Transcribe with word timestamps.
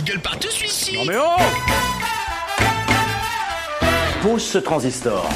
Il 0.00 0.04
gueule 0.04 0.20
partout 0.20 0.50
celui-ci 0.50 0.94
Non 0.94 1.04
mais 1.04 1.16
oh 1.18 1.36
Pose 4.22 4.42
ce 4.42 4.56
transistor. 4.56 5.28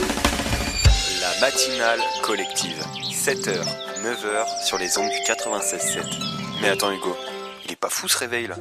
La 1.21 1.47
matinale 1.47 2.01
collective. 2.23 2.83
7h, 3.13 3.63
9h 4.03 4.65
sur 4.65 4.79
les 4.79 4.97
ondes 4.97 5.11
du 5.11 5.19
96.7. 5.31 6.01
Mais 6.63 6.71
attends 6.71 6.91
Hugo, 6.91 7.15
il 7.67 7.73
est 7.73 7.77
pas 7.77 7.91
fou 7.91 8.09
ce 8.09 8.17
réveil 8.17 8.47
là? 8.47 8.57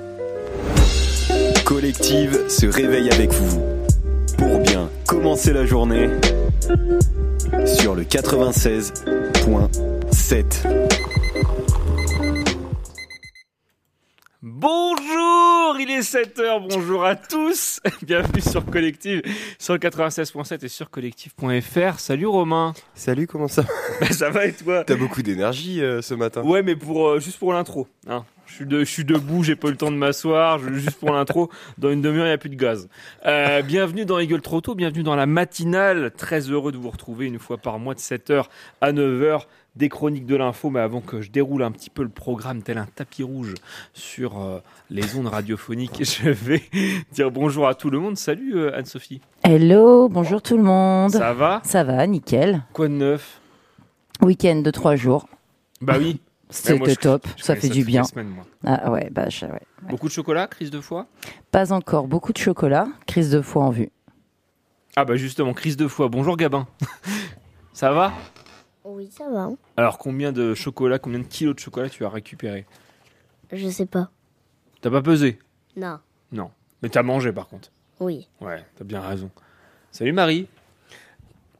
Collective 1.64 2.50
se 2.50 2.66
réveille 2.66 3.10
avec 3.10 3.32
vous. 3.32 3.64
Pour 4.38 4.60
bien 4.60 4.90
commencer 5.08 5.54
la 5.54 5.66
journée 5.66 6.10
sur 7.66 7.96
le 7.96 8.04
96.7. 8.04 10.68
7h, 16.04 16.68
bonjour 16.70 17.06
à 17.06 17.16
tous 17.16 17.80
Bienvenue 18.04 18.42
sur 18.42 18.66
Collective, 18.66 19.22
sur 19.58 19.74
le 19.74 19.80
96.7 19.80 20.66
et 20.66 20.68
sur 20.68 20.90
collective.fr. 20.90 21.98
Salut 21.98 22.28
Romain 22.28 22.74
Salut, 22.94 23.26
comment 23.26 23.48
ça 23.48 23.64
Bah, 24.02 24.08
Ça 24.12 24.30
va 24.30 24.46
et 24.46 24.52
toi? 24.54 24.84
T'as 24.84 24.98
beaucoup 24.98 25.22
d'énergie 25.22 25.82
euh, 25.82 26.02
ce 26.02 26.14
matin. 26.14 26.42
Ouais 26.42 26.62
mais 26.62 26.76
pour, 26.76 27.08
euh, 27.08 27.20
juste 27.22 27.40
pour 27.40 27.54
l'intro. 27.54 27.88
Hein. 28.08 28.26
Je, 28.48 28.56
suis 28.56 28.66
de- 28.66 28.80
je 28.82 28.90
suis 28.90 29.06
debout, 29.06 29.44
j'ai 29.44 29.56
pas 29.56 29.70
eu 29.70 29.72
le 29.72 29.78
temps 29.78 29.92
de 29.92 29.96
m'asseoir, 29.96 30.60
juste 30.74 31.00
pour 31.00 31.12
l'intro, 31.14 31.50
dans 31.78 31.90
une 31.90 32.02
demi-heure 32.02 32.26
il 32.26 32.30
n'y 32.30 32.34
a 32.34 32.38
plus 32.38 32.50
de 32.50 32.56
gaz. 32.56 32.90
Euh, 33.26 33.62
bienvenue 33.62 34.04
dans 34.06 34.20
Eagle 34.20 34.42
Trotto, 34.42 34.76
bienvenue 34.76 35.04
dans 35.04 35.16
la 35.16 35.26
matinale, 35.26 36.12
très 36.18 36.42
heureux 36.52 36.74
de 36.74 36.78
vous 36.78 36.90
retrouver 36.90 37.26
une 37.28 37.40
fois 37.40 37.58
par 37.58 37.80
mois 37.80 37.94
de 37.96 38.00
7h 38.00 38.46
à 38.82 38.92
9h. 38.92 39.44
Des 39.76 39.90
chroniques 39.90 40.28
de 40.28 40.36
l'info, 40.36 40.70
mais 40.70 40.80
avant 40.82 41.02
que 41.02 41.22
je 41.22 41.32
déroule 41.32 41.64
un 41.64 41.72
petit 41.72 41.90
peu 41.90 42.04
le 42.04 42.10
programme 42.10 42.62
tel 42.62 42.78
un 42.78 42.86
tapis 42.86 43.24
rouge 43.24 43.56
sur 43.96 44.40
euh, 44.40 44.60
les 44.92 45.16
ondes 45.16 45.26
radiophoniques, 45.26 45.98
je 46.04 46.30
vais 46.30 46.62
dire 47.12 47.32
bonjour 47.32 47.68
à 47.68 47.74
tout 47.74 47.90
le 47.90 47.98
monde. 47.98 48.16
Salut 48.16 48.56
euh, 48.56 48.78
Anne-Sophie. 48.78 49.20
Hello, 49.44 50.10
bonjour 50.10 50.44
tout 50.44 50.58
le 50.58 50.62
monde. 50.64 51.10
Ça 51.10 51.34
va? 51.34 51.60
Ça 51.66 51.84
va, 51.84 52.06
nickel. 52.06 52.62
Quoi 52.72 52.88
de 52.88 52.94
neuf? 52.94 53.42
Week-end 54.22 54.62
de 54.62 54.70
trois 54.70 54.96
jours. 54.96 55.28
Bah 55.82 55.96
oui. 55.98 56.22
C'était 56.52 56.78
je- 56.92 56.96
top, 57.00 57.26
je 57.36 57.42
ça 57.44 57.56
fait 57.56 57.70
du 57.70 57.84
bien. 57.84 58.04
semaines. 58.04 58.32
Ah 58.64 58.92
ouais, 58.92 59.10
bah 59.10 59.30
je- 59.30 59.48
ouais, 59.48 59.54
ouais. 59.54 59.62
Beaucoup 59.90 60.08
de 60.08 60.14
chocolat, 60.14 60.46
crise 60.46 60.70
de 60.70 60.82
foie? 60.82 61.08
Pas 61.50 61.74
encore, 61.74 62.08
beaucoup 62.08 62.32
de 62.32 62.38
chocolat, 62.38 62.88
crise 63.08 63.32
de 63.32 63.42
foie 63.42 63.64
en 63.64 63.72
vue. 63.72 63.90
Ah 64.96 65.04
bah 65.04 65.16
justement, 65.16 65.54
crise 65.54 65.78
de 65.78 65.88
foie. 65.88 66.10
Bonjour 66.10 66.38
Gabin. 66.38 66.68
Ça 67.74 67.92
va? 67.92 68.14
Oui, 68.86 69.10
ça 69.12 69.30
va. 69.30 69.50
Alors 69.78 69.98
combien 69.98 70.32
de 70.32 70.54
chocolat, 70.54 71.00
combien 71.00 71.20
de 71.20 71.24
kilos 71.26 71.56
de 71.56 71.60
chocolat 71.60 71.90
tu 71.90 72.04
as 72.06 72.10
récupéré 72.10 72.66
Je 73.52 73.70
sais 73.70 73.86
pas. 73.86 74.10
T'as 74.82 74.90
pas 74.92 75.02
pesé 75.02 75.40
Non. 75.76 76.00
Non. 76.32 76.52
Mais 76.82 76.90
t'as 76.90 77.04
mangé 77.04 77.32
par 77.32 77.48
contre. 77.48 77.70
Oui. 78.00 78.28
Ouais, 78.42 78.64
t'as 78.76 78.84
bien 78.84 79.00
raison. 79.02 79.30
Salut 79.92 80.12
Marie. 80.12 80.48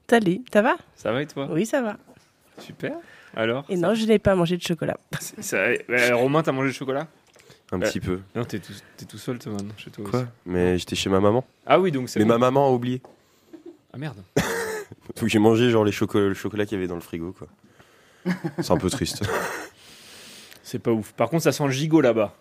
Salut, 0.10 0.42
ça 0.52 0.62
va? 0.62 0.76
Ça 0.96 1.12
va 1.12 1.22
et 1.22 1.28
toi? 1.28 1.48
Oui, 1.50 1.66
ça 1.66 1.82
va. 1.82 1.98
Super. 2.60 2.94
Alors? 3.36 3.66
Et 3.70 3.78
non, 3.78 3.94
je 3.96 4.06
n'ai 4.06 4.20
pas 4.20 4.36
mangé 4.36 4.58
de 4.58 4.62
chocolat. 4.62 4.98
c'est- 5.20 5.42
ça- 5.42 5.58
euh, 5.58 6.16
Romain, 6.16 6.44
t'as 6.44 6.52
mangé 6.52 6.70
du 6.70 6.74
chocolat? 6.76 7.08
Un 7.72 7.80
petit 7.80 8.00
peu. 8.00 8.20
Non, 8.36 8.44
t'es 8.46 8.60
tout, 8.60 8.74
t'es 8.98 9.06
tout 9.06 9.18
seul 9.18 9.40
toi 9.40 9.54
maintenant 9.54 9.74
chez 9.78 9.90
toi 9.90 10.08
Quoi? 10.08 10.20
aussi. 10.20 10.30
Mais 10.46 10.78
j'étais 10.78 10.96
chez 10.96 11.10
ma 11.10 11.20
maman. 11.20 11.44
Ah 11.66 11.80
oui, 11.80 11.92
donc 11.92 12.10
c'est 12.10 12.20
Mais 12.20 12.26
bon. 12.26 12.34
ma 12.34 12.38
maman 12.38 12.68
a 12.68 12.72
oublié. 12.72 13.02
Ah 13.94 13.98
merde. 13.98 14.18
Donc 15.20 15.30
j'ai 15.30 15.40
mangé 15.40 15.70
genre 15.70 15.84
les 15.86 15.92
chocolats, 15.92 16.28
le 16.30 16.34
chocolat 16.34 16.66
qu'il 16.66 16.78
y 16.78 16.80
avait 16.80 16.88
dans 16.88 16.96
le 16.96 17.02
frigo 17.02 17.34
quoi. 17.38 17.48
C'est 18.60 18.72
un 18.72 18.78
peu 18.78 18.90
triste. 18.90 19.24
C'est 20.64 20.80
pas 20.80 20.92
ouf. 20.92 21.12
Par 21.14 21.30
contre, 21.30 21.44
ça 21.44 21.52
sent 21.52 21.66
le 21.66 21.72
gigot 21.72 22.02
là-bas. 22.02 22.34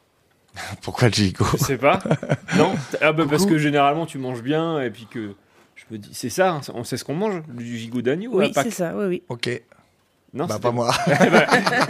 Pourquoi 0.82 1.10
Gigo 1.10 1.44
Je 1.58 1.64
sais 1.64 1.78
pas. 1.78 1.98
non 2.56 2.74
Ah 3.00 3.12
bah 3.12 3.24
parce 3.28 3.46
que 3.46 3.58
généralement 3.58 4.06
tu 4.06 4.18
manges 4.18 4.42
bien 4.42 4.80
et 4.80 4.90
puis 4.90 5.06
que 5.10 5.32
je 5.74 5.84
me 5.90 5.98
dis 5.98 6.10
c'est 6.12 6.28
ça, 6.30 6.50
hein, 6.52 6.60
on 6.74 6.84
sait 6.84 6.96
ce 6.96 7.04
qu'on 7.04 7.14
mange, 7.14 7.42
du 7.48 7.78
gigot 7.78 8.02
d'agneau 8.02 8.38
à 8.38 8.44
Oui, 8.44 8.52
Pâques. 8.52 8.66
c'est 8.66 8.70
ça, 8.70 8.92
oui, 8.96 9.06
oui. 9.06 9.22
Ok. 9.28 9.62
Non, 10.34 10.46
bah 10.46 10.54
c'était- 10.54 10.62
pas 10.62 10.70
moi. 10.72 10.90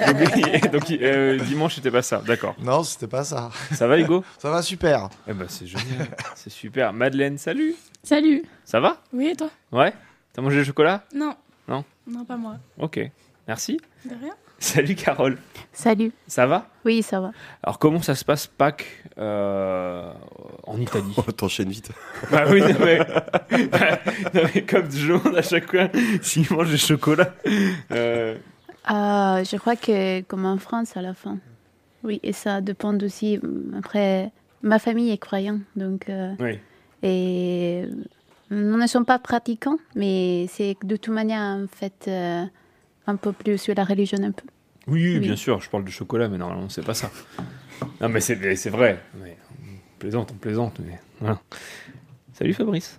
donc, 0.06 0.72
donc, 0.72 0.90
euh, 0.90 1.38
dimanche 1.38 1.76
c'était 1.76 1.90
pas 1.92 2.02
ça, 2.02 2.22
d'accord. 2.26 2.56
non, 2.60 2.82
c'était 2.82 3.06
pas 3.06 3.22
ça. 3.24 3.50
Ça 3.72 3.86
va 3.86 3.98
Hugo? 3.98 4.24
Ça 4.38 4.50
va 4.50 4.62
super. 4.62 5.08
Eh 5.28 5.32
ben 5.32 5.46
c'est 5.48 5.66
génial, 5.66 6.08
c'est 6.34 6.50
super. 6.50 6.92
Madeleine, 6.92 7.38
salut. 7.38 7.74
Salut. 8.02 8.42
Ça 8.64 8.80
va? 8.80 9.00
Oui, 9.12 9.28
et 9.28 9.36
toi? 9.36 9.50
Ouais. 9.70 9.92
T'as 10.32 10.42
mangé 10.42 10.58
le 10.58 10.64
chocolat 10.64 11.04
Non. 11.14 11.34
Non 11.68 11.84
Non, 12.06 12.24
pas 12.24 12.36
moi. 12.36 12.56
Ok. 12.78 13.00
Merci. 13.48 13.78
De 14.04 14.14
rien. 14.14 14.34
Salut 14.58 14.94
Carole. 14.94 15.38
Salut. 15.72 16.12
Ça 16.28 16.46
va? 16.46 16.68
Oui, 16.84 17.02
ça 17.02 17.20
va. 17.20 17.32
Alors 17.64 17.78
comment 17.80 18.00
ça 18.00 18.14
se 18.14 18.24
passe 18.24 18.46
Pâques 18.46 19.04
euh, 19.18 20.12
en 20.64 20.80
Italie? 20.80 21.12
Oh, 21.16 21.22
T'enchaînes 21.36 21.68
vite. 21.70 21.90
Bah 22.30 22.44
oui, 22.48 22.60
non 22.60 22.68
mais, 22.80 22.98
bah, 23.66 23.98
non, 24.34 24.42
mais 24.54 24.62
comme 24.62 24.88
tout 24.88 24.96
le 25.08 25.18
monde 25.18 25.36
à 25.36 25.42
chaque 25.42 25.68
fois, 25.70 25.88
s'il 26.22 26.46
mange 26.52 26.70
du 26.70 26.78
chocolat. 26.78 27.34
euh, 27.90 28.36
Euh, 28.90 29.44
je 29.44 29.56
crois 29.58 29.76
que 29.76 30.20
comme 30.22 30.44
en 30.46 30.58
France 30.58 30.96
à 30.96 31.02
la 31.02 31.14
fin. 31.14 31.38
Oui, 32.04 32.20
et 32.22 32.32
ça 32.32 32.60
dépend 32.60 32.96
aussi. 32.98 33.40
Après, 33.76 34.30
ma 34.62 34.78
famille 34.78 35.10
est 35.10 35.18
croyante, 35.18 35.60
donc 35.76 36.08
euh, 36.08 36.34
oui. 36.40 36.58
et 37.02 37.84
nous 38.52 38.76
ne 38.76 38.86
sommes 38.86 39.04
pas 39.04 39.18
pratiquants, 39.18 39.78
mais 39.94 40.46
c'est 40.48 40.76
de 40.84 40.96
toute 40.96 41.14
manière 41.14 41.40
en 41.40 41.66
fait 41.66 42.04
euh, 42.08 42.44
un 43.06 43.16
peu 43.16 43.32
plus 43.32 43.58
sur 43.58 43.74
la 43.74 43.84
religion 43.84 44.18
un 44.22 44.32
peu. 44.32 44.44
Oui, 44.86 45.02
oui, 45.04 45.14
Oui. 45.14 45.20
bien 45.20 45.36
sûr, 45.36 45.60
je 45.60 45.70
parle 45.70 45.84
de 45.84 45.90
chocolat, 45.90 46.28
mais 46.28 46.38
normalement, 46.38 46.68
c'est 46.68 46.84
pas 46.84 46.94
ça. 46.94 47.10
Non, 48.00 48.08
mais 48.08 48.20
c'est 48.20 48.34
vrai. 48.70 49.00
Mais 49.20 49.36
on 49.50 49.98
plaisante, 49.98 50.30
on 50.32 50.36
plaisante. 50.38 50.78
Mais 50.84 50.98
voilà. 51.20 51.40
Salut 52.32 52.52
Fabrice. 52.54 52.98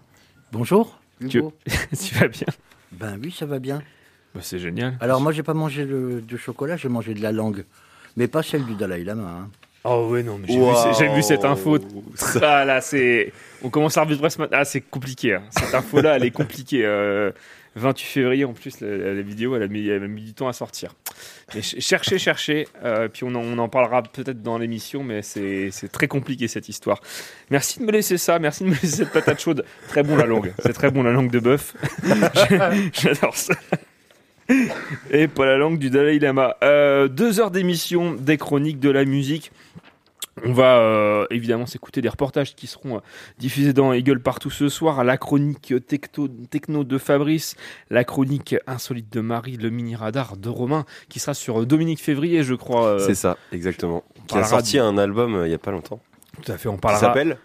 Bonjour. 0.51 0.99
Tu, 1.19 1.27
tu 1.69 2.15
vas 2.15 2.27
bien? 2.27 2.47
Ben 2.91 3.19
oui, 3.21 3.31
ça 3.37 3.45
va 3.45 3.59
bien. 3.59 3.81
Bah, 4.33 4.41
C'est 4.43 4.59
génial. 4.59 4.97
Alors 5.01 5.21
moi, 5.21 5.31
j'ai 5.31 5.43
pas 5.43 5.53
mangé 5.53 5.85
de, 5.85 6.23
de 6.25 6.37
chocolat, 6.37 6.75
j'ai 6.77 6.89
mangé 6.89 7.13
de 7.13 7.21
la 7.21 7.31
langue, 7.31 7.65
mais 8.17 8.27
pas 8.27 8.43
celle 8.43 8.65
du 8.65 8.75
Dalai 8.75 9.03
Lama. 9.03 9.23
hein. 9.29 9.49
Oh 9.85 10.07
ouais, 10.11 10.23
non, 10.23 10.37
mais 10.37 10.47
j'ai 10.47 10.59
vu, 10.59 10.95
j'ai 10.97 11.07
vu 11.09 11.21
cette 11.23 11.43
info. 11.45 11.77
Ah 12.41 12.63
là, 12.65 12.79
c'est. 12.81 13.33
On 13.63 13.69
commence 13.69 13.97
à 13.97 14.03
revivre 14.03 14.29
ce 14.31 14.37
matin. 14.39 14.57
Ah, 14.61 14.65
c'est 14.65 14.81
compliqué. 14.81 15.33
hein. 15.35 15.43
Cette 15.49 15.73
info-là, 15.73 16.15
elle 16.15 16.23
est 16.25 16.31
compliquée. 16.31 16.85
Euh, 16.85 17.31
28 17.75 18.05
février, 18.05 18.45
en 18.45 18.53
plus, 18.53 18.79
la, 18.81 19.13
la 19.15 19.21
vidéo, 19.23 19.55
elle 19.55 19.63
a, 19.63 19.67
mis, 19.67 19.87
elle 19.87 20.03
a 20.03 20.07
mis 20.07 20.21
du 20.21 20.33
temps 20.35 20.47
à 20.47 20.53
sortir. 20.53 20.93
Mais 21.55 21.61
ch- 21.63 21.81
cherchez, 21.83 22.19
cherchez. 22.19 22.67
euh, 22.85 23.07
puis 23.07 23.23
on 23.23 23.29
en, 23.35 23.41
on 23.41 23.57
en 23.57 23.67
parlera 23.67 24.03
peut-être 24.03 24.43
dans 24.43 24.57
l'émission, 24.59 25.03
mais 25.03 25.21
c'est 25.23 25.69
c'est 25.71 25.91
très 25.91 26.07
compliqué 26.07 26.47
cette 26.47 26.69
histoire. 26.69 27.01
Merci 27.49 27.79
de 27.79 27.85
me 27.85 27.91
laisser 27.91 28.17
ça. 28.19 28.37
Merci 28.39 28.63
de 28.63 28.69
me 28.69 28.73
laisser 28.75 28.87
cette 28.87 29.11
patate 29.11 29.41
chaude. 29.41 29.65
Très 29.89 30.03
bon 30.03 30.15
la 30.15 30.25
langue. 30.27 30.53
C'est 30.59 30.73
très 30.73 30.91
bon 30.91 31.01
la 31.03 31.11
langue 31.11 31.31
de 31.31 31.39
bœuf. 31.39 31.73
J'adore 32.93 33.35
ça. 33.35 33.53
Et 35.11 35.27
pas 35.27 35.45
la 35.45 35.57
langue 35.57 35.77
du 35.79 35.89
Dalai 35.89 36.19
Lama. 36.19 36.55
Euh, 36.63 37.07
deux 37.07 37.39
heures 37.39 37.51
d'émission, 37.51 38.13
des 38.13 38.37
chroniques, 38.37 38.79
de 38.79 38.89
la 38.89 39.05
musique. 39.05 39.51
On 40.45 40.51
va 40.51 40.77
euh, 40.79 41.27
évidemment 41.29 41.67
s'écouter 41.67 42.01
des 42.01 42.09
reportages 42.09 42.55
qui 42.55 42.65
seront 42.65 42.97
euh, 42.97 42.99
diffusés 43.37 43.71
dans 43.71 43.93
Eagle 43.93 44.19
partout 44.19 44.49
ce 44.49 44.67
soir. 44.67 45.03
La 45.03 45.17
chronique 45.17 45.73
techno, 45.87 46.27
techno 46.27 46.83
de 46.83 46.97
Fabrice, 46.97 47.55
la 47.91 48.03
chronique 48.03 48.55
insolite 48.65 49.13
de 49.13 49.21
Marie, 49.21 49.57
le 49.57 49.69
mini 49.69 49.95
radar 49.95 50.35
de 50.35 50.49
Romain, 50.49 50.85
qui 51.07 51.19
sera 51.19 51.35
sur 51.35 51.63
Dominique 51.67 52.01
Février, 52.01 52.43
je 52.43 52.55
crois. 52.55 52.85
euh, 52.87 52.99
C'est 52.99 53.13
ça, 53.15 53.37
exactement. 53.51 54.03
Qui 54.27 54.37
a 54.39 54.43
sorti 54.43 54.79
un 54.79 54.97
album 54.97 55.43
il 55.45 55.51
y 55.51 55.53
a 55.53 55.59
pas 55.59 55.71
longtemps. 55.71 55.99
Tout 56.41 56.51
à 56.51 56.57
fait, 56.57 56.67
on 56.67 56.75
Qui 56.75 56.81
parlera. 56.81 56.99
s'appelle 56.99 57.37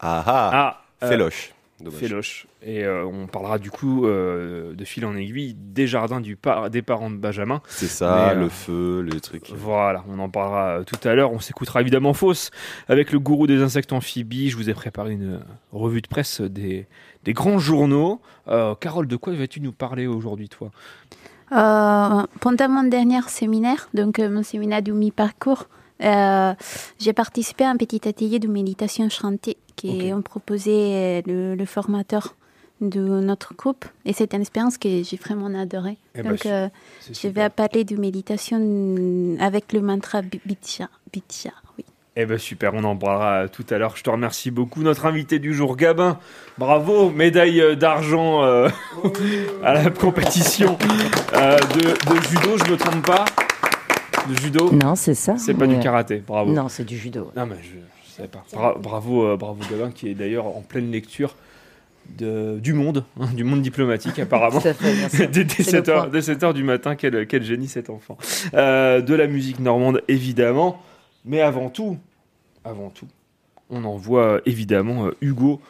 Ah 0.00 0.24
ah, 0.26 0.82
Ah, 1.02 1.08
Féloche. 1.08 1.52
Dommage. 1.82 1.98
Féloche. 2.00 2.46
Et 2.62 2.84
euh, 2.84 3.04
on 3.04 3.26
parlera 3.26 3.58
du 3.58 3.70
coup 3.70 4.06
euh, 4.06 4.72
de 4.74 4.84
fil 4.84 5.04
en 5.04 5.16
aiguille 5.16 5.54
des 5.58 5.86
jardins 5.88 6.20
du 6.20 6.36
par- 6.36 6.70
des 6.70 6.80
parents 6.82 7.10
de 7.10 7.16
Benjamin. 7.16 7.60
C'est 7.66 7.88
ça, 7.88 8.14
Mais, 8.28 8.36
euh, 8.38 8.40
le 8.44 8.48
feu, 8.48 9.00
les 9.12 9.20
trucs. 9.20 9.50
Voilà, 9.50 10.04
on 10.08 10.18
en 10.20 10.28
parlera 10.28 10.84
tout 10.84 11.08
à 11.08 11.14
l'heure. 11.14 11.32
On 11.32 11.40
s'écoutera 11.40 11.80
évidemment 11.80 12.14
Fausse 12.14 12.50
avec 12.88 13.10
le 13.12 13.18
gourou 13.18 13.46
des 13.46 13.62
insectes 13.62 13.92
amphibies. 13.92 14.48
Je 14.50 14.56
vous 14.56 14.70
ai 14.70 14.74
préparé 14.74 15.12
une 15.12 15.40
revue 15.72 16.02
de 16.02 16.06
presse 16.08 16.40
des, 16.40 16.86
des 17.24 17.32
grands 17.32 17.58
journaux. 17.58 18.20
Euh, 18.48 18.74
Carole, 18.76 19.08
de 19.08 19.16
quoi 19.16 19.32
vas-tu 19.34 19.60
nous 19.60 19.72
parler 19.72 20.06
aujourd'hui, 20.06 20.48
toi? 20.48 20.70
Euh, 21.52 22.22
pendant 22.40 22.68
mon 22.68 22.84
dernier 22.84 23.20
séminaire, 23.28 23.88
donc 23.92 24.18
euh, 24.18 24.30
mon 24.30 24.42
séminaire 24.42 24.82
du 24.82 24.92
mi-parcours, 24.92 25.66
euh, 26.02 26.54
j'ai 26.98 27.12
participé 27.12 27.64
à 27.64 27.70
un 27.70 27.76
petit 27.76 28.06
atelier 28.08 28.38
de 28.38 28.48
méditation 28.48 29.08
chantée 29.08 29.56
qui 29.76 30.10
Ok. 30.10 30.18
ont 30.18 30.22
proposé 30.22 30.72
euh, 30.72 31.22
le, 31.26 31.54
le 31.54 31.64
formateur 31.66 32.34
de 32.80 33.00
notre 33.00 33.54
groupe. 33.54 33.84
Et 34.04 34.12
c'est 34.12 34.34
une 34.34 34.40
expérience 34.40 34.76
que 34.76 35.02
j'ai 35.04 35.16
vraiment 35.16 35.46
adorée. 35.58 35.98
Eh 36.16 36.22
ben, 36.22 36.30
donc, 36.30 36.46
euh, 36.46 36.68
je 37.12 37.28
vais 37.28 37.48
parler 37.48 37.84
de 37.84 37.96
méditation 37.96 39.36
avec 39.40 39.72
le 39.72 39.80
mantra 39.80 40.20
Bi- 40.22 40.40
Bitya. 40.44 40.88
Bitya, 41.12 41.52
oui. 41.78 41.84
Eh 42.16 42.26
ben 42.26 42.36
super, 42.38 42.74
on 42.74 42.84
en 42.84 42.96
parlera 42.96 43.48
tout 43.48 43.64
à 43.70 43.78
l'heure. 43.78 43.96
Je 43.96 44.02
te 44.02 44.10
remercie 44.10 44.50
beaucoup. 44.50 44.82
Notre 44.82 45.06
invité 45.06 45.38
du 45.38 45.54
jour, 45.54 45.76
Gabin. 45.76 46.18
Bravo, 46.58 47.08
médaille 47.10 47.76
d'argent 47.76 48.42
euh, 48.44 48.68
à 49.64 49.74
la 49.74 49.88
compétition 49.90 50.76
euh, 51.34 51.56
de, 51.56 51.80
de 52.14 52.20
judo, 52.28 52.58
je 52.66 52.70
me 52.72 52.76
trompe 52.76 53.06
pas 53.06 53.24
De 54.28 54.34
judo 54.40 54.70
Non, 54.72 54.94
c'est 54.94 55.14
ça. 55.14 55.36
C'est 55.36 55.54
pas 55.54 55.66
mais, 55.66 55.74
du 55.76 55.80
karaté, 55.80 56.22
bravo. 56.24 56.52
Non, 56.52 56.68
c'est 56.68 56.84
du 56.84 56.96
judo. 56.96 57.30
Non, 57.36 57.46
mais 57.46 57.56
je- 57.62 57.78
Je 58.06 58.16
savais 58.16 58.28
pas. 58.28 58.44
Bra- 58.52 58.76
bravo, 58.78 59.26
euh, 59.26 59.36
bravo 59.36 59.58
Gabin, 59.70 59.90
qui 59.90 60.08
est 60.10 60.14
d'ailleurs 60.14 60.46
en 60.46 60.60
pleine 60.60 60.90
lecture 60.92 61.34
de, 62.18 62.58
du 62.60 62.72
monde, 62.74 63.04
hein, 63.18 63.28
du 63.34 63.42
monde 63.42 63.62
diplomatique 63.62 64.18
apparemment. 64.18 64.60
Tout 64.60 64.68
à 64.68 64.74
fait, 64.74 65.26
dès, 65.28 65.44
dès 65.44 65.54
C'est 65.54 65.58
le 65.58 65.64
7 65.64 65.88
heures, 65.88 66.02
point. 66.02 66.10
dès 66.12 66.20
7 66.22 66.42
heures 66.42 66.52
du 66.54 66.62
matin, 66.62 66.94
quel, 66.94 67.26
quel 67.26 67.42
génie 67.42 67.68
cet 67.68 67.88
enfant. 67.90 68.18
Euh, 68.54 69.00
de 69.00 69.14
la 69.14 69.26
musique 69.26 69.60
normande, 69.60 70.02
évidemment. 70.08 70.82
Mais 71.24 71.40
avant 71.40 71.70
tout, 71.70 71.96
avant 72.64 72.90
tout, 72.90 73.06
on 73.70 73.82
envoie 73.84 74.24
euh, 74.24 74.40
évidemment 74.44 75.08
Hugo 75.22 75.60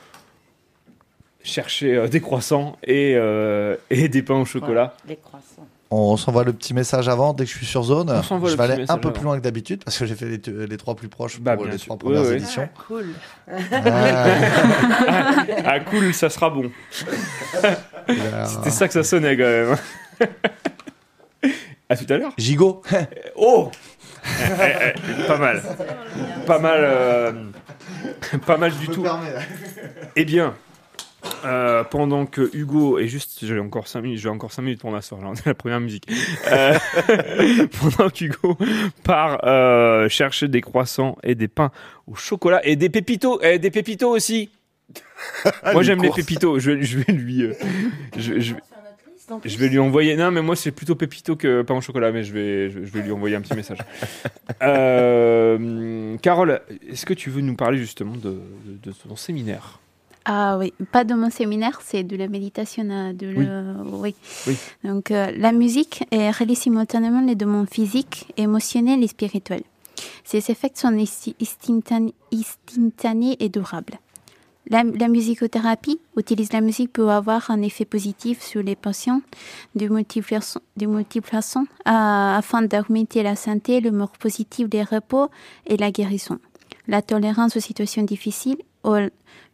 chercher 1.45 1.95
euh, 1.97 2.09
des 2.09 2.21
croissants 2.21 2.77
et, 2.85 3.15
euh, 3.17 3.77
et 3.91 4.09
des 4.09 4.23
pains 4.23 4.41
au 4.41 4.45
chocolat. 4.45 4.97
Les 5.09 5.17
croissants. 5.17 5.52
On 5.95 6.17
s'envoie 6.17 6.43
le 6.43 6.55
petit 6.55 6.73
message 6.73 7.07
avant 7.11 7.35
dès 7.35 7.45
que 7.45 7.51
je 7.51 7.57
suis 7.57 7.67
sur 7.67 7.83
zone. 7.83 8.11
On 8.31 8.47
je 8.47 8.57
vais 8.57 8.63
aller 8.63 8.85
un 8.89 8.97
peu 8.97 9.09
avant. 9.09 9.11
plus 9.11 9.25
loin 9.25 9.37
que 9.39 9.43
d'habitude 9.43 9.85
parce 9.85 9.99
que 9.99 10.07
j'ai 10.07 10.15
fait 10.15 10.41
les, 10.49 10.77
trois 10.79 10.95
plus 10.97 11.09
proches 11.09 11.39
Bah, 11.39 11.55
pour 11.55 11.67
les 11.67 11.73
sûr. 11.77 11.85
trois 11.89 11.99
premières 11.99 12.23
Ouais, 12.23 12.37
éditions. 12.39 12.67
Cool. 12.89 13.09
Ah, 13.47 14.25
Ah 15.67 15.81
cool, 15.81 16.15
ça 16.15 16.31
sera 16.31 16.49
bon. 16.49 16.71
C'était 18.47 18.71
ça 18.71 18.87
que 18.89 18.95
ça 18.95 19.05
sonnait 19.05 19.37
quand 19.37 19.43
même. 19.45 19.77
à 21.91 21.97
tout 21.97 22.07
à 22.09 22.17
l'heure. 22.17 22.33
Gigot. 22.39 22.83
Oh 23.37 23.71
eh, 24.25 24.93
eh, 24.95 25.27
Pas 25.27 25.37
mal. 25.37 25.63
Pas 26.47 26.59
mal. 26.59 26.81
euh, 26.81 27.33
Pas 28.47 28.57
mal 28.57 28.73
du 28.73 28.89
tout. 28.89 29.05
Eh 30.17 30.25
bien, 30.25 30.55
euh, 31.45 31.85
pendant 31.85 32.27
que 32.27 32.51
Hugo 32.57 32.99
est 32.99 33.07
juste, 33.09 33.39
j'ai 33.43 33.59
encore 33.59 33.87
5 33.89 34.01
minutes, 34.03 34.19
j'ai 34.21 34.29
encore 34.29 34.53
5 34.53 34.63
minutes 34.63 34.81
pour 34.81 34.91
on 34.91 34.97
est 34.99 35.13
à 35.13 35.33
la 35.47 35.55
première 35.55 35.81
musique. 35.81 36.05
Euh, 36.51 36.75
pendant 37.81 38.11
qu'Hugo 38.11 38.57
part 39.05 39.41
euh, 39.45 40.09
chercher 40.09 40.49
des 40.49 40.61
croissants 40.61 41.17
et 41.23 41.35
des 41.35 41.49
pains 41.49 41.71
au 42.07 42.15
chocolat 42.15 42.61
et 42.67 42.77
des 42.77 42.89
pépitos, 42.89 43.41
et 43.43 43.59
des 43.59 43.71
pépitos 43.71 44.11
aussi. 44.11 44.51
Moi 45.73 45.83
j'aime 45.83 46.03
les 46.03 46.11
pépitos, 46.11 46.59
je, 46.59 46.73
vais- 46.73 46.83
je 46.83 46.99
vais 46.99 47.13
lui, 47.13 47.43
euh, 47.43 47.53
je, 48.17 48.41
je- 48.41 48.55
je 49.45 49.57
vais 49.57 49.69
lui 49.69 49.79
envoyer. 49.79 50.15
Non, 50.17 50.31
mais 50.31 50.43
moi 50.43 50.57
c'est 50.57 50.73
plutôt 50.73 50.95
pépito 50.95 51.37
que 51.37 51.63
pain 51.63 51.75
au 51.75 51.81
chocolat, 51.81 52.13
mais 52.13 52.23
je 52.25 52.33
vais, 52.35 52.71
je, 52.71 52.81
je 52.85 52.91
vais 52.93 53.03
lui 53.03 53.13
envoyer 53.13 53.37
un 53.37 53.41
petit 53.41 53.55
message. 53.55 53.79
Euh, 54.63 56.17
Carole, 56.19 56.61
est-ce 56.91 57.05
que 57.07 57.15
tu 57.15 57.31
veux 57.31 57.41
nous 57.41 57.57
parler 57.57 57.79
justement 57.79 58.17
de, 58.17 58.41
de- 58.65 58.91
de 58.91 58.93
ton 58.93 59.17
séminaire? 59.17 59.81
Ah 60.25 60.57
oui, 60.59 60.73
pas 60.93 61.05
de 61.05 61.15
mon 61.15 61.31
séminaire, 61.31 61.81
c'est 61.83 62.05
de 62.05 62.17
la 62.17 62.29
méditation. 62.29 62.89
euh, 62.91 63.13
De 63.13 63.27
Oui. 63.27 63.45
le... 63.45 63.75
oui. 64.03 64.15
Oui. 64.47 64.57
Donc 64.85 65.11
euh, 65.11 65.33
la 65.37 65.53
musique 65.53 66.05
est 66.11 66.31
reliée 66.31 66.55
simultanément 66.55 67.21
les 67.23 67.35
domaines 67.35 67.67
physiques, 67.67 68.33
émotionnels 68.37 69.03
et 69.03 69.09
spirituels. 69.09 69.65
Ces 70.25 70.51
effets 70.51 70.71
sont 70.75 70.97
instantanés, 72.33 73.37
et 73.41 73.49
durables. 73.49 73.99
La, 74.69 74.85
la 74.85 75.09
musicothérapie 75.09 75.99
utilise 76.17 76.53
la 76.53 76.61
musique 76.61 76.93
pour 76.93 77.11
avoir 77.11 77.51
un 77.51 77.61
effet 77.63 77.85
positif 77.85 78.41
sur 78.41 78.63
les 78.63 78.77
patients 78.77 79.21
de 79.75 79.89
multiples 79.89 80.29
façons, 80.29 80.61
de 80.77 80.87
multiples 80.87 81.29
façons, 81.29 81.67
euh, 81.89 82.37
afin 82.39 82.63
d'augmenter 82.63 83.25
la 83.25 83.35
santé, 83.35 83.81
l'humeur 83.81 84.11
positif 84.13 84.69
des 84.69 84.85
repos 84.85 85.29
et 85.67 85.77
la 85.77 85.91
guérison, 85.91 86.39
la 86.87 87.03
tolérance 87.03 87.57
aux 87.57 87.61
situations 87.61 88.05
difficiles, 88.05 88.59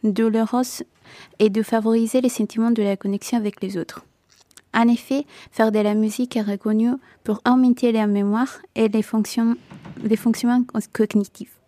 aux 0.04 0.10
douloureuses 0.10 0.82
et 1.38 1.50
de 1.50 1.62
favoriser 1.62 2.20
les 2.20 2.28
sentiments 2.28 2.70
de 2.70 2.82
la 2.82 2.96
connexion 2.96 3.38
avec 3.38 3.62
les 3.62 3.76
autres. 3.76 4.04
En 4.74 4.86
effet, 4.88 5.24
faire 5.50 5.72
de 5.72 5.78
la 5.78 5.94
musique 5.94 6.36
est 6.36 6.42
reconnu 6.42 6.90
pour 7.24 7.40
augmenter 7.48 7.92
la 7.92 8.06
mémoire 8.06 8.58
et 8.74 8.88
les 8.88 9.02
fonctions, 9.02 9.56
les 10.02 10.16
fonctionnements 10.16 10.64
cognitifs. 10.92 11.58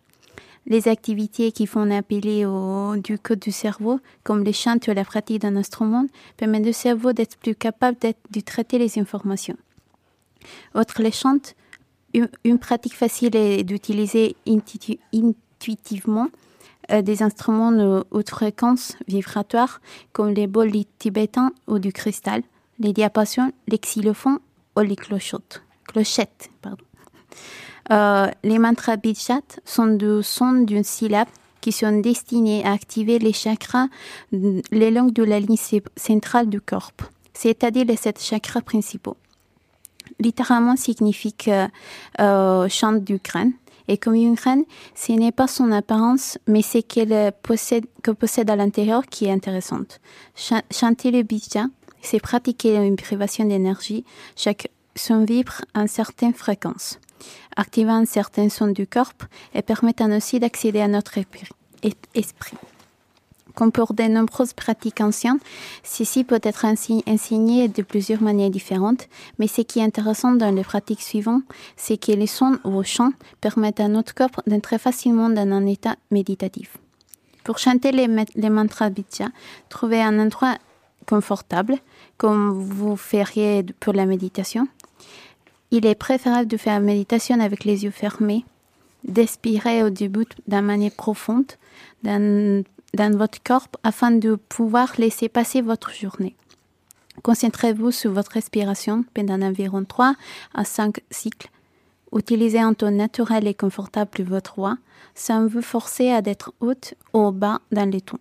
Les 0.67 0.87
activités 0.87 1.51
qui 1.51 1.65
font 1.65 1.89
appeler 1.89 2.45
au 2.45 2.95
du 2.95 3.17
code 3.17 3.39
du 3.39 3.51
cerveau, 3.51 3.99
comme 4.23 4.43
les 4.43 4.53
chants 4.53 4.77
ou 4.87 4.91
la 4.91 5.03
pratique 5.03 5.41
d'un 5.41 5.55
instrument, 5.55 6.05
permettent 6.37 6.67
au 6.67 6.71
cerveau 6.71 7.13
d'être 7.13 7.37
plus 7.37 7.55
capable 7.55 7.97
de 8.29 8.39
traiter 8.41 8.77
les 8.77 8.99
informations. 8.99 9.57
Outre 10.75 11.01
les 11.01 11.11
chants, 11.11 11.53
une, 12.13 12.59
pratique 12.59 12.95
facile 12.95 13.35
est 13.35 13.63
d'utiliser 13.63 14.35
intuitivement 15.13 16.27
des 16.89 17.23
instruments 17.23 17.71
de 17.71 18.03
haute 18.11 18.29
fréquence 18.29 18.97
vibratoire 19.07 19.81
comme 20.13 20.29
les 20.29 20.47
bols 20.47 20.71
tibétains 20.97 21.51
ou 21.67 21.79
du 21.79 21.93
cristal, 21.93 22.41
les 22.79 22.93
diapasons, 22.93 23.51
les 23.67 23.77
xylophones 23.77 24.39
ou 24.75 24.81
les 24.81 24.95
clochettes. 24.95 25.61
Euh, 27.91 28.27
les 28.43 28.59
mantras 28.59 28.97
bijat 28.97 29.41
sont 29.65 29.87
des 29.87 30.21
sons 30.23 30.63
d'une 30.63 30.83
syllabe 30.83 31.27
qui 31.61 31.71
sont 31.71 31.99
destinés 31.99 32.63
à 32.65 32.71
activer 32.71 33.19
les 33.19 33.33
chakras, 33.33 33.87
les 34.31 34.91
langues 34.91 35.13
de 35.13 35.23
la 35.23 35.39
ligne 35.39 35.57
centrale 35.95 36.49
du 36.49 36.61
corps, 36.61 36.91
c'est-à-dire 37.33 37.85
les 37.85 37.95
sept 37.95 38.21
chakras 38.21 38.61
principaux. 38.61 39.17
Littéralement 40.19 40.75
signifie 40.75 41.35
euh, 41.49 42.67
chant 42.69 42.93
du 42.93 43.19
crâne. 43.19 43.53
Et 43.91 43.97
comme 43.97 44.15
une 44.15 44.35
graine, 44.35 44.63
ce 44.95 45.11
n'est 45.11 45.33
pas 45.33 45.47
son 45.47 45.69
apparence, 45.73 46.37
mais 46.47 46.61
c'est 46.61 46.81
qu'elle 46.81 47.33
possède, 47.43 47.85
que 48.03 48.11
possède 48.11 48.49
à 48.49 48.55
l'intérieur 48.55 49.05
qui 49.05 49.25
est 49.25 49.31
intéressante. 49.31 49.99
Cha- 50.33 50.63
chanter 50.71 51.11
le 51.11 51.23
bija, 51.23 51.65
c'est 52.01 52.21
pratiquer 52.21 52.77
une 52.77 52.95
privation 52.95 53.43
d'énergie. 53.43 54.05
Chaque 54.37 54.69
son 54.95 55.25
vibre 55.25 55.57
à 55.73 55.81
une 55.81 55.87
certaine 55.89 56.33
fréquence, 56.33 56.99
activant 57.57 58.05
certains 58.05 58.47
sons 58.47 58.67
du 58.79 58.87
corps 58.87 59.11
et 59.53 59.61
permettant 59.61 60.09
aussi 60.15 60.39
d'accéder 60.39 60.79
à 60.79 60.87
notre 60.87 61.17
esprit- 61.17 61.49
es- 61.83 61.91
esprit. 62.15 62.57
Comme 63.55 63.71
pour 63.71 63.93
de 63.93 64.03
nombreuses 64.03 64.53
pratiques 64.53 65.01
anciennes, 65.01 65.39
ceci 65.83 66.23
peut 66.23 66.39
être 66.43 66.65
enseigné 66.65 67.67
de 67.67 67.81
plusieurs 67.81 68.21
manières 68.21 68.49
différentes, 68.49 69.07
mais 69.39 69.47
ce 69.47 69.61
qui 69.61 69.79
est 69.79 69.83
intéressant 69.83 70.31
dans 70.31 70.53
les 70.53 70.63
pratiques 70.63 71.01
suivantes, 71.01 71.43
c'est 71.75 71.97
que 71.97 72.11
les 72.11 72.27
sons 72.27 72.57
ou 72.63 72.83
chants 72.83 73.13
permettent 73.41 73.79
à 73.79 73.87
notre 73.87 74.13
corps 74.13 74.29
d'entrer 74.47 74.77
facilement 74.77 75.29
dans 75.29 75.49
un 75.51 75.65
état 75.65 75.95
méditatif. 76.11 76.77
Pour 77.43 77.57
chanter 77.57 77.91
les, 77.91 78.07
les 78.35 78.49
mantras 78.49 78.89
Bija, 78.89 79.29
trouvez 79.69 80.01
un 80.01 80.19
endroit 80.19 80.55
confortable, 81.07 81.77
comme 82.17 82.51
vous 82.51 82.95
feriez 82.95 83.65
pour 83.79 83.93
la 83.93 84.05
méditation. 84.05 84.67
Il 85.71 85.85
est 85.85 85.95
préférable 85.95 86.47
de 86.47 86.57
faire 86.57 86.75
la 86.75 86.85
méditation 86.85 87.39
avec 87.39 87.63
les 87.63 87.83
yeux 87.85 87.91
fermés, 87.91 88.45
d'expirer 89.03 89.83
au 89.83 89.89
début 89.89 90.25
d'une 90.47 90.61
manière 90.61 90.91
profonde 90.91 91.51
dans, 92.03 92.63
dans 92.93 93.17
votre 93.17 93.41
corps 93.43 93.67
afin 93.83 94.11
de 94.11 94.35
pouvoir 94.35 94.93
laisser 94.97 95.29
passer 95.29 95.61
votre 95.61 95.93
journée. 95.93 96.35
Concentrez-vous 97.23 97.91
sur 97.91 98.11
votre 98.11 98.31
respiration 98.31 99.05
pendant 99.13 99.41
environ 99.41 99.83
3 99.83 100.15
à 100.53 100.65
5 100.65 101.01
cycles. 101.09 101.49
Utilisez 102.15 102.59
un 102.59 102.73
ton 102.73 102.91
naturel 102.91 103.47
et 103.47 103.53
confortable 103.53 104.23
votre 104.23 104.55
voix 104.55 104.77
sans 105.15 105.47
vous 105.47 105.61
forcer 105.61 106.09
à 106.09 106.21
être 106.25 106.53
haute 106.59 106.93
ou 107.13 107.31
bas 107.31 107.61
dans 107.71 107.89
les 107.89 108.01
tons. 108.01 108.19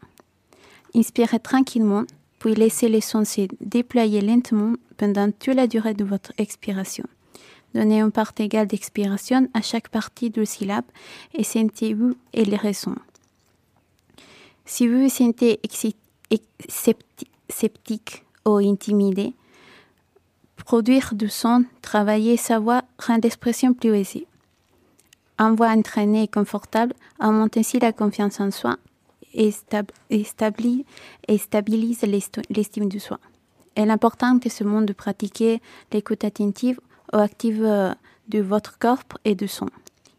Inspirez 0.94 1.40
tranquillement, 1.40 2.04
puis 2.38 2.54
laissez 2.54 2.88
les 2.88 3.00
sons 3.00 3.24
se 3.24 3.48
déployer 3.60 4.20
lentement 4.20 4.74
pendant 4.96 5.30
toute 5.30 5.54
la 5.54 5.66
durée 5.66 5.94
de 5.94 6.04
votre 6.04 6.32
expiration. 6.38 7.04
Donnez 7.74 8.00
une 8.00 8.10
part 8.10 8.32
égale 8.38 8.66
d'expiration 8.66 9.48
à 9.54 9.62
chaque 9.62 9.88
partie 9.88 10.30
de 10.30 10.44
syllabe 10.44 10.84
et 11.34 11.44
sentez-vous 11.44 12.14
et 12.32 12.44
les 12.44 12.56
raisons. 12.56 12.96
Si 14.72 14.86
vous 14.86 15.02
vous 15.02 15.08
sentez 15.08 15.58
sceptique 17.48 18.24
ou 18.46 18.58
intimidé, 18.58 19.34
produire 20.64 21.12
du 21.14 21.28
son, 21.28 21.64
travailler 21.82 22.36
sa 22.36 22.60
voix 22.60 22.82
rend 22.96 23.18
l'expression 23.20 23.74
plus 23.74 23.92
aisée. 23.96 24.28
Un 25.38 25.56
voix 25.56 25.70
entraînée 25.70 26.22
et 26.22 26.28
confortable 26.28 26.94
augmente 27.18 27.56
ainsi 27.56 27.80
la 27.80 27.92
confiance 27.92 28.38
en 28.38 28.52
soi 28.52 28.76
et, 29.34 29.50
stab- 29.50 29.90
et 30.08 30.22
stabili- 30.22 30.84
et 31.26 31.36
stabilise 31.36 32.02
l'est- 32.02 32.40
l'estime 32.48 32.88
de 32.88 33.00
soi. 33.00 33.18
Et 33.74 33.84
l'important 33.84 34.38
est 34.38 34.48
ce 34.50 34.62
monde 34.62 34.86
de 34.86 34.92
pratiquer 34.92 35.60
l'écoute 35.92 36.22
attentive 36.22 36.78
ou 37.12 37.16
active 37.16 37.64
euh, 37.64 37.92
de 38.28 38.38
votre 38.38 38.78
corps 38.78 39.02
et 39.24 39.34
de 39.34 39.48
son. 39.48 39.68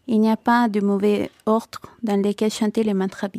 Il 0.08 0.20
n'y 0.20 0.30
a 0.30 0.36
pas 0.36 0.68
de 0.68 0.82
mauvais 0.82 1.32
ordre 1.46 1.80
dans 2.04 2.22
lesquels 2.22 2.52
chanter 2.52 2.84
les 2.84 2.94
mantras. 2.94 3.30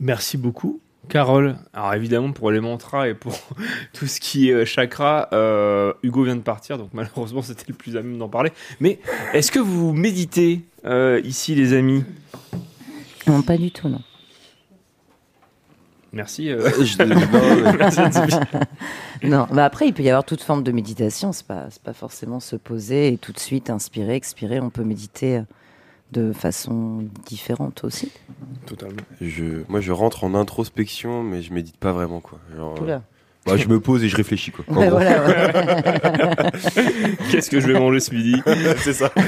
Merci 0.00 0.36
beaucoup, 0.36 0.80
Carole. 1.08 1.56
Alors 1.72 1.94
évidemment, 1.94 2.32
pour 2.32 2.50
les 2.50 2.60
mantras 2.60 3.08
et 3.08 3.14
pour 3.14 3.34
tout 3.92 4.06
ce 4.06 4.20
qui 4.20 4.50
est 4.50 4.52
euh, 4.52 4.64
chakra, 4.64 5.28
euh, 5.32 5.92
Hugo 6.02 6.24
vient 6.24 6.36
de 6.36 6.40
partir, 6.42 6.78
donc 6.78 6.90
malheureusement, 6.92 7.42
c'était 7.42 7.64
le 7.68 7.74
plus 7.74 7.96
à 7.96 8.02
même 8.02 8.18
d'en 8.18 8.28
parler. 8.28 8.52
Mais 8.80 8.98
est-ce 9.32 9.50
que 9.50 9.58
vous 9.58 9.92
méditez 9.92 10.62
euh, 10.84 11.20
ici, 11.24 11.54
les 11.54 11.72
amis? 11.72 12.04
Non, 13.26 13.42
pas 13.42 13.56
du 13.56 13.70
tout, 13.70 13.88
non. 13.88 14.02
Merci. 16.12 16.50
euh, 16.50 16.70
Je- 16.82 16.96
non, 19.26 19.46
mais 19.52 19.62
après, 19.62 19.88
il 19.88 19.92
peut 19.92 20.02
y 20.02 20.08
avoir 20.08 20.24
toute 20.24 20.42
forme 20.42 20.62
de 20.62 20.72
méditation. 20.72 21.32
C'est 21.32 21.46
pas, 21.46 21.66
c'est 21.70 21.82
pas 21.82 21.92
forcément 21.92 22.40
se 22.40 22.56
poser 22.56 23.08
et 23.12 23.18
tout 23.18 23.32
de 23.32 23.38
suite 23.38 23.70
inspirer, 23.70 24.14
expirer. 24.14 24.60
On 24.60 24.70
peut 24.70 24.84
méditer 24.84 25.38
euh, 25.38 25.42
de 26.12 26.32
façon 26.32 27.04
différente 27.26 27.84
aussi. 27.84 28.12
Totalement. 28.66 29.02
Je, 29.20 29.62
moi, 29.68 29.80
je 29.80 29.92
rentre 29.92 30.24
en 30.24 30.34
introspection, 30.34 31.22
mais 31.22 31.42
je 31.42 31.52
médite 31.52 31.76
pas 31.76 31.92
vraiment, 31.92 32.20
quoi. 32.20 32.38
Genre, 32.56 32.74
euh, 32.78 32.82
Oula. 32.82 33.02
bah, 33.44 33.56
je 33.56 33.66
me 33.68 33.80
pose 33.80 34.02
et 34.04 34.08
je 34.08 34.16
réfléchis, 34.16 34.50
quoi. 34.52 34.64
En 34.68 34.76
Ouais, 34.76 34.88
gros. 34.88 34.98
voilà, 34.98 35.26
ouais. 35.26 35.52
Qu'est-ce 37.30 37.50
que 37.50 37.60
je 37.60 37.66
vais 37.66 37.78
manger 37.78 38.00
ce 38.00 38.14
midi 38.14 38.40
c'est 38.82 38.92
ça. 38.94 39.12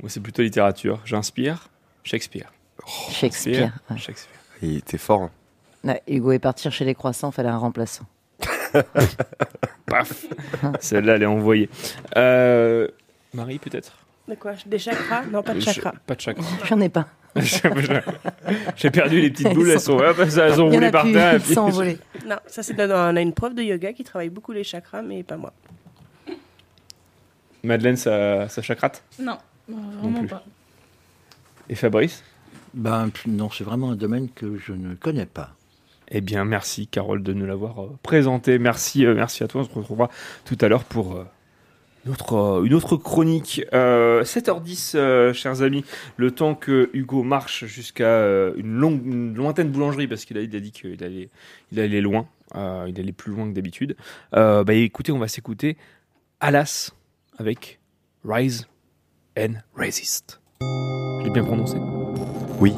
Moi, 0.00 0.08
c'est 0.08 0.20
plutôt 0.20 0.42
littérature. 0.42 1.00
J'inspire 1.04 1.68
Shakespeare. 2.04 2.50
Shakespeare. 3.10 3.72
ouais. 3.90 3.98
Shakespeare. 3.98 4.36
Il 4.62 4.76
était 4.78 4.98
fort. 4.98 5.22
hein. 5.22 5.30
Ouais, 5.84 6.02
Hugo 6.08 6.32
est 6.32 6.38
parti 6.38 6.62
chercher 6.64 6.84
les 6.84 6.94
croissants, 6.94 7.30
fallait 7.30 7.48
un 7.48 7.56
remplaçant. 7.58 8.04
Paf 9.86 10.26
Celle-là, 10.80 11.14
elle 11.16 11.22
est 11.22 11.26
envoyée. 11.26 11.68
Euh, 12.16 12.88
Marie, 13.34 13.58
peut-être? 13.58 13.92
De 14.30 14.34
quoi? 14.36 14.52
Des 14.64 14.78
chakras? 14.78 15.24
Non, 15.30 15.42
pas 15.42 15.54
de 15.54 15.60
chakras. 15.60 15.92
Pas 16.06 16.14
de 16.14 16.20
chakra. 16.20 16.44
J'en 16.64 16.80
ai 16.80 16.88
pas. 16.88 17.08
J'ai 18.76 18.90
perdu 18.90 19.20
les 19.20 19.30
petites 19.30 19.46
Elles 19.46 19.54
boules, 19.54 19.70
elles 19.70 19.80
sont- 19.80 19.98
sont, 19.98 20.04
hop, 20.04 20.16
elles 20.20 20.60
ont 20.60 20.68
Il 20.68 20.74
y 20.74 20.76
en 20.76 20.76
roulé 20.76 20.86
a 20.86 20.90
par 20.90 21.04
terre. 21.04 21.40
puis- 21.42 21.54
sont 21.54 21.60
envolés. 21.62 21.98
Non, 22.26 22.36
ça 22.46 22.62
c'est 22.62 22.74
dans- 22.74 23.12
on 23.12 23.16
a 23.16 23.20
une 23.20 23.32
prof 23.34 23.54
de 23.54 23.62
yoga 23.62 23.92
qui 23.92 24.02
travaille 24.04 24.30
beaucoup 24.30 24.52
les 24.52 24.64
chakras, 24.64 25.02
mais 25.02 25.22
pas 25.22 25.36
moi. 25.36 25.52
Madeleine, 27.62 27.96
ça, 27.96 28.48
ça 28.48 28.62
chacrate? 28.62 29.02
Non, 29.20 29.36
non, 29.68 29.76
Non 29.76 30.00
vraiment 30.00 30.18
plus. 30.20 30.28
pas. 30.28 30.44
Et 31.68 31.74
Fabrice? 31.74 32.22
Ben 32.74 33.10
non, 33.26 33.50
c'est 33.50 33.64
vraiment 33.64 33.90
un 33.90 33.96
domaine 33.96 34.28
que 34.30 34.56
je 34.56 34.72
ne 34.72 34.94
connais 34.94 35.26
pas. 35.26 35.50
Eh 36.08 36.20
bien, 36.20 36.44
merci 36.44 36.86
Carole 36.88 37.22
de 37.22 37.32
nous 37.32 37.46
l'avoir 37.46 37.82
euh, 37.82 37.98
présenté. 38.02 38.58
Merci, 38.58 39.04
euh, 39.06 39.14
merci 39.14 39.44
à 39.44 39.48
toi. 39.48 39.60
On 39.60 39.64
se 39.64 39.70
retrouvera 39.72 40.08
tout 40.44 40.56
à 40.60 40.68
l'heure 40.68 40.84
pour 40.84 41.16
euh, 41.16 41.24
une, 42.10 42.14
autre, 42.14 42.34
euh, 42.34 42.64
une 42.64 42.74
autre 42.74 42.96
chronique. 42.96 43.62
Euh, 43.72 44.24
7h10, 44.24 44.92
euh, 44.96 45.32
chers 45.32 45.62
amis, 45.62 45.84
le 46.16 46.32
temps 46.32 46.54
que 46.54 46.90
Hugo 46.92 47.22
marche 47.22 47.64
jusqu'à 47.66 48.04
euh, 48.04 48.52
une, 48.56 48.78
longue, 48.78 49.36
lointaine 49.36 49.70
boulangerie, 49.70 50.08
parce 50.08 50.24
qu'il 50.24 50.36
a, 50.38 50.44
dit 50.44 50.72
qu'il 50.72 51.02
allait, 51.04 51.28
il 51.72 51.80
allait 51.80 52.00
loin. 52.00 52.26
il 52.54 52.98
allait 52.98 53.12
plus 53.12 53.32
loin 53.32 53.48
que 53.48 53.54
d'habitude. 53.54 53.96
Bah, 54.32 54.64
écoutez, 54.72 55.12
on 55.12 55.18
va 55.18 55.28
s'écouter 55.28 55.76
Alas 56.40 56.92
avec 57.38 57.78
Rise 58.24 58.66
and 59.38 59.54
Resist. 59.76 60.40
Je 60.60 61.24
l'ai 61.24 61.30
bien 61.30 61.44
prononcé 61.44 61.76
Oui. 62.60 62.74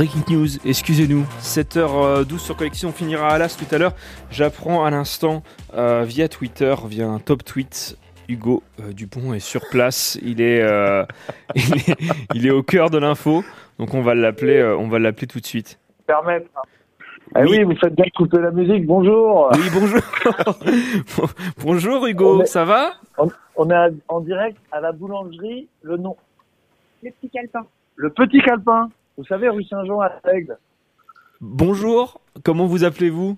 Breaking 0.00 0.34
news, 0.34 0.46
excusez-nous, 0.64 1.26
7h12 1.42 2.38
sur 2.38 2.56
Collection, 2.56 2.88
on 2.88 2.92
finira 2.92 3.28
à 3.28 3.36
l'as 3.36 3.54
tout 3.54 3.66
à 3.70 3.76
l'heure. 3.76 3.92
J'apprends 4.30 4.82
à 4.82 4.90
l'instant 4.90 5.42
euh, 5.74 6.04
via 6.04 6.26
Twitter, 6.26 6.74
via 6.86 7.06
un 7.06 7.18
top 7.18 7.44
tweet, 7.44 7.98
Hugo 8.26 8.62
euh, 8.80 8.94
Dupont 8.94 9.34
est 9.34 9.40
sur 9.40 9.60
place. 9.70 10.18
Il 10.22 10.40
est, 10.40 10.62
euh, 10.62 11.04
il 11.54 11.74
est, 11.74 11.96
il 12.32 12.46
est 12.46 12.50
au 12.50 12.62
cœur 12.62 12.88
de 12.88 12.96
l'info, 12.96 13.44
donc 13.78 13.92
on 13.92 14.00
va 14.00 14.14
l'appeler, 14.14 14.56
euh, 14.56 14.74
on 14.74 14.88
va 14.88 14.98
l'appeler 14.98 15.26
tout 15.26 15.38
de 15.38 15.44
suite. 15.44 15.78
permettre. 16.06 16.48
Eh 17.36 17.42
Oui. 17.42 17.58
oui. 17.58 17.64
vous 17.64 17.76
faites 17.76 17.94
bien 17.94 18.06
écouter 18.06 18.38
la 18.38 18.52
musique. 18.52 18.86
Bonjour. 18.86 19.50
Oui, 19.52 19.68
bonjour. 19.70 20.00
bonjour 21.62 22.06
Hugo, 22.06 22.40
est- 22.40 22.46
ça 22.46 22.64
va? 22.64 22.92
On, 23.18 23.28
on 23.54 23.68
est 23.68 23.92
en 24.08 24.20
direct 24.20 24.56
à 24.72 24.80
la 24.80 24.92
boulangerie. 24.92 25.68
Le 25.82 25.98
nom. 25.98 26.16
Le 27.02 27.10
petit 27.10 27.28
calepin. 27.28 27.66
Le 27.96 28.08
Petit 28.08 28.40
Calepin. 28.40 28.88
Vous 29.20 29.26
savez, 29.26 29.50
rue 29.50 29.64
Saint-Jean 29.64 30.00
à 30.00 30.18
Aigle. 30.32 30.56
Bonjour, 31.42 32.22
comment 32.42 32.64
vous 32.64 32.84
appelez-vous? 32.84 33.36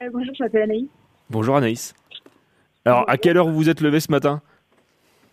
Euh, 0.00 0.08
bonjour, 0.10 0.34
je 0.34 0.42
m'appelle 0.42 0.62
Anaïs. 0.62 0.88
Bonjour 1.28 1.56
Anaïs. 1.56 1.94
Alors, 2.86 3.04
à 3.06 3.18
quelle 3.18 3.36
heure 3.36 3.48
vous 3.48 3.54
vous 3.54 3.68
êtes 3.68 3.82
levé 3.82 4.00
ce 4.00 4.10
matin? 4.10 4.40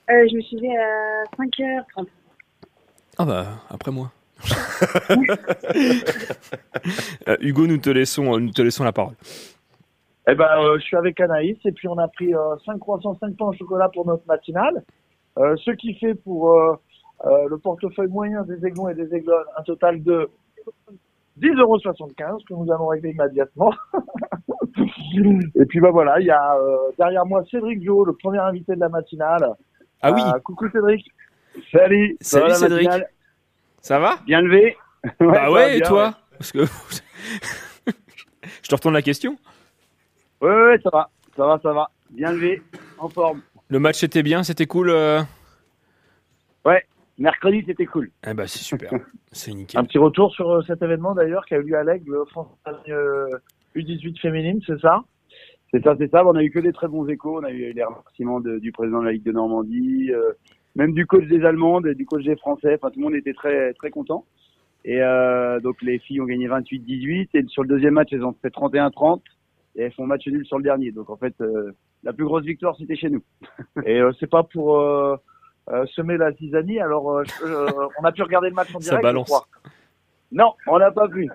Euh, 0.10 0.28
je 0.30 0.36
me 0.36 0.42
suis 0.42 0.58
levée 0.58 0.76
à 0.76 1.24
5h30. 1.38 2.08
Ah 3.18 3.24
bah, 3.24 3.46
après 3.70 3.92
moi. 3.92 4.12
Euh, 7.28 7.38
Hugo, 7.40 7.68
nous 7.68 7.78
te 7.78 7.90
laissons, 7.90 8.38
nous 8.40 8.52
te 8.52 8.62
laissons 8.62 8.84
la 8.84 8.92
parole. 8.92 9.14
Eh 10.28 10.36
ben, 10.36 10.50
euh, 10.58 10.78
je 10.80 10.84
suis 10.84 10.98
avec 10.98 11.18
Anaïs 11.22 11.58
et 11.64 11.72
puis 11.72 11.88
on 11.88 11.98
a 11.98 12.10
pris 12.10 12.34
5 12.66 12.78
croissants, 12.80 13.16
5 13.22 13.38
pains 13.38 13.46
au 13.46 13.54
chocolat 13.54 13.88
pour 13.88 14.06
notre 14.06 14.26
matinale. 14.28 14.84
Euh, 15.38 15.56
ce 15.64 15.72
qui 15.72 15.94
fait 15.94 16.16
pour 16.16 16.52
euh, 17.26 17.48
le 17.50 17.58
portefeuille 17.58 18.08
moyen 18.08 18.44
des 18.44 18.66
aiglons 18.66 18.90
et 18.90 18.96
des 18.96 19.14
aiglons 19.14 19.34
un 19.58 19.64
total 19.64 20.02
de 20.04 20.30
10,75 21.40 21.60
euros 21.60 21.78
que 22.48 22.54
nous 22.54 22.72
allons 22.72 22.88
régler 22.88 23.12
immédiatement. 23.12 23.74
et 25.56 25.66
puis 25.66 25.80
bah 25.80 25.92
voilà, 25.92 26.20
il 26.20 26.26
y 26.26 26.32
a 26.32 26.56
euh, 26.56 26.78
derrière 26.98 27.26
moi 27.26 27.44
Cédric 27.50 27.84
Jo, 27.84 28.06
le 28.06 28.14
premier 28.14 28.40
invité 28.40 28.76
de 28.76 28.80
la 28.80 28.90
matinale. 28.90 29.54
Ah 30.02 30.12
oui, 30.14 30.22
Euh, 30.22 30.40
coucou 30.40 30.70
Cédric. 30.70 31.06
Salut. 31.72 32.18
Salut 32.22 32.54
Cédric. 32.56 32.88
matinale? 32.88 33.10
Ça 33.82 34.00
va? 34.00 34.16
Bien 34.26 34.42
levé. 34.42 34.76
Bah 35.04 35.10
ça 35.20 35.26
va 35.26 35.52
ouais, 35.52 35.78
et 35.78 35.82
toi 35.82 36.14
Parce 36.38 36.52
que 36.52 36.66
je 38.62 38.68
te 38.68 38.76
retourne 38.76 38.94
la 38.94 39.02
question. 39.02 39.38
Ouais, 40.42 40.50
ouais, 40.50 40.66
ouais, 40.70 40.80
ça 40.84 40.90
va. 40.92 41.10
Ça 41.36 41.46
va, 41.46 41.60
ça 41.62 41.72
va. 41.74 41.90
Bien 42.10 42.32
levé, 42.34 42.62
en 42.98 43.08
forme. 43.10 43.42
Le 43.70 43.80
match 43.80 44.04
était 44.04 44.24
bien, 44.24 44.44
c'était 44.44 44.66
cool. 44.66 44.90
euh 44.90 45.22
Ouais, 46.66 46.84
mercredi 47.22 47.64
c'était 47.66 47.86
cool. 47.86 48.12
Eh 48.28 48.34
bah 48.34 48.48
c'est 48.48 48.60
super, 48.60 48.92
c'est 49.32 49.54
nickel. 49.54 49.80
Un 49.80 49.84
petit 49.86 49.98
retour 49.98 50.32
sur 50.34 50.50
euh, 50.50 50.62
cet 50.64 50.82
événement 50.82 51.14
d'ailleurs 51.16 51.46
qui 51.46 51.54
a 51.56 51.58
eu 51.60 51.64
lieu 51.64 51.78
à 51.78 51.84
l'Aigle, 51.84 52.12
le 52.12 52.26
France 52.26 52.48
euh, 52.90 53.28
U18 53.76 54.20
féminine, 54.20 54.60
c'est 54.66 54.80
ça? 54.82 55.04
C'est 55.74 55.82
ça, 55.84 55.96
c'est 55.98 56.12
ça. 56.12 56.26
On 56.28 56.36
a 56.36 56.44
eu 56.44 56.52
que 56.52 56.60
des 56.60 56.74
très 56.74 56.90
bons 56.90 57.08
échos. 57.08 57.40
On 57.40 57.44
a 57.46 57.50
eu 57.52 57.72
les 57.72 57.84
remerciements 57.84 58.42
de- 58.42 58.60
du 58.60 58.74
président 58.74 59.00
de 59.00 59.06
la 59.06 59.14
Ligue 59.14 59.24
de 59.24 59.32
Normandie, 59.32 60.12
euh, 60.12 60.34
même 60.76 60.92
du 60.94 61.06
coach 61.06 61.26
des 61.28 61.46
Allemandes, 61.46 61.88
et 61.88 61.96
du 61.96 62.06
coach 62.06 62.26
des 62.26 62.36
Français. 62.36 62.74
Enfin, 62.76 62.92
tout 62.92 63.00
le 63.00 63.06
monde 63.06 63.16
était 63.16 63.32
très 63.34 63.72
très 63.76 63.90
content. 63.90 64.26
Et 64.84 65.02
euh, 65.02 65.62
donc 65.62 65.82
les 65.82 66.00
filles 66.00 66.20
ont 66.20 66.26
gagné 66.26 66.48
28-18 66.50 67.30
et 67.36 67.46
sur 67.48 67.62
le 67.64 67.70
deuxième 67.70 67.94
match 67.94 68.10
elles 68.12 68.26
ont 68.26 68.36
fait 68.42 68.50
31-30 68.50 69.22
et 69.76 69.84
elles 69.84 69.94
font 69.94 70.06
match 70.08 70.28
nul 70.28 70.46
sur 70.46 70.58
le 70.58 70.64
dernier. 70.64 70.92
Donc 70.92 71.10
en 71.10 71.16
fait 71.18 71.36
euh, 71.40 71.72
la 72.04 72.12
plus 72.14 72.26
grosse 72.26 72.44
victoire 72.44 72.76
c'était 72.78 72.96
chez 72.98 73.10
nous. 73.10 73.24
Et 73.86 74.02
euh, 74.02 74.12
c'est 74.20 74.30
pas 74.30 74.44
pour 74.44 74.78
euh, 75.70 75.86
semer 75.88 76.18
la 76.18 76.32
zizanie, 76.32 76.80
alors 76.80 77.12
euh, 77.12 77.24
je- 77.24 77.46
euh, 77.46 77.88
on 78.00 78.04
a 78.04 78.12
pu 78.12 78.24
regarder 78.24 78.50
le 78.50 78.56
match 78.56 78.74
en 78.76 78.80
Ça 78.80 78.90
direct. 78.92 79.04
balance. 79.04 79.28
je 79.28 79.34
crois. 79.34 79.46
Non, 80.32 80.54
on 80.68 80.80
n'a 80.80 80.92
pas 80.92 81.08
pu. 81.08 81.30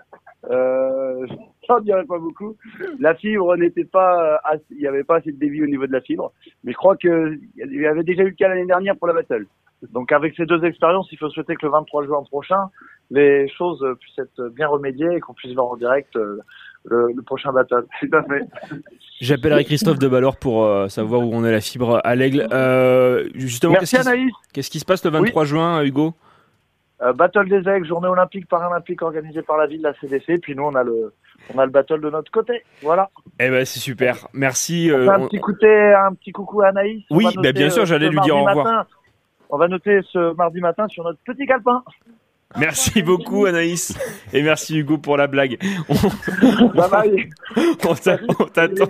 Euh, 0.50 1.26
j'en 1.68 1.80
dirais 1.80 2.04
pas 2.04 2.18
beaucoup. 2.18 2.56
La 2.98 3.14
fibre 3.14 3.56
n'était 3.56 3.84
pas, 3.84 4.34
euh, 4.34 4.36
assez- 4.44 4.64
il 4.70 4.78
n'y 4.78 4.86
avait 4.86 5.04
pas 5.04 5.16
assez 5.16 5.32
de 5.32 5.38
débit 5.38 5.62
au 5.62 5.66
niveau 5.66 5.86
de 5.86 5.92
la 5.92 6.00
fibre. 6.00 6.32
Mais 6.64 6.72
je 6.72 6.76
crois 6.76 6.96
que 6.96 7.38
il 7.56 7.80
y 7.80 7.86
avait 7.86 8.04
déjà 8.04 8.22
eu 8.22 8.30
le 8.30 8.34
cas 8.34 8.48
l'année 8.48 8.66
dernière 8.66 8.96
pour 8.96 9.06
la 9.08 9.14
battle. 9.14 9.46
Donc 9.92 10.10
avec 10.12 10.34
ces 10.36 10.46
deux 10.46 10.64
expériences, 10.64 11.08
il 11.12 11.18
faut 11.18 11.28
souhaiter 11.28 11.54
que 11.54 11.66
le 11.66 11.72
23 11.72 12.04
juin 12.06 12.22
prochain, 12.24 12.70
les 13.10 13.46
choses 13.48 13.84
puissent 14.00 14.18
être 14.18 14.48
bien 14.48 14.68
remédiées 14.68 15.12
et 15.16 15.20
qu'on 15.20 15.34
puisse 15.34 15.52
voir 15.54 15.66
en 15.66 15.76
direct 15.76 16.16
euh, 16.16 16.40
le, 16.86 17.08
le 17.14 17.22
prochain 17.22 17.52
battle. 17.52 17.84
Tout 18.00 18.16
à 18.16 18.22
fait. 18.22 18.42
J'appellerai 19.20 19.64
Christophe 19.64 19.98
de 19.98 20.08
Ballor 20.08 20.36
pour 20.36 20.64
euh, 20.64 20.88
savoir 20.88 21.20
où 21.22 21.30
on 21.32 21.44
est 21.44 21.52
la 21.52 21.60
fibre 21.60 22.00
à 22.04 22.14
l'aigle. 22.14 22.46
Euh, 22.52 23.28
justement, 23.34 23.72
Merci 23.74 23.96
qu'est-ce 23.96 24.08
qui, 24.08 24.14
Anaïs. 24.14 24.32
qu'est-ce 24.52 24.70
qui 24.70 24.78
se 24.80 24.84
passe 24.84 25.04
le 25.04 25.10
23 25.10 25.44
juin, 25.44 25.82
Hugo? 25.82 26.14
Euh, 27.02 27.12
battle 27.12 27.48
des 27.48 27.68
aigles, 27.68 27.86
journée 27.86 28.08
olympique 28.08 28.48
paralympique 28.48 29.02
organisée 29.02 29.42
par 29.42 29.58
la 29.58 29.66
ville, 29.66 29.82
la 29.82 29.92
CDC. 30.00 30.38
Puis 30.40 30.54
nous, 30.54 30.62
on 30.64 30.74
a 30.74 30.82
le, 30.82 31.12
on 31.54 31.58
a 31.58 31.66
le 31.66 31.70
battle 31.70 32.00
de 32.00 32.08
notre 32.10 32.30
côté. 32.30 32.62
Voilà. 32.82 33.10
Eh 33.38 33.50
ben 33.50 33.64
c'est 33.66 33.80
super, 33.80 34.26
merci. 34.32 34.90
On 34.92 34.96
euh, 35.00 35.08
un 35.10 35.20
on- 35.20 35.28
petit, 35.28 35.38
côté, 35.40 35.66
un 35.94 36.14
petit 36.14 36.32
coucou 36.32 36.62
à 36.62 36.68
Anaïs. 36.68 37.02
Oui, 37.10 37.24
bah, 37.24 37.30
noter, 37.36 37.52
bien 37.52 37.68
sûr, 37.70 37.82
euh, 37.82 37.86
j'allais 37.86 38.08
lui 38.08 38.20
dire 38.20 38.36
au 38.36 38.44
revoir. 38.44 38.64
matin. 38.64 38.86
on 39.50 39.58
va 39.58 39.68
noter 39.68 40.00
ce 40.10 40.34
mardi 40.36 40.60
matin 40.60 40.88
sur 40.88 41.04
notre 41.04 41.18
petit 41.26 41.46
calepin. 41.46 41.82
Merci 42.58 43.02
beaucoup 43.02 43.44
Anaïs 43.46 43.92
et 44.32 44.42
merci 44.42 44.78
Hugo 44.78 44.98
pour 44.98 45.16
la 45.16 45.26
blague. 45.26 45.58
On, 45.88 45.94
Bye 46.68 46.90
bye. 46.90 47.28
on 47.56 47.94
on 48.38 48.46
t'attend. 48.46 48.88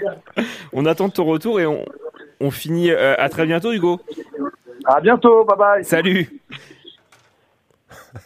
On 0.73 0.87
attend 0.87 1.09
ton 1.09 1.25
retour 1.25 1.59
et 1.61 1.67
on, 1.67 1.85
on 2.41 2.51
finit. 2.51 2.91
euh, 2.91 3.15
à 3.19 3.29
très 3.29 3.47
bientôt 3.47 3.73
Hugo. 3.73 4.01
À 4.85 5.01
bientôt, 5.01 5.45
bye 5.45 5.57
bye. 5.57 5.85
Salut. 5.85 6.29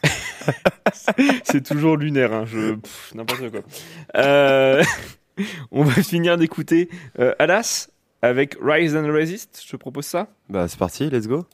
C'est 1.44 1.64
toujours 1.64 1.96
lunaire, 1.96 2.32
hein, 2.32 2.44
je 2.46 2.74
n'importe 3.14 3.50
quoi. 3.50 3.60
Euh, 4.16 4.82
on 5.72 5.84
va 5.84 6.02
finir 6.02 6.36
d'écouter 6.36 6.88
euh, 7.18 7.34
Alas 7.38 7.88
avec 8.22 8.56
Rise 8.60 8.96
and 8.96 9.06
Resist. 9.12 9.62
Je 9.64 9.70
te 9.70 9.76
propose 9.76 10.06
ça. 10.06 10.28
Bah, 10.48 10.68
c'est 10.68 10.78
parti, 10.78 11.08
let's 11.08 11.26
go. 11.26 11.46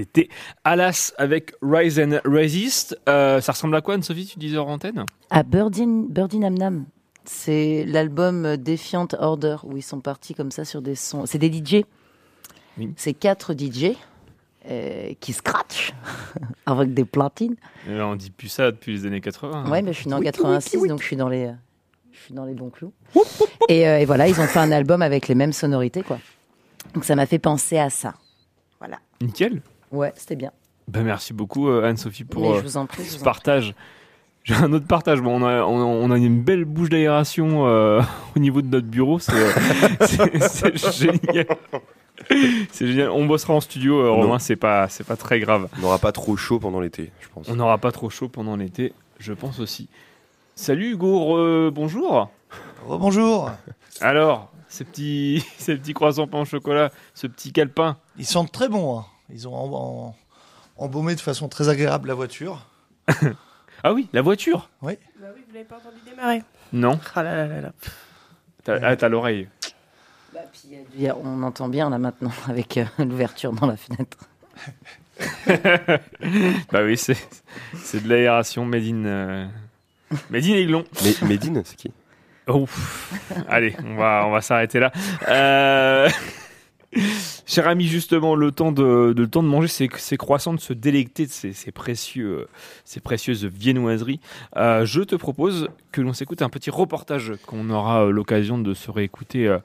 C'était 0.00 0.28
Alas 0.64 1.12
avec 1.18 1.52
Rise 1.60 2.00
and 2.00 2.20
Resist. 2.24 2.98
Euh, 3.06 3.42
ça 3.42 3.52
ressemble 3.52 3.76
à 3.76 3.82
quoi, 3.82 3.94
Anne-Sophie, 3.94 4.26
tu 4.26 4.38
disais 4.38 4.56
hors 4.56 4.68
antenne? 4.68 5.04
À 5.28 5.42
Birdie, 5.42 5.84
Birdie 5.86 6.38
Nam 6.38 6.56
Nam. 6.56 6.86
C'est 7.24 7.84
l'album 7.86 8.56
Defiant 8.56 9.08
Order 9.18 9.56
où 9.64 9.76
ils 9.76 9.82
sont 9.82 10.00
partis 10.00 10.34
comme 10.34 10.50
ça 10.50 10.64
sur 10.64 10.80
des 10.80 10.94
sons. 10.94 11.26
C'est 11.26 11.36
des 11.38 11.52
DJ. 11.52 11.84
Oui. 12.78 12.94
C'est 12.96 13.12
quatre 13.12 13.52
DJ 13.52 13.92
euh, 14.70 15.12
qui 15.20 15.34
scratchent 15.34 15.92
avec 16.66 16.94
des 16.94 17.04
platines. 17.04 17.56
Euh, 17.88 18.00
On 18.02 18.16
dit 18.16 18.30
plus 18.30 18.48
ça 18.48 18.70
depuis 18.70 18.92
les 18.92 19.06
années 19.06 19.20
80. 19.20 19.70
Ouais, 19.70 19.82
mais 19.82 19.92
je 19.92 19.98
suis 19.98 20.08
né 20.08 20.14
en 20.14 20.20
86, 20.20 20.86
donc 20.88 21.02
je 21.02 21.06
suis 21.06 21.16
dans 21.16 21.28
les, 21.28 21.50
je 22.12 22.18
suis 22.18 22.32
dans 22.32 22.46
les 22.46 22.54
bons 22.54 22.70
clous. 22.70 22.94
Et, 23.68 23.86
euh, 23.86 23.98
et 23.98 24.06
voilà, 24.06 24.28
ils 24.28 24.40
ont 24.40 24.46
fait 24.46 24.60
un 24.60 24.72
album 24.72 25.02
avec 25.02 25.28
les 25.28 25.34
mêmes 25.34 25.52
sonorités, 25.52 26.02
quoi. 26.02 26.18
Donc 26.94 27.04
ça 27.04 27.14
m'a 27.16 27.26
fait 27.26 27.38
penser 27.38 27.78
à 27.78 27.90
ça. 27.90 28.14
Voilà. 28.78 28.98
Nickel. 29.20 29.60
Ouais, 29.90 30.12
c'était 30.16 30.36
bien. 30.36 30.52
Ben, 30.88 31.02
merci 31.04 31.32
beaucoup, 31.32 31.68
euh, 31.68 31.84
Anne-Sophie, 31.88 32.24
pour 32.24 32.54
je 32.54 32.58
euh, 32.58 32.62
vous 32.62 32.76
en 32.76 32.86
prie, 32.86 33.04
je 33.04 33.10
ce 33.10 33.14
vous 33.16 33.22
en 33.22 33.24
partage. 33.24 33.74
J'ai 34.42 34.54
un 34.54 34.72
autre 34.72 34.86
partage. 34.86 35.20
Bon, 35.20 35.40
on, 35.40 35.46
a, 35.46 35.62
on, 35.62 35.80
a, 35.80 35.84
on 35.84 36.10
a 36.10 36.16
une 36.16 36.40
belle 36.42 36.64
bouche 36.64 36.88
d'aération 36.88 37.66
euh, 37.66 38.00
au 38.36 38.38
niveau 38.38 38.62
de 38.62 38.68
notre 38.68 38.86
bureau. 38.86 39.18
C'est 39.18 39.32
c'est- 40.00 40.38
c'est 40.38 40.92
génial. 40.92 41.46
C'est 42.72 42.86
génial. 42.86 43.10
On 43.10 43.26
bossera 43.26 43.54
en 43.54 43.60
studio, 43.60 43.98
euh, 44.00 44.10
Romain. 44.10 44.38
C'est 44.38 44.56
pas, 44.56 44.88
c'est 44.88 45.04
pas 45.06 45.16
très 45.16 45.40
grave. 45.40 45.68
On 45.78 45.82
n'aura 45.82 45.98
pas 45.98 46.12
trop 46.12 46.36
chaud 46.36 46.58
pendant 46.58 46.80
l'été, 46.80 47.12
je 47.20 47.28
pense. 47.28 47.48
On 47.48 47.56
n'aura 47.56 47.78
pas 47.78 47.92
trop 47.92 48.10
chaud 48.10 48.28
pendant 48.28 48.56
l'été, 48.56 48.92
je 49.18 49.32
pense 49.32 49.60
aussi. 49.60 49.88
Salut 50.54 50.92
Hugo, 50.92 51.36
re- 51.36 51.70
bonjour. 51.70 52.30
bonjour. 52.88 53.50
Alors, 54.00 54.50
ces 54.68 54.84
petits, 54.84 55.44
ces 55.58 55.76
petits 55.76 55.94
croissants 55.94 56.26
pain 56.26 56.40
au 56.40 56.44
chocolat, 56.44 56.90
ce 57.14 57.26
petit 57.26 57.52
calepin. 57.52 57.96
Ils 58.18 58.26
sentent 58.26 58.52
très 58.52 58.68
bons. 58.68 58.98
hein. 59.00 59.04
Ils 59.32 59.46
ont 59.48 59.54
en- 59.54 59.72
en- 60.08 60.16
embaumé 60.76 61.14
de 61.14 61.20
façon 61.20 61.48
très 61.48 61.68
agréable 61.68 62.08
la 62.08 62.14
voiture. 62.14 62.66
Ah 63.82 63.94
oui, 63.94 64.10
la 64.12 64.20
voiture. 64.20 64.68
Oui. 64.82 64.98
Bah 65.18 65.28
oui, 65.34 65.40
vous 65.48 65.54
l'avez 65.54 65.64
pas 65.64 65.76
entendu 65.76 65.96
démarrer. 66.04 66.42
Non. 66.70 67.00
Ah 67.14 67.22
là 67.22 67.34
là 67.34 67.46
là 67.46 67.60
là. 67.62 67.72
T'as, 68.62 68.78
ah, 68.82 68.94
t'as 68.94 69.08
l'oreille. 69.08 69.48
Il 70.94 71.00
y 71.00 71.08
a- 71.08 71.16
On 71.16 71.42
entend 71.42 71.66
bien 71.68 71.88
là 71.88 71.96
maintenant 71.96 72.30
avec 72.48 72.76
euh, 72.76 72.84
l'ouverture 72.98 73.52
dans 73.54 73.66
la 73.66 73.78
fenêtre. 73.78 74.18
bah 76.72 76.82
oui, 76.84 76.98
c'est 76.98 77.16
c'est 77.74 78.02
de 78.02 78.08
l'aération 78.10 78.66
made 78.66 78.84
in 78.84 79.04
euh, 79.06 79.46
made 80.28 80.44
in 80.44 80.54
Aiglon. 80.56 80.84
Mais 81.02 81.14
Médine, 81.26 81.62
c'est 81.64 81.76
qui? 81.76 81.90
Ouf. 82.48 83.12
Allez, 83.48 83.74
on 83.84 83.96
va 83.96 84.24
on 84.26 84.30
va 84.30 84.40
s'arrêter 84.42 84.78
là. 84.78 84.92
Euh... 85.28 86.08
Cher 87.46 87.66
ami, 87.68 87.86
justement, 87.86 88.34
le 88.34 88.50
temps 88.52 88.72
de, 88.72 89.12
de- 89.12 89.22
le 89.22 89.28
temps 89.28 89.42
de 89.42 89.48
manger 89.48 89.68
ces, 89.68 89.88
ces 89.96 90.16
croissants, 90.16 90.54
de 90.54 90.60
se 90.60 90.72
délecter 90.72 91.26
de 91.26 91.30
ces, 91.30 91.52
ces 91.52 91.70
précieux, 91.72 92.46
ces 92.84 93.00
précieuses 93.00 93.44
viennoiseries, 93.44 94.20
euh, 94.56 94.84
je 94.84 95.00
te 95.02 95.14
propose 95.16 95.68
que 95.92 96.00
l'on 96.00 96.12
s'écoute 96.12 96.42
un 96.42 96.48
petit 96.48 96.70
reportage 96.70 97.32
qu'on 97.46 97.70
aura 97.70 98.04
euh, 98.06 98.10
l'occasion 98.10 98.58
de 98.58 98.74
se 98.74 98.90
réécouter 98.90 99.46
euh, 99.48 99.58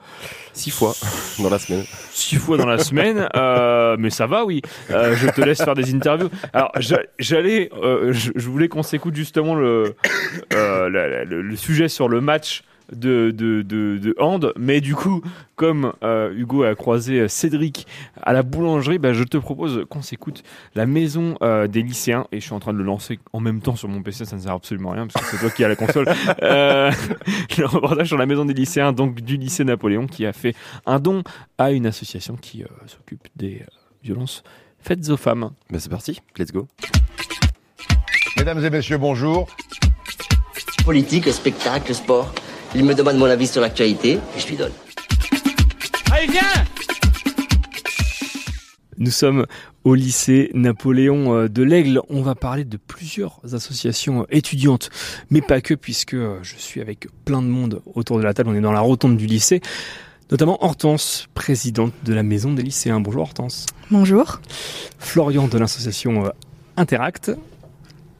Six 0.53 0.71
fois 0.71 0.93
dans 1.39 1.49
la 1.49 1.59
semaine. 1.59 1.83
six 2.11 2.35
fois 2.37 2.57
dans 2.57 2.65
la 2.67 2.77
semaine, 2.79 3.27
euh, 3.35 3.95
mais 3.99 4.09
ça 4.09 4.27
va, 4.27 4.45
oui. 4.45 4.61
Je 4.89 5.29
te 5.31 5.41
laisse 5.41 5.63
faire 5.63 5.75
des 5.75 5.93
interviews. 5.95 6.29
Alors, 6.53 6.71
j'a- 6.79 7.01
j'allais, 7.19 7.69
je, 8.11 8.31
je 8.35 8.49
voulais 8.49 8.67
qu'on 8.67 8.83
s'écoute 8.83 9.15
justement 9.15 9.55
le, 9.55 9.95
le 10.51 11.55
sujet 11.55 11.87
sur 11.89 12.07
le 12.09 12.21
match 12.21 12.63
de, 12.91 13.31
de, 13.31 13.61
de, 13.61 13.97
de 13.97 14.15
hand, 14.19 14.53
mais 14.57 14.81
du 14.81 14.95
coup, 14.95 15.21
comme 15.55 15.93
euh, 16.03 16.33
Hugo 16.35 16.63
a 16.63 16.75
croisé 16.75 17.27
Cédric 17.27 17.87
à 18.21 18.33
la 18.33 18.43
boulangerie, 18.43 18.99
bah, 18.99 19.13
je 19.13 19.23
te 19.23 19.37
propose 19.37 19.85
qu'on 19.89 20.01
s'écoute 20.01 20.43
la 20.75 20.85
maison 20.85 21.37
euh, 21.41 21.67
des 21.67 21.81
lycéens, 21.81 22.27
et 22.31 22.39
je 22.39 22.45
suis 22.45 22.53
en 22.53 22.59
train 22.59 22.73
de 22.73 22.77
le 22.77 22.83
lancer 22.83 23.19
en 23.33 23.39
même 23.39 23.61
temps 23.61 23.75
sur 23.75 23.87
mon 23.87 24.01
PC, 24.01 24.25
ça 24.25 24.35
ne 24.35 24.41
sert 24.41 24.51
absolument 24.51 24.91
à 24.91 24.95
rien, 24.95 25.07
parce 25.07 25.25
que 25.25 25.31
c'est 25.31 25.41
toi 25.41 25.49
qui 25.49 25.63
as 25.63 25.67
la 25.67 25.75
console. 25.75 26.05
Euh, 26.41 26.91
le 27.57 27.65
reportage 27.65 28.07
sur 28.07 28.17
la 28.17 28.25
maison 28.25 28.45
des 28.45 28.53
lycéens, 28.53 28.93
donc 28.93 29.21
du 29.21 29.37
lycée 29.37 29.63
Napoléon, 29.63 30.07
qui 30.07 30.25
a 30.25 30.33
fait 30.33 30.55
un 30.85 30.99
don 30.99 31.23
à 31.57 31.71
une 31.71 31.85
association 31.85 32.35
qui 32.35 32.63
euh, 32.63 32.67
s'occupe 32.87 33.27
des 33.35 33.61
euh, 33.61 33.65
violences 34.03 34.43
faites 34.79 35.09
aux 35.09 35.17
femmes. 35.17 35.51
Bah 35.69 35.79
c'est 35.79 35.89
parti, 35.89 36.21
let's 36.37 36.51
go. 36.51 36.67
Mesdames 38.37 38.63
et 38.63 38.69
messieurs, 38.69 38.97
bonjour. 38.97 39.47
Politique, 40.85 41.27
spectacle, 41.29 41.93
sport. 41.95 42.33
Il 42.77 42.83
me 42.83 42.93
demande 42.93 43.15
mon 43.15 43.25
avis 43.25 43.47
sur 43.47 43.61
l'actualité 43.61 44.19
et 44.35 44.39
je 44.39 44.47
lui 44.47 44.57
donne. 44.57 44.73
Allez, 46.11 46.27
viens 46.27 46.41
Nous 48.97 49.11
sommes 49.11 49.45
au 49.85 49.95
lycée 49.95 50.51
Napoléon 50.53 51.33
euh, 51.33 51.47
de 51.47 51.63
l'Aigle. 51.63 52.01
On 52.09 52.21
va 52.21 52.35
parler 52.35 52.65
de 52.65 52.75
plusieurs 52.75 53.39
associations 53.53 54.23
euh, 54.23 54.25
étudiantes, 54.29 54.89
mais 55.29 55.39
pas 55.41 55.61
que, 55.61 55.73
puisque 55.73 56.15
euh, 56.15 56.39
je 56.41 56.57
suis 56.57 56.81
avec 56.81 57.07
plein 57.23 57.41
de 57.41 57.47
monde 57.47 57.81
autour 57.93 58.17
de 58.17 58.23
la 58.23 58.33
table. 58.33 58.49
On 58.49 58.55
est 58.55 58.61
dans 58.61 58.73
la 58.73 58.81
rotonde 58.81 59.15
du 59.15 59.25
lycée, 59.25 59.61
notamment 60.29 60.61
Hortense, 60.61 61.27
présidente 61.33 61.93
de 62.03 62.13
la 62.13 62.23
maison 62.23 62.51
des 62.51 62.63
lycéens. 62.63 62.99
Bonjour 62.99 63.21
Hortense. 63.21 63.67
Bonjour. 63.89 64.41
Florian 64.99 65.47
de 65.47 65.57
l'association 65.57 66.29
Interact. 66.75 67.31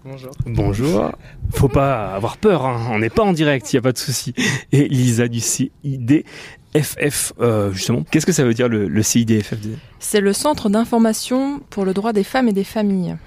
Bonjour. 0.06 0.32
Bonjour. 0.46 1.12
Faut 1.56 1.68
pas 1.68 2.14
avoir 2.14 2.38
peur, 2.38 2.64
hein. 2.64 2.90
on 2.92 3.00
n'est 3.00 3.10
pas 3.10 3.24
en 3.24 3.34
direct, 3.34 3.74
il 3.74 3.78
n'y 3.78 3.80
a 3.80 3.82
pas 3.82 3.92
de 3.92 3.98
souci. 3.98 4.36
Et 4.72 4.88
Lisa 4.88 5.28
du 5.28 5.40
CIDFF, 5.40 7.34
euh, 7.40 7.72
justement. 7.72 8.04
Qu'est-ce 8.12 8.28
que 8.28 8.32
ça 8.32 8.44
veut 8.44 8.54
dire 8.54 8.70
le, 8.70 8.88
le 8.88 9.02
CIDFF 9.02 9.56
C'est 9.98 10.22
le 10.22 10.32
Centre 10.32 10.70
d'information 10.70 11.60
pour 11.72 11.86
le 11.86 11.96
droit 11.96 12.14
des 12.14 12.24
femmes 12.24 12.48
et 12.48 12.54
des 12.54 12.64
familles. 12.64 13.18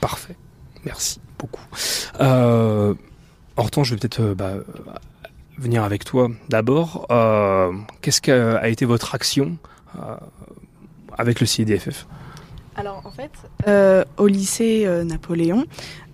Parfait. 0.00 0.34
Merci 0.86 1.20
beaucoup. 1.38 1.64
Euh, 2.20 2.94
Hortense, 3.58 3.88
je 3.88 3.94
vais 3.94 4.00
peut-être 4.00 4.20
euh, 4.20 4.34
bah, 4.34 4.54
venir 5.58 5.84
avec 5.84 6.04
toi 6.06 6.28
d'abord. 6.48 7.06
Euh, 7.10 7.70
Qu'est-ce 8.00 8.22
qu'a 8.22 8.56
a 8.56 8.68
été 8.68 8.86
votre 8.86 9.14
action 9.14 9.58
euh, 9.98 10.16
avec 11.18 11.40
le 11.40 11.46
CIDFF 11.46 12.06
Alors 12.76 13.02
en 13.04 13.10
fait, 13.10 13.30
euh, 13.68 14.04
au 14.16 14.26
lycée 14.26 14.84
euh, 14.86 15.04
Napoléon, 15.04 15.64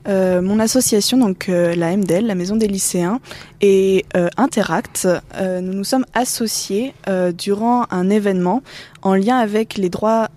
euh, 0.08 0.40
mon 0.40 0.58
association, 0.58 1.18
donc 1.18 1.48
euh, 1.48 1.74
la 1.74 1.96
MDL, 1.96 2.26
la 2.26 2.34
Maison 2.34 2.56
des 2.56 2.68
lycéens, 2.68 3.20
et 3.60 4.06
euh, 4.16 4.28
Interact, 4.36 5.06
nous 5.40 5.72
nous 5.72 5.84
sommes 5.84 6.06
associés 6.14 6.94
durant 7.36 7.86
un 7.90 8.10
événement 8.10 8.62
en 9.02 9.14
lien 9.14 9.38
avec 9.38 9.76
les 9.76 9.88
droits. 9.88 10.28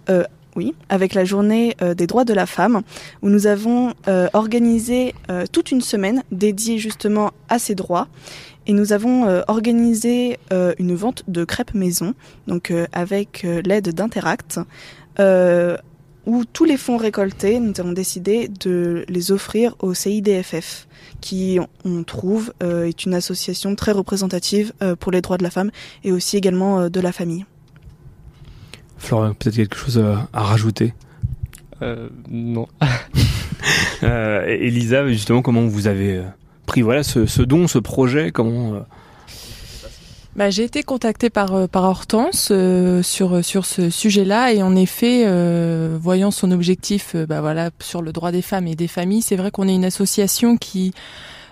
oui, 0.56 0.74
avec 0.90 1.14
la 1.14 1.26
journée 1.26 1.76
des 1.98 2.08
droits 2.08 2.26
de 2.26 2.34
la 2.34 2.46
femme, 2.46 2.82
où 3.22 3.30
nous 3.30 3.48
avons 3.48 3.94
organisé 4.34 5.14
toute 5.52 5.72
une 5.72 5.82
semaine 5.82 6.24
dédiée 6.32 6.78
justement 6.78 7.32
à 7.50 7.60
ces 7.60 7.76
droits. 7.76 8.08
Et 8.68 8.74
nous 8.74 8.94
avons 8.94 9.44
organisé 9.48 10.40
une 10.80 10.96
vente 10.96 11.24
de 11.28 11.44
crêpes 11.44 11.74
maison, 11.74 12.14
donc 12.48 12.72
avec 12.94 13.46
l'aide 13.66 13.90
d'Interact, 13.90 14.60
où 16.26 16.46
tous 16.46 16.66
les 16.66 16.78
fonds 16.78 16.98
récoltés, 16.98 17.60
nous 17.60 17.74
avons 17.78 17.92
décidé 17.92 18.48
de 18.48 19.06
les 19.10 19.32
offrir 19.32 19.76
au 19.80 19.94
CIDFF, 19.94 20.88
qui, 21.22 21.60
on 21.86 22.04
trouve, 22.04 22.54
euh, 22.64 22.86
est 22.86 23.06
une 23.06 23.14
association 23.14 23.76
très 23.76 23.92
représentative 23.92 24.74
euh, 24.82 24.96
pour 24.96 25.12
les 25.12 25.22
droits 25.22 25.38
de 25.38 25.44
la 25.44 25.50
femme 25.50 25.72
et 26.04 26.12
aussi 26.12 26.38
également 26.38 26.80
euh, 26.80 26.90
de 26.90 27.00
la 27.00 27.12
famille. 27.12 27.46
Florian, 28.98 29.34
peut-être 29.34 29.56
quelque 29.56 29.76
chose 29.76 30.00
à 30.00 30.44
rajouter? 30.44 30.94
Euh, 31.82 32.10
non. 32.30 32.68
Euh, 34.02 34.46
Elisa, 34.46 35.08
justement, 35.08 35.42
comment 35.42 35.66
vous 35.66 35.88
avez 35.88 36.22
pris 36.66 36.82
voilà 36.82 37.02
ce, 37.04 37.26
ce 37.26 37.42
don, 37.42 37.70
ce 37.70 37.80
projet? 37.80 38.32
Comment 38.32 38.74
euh, 38.74 38.80
Bah, 40.36 40.50
j'ai 40.50 40.64
été 40.64 40.82
contactée 40.82 41.30
par, 41.30 41.54
euh, 41.54 41.68
par 41.68 41.84
Hortense 41.84 42.50
euh, 42.52 43.04
sur, 43.04 43.46
sur 43.46 43.68
ce 43.68 43.92
sujet-là 43.92 44.52
et 44.52 44.64
en 44.64 44.76
effet, 44.76 45.26
euh, 45.28 45.96
voyant 46.02 46.32
son 46.32 46.50
objectif 46.50 47.12
euh, 47.14 47.28
bah, 47.28 47.40
voilà, 47.40 47.70
sur 47.80 48.02
le 48.02 48.12
droit 48.12 48.32
des 48.32 48.42
femmes 48.42 48.66
et 48.66 48.76
des 48.76 48.88
familles, 48.88 49.22
c'est 49.22 49.36
vrai 49.36 49.52
qu'on 49.52 49.68
est 49.68 49.76
une 49.76 49.86
association 49.86 50.58
qui 50.58 50.92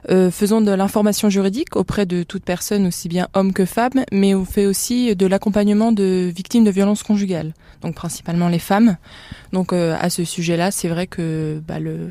euh, 0.10 0.32
faisons 0.32 0.62
de 0.62 0.72
l'information 0.72 1.30
juridique 1.30 1.76
auprès 1.76 2.08
de 2.08 2.24
toute 2.24 2.44
personne, 2.44 2.88
aussi 2.88 3.08
bien 3.08 3.28
homme 3.36 3.54
que 3.54 3.65
femme, 3.65 4.04
mais 4.12 4.34
on 4.34 4.46
fait 4.46 4.65
aussi 4.65 5.15
de 5.15 5.28
l'accompagnement 5.28 5.91
de 5.91 6.32
victimes 6.36 6.63
de 6.63 6.72
violences 6.72 7.04
conjugales, 7.04 7.54
donc 7.82 7.94
principalement 7.94 8.48
les 8.48 8.60
femmes. 8.60 8.98
Donc 9.54 9.74
euh, 9.74 9.96
à 10.00 10.10
ce 10.10 10.24
sujet-là, 10.24 10.72
c'est 10.72 10.88
vrai 10.88 11.06
que 11.06 11.62
bah, 11.67 11.80
le, 11.80 12.10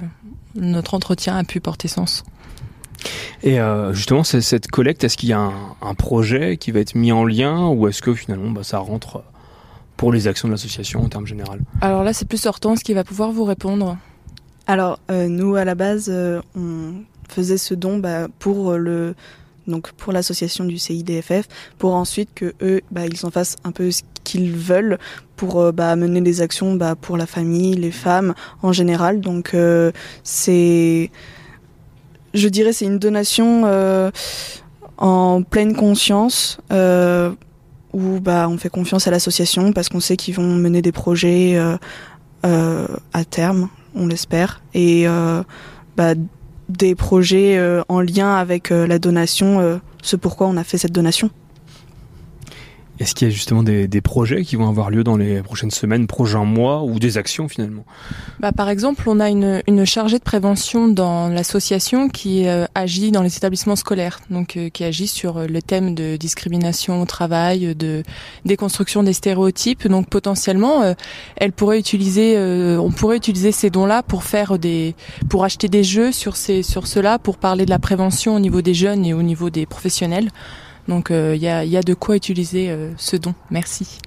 notre 0.54 0.94
entretien 0.94 1.36
a 1.36 1.42
pu 1.42 1.58
porter 1.58 1.88
sens. 1.88 2.22
Et 3.42 3.58
euh, 3.60 3.92
justement, 3.94 4.22
c'est- 4.24 4.40
cette 4.40 4.68
collecte, 4.68 5.04
est-ce 5.04 5.16
qu'il 5.16 5.28
y 5.28 5.32
a 5.32 5.40
un, 5.40 5.52
un 5.82 5.94
projet 5.94 6.56
qui 6.56 6.70
va 6.70 6.80
être 6.80 6.94
mis 6.94 7.12
en 7.12 7.24
lien 7.24 7.68
ou 7.68 7.88
est-ce 7.88 8.02
que 8.02 8.14
finalement 8.14 8.50
bah, 8.50 8.62
ça 8.62 8.78
rentre 8.78 9.22
pour 9.96 10.12
les 10.12 10.28
actions 10.28 10.48
de 10.48 10.52
l'association 10.52 11.02
en 11.02 11.08
termes 11.08 11.26
général 11.26 11.60
Alors 11.80 12.04
là, 12.04 12.12
c'est 12.12 12.26
plus 12.26 12.46
Hortense 12.46 12.82
qui 12.82 12.94
va 12.94 13.04
pouvoir 13.04 13.32
vous 13.32 13.44
répondre. 13.44 13.96
Alors, 14.66 14.98
euh, 15.10 15.26
nous, 15.28 15.56
à 15.56 15.64
la 15.64 15.74
base, 15.74 16.06
euh, 16.10 16.40
on 16.56 16.92
faisait 17.28 17.58
ce 17.58 17.74
don 17.74 17.98
bah, 17.98 18.28
pour 18.38 18.72
le 18.74 19.14
donc 19.66 19.92
pour 19.92 20.12
l'association 20.12 20.64
du 20.64 20.78
CIDFF, 20.78 21.46
pour 21.78 21.94
ensuite 21.94 22.30
que 22.34 22.54
eux, 22.62 22.80
bah, 22.90 23.02
ils 23.06 23.24
en 23.24 23.30
fassent 23.30 23.56
un 23.62 23.70
peu 23.72 23.90
ce 23.92 24.02
qu'ils 24.24 24.50
veulent 24.52 24.98
pour 25.36 25.60
euh, 25.60 25.70
bah, 25.70 25.94
mener 25.96 26.20
des 26.22 26.40
actions 26.40 26.74
bah, 26.74 26.96
pour 27.00 27.16
la 27.16 27.26
famille, 27.26 27.74
les 27.74 27.92
femmes 27.92 28.34
en 28.62 28.72
général. 28.72 29.20
Donc 29.20 29.54
euh, 29.54 29.92
c'est, 30.24 31.10
je 32.34 32.48
dirais, 32.48 32.72
c'est 32.72 32.84
une 32.84 32.98
donation 32.98 33.62
euh, 33.64 34.10
en 34.98 35.42
pleine 35.42 35.74
conscience. 35.74 36.58
Euh, 36.72 37.32
où 37.92 38.20
bah, 38.20 38.46
on 38.48 38.56
fait 38.56 38.68
confiance 38.68 39.08
à 39.08 39.10
l'association 39.10 39.72
parce 39.72 39.88
qu'on 39.88 39.98
sait 39.98 40.16
qu'ils 40.16 40.36
vont 40.36 40.54
mener 40.54 40.80
des 40.80 40.92
projets 40.92 41.60
euh, 42.44 42.86
à 43.12 43.24
terme, 43.24 43.68
on 43.96 44.06
l'espère, 44.06 44.62
et 44.74 45.06
bah, 45.96 46.14
des 46.68 46.94
projets 46.94 47.60
en 47.88 48.00
lien 48.00 48.36
avec 48.36 48.70
la 48.70 49.00
donation, 49.00 49.80
ce 50.02 50.14
pourquoi 50.14 50.46
on 50.46 50.56
a 50.56 50.62
fait 50.62 50.78
cette 50.78 50.92
donation. 50.92 51.30
Est-ce 53.00 53.14
qu'il 53.14 53.26
y 53.26 53.30
a 53.30 53.34
justement 53.34 53.62
des, 53.62 53.88
des 53.88 54.02
projets 54.02 54.44
qui 54.44 54.56
vont 54.56 54.68
avoir 54.68 54.90
lieu 54.90 55.02
dans 55.02 55.16
les 55.16 55.42
prochaines 55.42 55.70
semaines, 55.70 56.06
prochains 56.06 56.44
mois 56.44 56.82
ou 56.82 56.98
des 56.98 57.16
actions 57.16 57.48
finalement? 57.48 57.84
Bah, 58.40 58.52
par 58.52 58.68
exemple, 58.68 59.04
on 59.06 59.20
a 59.20 59.30
une, 59.30 59.62
une 59.66 59.86
chargée 59.86 60.18
de 60.18 60.22
prévention 60.22 60.86
dans 60.86 61.28
l'association 61.28 62.10
qui 62.10 62.46
euh, 62.46 62.66
agit 62.74 63.10
dans 63.10 63.22
les 63.22 63.34
établissements 63.38 63.74
scolaires, 63.74 64.20
donc 64.28 64.58
euh, 64.58 64.68
qui 64.68 64.84
agit 64.84 65.08
sur 65.08 65.38
euh, 65.38 65.46
le 65.46 65.62
thème 65.62 65.94
de 65.94 66.16
discrimination 66.16 67.00
au 67.00 67.06
travail, 67.06 67.74
de 67.74 68.02
déconstruction 68.44 69.02
des 69.02 69.14
stéréotypes. 69.14 69.88
Donc 69.88 70.10
potentiellement, 70.10 70.82
euh, 70.82 70.92
elle 71.36 71.52
pourrait 71.52 71.78
utiliser, 71.78 72.36
euh, 72.36 72.78
on 72.78 72.90
pourrait 72.90 73.16
utiliser 73.16 73.50
ces 73.50 73.70
dons-là 73.70 74.02
pour 74.02 74.24
faire 74.24 74.58
des, 74.58 74.94
pour 75.30 75.44
acheter 75.44 75.68
des 75.68 75.84
jeux 75.84 76.12
sur 76.12 76.36
ces, 76.36 76.62
sur 76.62 76.86
cela, 76.86 77.18
pour 77.18 77.38
parler 77.38 77.64
de 77.64 77.70
la 77.70 77.78
prévention 77.78 78.36
au 78.36 78.40
niveau 78.40 78.60
des 78.60 78.74
jeunes 78.74 79.06
et 79.06 79.14
au 79.14 79.22
niveau 79.22 79.48
des 79.48 79.64
professionnels. 79.64 80.28
Donc 80.90 81.10
il 81.10 81.36
y, 81.36 81.46
a, 81.46 81.64
y 81.64 81.76
a 81.76 81.82
de 81.82 81.94
quoi 81.94 82.16
utiliser 82.16 82.68
euh, 82.68 82.90
ce 82.96 83.16
don. 83.16 83.32
Merci. 83.50 84.00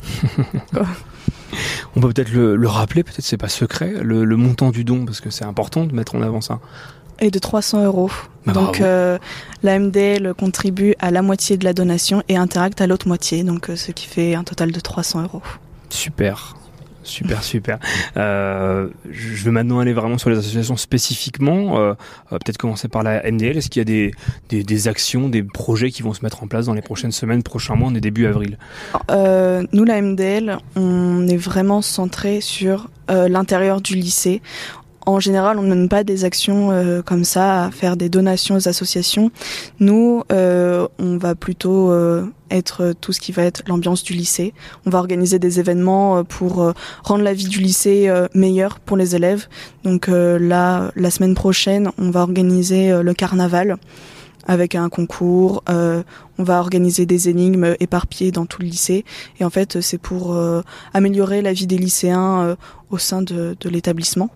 On 1.96 2.02
peut 2.02 2.12
peut-être 2.12 2.34
le, 2.34 2.58
le 2.58 2.68
rappeler, 2.68 3.04
peut-être 3.04 3.22
c'est 3.22 3.38
pas 3.38 3.48
secret, 3.48 3.94
le, 4.02 4.26
le 4.26 4.36
montant 4.36 4.70
du 4.70 4.84
don, 4.84 5.06
parce 5.06 5.22
que 5.22 5.30
c'est 5.30 5.46
important 5.46 5.86
de 5.86 5.96
mettre 5.96 6.16
en 6.16 6.22
avant 6.22 6.42
ça. 6.42 6.60
Et 7.20 7.32
de 7.32 7.40
300 7.40 7.86
euros. 7.86 8.12
Bah, 8.46 8.52
donc 8.52 8.82
euh, 8.82 9.18
la 9.62 9.80
MDL 9.80 10.34
contribue 10.34 10.94
à 11.00 11.10
la 11.10 11.22
moitié 11.22 11.56
de 11.56 11.64
la 11.64 11.72
donation 11.72 12.22
et 12.28 12.36
Interact 12.36 12.82
à 12.82 12.88
l'autre 12.88 13.08
moitié, 13.08 13.46
donc 13.46 13.70
euh, 13.70 13.78
ce 13.78 13.94
qui 13.94 14.06
fait 14.06 14.36
un 14.36 14.44
total 14.44 14.74
de 14.74 14.80
300 14.82 15.24
euros. 15.24 15.42
Super. 15.90 16.58
Super, 17.04 17.44
super. 17.44 17.80
Euh, 18.18 18.88
je 19.10 19.44
vais 19.44 19.52
maintenant 19.52 19.80
aller 19.80 19.94
vraiment 19.94 20.18
sur 20.18 20.30
les 20.30 20.38
associations 20.38 20.78
spécifiquement. 20.78 21.78
Euh, 21.78 21.94
euh, 22.32 22.40
Peut-être 22.40 22.58
commencer 22.58 22.88
par 22.88 23.04
la 23.04 23.30
MDL. 23.30 23.58
Est-ce 23.58 23.70
qu'il 23.70 23.80
y 23.82 24.02
a 24.02 24.64
des, 24.64 24.88
actions, 24.88 25.30
des 25.30 25.44
projets 25.44 25.92
qui 25.92 26.02
vont 26.02 26.14
se 26.14 26.24
mettre 26.24 26.44
en 26.44 26.48
place 26.48 26.66
dans 26.66 26.74
les 26.74 26.82
prochaines 26.82 27.12
semaines, 27.12 27.44
prochains 27.44 27.76
mois, 27.76 27.90
on 27.92 27.96
est 27.96 28.02
début 28.02 28.26
avril 28.26 28.58
nous, 29.72 29.86
la 29.86 30.02
MDL, 30.02 30.58
on 30.76 31.28
est 31.28 31.38
vraiment 31.38 31.82
centré 31.82 32.42
sur 32.42 32.90
l'intérieur 33.10 33.82
du 33.82 33.96
lycée. 33.96 34.42
En 35.06 35.20
général, 35.20 35.60
on 35.60 35.64
ne 35.64 35.70
donne 35.70 35.90
pas 35.90 36.06
des 36.06 36.24
actions 36.24 36.72
euh, 36.72 37.02
comme 37.02 37.26
ça, 37.26 37.66
à 37.66 37.72
faire 37.72 37.98
des 37.98 38.08
donations 38.08 38.56
aux 38.56 38.68
associations. 38.70 39.32
Nous, 39.80 40.24
euh, 40.32 40.88
on 40.98 41.18
va 41.18 41.36
plutôt 41.36 41.92
euh, 41.92 42.26
être 42.50 42.94
tout 43.02 43.12
ce 43.12 43.20
qui 43.20 43.34
va 43.34 43.44
être 43.44 43.64
l'ambiance 43.68 44.04
du 44.04 44.14
lycée. 44.14 44.54
On 44.86 44.90
va 44.90 45.00
organiser 45.00 45.40
des 45.40 45.60
événements 45.60 46.20
euh, 46.20 46.24
pour 46.24 46.62
euh, 46.62 46.72
rendre 47.04 47.24
la 47.24 47.34
vie 47.34 47.50
du 47.50 47.60
lycée 47.60 48.08
euh, 48.08 48.28
meilleure 48.34 48.80
pour 48.80 48.96
les 48.96 49.14
élèves. 49.14 49.48
Donc 49.84 50.08
là, 50.08 50.92
la 50.96 51.12
semaine 51.12 51.36
prochaine, 51.36 51.92
on 51.98 52.10
va 52.10 52.22
organiser 52.22 53.04
le 53.04 53.14
carnaval 53.14 53.76
avec 54.48 54.76
un 54.76 54.88
concours. 54.88 55.64
euh, 55.70 56.04
on 56.38 56.44
va 56.44 56.60
organiser 56.60 57.06
des 57.06 57.28
énigmes 57.28 57.76
éparpillées 57.82 58.32
dans 58.32 58.46
tout 58.46 58.62
le 58.62 58.68
lycée. 58.68 59.04
Et 59.40 59.44
en 59.44 59.50
fait, 59.50 59.82
c'est 59.82 59.98
pour 59.98 60.36
améliorer 60.94 61.42
la 61.42 61.52
vie 61.52 61.68
des 61.68 61.78
lycéens 61.78 62.56
au 62.90 62.98
sein 62.98 63.22
de, 63.22 63.58
de 63.60 63.70
l'établissement. 63.70 64.30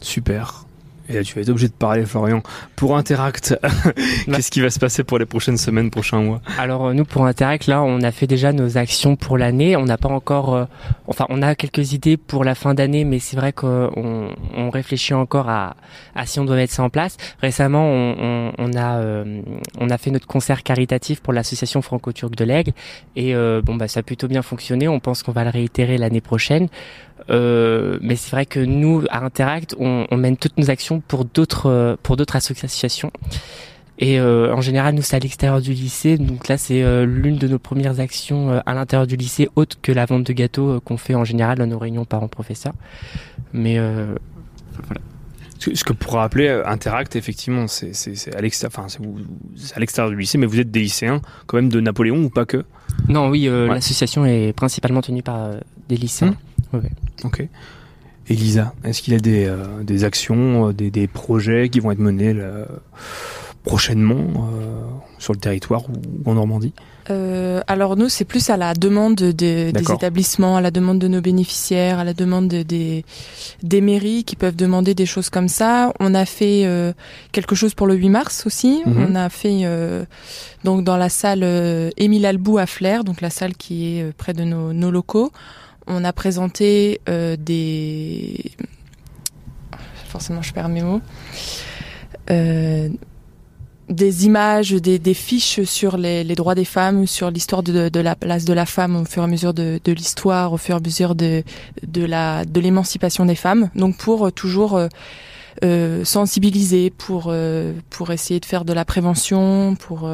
Super. 0.00 0.64
Et 1.08 1.14
là, 1.14 1.22
tu 1.22 1.34
vas 1.34 1.40
être 1.40 1.48
obligé 1.48 1.68
de 1.68 1.72
parler, 1.72 2.04
Florian. 2.04 2.42
Pour 2.76 2.96
Interact, 2.96 3.58
qu'est-ce 4.26 4.50
qui 4.50 4.60
va 4.60 4.68
se 4.68 4.78
passer 4.78 5.04
pour 5.04 5.18
les 5.18 5.24
prochaines 5.24 5.56
semaines, 5.56 5.90
prochains 5.90 6.20
mois? 6.20 6.42
Alors 6.58 6.86
euh, 6.86 6.92
nous 6.92 7.06
pour 7.06 7.24
Interact 7.24 7.66
là 7.66 7.82
on 7.82 8.02
a 8.02 8.10
fait 8.10 8.26
déjà 8.26 8.52
nos 8.52 8.76
actions 8.76 9.16
pour 9.16 9.38
l'année. 9.38 9.74
On 9.76 9.84
n'a 9.84 9.96
pas 9.96 10.10
encore, 10.10 10.54
euh, 10.54 10.64
enfin 11.06 11.24
on 11.30 11.40
a 11.40 11.54
quelques 11.54 11.94
idées 11.94 12.18
pour 12.18 12.44
la 12.44 12.54
fin 12.54 12.74
d'année, 12.74 13.04
mais 13.04 13.20
c'est 13.20 13.36
vrai 13.36 13.54
qu'on 13.54 14.28
on 14.54 14.70
réfléchit 14.70 15.14
encore 15.14 15.48
à, 15.48 15.76
si 16.26 16.40
on 16.40 16.44
doit 16.44 16.56
mettre 16.56 16.74
ça 16.74 16.82
en 16.82 16.90
place. 16.90 17.16
Récemment 17.40 17.86
on, 17.86 18.52
euh, 18.58 19.42
a 19.90 19.98
fait 19.98 20.10
notre 20.10 20.26
concert 20.26 20.62
caritatif 20.62 21.20
pour 21.20 21.32
l'association 21.32 21.80
franco-turque 21.80 22.36
de 22.36 22.44
l'Aigle 22.44 22.72
et 23.16 23.34
bon 23.64 23.76
bah 23.76 23.88
ça 23.88 24.00
a 24.00 24.02
plutôt 24.02 24.28
bien 24.28 24.42
fonctionné. 24.42 24.88
On 24.88 25.00
pense 25.00 25.22
qu'on 25.22 25.32
va 25.32 25.44
le 25.44 25.50
réitérer 25.50 25.96
l'année 25.96 26.20
prochaine. 26.20 26.68
Euh, 27.30 27.98
mais 28.00 28.16
c'est 28.16 28.30
vrai 28.30 28.46
que 28.46 28.60
nous 28.60 29.04
à 29.10 29.22
Interact 29.24 29.74
on, 29.78 30.06
on 30.10 30.16
mène 30.16 30.36
toutes 30.38 30.56
nos 30.56 30.70
actions 30.70 31.00
pour 31.00 31.24
d'autres 31.26 31.66
euh, 31.66 31.96
pour 32.02 32.16
d'autres 32.16 32.36
associations. 32.36 33.10
Et 34.00 34.20
euh, 34.20 34.54
en 34.54 34.60
général, 34.60 34.94
nous, 34.94 35.02
c'est 35.02 35.16
à 35.16 35.18
l'extérieur 35.18 35.60
du 35.60 35.72
lycée. 35.72 36.18
Donc 36.18 36.46
là, 36.46 36.56
c'est 36.56 36.84
euh, 36.84 37.04
l'une 37.04 37.36
de 37.36 37.48
nos 37.48 37.58
premières 37.58 37.98
actions 37.98 38.48
euh, 38.50 38.60
à 38.64 38.72
l'intérieur 38.74 39.08
du 39.08 39.16
lycée, 39.16 39.48
autre 39.56 39.76
que 39.82 39.90
la 39.90 40.06
vente 40.06 40.22
de 40.24 40.32
gâteaux 40.32 40.80
qu'on 40.80 40.96
fait 40.96 41.16
en 41.16 41.24
général 41.24 41.58
dans 41.58 41.66
nos 41.66 41.80
réunions 41.80 42.04
parents-professeurs. 42.04 42.74
Mais 43.52 43.76
voilà. 43.78 45.00
Ce 45.58 45.74
ce 45.74 45.82
que 45.82 45.92
pour 45.92 46.12
rappeler, 46.12 46.62
Interact, 46.64 47.16
effectivement, 47.16 47.66
c'est 47.66 47.90
à 48.36 48.40
l'extérieur 48.40 48.72
enfin, 48.86 49.02
à 49.74 50.08
du 50.10 50.16
lycée, 50.16 50.38
mais 50.38 50.46
vous 50.46 50.60
êtes 50.60 50.70
des 50.70 50.78
lycéens, 50.80 51.20
quand 51.48 51.56
même, 51.56 51.68
de 51.68 51.80
Napoléon 51.80 52.22
ou 52.22 52.30
pas 52.30 52.44
que? 52.46 52.64
Non, 53.08 53.28
oui, 53.30 53.50
Ouais. 53.50 53.66
l'association 53.66 54.24
est 54.24 54.52
principalement 54.52 55.02
tenue 55.02 55.24
par 55.24 55.50
des 55.88 55.96
lycéens. 55.96 56.36
Ouais, 56.72 56.78
ouais. 56.78 56.90
Ok. 57.24 57.46
Elisa, 58.30 58.74
est-ce 58.84 59.00
qu'il 59.02 59.14
y 59.14 59.16
a 59.16 59.20
des, 59.20 59.46
euh, 59.46 59.82
des 59.82 60.04
actions, 60.04 60.68
euh, 60.68 60.72
des, 60.72 60.90
des 60.90 61.06
projets 61.06 61.68
qui 61.70 61.80
vont 61.80 61.90
être 61.90 61.98
menés 61.98 62.34
là, 62.34 62.66
prochainement 63.64 64.16
euh, 64.16 64.80
sur 65.18 65.32
le 65.32 65.38
territoire 65.38 65.82
ou, 65.88 66.30
en 66.30 66.34
Normandie? 66.34 66.72
Euh, 67.10 67.62
alors 67.66 67.96
nous, 67.96 68.10
c'est 68.10 68.26
plus 68.26 68.50
à 68.50 68.58
la 68.58 68.74
demande 68.74 69.14
de- 69.14 69.32
des 69.32 69.72
établissements, 69.94 70.58
à 70.58 70.60
la 70.60 70.70
demande 70.70 70.98
de 70.98 71.08
nos 71.08 71.22
bénéficiaires, 71.22 71.98
à 71.98 72.04
la 72.04 72.12
demande 72.12 72.48
de- 72.48 72.62
des, 72.62 73.02
des 73.62 73.80
mairies 73.80 74.24
qui 74.24 74.36
peuvent 74.36 74.56
demander 74.56 74.94
des 74.94 75.06
choses 75.06 75.30
comme 75.30 75.48
ça. 75.48 75.94
On 76.00 76.14
a 76.14 76.26
fait 76.26 76.64
euh, 76.66 76.92
quelque 77.32 77.54
chose 77.54 77.72
pour 77.72 77.86
le 77.86 77.94
8 77.94 78.10
mars 78.10 78.44
aussi. 78.46 78.82
Mhm. 78.84 79.06
On 79.10 79.14
a 79.14 79.30
fait 79.30 79.60
euh, 79.62 80.04
donc 80.64 80.84
dans 80.84 80.98
la 80.98 81.08
salle 81.08 81.44
Émile 81.96 82.26
Albou 82.26 82.58
à 82.58 82.66
Flers, 82.66 83.04
donc 83.04 83.22
la 83.22 83.30
salle 83.30 83.54
qui 83.54 83.96
est 83.98 84.12
près 84.18 84.34
de 84.34 84.44
nos, 84.44 84.74
nos 84.74 84.90
locaux. 84.90 85.32
On 85.88 86.04
a 86.04 86.12
présenté 86.12 87.00
euh, 87.08 87.36
des... 87.38 88.52
Forcément, 90.06 90.42
je 90.42 90.52
perds 90.52 90.68
mes 90.68 90.82
mots. 90.82 91.00
Euh, 92.30 92.90
des 93.88 94.26
images, 94.26 94.72
des, 94.72 95.14
fiches 95.14 95.62
sur 95.62 95.96
les, 95.96 96.24
droits 96.34 96.54
des 96.54 96.66
femmes, 96.66 97.06
sur 97.06 97.30
l'histoire 97.30 97.62
de, 97.62 98.00
la 98.00 98.14
place 98.14 98.44
de 98.44 98.52
la 98.52 98.66
femme 98.66 98.96
au 98.96 99.04
fur 99.06 99.22
et 99.22 99.24
à 99.24 99.28
mesure 99.28 99.54
de, 99.54 99.80
l'histoire, 99.86 100.52
au 100.52 100.58
fur 100.58 100.74
et 100.74 100.78
à 100.78 100.80
mesure 100.80 101.14
de, 101.14 101.42
de 101.86 102.04
la 102.04 102.44
de 102.44 102.60
l'émancipation 102.60 103.24
des 103.24 103.34
femmes. 103.34 103.70
Donc 103.74 103.96
pour 103.96 104.26
euh, 104.26 104.30
toujours 104.30 104.78
sensibiliser, 106.04 106.90
pour 106.90 107.32
pour 107.88 108.10
essayer 108.10 108.40
de 108.40 108.44
faire 108.44 108.66
de 108.66 108.74
la 108.74 108.84
prévention, 108.84 109.74
pour 109.74 110.10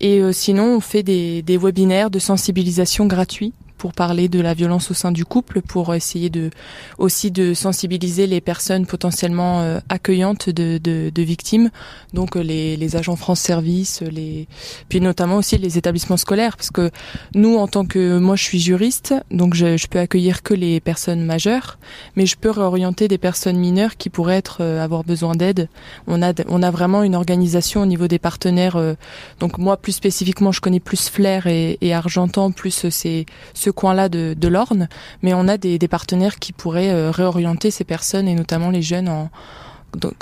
et 0.00 0.20
sinon 0.32 0.76
on 0.76 0.80
fait 0.80 1.04
des, 1.04 1.42
des 1.42 1.56
webinaires 1.56 2.10
de 2.10 2.18
sensibilisation 2.18 3.06
gratuits 3.06 3.52
pour 3.78 3.92
parler 3.92 4.28
de 4.28 4.40
la 4.40 4.54
violence 4.54 4.90
au 4.90 4.94
sein 4.94 5.12
du 5.12 5.24
couple, 5.24 5.60
pour 5.62 5.94
essayer 5.94 6.30
de 6.30 6.50
aussi 6.98 7.30
de 7.30 7.54
sensibiliser 7.54 8.26
les 8.26 8.40
personnes 8.40 8.86
potentiellement 8.86 9.60
euh, 9.60 9.80
accueillantes 9.88 10.48
de, 10.50 10.78
de, 10.78 11.10
de 11.14 11.22
victimes, 11.22 11.70
donc 12.12 12.36
euh, 12.36 12.40
les, 12.40 12.76
les 12.76 12.96
agents 12.96 13.16
France 13.16 13.40
Service, 13.40 14.02
les 14.02 14.46
puis 14.88 15.00
notamment 15.00 15.36
aussi 15.36 15.58
les 15.58 15.78
établissements 15.78 16.16
scolaires, 16.16 16.56
parce 16.56 16.70
que 16.70 16.90
nous 17.34 17.56
en 17.56 17.68
tant 17.68 17.84
que 17.84 18.18
moi 18.18 18.36
je 18.36 18.44
suis 18.44 18.60
juriste, 18.60 19.14
donc 19.30 19.54
je, 19.54 19.76
je 19.76 19.86
peux 19.86 19.98
accueillir 19.98 20.42
que 20.42 20.54
les 20.54 20.80
personnes 20.80 21.24
majeures, 21.24 21.78
mais 22.16 22.26
je 22.26 22.36
peux 22.36 22.50
réorienter 22.50 23.08
des 23.08 23.18
personnes 23.18 23.58
mineures 23.58 23.96
qui 23.96 24.10
pourraient 24.10 24.36
être 24.36 24.58
euh, 24.60 24.82
avoir 24.82 25.04
besoin 25.04 25.34
d'aide. 25.34 25.68
On 26.06 26.22
a 26.22 26.32
on 26.48 26.62
a 26.62 26.70
vraiment 26.70 27.02
une 27.02 27.14
organisation 27.14 27.82
au 27.82 27.86
niveau 27.86 28.08
des 28.08 28.18
partenaires. 28.18 28.76
euh, 28.76 28.94
donc 29.40 29.58
moi 29.58 29.76
plus 29.76 29.92
spécifiquement 29.92 30.52
je 30.52 30.60
connais 30.60 30.80
plus 30.80 31.08
Flair 31.08 31.46
et, 31.46 31.78
et 31.80 31.92
Argentan, 31.94 32.50
plus 32.52 32.84
euh, 32.84 32.90
ces 32.90 33.26
ce 33.54 33.65
coin-là 33.70 34.08
de, 34.08 34.34
de 34.36 34.48
l'Orne, 34.48 34.88
mais 35.22 35.34
on 35.34 35.48
a 35.48 35.56
des, 35.56 35.78
des 35.78 35.88
partenaires 35.88 36.38
qui 36.38 36.52
pourraient 36.52 36.92
euh, 36.92 37.10
réorienter 37.10 37.70
ces 37.70 37.84
personnes 37.84 38.28
et 38.28 38.34
notamment 38.34 38.70
les 38.70 38.82
jeunes 38.82 39.08
en, 39.08 39.30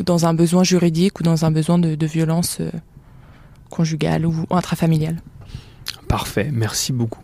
dans, 0.04 0.26
un 0.26 0.34
besoin 0.34 0.64
juridique 0.64 1.20
ou 1.20 1.22
dans 1.22 1.44
un 1.44 1.50
besoin 1.50 1.78
de, 1.78 1.94
de 1.94 2.06
violence 2.06 2.58
euh, 2.60 2.70
conjugale 3.70 4.26
ou 4.26 4.34
intrafamiliale. 4.50 5.20
Parfait, 6.08 6.50
merci 6.52 6.92
beaucoup. 6.92 7.22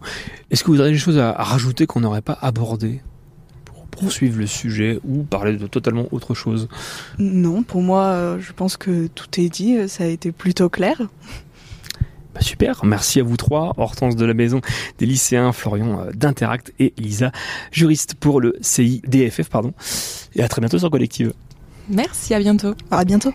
Est-ce 0.51 0.65
que 0.65 0.71
vous 0.71 0.81
avez 0.81 0.93
des 0.93 0.99
choses 0.99 1.19
à, 1.19 1.31
à 1.31 1.43
rajouter 1.45 1.87
qu'on 1.87 2.01
n'aurait 2.01 2.23
pas 2.23 2.39
abordées 2.41 3.01
pour 3.65 3.87
poursuivre 3.87 4.39
le 4.39 4.47
sujet 4.47 4.99
ou 5.05 5.23
parler 5.23 5.57
de 5.57 5.67
totalement 5.67 6.07
autre 6.11 6.35
chose? 6.35 6.69
Non, 7.19 7.63
pour 7.63 7.83
moi, 7.83 8.05
euh, 8.05 8.39
je 8.41 8.53
pense 8.53 8.77
que 8.77 9.07
tout 9.09 9.41
est 9.41 9.49
dit, 9.49 9.89
ça 9.89 10.05
a 10.05 10.07
été 10.07 10.33
plutôt 10.33 10.69
clair. 10.69 11.03
Bah, 12.35 12.41
super, 12.43 12.85
merci 12.85 13.19
à 13.21 13.23
vous 13.25 13.37
trois, 13.37 13.73
Hortense 13.77 14.15
de 14.15 14.25
la 14.25 14.35
Maison 14.35 14.61
des 14.99 15.07
lycéens, 15.07 15.53
Florian 15.53 16.01
euh, 16.01 16.11
d'Interact 16.15 16.73
et 16.79 16.95
Lisa, 16.97 17.33
juriste 17.73 18.15
pour 18.15 18.41
le 18.41 18.57
CIDFF, 18.61 19.49
pardon. 19.49 19.73
Et 20.35 20.43
à 20.43 20.49
très 20.49 20.61
bientôt 20.61 20.79
sur 20.79 20.91
Collective. 20.91 21.33
Merci, 21.89 22.35
à 22.35 22.39
bientôt. 22.39 22.75
À 22.91 23.05
bientôt. 23.05 23.33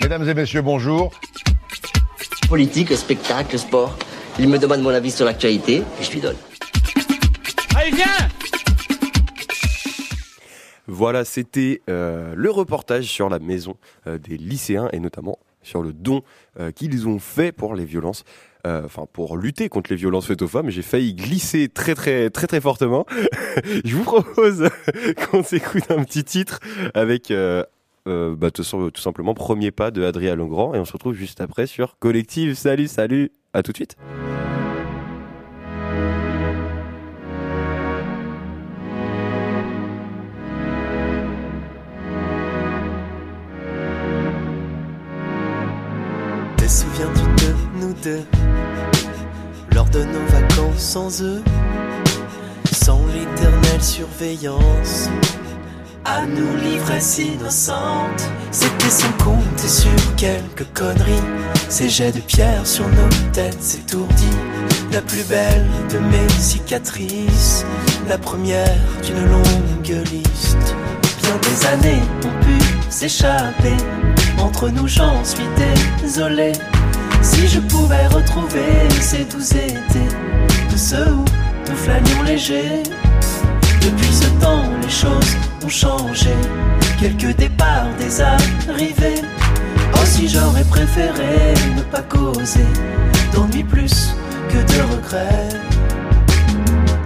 Mesdames 0.00 0.28
et 0.28 0.34
messieurs, 0.34 0.62
bonjour. 0.62 1.12
Politique, 2.48 2.92
spectacle, 2.96 3.56
sport. 3.58 3.96
Il 4.40 4.48
me 4.48 4.58
demande 4.58 4.80
mon 4.80 4.90
avis 4.90 5.10
sur 5.10 5.24
l'actualité 5.24 5.76
et 5.76 6.02
je 6.02 6.10
lui 6.10 6.20
donne. 6.20 6.36
Allez, 7.76 7.90
viens 7.92 8.06
Voilà, 10.88 11.24
c'était 11.24 11.82
euh, 11.88 12.32
le 12.34 12.50
reportage 12.50 13.04
sur 13.04 13.28
la 13.28 13.38
maison 13.38 13.76
euh, 14.06 14.18
des 14.18 14.36
lycéens 14.36 14.88
et 14.92 14.98
notamment 14.98 15.38
sur 15.68 15.82
le 15.82 15.92
don 15.92 16.22
euh, 16.58 16.72
qu'ils 16.72 17.06
ont 17.06 17.18
fait 17.18 17.52
pour 17.52 17.74
les 17.74 17.84
violences, 17.84 18.24
euh, 18.66 18.82
enfin 18.84 19.06
pour 19.12 19.36
lutter 19.36 19.68
contre 19.68 19.90
les 19.90 19.96
violences 19.96 20.26
faites 20.26 20.42
aux 20.42 20.48
femmes. 20.48 20.70
J'ai 20.70 20.82
failli 20.82 21.14
glisser 21.14 21.68
très 21.68 21.94
très 21.94 22.30
très 22.30 22.46
très 22.46 22.60
fortement. 22.60 23.06
Je 23.84 23.94
vous 23.94 24.04
propose 24.04 24.68
qu'on 25.30 25.42
s'écoute 25.42 25.90
un 25.90 26.02
petit 26.04 26.24
titre 26.24 26.60
avec 26.94 27.30
euh, 27.30 27.64
bah, 28.06 28.50
tout, 28.50 28.62
tout 28.62 29.02
simplement 29.02 29.34
Premier 29.34 29.70
pas 29.70 29.90
de 29.90 30.02
Adrien 30.02 30.34
Legrand 30.34 30.74
et 30.74 30.78
on 30.78 30.84
se 30.84 30.92
retrouve 30.92 31.14
juste 31.14 31.40
après 31.40 31.66
sur 31.66 31.98
Collective. 31.98 32.54
Salut, 32.54 32.88
salut, 32.88 33.30
à 33.52 33.62
tout 33.62 33.72
de 33.72 33.76
suite. 33.76 33.96
Lors 49.72 49.88
de 49.90 50.04
nos 50.04 50.26
vacances 50.28 50.78
sans 50.78 51.22
eux 51.22 51.42
Sans 52.72 53.00
l'éternelle 53.06 53.82
surveillance 53.82 55.08
à 56.08 56.24
nous 56.24 56.56
l'ivresse 56.56 57.18
innocente. 57.18 58.30
C'était 58.50 58.88
sans 58.88 59.12
compter 59.22 59.68
sur 59.68 60.16
quelques 60.16 60.66
conneries. 60.72 61.22
Ces 61.68 61.90
jets 61.90 62.12
de 62.12 62.20
pierre 62.20 62.66
sur 62.66 62.88
nos 62.88 63.08
têtes 63.32 63.62
s'étourdis. 63.62 64.38
La 64.90 65.02
plus 65.02 65.24
belle 65.24 65.66
de 65.92 65.98
mes 65.98 66.28
cicatrices. 66.30 67.64
La 68.08 68.16
première 68.16 68.78
d'une 69.04 69.22
longue 69.30 70.06
liste. 70.10 70.74
Bien 71.22 71.36
des 71.42 71.66
années 71.66 72.02
ont 72.24 72.44
pu 72.44 72.90
s'échapper. 72.90 73.76
Entre 74.38 74.70
nous, 74.70 74.88
j'en 74.88 75.22
suis 75.24 75.48
désolé. 76.00 76.52
Si 77.22 77.48
je 77.48 77.60
pouvais 77.60 78.06
retrouver 78.08 78.88
ces 79.00 79.24
doux 79.24 79.40
étés 79.40 80.08
de 80.70 80.76
ceux 80.76 81.12
où 81.12 81.24
nous 81.68 81.76
flânions 81.76 82.22
légers. 82.22 82.82
Depuis 83.80 84.12
ce 84.12 84.28
temps, 84.40 84.64
les 84.82 84.90
choses 84.90 85.36
ont 85.64 85.68
changé. 85.68 86.34
Quelques 87.00 87.36
départs, 87.36 87.88
des 87.98 88.20
arrivées. 88.20 89.22
Aussi, 90.02 90.28
j'aurais 90.28 90.64
préféré 90.64 91.54
ne 91.76 91.82
pas 91.82 92.02
causer 92.02 92.66
d'ennui 93.32 93.64
plus 93.64 94.14
que 94.48 94.56
de 94.56 94.94
regrets. 94.94 95.48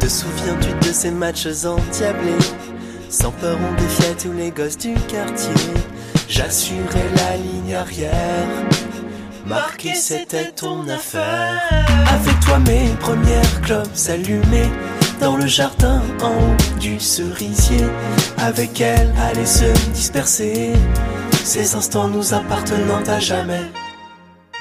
Te 0.00 0.06
souviens-tu 0.06 0.88
de 0.88 0.92
ces 0.92 1.10
matchs 1.10 1.46
endiablés? 1.64 2.46
Sans 3.08 3.30
peur, 3.32 3.58
on 3.68 3.80
défiait 3.80 4.14
tous 4.14 4.32
les 4.32 4.50
gosses 4.50 4.78
du 4.78 4.94
quartier. 4.94 5.52
J'assurais 6.28 7.08
la 7.16 7.36
ligne 7.36 7.74
arrière. 7.74 8.48
Marquer, 9.46 9.94
c'était 9.94 10.52
ton 10.52 10.88
affaire. 10.88 11.60
Avec 12.08 12.38
toi, 12.40 12.58
mes 12.60 12.88
premières 13.00 13.60
clopes 13.62 13.88
allumées 14.08 14.70
dans 15.20 15.36
le 15.36 15.46
jardin 15.46 16.00
en 16.22 16.30
haut 16.30 16.78
du 16.80 17.00
cerisier. 17.00 17.84
Avec 18.38 18.80
elle, 18.80 19.12
aller 19.20 19.46
se 19.46 19.64
disperser. 19.92 20.72
Ces 21.44 21.74
instants 21.74 22.08
nous 22.08 22.34
appartenant 22.34 23.02
à 23.08 23.18
jamais. 23.18 23.70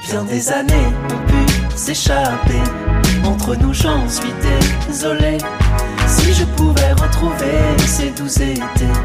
Bien 0.07 0.23
des 0.23 0.51
années 0.51 0.89
ont 1.09 1.27
pu 1.27 1.77
s'échapper. 1.77 2.61
Entre 3.23 3.55
nous, 3.55 3.73
j'en 3.73 4.09
suis 4.09 4.33
désolé. 4.87 5.37
Si 6.07 6.33
je 6.33 6.43
pouvais 6.57 6.93
retrouver 6.93 7.77
ces 7.85 8.09
doux 8.09 8.27
étés 8.27 8.95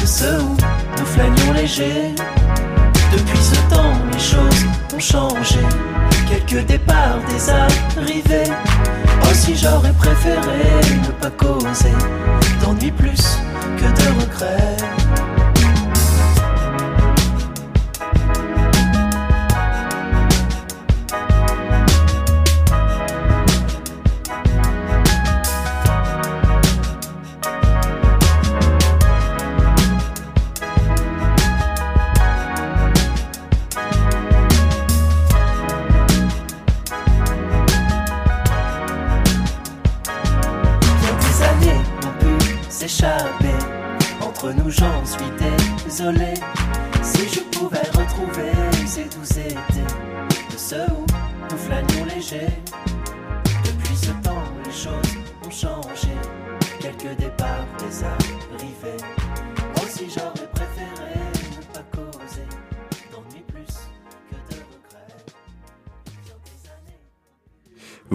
de 0.00 0.06
ceux 0.06 0.38
où 0.38 0.56
nous 0.98 1.06
flânions 1.06 1.52
légers. 1.54 2.14
Depuis 3.12 3.38
ce 3.38 3.74
temps, 3.74 3.92
choses 4.24 4.64
ont 4.94 4.98
changé. 4.98 5.60
Quelques 6.28 6.66
départs, 6.66 7.20
des 7.28 7.50
arrivées. 7.50 8.50
Aussi, 9.30 9.54
j'aurais 9.56 9.92
préféré 9.92 10.40
ne 11.06 11.12
pas 11.20 11.30
causer 11.30 11.96
d'ennui 12.60 12.90
plus 12.90 13.38
que 13.76 13.84
de 13.84 14.06
regrets. 14.20 15.23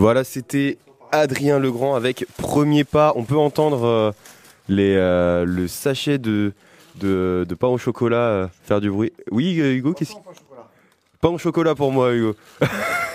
Voilà, 0.09 0.23
c'était 0.23 0.79
Adrien 1.11 1.59
Legrand 1.59 1.93
avec 1.93 2.25
Premier 2.35 2.83
Pas. 2.83 3.13
On 3.15 3.25
peut 3.25 3.37
entendre 3.37 3.85
euh, 3.85 4.11
les, 4.67 4.95
euh, 4.95 5.45
le 5.45 5.67
sachet 5.67 6.17
de, 6.17 6.53
de, 6.95 7.45
de 7.47 7.53
pain 7.53 7.67
au 7.67 7.77
chocolat 7.77 8.15
euh, 8.17 8.47
faire 8.63 8.81
du 8.81 8.89
bruit. 8.89 9.13
Oui, 9.29 9.55
Hugo, 9.59 9.93
qu'est-ce 9.93 10.13
Pain 11.21 11.29
au 11.29 11.37
chocolat 11.37 11.75
pour 11.75 11.91
moi, 11.91 12.11
Hugo. 12.11 12.35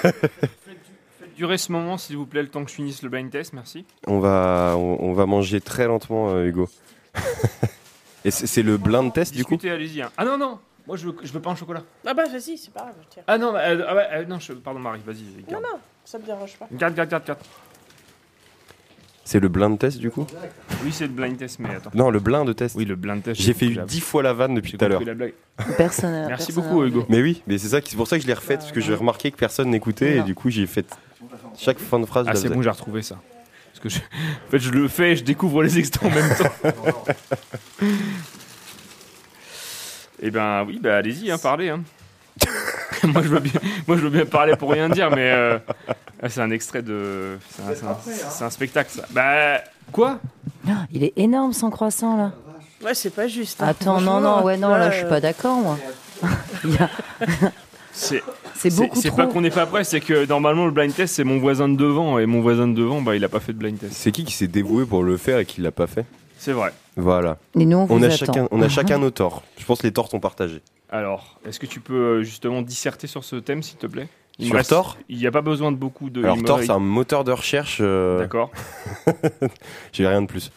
Faites 0.05 1.35
durer 1.37 1.59
ce 1.59 1.73
moment, 1.73 1.99
s'il 1.99 2.17
vous 2.17 2.27
plaît, 2.27 2.43
le 2.43 2.49
temps 2.49 2.63
que 2.65 2.71
je 2.71 2.77
finisse 2.77 3.03
le 3.03 3.09
blind 3.09 3.29
test, 3.29 3.55
merci. 3.55 3.85
On 4.07 4.21
va, 4.21 4.75
on, 4.77 4.99
on 5.01 5.13
va 5.15 5.27
manger 5.27 5.61
très 5.61 5.89
lentement, 5.89 6.29
euh, 6.31 6.45
Hugo. 6.47 6.69
Et 8.25 8.31
c'est 8.31 8.47
c'est 8.47 8.63
le 8.63 8.77
blind 8.77 9.13
test, 9.13 9.35
du 9.35 9.45
coup? 9.45 9.55
Discutez, 9.57 9.73
allez-y. 9.75 10.01
hein. 10.01 10.13
Ah 10.17 10.25
non, 10.25 10.39
non 10.39 10.61
Moi, 10.87 10.97
je 10.97 11.07
veux, 11.07 11.17
je 11.25 11.33
veux 11.33 11.41
pas 11.43 11.51
un 11.51 11.57
chocolat. 11.57 11.83
Ah 12.07 12.15
bah 12.15 12.27
vas-y, 12.31 12.57
c'est 12.57 12.73
pas 12.73 12.83
grave. 12.83 12.95
Ah 13.27 13.37
non, 13.37 13.53
bah, 13.53 13.63
euh, 13.65 13.85
ah 13.89 13.95
ouais, 13.97 14.07
euh, 14.13 14.25
non 14.27 14.39
je- 14.39 14.53
pardon, 14.53 14.79
Marie, 14.79 15.01
vas-y. 15.05 15.25
Non, 15.25 15.59
Garde, 15.59 15.65
non, 15.65 15.79
ça 16.05 16.19
me 16.19 16.25
dérange 16.25 16.57
pas. 16.57 16.67
garde, 16.73 16.95
garde, 16.95 17.11
garde. 17.11 17.25
garde. 17.27 17.39
C'est 19.27 19.41
le 19.41 19.49
blind 19.49 19.79
test, 19.79 19.97
du 19.99 20.11
coup 20.11 20.27
Oui, 20.85 20.93
c'est 20.93 21.07
le 21.07 21.13
blind 21.15 21.37
test, 21.39 21.59
mais 21.59 21.75
attends. 21.75 21.91
Non, 21.95 22.11
le 22.11 22.21
blind 22.21 22.55
test. 22.55 22.77
Oui, 22.77 22.85
le 22.85 22.95
blind 22.95 23.23
test. 23.23 23.41
J'ai 23.41 23.55
fait 23.55 23.71
la- 23.71 23.85
dix 23.87 24.01
fois 24.01 24.23
la 24.23 24.35
vanne 24.35 24.55
depuis 24.55 24.77
tout 24.77 24.85
à 24.85 24.89
l'heure. 24.89 25.01
Personne. 25.79 26.27
Merci 26.29 26.53
personne 26.53 26.65
beaucoup, 26.65 26.85
Hugo. 26.85 27.07
Mais 27.09 27.23
oui, 27.23 27.43
mais 27.47 27.57
c'est 27.57 27.69
ça, 27.69 27.81
qui- 27.81 27.91
c'est 27.91 27.97
pour 27.97 28.07
ça 28.07 28.17
que 28.19 28.23
je 28.23 28.27
l'ai 28.27 28.35
refaite, 28.35 28.61
parce 28.61 28.73
que 28.73 28.81
j'ai 28.81 28.95
remarqué 28.95 29.31
que 29.31 29.37
personne 29.39 29.71
n'écoutait, 29.71 30.19
et 30.19 30.23
du 30.23 30.35
coup 30.35 30.51
j'ai 30.51 30.67
fait 30.67 30.87
chaque 31.57 31.79
fin 31.79 31.99
de 31.99 32.05
phrase. 32.07 32.27
Ah, 32.29 32.35
c'est 32.35 32.51
bon, 32.51 32.61
j'ai 32.61 32.69
retrouvé 32.71 33.01
ça. 33.01 33.19
Parce 33.73 33.81
que 33.83 33.89
je... 33.89 33.99
en 33.99 34.51
fait, 34.51 34.59
je 34.59 34.71
le 34.71 34.89
fais 34.89 35.13
et 35.13 35.17
je 35.17 35.25
découvre 35.25 35.63
les 35.63 35.79
extraits 35.79 36.13
en 36.13 36.15
même 36.15 36.37
temps. 36.37 37.05
Eh 40.23 40.31
ben 40.31 40.65
oui, 40.67 40.79
bah 40.83 40.97
allez-y, 40.97 41.31
hein, 41.31 41.39
parlez. 41.39 41.69
hein. 41.71 41.83
moi, 43.05 43.23
je 43.23 43.29
veux 43.29 43.41
bien, 43.41 43.61
moi, 43.87 43.97
je 43.97 44.03
veux 44.03 44.11
bien 44.11 44.27
parler 44.27 44.57
pour 44.57 44.71
rien 44.71 44.89
dire, 44.89 45.11
mais 45.11 45.31
euh, 45.31 45.59
ah, 46.23 46.29
c'est 46.29 46.41
un 46.41 46.51
extrait 46.51 46.83
de. 46.83 47.39
C'est 47.51 48.43
un, 48.43 48.47
un 48.47 48.51
spectacle, 48.51 48.91
ça. 48.91 49.05
Bah, 49.11 49.61
quoi? 49.93 50.19
Il 50.93 51.05
est 51.05 51.13
énorme 51.17 51.53
son 51.53 51.71
croissant 51.71 52.17
là. 52.17 52.33
Ouais, 52.83 52.95
c'est 52.95 53.11
pas 53.11 53.29
juste. 53.29 53.63
hein. 53.63 53.69
Attends, 53.69 54.01
non, 54.01 54.21
non, 54.21 54.43
ouais, 54.45 54.57
non, 54.57 54.71
là 54.71 54.91
je 54.91 54.97
suis 54.97 55.07
euh, 55.07 55.09
pas 55.09 55.21
d'accord 55.21 55.57
moi. 55.59 55.79
C'est 57.93 58.23
C'est 58.55 58.75
beaucoup 58.75 59.01
C'est 59.01 59.15
pas 59.15 59.27
qu'on 59.27 59.41
n'est 59.41 59.51
pas 59.51 59.67
prêt, 59.67 59.85
c'est 59.85 60.01
que 60.01 60.27
normalement 60.27 60.65
le 60.65 60.71
blind 60.71 60.95
test 60.95 61.15
c'est 61.15 61.25
mon 61.25 61.39
voisin 61.39 61.69
de 61.69 61.77
devant 61.77 62.19
et 62.19 62.27
mon 62.27 62.41
voisin 62.41 62.67
de 62.69 62.75
devant 62.75 63.01
bah 63.03 63.15
il 63.17 63.25
a 63.25 63.29
pas 63.29 63.41
fait 63.41 63.53
de 63.53 63.59
blind 63.59 63.79
test. 63.79 63.93
C'est 63.95 64.11
qui 64.13 64.25
qui 64.25 64.33
s'est 64.33 64.47
dévoué 64.49 64.85
pour 64.85 65.03
le 65.03 65.17
faire 65.17 65.39
et 65.39 65.45
qui 65.45 65.61
l'a 65.61 65.71
pas 65.71 65.87
fait? 65.87 66.05
C'est 66.45 66.53
vrai. 66.53 66.75
Voilà. 66.99 67.39
Et 67.59 67.65
nous, 67.65 67.79
on 67.79 67.87
vous 67.87 68.05
a 68.05 68.07
attend. 68.09 68.17
chacun, 68.17 68.49
on 68.51 68.61
a 68.61 68.69
chacun 68.69 68.99
nos 68.99 69.11
torts. 69.11 69.43
Je 69.57 69.65
pense 69.65 69.81
que 69.81 69.87
les 69.87 69.95
torts 69.95 70.11
sont 70.11 70.21
partagés. 70.21 70.61
Alors, 70.91 71.41
est-ce 71.49 71.59
que 71.59 71.65
tu 71.65 71.81
peux 71.81 71.95
euh, 71.95 72.23
justement 72.23 72.61
disserter 72.61 73.07
sur 73.07 73.25
ce 73.25 73.37
thème 73.37 73.63
s'il 73.63 73.79
te 73.79 73.87
plaît? 73.87 74.09
Il 74.39 74.49
Sur 74.49 74.57
reste- 74.57 74.69
Thor 74.69 74.99
Il 75.09 75.17
n'y 75.17 75.27
a 75.27 75.31
pas 75.31 75.41
besoin 75.41 75.73
de 75.73 75.77
beaucoup 75.79 76.11
de. 76.11 76.23
Alors 76.23 76.37
il 76.37 76.43
me- 76.43 76.63
c'est 76.63 76.71
un 76.71 76.79
moteur 76.79 77.25
de 77.25 77.33
recherche. 77.33 77.79
euh, 77.81 78.19
D'accord. 78.19 78.51
J'ai 79.95 80.07
rien 80.07 80.21
de 80.21 80.27
plus. 80.27 80.53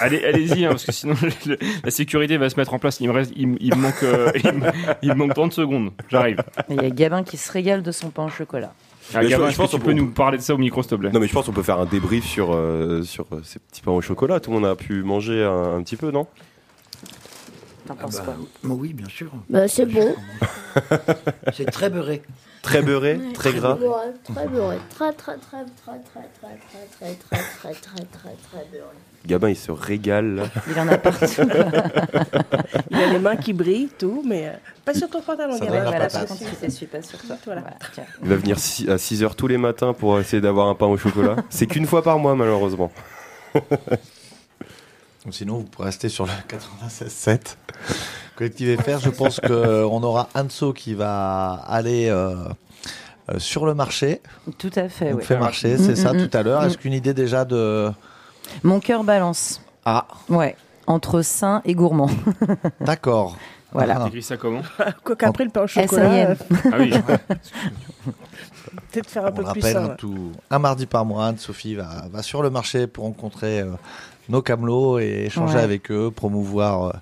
Allez, 0.00 0.24
allez-y, 0.24 0.64
hein, 0.64 0.70
parce 0.70 0.84
que 0.84 0.90
sinon 0.92 1.14
le- 1.46 1.56
la 1.84 1.90
sécurité 1.92 2.38
va 2.38 2.50
se 2.50 2.56
mettre 2.56 2.74
en 2.74 2.80
place. 2.80 2.98
Il 2.98 3.06
me, 3.08 3.12
reste, 3.14 3.32
il, 3.36 3.46
me- 3.46 3.56
il 3.60 3.76
me 3.76 3.80
manque, 3.80 4.02
euh, 4.02 4.32
il, 4.42 4.52
me, 4.54 4.70
il 5.02 5.08
me 5.10 5.14
manque 5.14 5.34
30 5.34 5.52
secondes. 5.52 5.92
J'arrive. 6.08 6.42
Il 6.68 6.82
y 6.82 6.84
a 6.84 6.90
Gabin 6.90 7.22
qui 7.22 7.36
se 7.36 7.52
régale 7.52 7.82
de 7.84 7.92
son 7.92 8.10
pain 8.10 8.24
au 8.24 8.28
chocolat. 8.28 8.72
Ah, 9.14 9.18
Mais 9.22 9.28
je- 9.28 9.36
je 9.36 9.42
est-ce 9.42 9.52
que 9.52 9.56
pense 9.62 9.70
tu 9.70 9.76
qu'on 9.76 9.82
peux 9.82 9.86
peut- 9.90 9.92
nous 9.94 10.10
parler 10.10 10.38
de 10.38 10.42
ça 10.42 10.54
au 10.54 10.58
micro, 10.58 10.82
s'il 10.82 10.90
te 10.90 10.94
plaît 10.96 11.10
Non 11.12 11.20
mais 11.20 11.26
je 11.28 11.32
pense 11.32 11.46
qu'on 11.46 11.52
peut 11.52 11.62
faire 11.62 11.78
un 11.78 11.86
débrief 11.86 12.24
sur, 12.24 12.52
euh, 12.54 13.02
sur 13.02 13.24
euh, 13.32 13.40
ces 13.44 13.58
petits 13.60 13.80
pains 13.82 13.92
au 13.92 14.00
chocolat. 14.00 14.40
Tout 14.40 14.50
le 14.50 14.58
monde 14.60 14.66
a 14.68 14.74
pu 14.76 15.02
manger 15.02 15.44
un, 15.44 15.76
un 15.76 15.82
petit 15.82 15.96
peu, 15.96 16.10
non 16.10 16.26
T'en 17.86 17.94
penses 17.94 18.16
bah, 18.16 18.22
quoi 18.24 18.34
bah 18.64 18.74
oui, 18.76 18.92
bien 18.92 19.08
sûr. 19.08 19.30
Bah, 19.48 19.68
c'est 19.68 19.86
bon. 19.86 20.14
C'est 21.52 21.70
très 21.70 21.88
beurré. 21.88 22.22
Très 22.62 22.82
beurré, 22.82 23.20
très 23.32 23.52
gras. 23.52 23.78
Très 24.24 24.48
beurré. 24.48 24.78
Très, 24.90 25.12
très, 25.12 25.36
très, 25.36 25.64
très, 25.64 25.98
très, 26.00 26.28
très, 26.40 26.58
très, 26.58 27.14
très, 27.14 27.14
très, 27.14 27.14
très, 27.14 27.74
très, 27.74 28.04
très, 28.04 28.34
très 28.50 28.66
beurré. 28.72 28.96
Gabin, 29.26 29.48
il 29.50 29.56
se 29.56 29.70
régale. 29.72 30.34
là. 30.36 30.42
Il 30.70 30.78
en 30.80 30.88
a 30.88 30.96
partout. 30.98 31.24
Il 32.90 32.96
a 32.96 33.06
les 33.12 33.18
mains 33.18 33.36
qui 33.36 33.52
brillent, 33.52 33.88
tout, 33.98 34.22
mais 34.26 34.48
euh, 34.48 34.52
pas 34.84 34.94
sur 34.94 35.08
ton 35.10 35.20
pantalon, 35.20 35.58
Ça 35.58 35.66
Gabin. 35.66 35.82
Voilà, 35.84 36.06
pas 36.08 36.10
sur 36.10 36.26
toi. 36.26 37.36
Voilà. 37.44 37.60
Voilà, 37.62 37.76
tiens. 37.92 38.04
Il 38.22 38.28
va 38.28 38.36
venir 38.36 38.58
si- 38.58 38.88
à 38.90 38.96
6h 38.96 39.34
tous 39.34 39.46
les 39.48 39.58
matins 39.58 39.92
pour 39.92 40.18
essayer 40.18 40.40
d'avoir 40.40 40.68
un 40.68 40.74
pain 40.74 40.86
au 40.86 40.96
chocolat. 40.96 41.36
C'est 41.50 41.66
qu'une 41.66 41.86
fois 41.86 42.02
par 42.02 42.18
mois, 42.18 42.34
malheureusement. 42.34 42.90
Sinon, 45.30 45.58
vous 45.58 45.64
pourrez 45.64 45.86
rester 45.86 46.08
sur 46.08 46.24
le 46.26 46.30
96.7. 46.48 47.56
Collectif 48.36 48.80
FR, 48.80 49.00
je 49.00 49.10
pense 49.10 49.40
qu'on 49.40 50.02
aura 50.02 50.28
Anso 50.34 50.72
qui 50.72 50.94
va 50.94 51.54
aller 51.66 52.06
euh, 52.08 52.34
euh, 53.30 53.38
sur 53.38 53.66
le 53.66 53.74
marché. 53.74 54.20
Tout 54.58 54.70
à 54.76 54.88
fait, 54.88 55.12
On 55.12 55.16
oui. 55.16 55.24
fait 55.24 55.38
marché, 55.38 55.78
c'est 55.78 55.92
Mm, 55.92 55.96
ça 55.96 56.12
mm, 56.12 56.28
tout 56.28 56.36
à 56.38 56.42
l'heure. 56.44 56.62
mm. 56.62 56.66
Est-ce 56.66 56.78
qu'une 56.78 56.92
idée 56.92 57.12
déjà 57.14 57.44
de. 57.44 57.90
Mon 58.62 58.80
cœur 58.80 59.04
balance. 59.04 59.60
Ah. 59.84 60.06
Ouais, 60.28 60.56
entre 60.86 61.22
sain 61.22 61.62
et 61.64 61.74
gourmand. 61.74 62.10
D'accord. 62.80 63.36
Voilà. 63.72 63.96
T'écris 64.04 64.22
ça 64.22 64.36
comment 64.36 64.62
Quoi 65.04 65.16
qu'après 65.16 65.44
le 65.44 65.50
pain 65.50 65.62
au 65.62 65.66
chocolat. 65.66 66.30
Euh, 66.30 66.34
Ah 66.72 66.76
oui. 66.78 66.92
Peut-être 68.92 69.10
faire 69.10 69.24
un 69.26 69.28
On 69.28 69.32
peu 69.32 69.42
plus 69.42 69.46
rappelle, 69.48 69.72
ça. 69.72 69.94
tout, 69.98 70.32
un 70.50 70.58
mardi 70.58 70.86
par 70.86 71.04
mois, 71.04 71.26
Anne-Sophie 71.26 71.74
va, 71.74 72.04
va 72.10 72.22
sur 72.22 72.42
le 72.42 72.50
marché 72.50 72.86
pour 72.86 73.04
rencontrer 73.04 73.60
euh, 73.60 73.72
nos 74.28 74.42
camelots 74.42 74.98
et 74.98 75.24
échanger 75.26 75.56
Ouais. 75.56 75.62
avec 75.62 75.90
eux, 75.90 76.10
promouvoir 76.10 76.96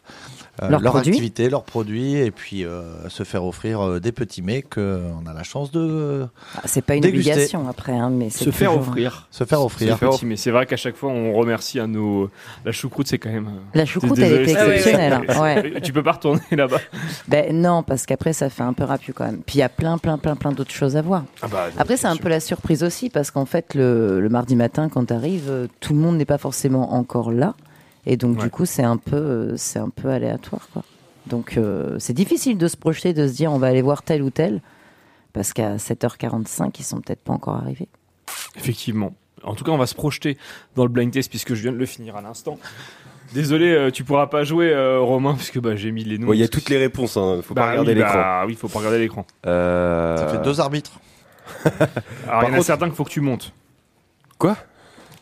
euh, 0.63 0.69
Leurs 0.69 0.81
leur 0.81 0.93
produits. 0.93 1.11
activité, 1.13 1.49
leurs 1.51 1.65
produits, 1.65 2.15
et 2.15 2.31
puis 2.31 2.65
euh, 2.65 3.09
se 3.09 3.23
faire 3.25 3.45
offrir 3.45 3.81
euh, 3.81 3.99
des 4.01 4.13
petits 4.13 4.41
mets 4.43 4.63
qu'on 4.63 5.23
a 5.27 5.33
la 5.35 5.43
chance 5.43 5.71
de 5.73 6.27
Ah, 6.57 6.63
C'est 6.67 6.83
pas 6.83 6.95
une 6.95 7.01
déguster. 7.01 7.31
obligation 7.33 7.69
après, 7.69 7.93
hein, 7.93 8.11
mais 8.11 8.31
c'est 8.31 8.45
Se 8.45 8.51
faire 8.51 8.71
toujours- 8.71 8.89
offrir. 8.89 9.27
Se 9.31 9.45
faire 9.45 9.63
offrir. 9.63 9.99
Petit, 9.99 10.27
mais 10.27 10.37
c'est 10.37 10.51
vrai 10.51 10.67
qu'à 10.67 10.77
chaque 10.77 10.97
fois, 10.97 11.11
on 11.11 11.33
remercie 11.33 11.81
à 11.81 11.87
nos. 11.87 12.31
La 12.65 12.73
choucroute, 12.73 13.09
c'est 13.09 13.19
quand 13.19 13.31
même. 13.31 13.49
La 13.75 13.85
choucroute, 13.85 14.19
elle 14.19 14.43
était 14.43 14.53
exceptionnelle, 14.53 15.21
hein, 15.29 15.41
ouais. 15.43 15.81
Tu 15.83 15.93
peux 15.93 16.03
pas 16.03 16.13
retourner 16.13 16.41
là-bas. 16.53 16.79
Ben 17.29 17.55
non, 17.61 17.83
parce 17.83 18.07
qu'après 18.07 18.33
ça 18.33 18.49
fait 18.51 18.63
un 18.63 18.73
peu 18.73 18.85
rapu 18.85 19.13
quand 19.13 19.25
même. 19.25 19.41
Puis 19.45 19.57
il 19.57 19.59
y 19.59 19.63
a 19.63 19.69
plein, 19.69 19.99
plein, 19.99 20.19
plein, 20.19 20.37
plein 20.37 20.53
d'autres 20.53 20.71
choses 20.73 20.97
à 20.97 21.03
voir. 21.03 21.25
Ah 21.43 21.49
bah, 21.49 21.67
Après 21.79 21.97
c'est 21.97 22.07
un 22.07 22.17
peu 22.17 22.29
la 22.29 22.41
surprise 22.41 22.83
aussi 22.85 23.11
parce 23.11 23.31
qu'en 23.31 23.45
fait 23.45 23.75
le, 23.75 24.21
le 24.21 24.29
mardi 24.29 24.57
matin 24.57 24.89
quand 24.89 25.07
tu 25.07 25.13
arrives, 25.15 25.69
tout 25.81 25.93
le 25.95 25.99
monde 25.99 26.17
n'est 26.17 26.25
pas 26.25 26.39
forcément 26.39 26.95
encore 26.95 27.33
là 27.33 27.55
et 28.07 28.17
donc 28.17 28.37
Ouais. 28.39 28.45
du 28.45 28.51
coup 28.51 28.65
c'est 28.67 28.83
un 28.83 28.97
peu, 28.97 29.55
c'est 29.57 29.79
un 29.79 29.89
peu 29.91 30.09
aléatoire 30.11 30.69
quoi. 30.73 30.83
Donc 31.27 31.57
euh, 31.57 31.97
c'est 31.99 32.13
difficile 32.13 32.59
de 32.59 32.69
se 32.69 32.77
projeter, 32.77 33.13
de 33.15 33.27
se 33.29 33.33
dire 33.35 33.53
on 33.53 33.59
va 33.59 33.69
aller 33.69 33.83
voir 33.83 34.03
tel 34.03 34.23
ou 34.23 34.31
tel 34.31 34.61
parce 35.33 35.53
qu'à 35.53 35.77
7h45 35.77 36.71
ils 36.79 36.85
sont 36.85 37.01
peut-être 37.01 37.21
pas 37.23 37.33
encore 37.33 37.57
arrivés. 37.57 37.89
Effectivement. 38.57 39.15
En 39.43 39.55
tout 39.55 39.65
cas, 39.65 39.73
on 39.73 39.77
va 39.79 39.87
se 39.87 39.95
projeter 39.95 40.39
dans 40.75 40.85
le 40.85 40.89
blind 40.89 41.13
test 41.13 41.29
puisque 41.29 41.53
je 41.55 41.63
viens 41.63 41.73
de 41.73 41.77
le 41.77 41.85
finir 41.87 42.17
à 42.17 42.23
l'instant. 42.23 42.59
Désolé, 43.35 43.73
euh, 43.73 43.91
tu 43.91 44.03
pourras 44.05 44.27
pas 44.29 44.43
jouer, 44.45 44.71
euh, 44.73 45.01
Romain, 45.01 45.35
puisque 45.35 45.59
bah, 45.59 45.77
j'ai 45.77 45.91
mis 45.93 46.05
les 46.05 46.17
noms. 46.19 46.29
Ouais, 46.29 46.37
Il 46.37 46.41
y 46.41 46.45
a 46.45 46.49
toutes 46.49 46.69
les 46.71 46.79
réponses, 46.79 47.17
hein. 47.19 47.41
faut 47.43 47.53
Bah 47.53 47.63
pas 47.63 47.71
regarder 47.73 47.93
oui, 47.93 47.99
l'écran. 47.99 48.15
bah 48.15 48.45
oui, 48.47 48.55
faut 48.55 48.69
pas 48.69 48.79
regarder 48.79 48.99
l'écran. 49.01 49.27
Euh, 49.47 50.17
Ça 50.17 50.29
fait 50.29 50.43
deux 50.43 50.61
arbitres. 50.61 50.93
Alors, 51.65 51.75
il 51.79 52.31
y 52.31 52.33
en 52.33 52.39
a 52.39 52.51
contre- 52.53 52.63
certains 52.65 52.87
qu'il 52.87 52.95
faut 52.95 53.05
que 53.05 53.11
tu 53.11 53.21
montes. 53.21 53.53
Quoi? 54.39 54.57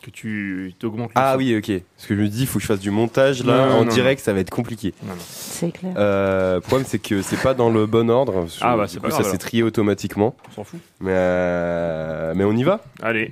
Que 0.03 0.09
tu 0.11 0.73
t'augmentes. 0.79 1.09
le 1.09 1.13
Ah 1.15 1.31
son. 1.31 1.37
oui, 1.37 1.55
ok. 1.57 1.81
Parce 1.95 2.07
que 2.07 2.15
je 2.15 2.21
me 2.21 2.27
dis, 2.27 2.41
il 2.41 2.47
faut 2.47 2.59
que 2.59 2.63
je 2.63 2.67
fasse 2.67 2.81
du 2.81 2.91
montage 2.91 3.41
là 3.45 3.67
Non, 3.67 3.75
en 3.77 3.85
non, 3.85 3.91
direct, 3.91 4.21
ça 4.21 4.33
va 4.33 4.41
être 4.41 4.49
compliqué. 4.49 4.93
Non, 5.01 5.13
non. 5.13 5.21
C'est 5.25 5.71
clair. 5.71 5.93
Euh, 5.95 6.55
le 6.55 6.61
problème, 6.61 6.85
c'est 6.85 6.99
que 6.99 7.21
c'est 7.21 7.41
pas 7.41 7.53
dans 7.53 7.69
le 7.69 7.85
bon 7.85 8.09
ordre. 8.11 8.45
Ah, 8.59 8.75
bah, 8.75 8.83
Du 8.85 8.91
c'est 8.91 8.97
coup, 8.99 9.03
pas 9.05 9.11
ça 9.11 9.19
grave, 9.19 9.23
s'est 9.27 9.29
alors. 9.29 9.39
trié 9.39 9.63
automatiquement. 9.63 10.35
On 10.49 10.51
s'en 10.51 10.63
fout. 10.65 10.81
Mais, 10.99 11.11
euh, 11.13 12.33
mais 12.35 12.43
on 12.43 12.51
y 12.51 12.63
va? 12.63 12.81
Allez. 13.01 13.31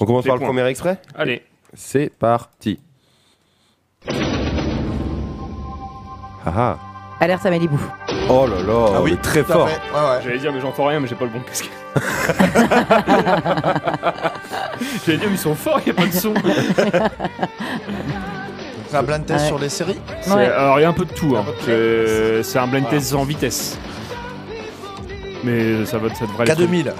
On 0.00 0.04
commence 0.04 0.24
par 0.26 0.34
le 0.36 0.42
premier 0.44 0.66
extrait? 0.66 1.00
Allez. 1.14 1.42
C'est 1.74 2.10
parti. 2.12 2.80
Ah 6.44 6.52
ah. 6.56 6.78
Alerte 7.20 7.46
à 7.46 7.50
Malibu. 7.50 7.76
Oh 8.28 8.46
là 8.48 8.62
là, 8.66 8.86
Ah 8.96 9.02
oui, 9.02 9.12
mais 9.12 9.16
très 9.20 9.44
tout 9.44 9.52
à 9.52 9.54
fort. 9.54 9.68
fait. 9.68 9.76
Ouais, 9.92 10.00
ouais. 10.00 10.20
J'allais 10.24 10.38
dire, 10.38 10.52
mais 10.52 10.60
j'entends 10.60 10.86
rien, 10.86 10.98
mais 10.98 11.06
j'ai 11.06 11.14
pas 11.14 11.26
le 11.26 11.30
bon 11.30 11.40
casque. 11.40 11.70
J'allais 15.06 15.18
dire, 15.18 15.28
mais 15.28 15.34
ils 15.34 15.38
sont 15.38 15.54
forts, 15.54 15.80
il 15.86 15.92
n'y 15.92 15.98
a 15.98 16.02
pas 16.02 16.06
de 16.06 16.12
son. 16.12 16.34
C'est 18.88 18.96
un 18.96 19.02
blind 19.02 19.24
test 19.24 19.40
Ouais. 19.42 19.46
sur 19.46 19.58
les 19.58 19.68
séries 19.68 19.98
Ouais. 20.28 20.46
Alors, 20.46 20.78
il 20.78 20.82
y 20.82 20.84
a 20.84 20.88
un 20.88 20.92
peu 20.92 21.04
de 21.04 21.12
tout. 21.12 21.36
hein. 21.36 21.44
C'est 22.42 22.58
un 22.58 22.66
blind 22.66 22.88
test 22.88 23.14
en 23.14 23.24
vitesse. 23.24 23.78
Mais 25.44 25.86
ça, 25.86 25.98
va, 25.98 26.12
ça 26.14 26.26
devrait 26.26 26.50
aller. 26.50 26.66
K2000. 26.66 26.92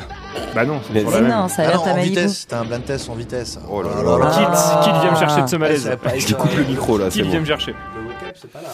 Bah 0.55 0.64
non, 0.64 0.81
c'est 0.87 0.93
pas 1.05 1.11
Mais 1.11 1.11
la 1.16 1.20
même. 1.20 1.31
non, 1.31 1.49
ça 1.49 1.62
Ah 1.87 1.95
vitesse, 2.01 2.39
c'était 2.41 2.55
un 2.55 2.64
blind 2.64 2.85
test 2.85 3.09
en 3.11 3.14
vitesse. 3.14 3.59
Oh 3.68 3.83
là 3.83 3.91
là 4.03 4.18
là. 4.18 4.31
Quitte, 4.31 4.49
Ah. 4.53 4.81
quitte 4.85 4.95
vient 5.03 5.11
me 5.12 5.16
chercher 5.16 5.43
de 5.43 5.47
ce 5.49 5.57
malaise. 5.57 5.85
Ouais, 5.87 5.91
c'est 5.93 5.97
pas 6.11 6.18
Je 6.18 6.26
te 6.26 6.35
coupe 6.35 6.57
le 6.57 6.64
micro 6.64 6.97
là, 6.99 7.05
c'est 7.11 7.20
Quitte 7.20 7.26
vient 7.31 7.41
me 7.41 7.45
chercher. 7.45 7.74
Le 7.97 8.09
wake-up, 8.09 8.37
c'est 8.41 8.51
pas 8.51 8.61
là. 8.62 8.68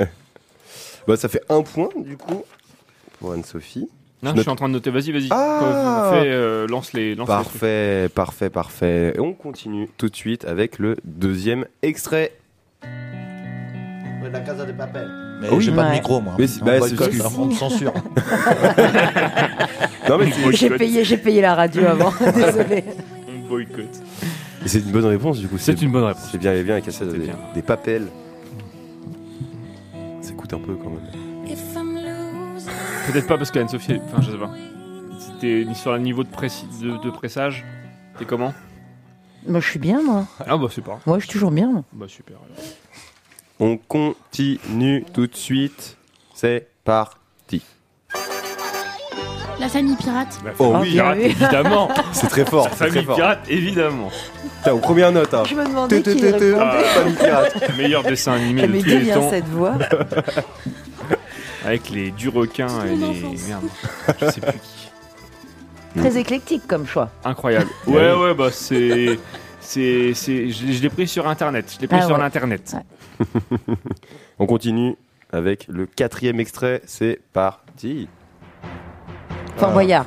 hein. 0.00 0.06
Bah, 1.06 1.16
ça 1.16 1.28
fait 1.28 1.42
un 1.48 1.62
point 1.62 1.88
du 1.96 2.16
coup 2.16 2.44
pour 3.20 3.32
Anne-Sophie. 3.32 3.88
Non, 4.22 4.30
Je 4.32 4.36
je 4.36 4.40
suis 4.42 4.50
en 4.50 4.56
train 4.56 4.68
de 4.68 4.72
noter. 4.74 4.90
Vas-y, 4.90 5.12
vas-y. 5.12 5.28
Ah. 5.30 6.10
Fais, 6.12 6.22
euh, 6.26 6.66
lance 6.68 6.92
les. 6.94 7.14
Lance 7.14 7.28
les 7.28 7.34
trucs. 7.34 7.44
Parfait, 7.44 8.08
parfait, 8.14 8.50
parfait. 8.50 9.12
Et 9.16 9.20
on 9.20 9.34
continue 9.34 9.88
tout 9.98 10.08
de 10.08 10.16
suite 10.16 10.44
avec 10.46 10.78
le 10.78 10.96
deuxième 11.04 11.66
extrait. 11.82 12.32
La 14.32 14.40
Casa 14.40 14.64
de 14.66 14.72
Papel. 14.72 15.08
Mais 15.40 15.48
Oui. 15.50 15.62
j'ai 15.62 15.70
pas 15.72 15.84
de 15.88 15.92
micro, 15.92 16.20
moi. 16.20 16.34
Mais 16.38 16.46
bah, 16.62 16.80
c'est- 16.80 17.22
hein, 17.22 17.28
on 17.38 17.44
me 17.46 17.52
censure. 17.52 17.92
Non 20.08 20.18
mais 20.18 20.30
c'est- 20.30 20.52
J'ai 20.52 20.70
payé, 20.70 21.04
j'ai 21.04 21.16
payé 21.16 21.40
la 21.40 21.54
radio 21.54 21.84
avant. 21.86 22.12
Désolé. 22.34 22.84
On 23.28 23.48
boycotte. 23.48 24.00
Et 24.64 24.68
c'est 24.68 24.78
une 24.80 24.90
bonne 24.92 25.04
réponse 25.06 25.38
du 25.38 25.48
coup. 25.48 25.58
C'est 25.58 25.80
une 25.82 25.90
bonne 25.92 26.04
réponse. 26.04 26.28
C'est 26.32 26.38
bien, 26.38 26.54
et 26.54 26.62
bien 26.62 26.80
ça, 26.80 26.90
C'était 26.90 27.12
des, 27.12 27.18
bien. 27.24 27.34
des 27.54 27.62
papels. 27.62 28.06
Ça 30.22 30.32
coûte 30.32 30.52
un 30.54 30.58
peu 30.58 30.74
quand 30.74 30.90
même. 30.90 31.00
Peut-être 33.10 33.26
pas 33.26 33.38
parce 33.38 33.50
qu'Anne-Sophie. 33.50 34.00
Enfin, 34.06 34.20
je 34.22 34.30
sais 34.32 34.38
pas. 34.38 34.50
C'était 35.18 35.66
sur 35.74 35.92
un 35.92 35.98
niveau 35.98 36.24
de, 36.24 36.28
précis, 36.28 36.66
de, 36.82 36.96
de 37.02 37.10
pressage. 37.10 37.64
T'es 38.18 38.24
comment? 38.24 38.52
Moi 39.48 39.60
je 39.60 39.68
suis 39.70 39.78
bien 39.78 40.02
moi. 40.02 40.26
Ah 40.46 40.56
bah 40.56 40.66
super. 40.70 40.98
Moi 41.06 41.18
je 41.18 41.24
suis 41.24 41.32
toujours 41.32 41.50
bien. 41.52 41.70
moi. 41.70 41.82
Bah 41.92 42.06
super. 42.08 42.36
alors. 42.36 42.66
On 43.60 43.76
continue 43.76 45.04
tout 45.12 45.26
de 45.26 45.36
suite. 45.36 45.96
C'est 46.34 46.66
parti. 46.84 47.62
La 49.58 49.68
famille 49.68 49.96
pirate. 49.96 50.38
La 50.44 50.50
Oh 50.58 50.72
famille 50.72 50.88
oui. 50.90 50.94
pirate, 50.96 51.16
bien 51.16 51.26
vu. 51.28 51.30
évidemment. 51.32 51.88
C'est 52.12 52.26
très 52.28 52.44
fort. 52.44 52.64
La 52.64 52.70
c'est 52.72 52.76
très 52.76 52.88
famille 52.90 53.04
fort. 53.06 53.16
pirate, 53.16 53.38
évidemment. 53.48 54.10
Putain, 54.58 54.72
aux 54.74 54.78
premières 54.80 55.12
notes. 55.12 55.32
Hein. 55.32 55.44
Je 55.48 55.54
me 55.54 55.64
demandais 55.66 56.02
Tu, 56.02 56.10
tu, 56.10 56.16
qui 56.16 56.22
tu, 56.22 56.26
tu. 56.26 56.32
répondait. 56.34 56.56
Ah, 56.60 56.82
Famille 56.82 57.14
pirate. 57.14 57.76
Meilleur 57.78 58.02
dessin 58.02 58.32
animé 58.32 58.66
de 58.66 58.78
tous 58.80 58.84
les 58.86 59.10
temps. 59.12 59.30
cette 59.30 59.48
voix 59.48 59.74
Avec 61.66 61.90
les 61.90 62.10
du 62.12 62.28
requin 62.28 62.68
et 62.86 62.94
les. 62.96 63.22
Merde. 63.48 63.64
Je 64.20 64.26
sais 64.30 64.40
plus 64.40 64.52
qui. 64.60 64.90
Très 66.00 66.16
éclectique 66.18 66.66
comme 66.66 66.86
choix. 66.86 67.10
Incroyable. 67.24 67.68
Ouais, 67.86 68.12
ouais, 68.14 68.34
bah 68.34 68.50
c'est. 68.52 69.18
C'est, 69.60 70.12
c'est, 70.14 70.48
je, 70.50 70.70
je 70.72 70.80
l'ai 70.82 70.90
pris 70.90 71.08
sur 71.08 71.26
internet. 71.26 71.72
Je 71.74 71.80
l'ai 71.80 71.88
pris 71.88 71.98
Ah 72.00 72.06
sur 72.06 72.14
ouais. 72.14 72.20
l'internet. 72.22 72.76
On 74.38 74.46
continue 74.46 74.94
avec 75.32 75.66
le 75.68 75.86
quatrième 75.86 76.38
extrait. 76.38 76.82
C'est 76.86 77.18
parti. 77.32 78.08
Fort 79.56 79.72
Boyard. 79.72 80.06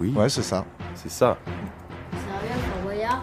Oui, 0.00 0.12
Ouais, 0.14 0.28
c'est 0.28 0.42
ça. 0.42 0.64
c'est 0.94 1.10
ça. 1.10 1.38
Ça 2.12 2.18
revient, 2.18 2.60
Fort 2.70 2.82
Boyard. 2.84 3.22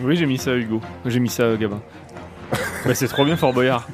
Oui, 0.00 0.16
j'ai 0.16 0.26
mis 0.26 0.36
ça, 0.38 0.54
Hugo. 0.54 0.80
J'ai 1.06 1.20
mis 1.20 1.30
ça, 1.30 1.56
Gabin. 1.56 1.80
bah, 2.84 2.94
c'est 2.94 3.08
trop 3.08 3.24
bien, 3.24 3.36
Fort 3.36 3.54
Boyard. 3.54 3.86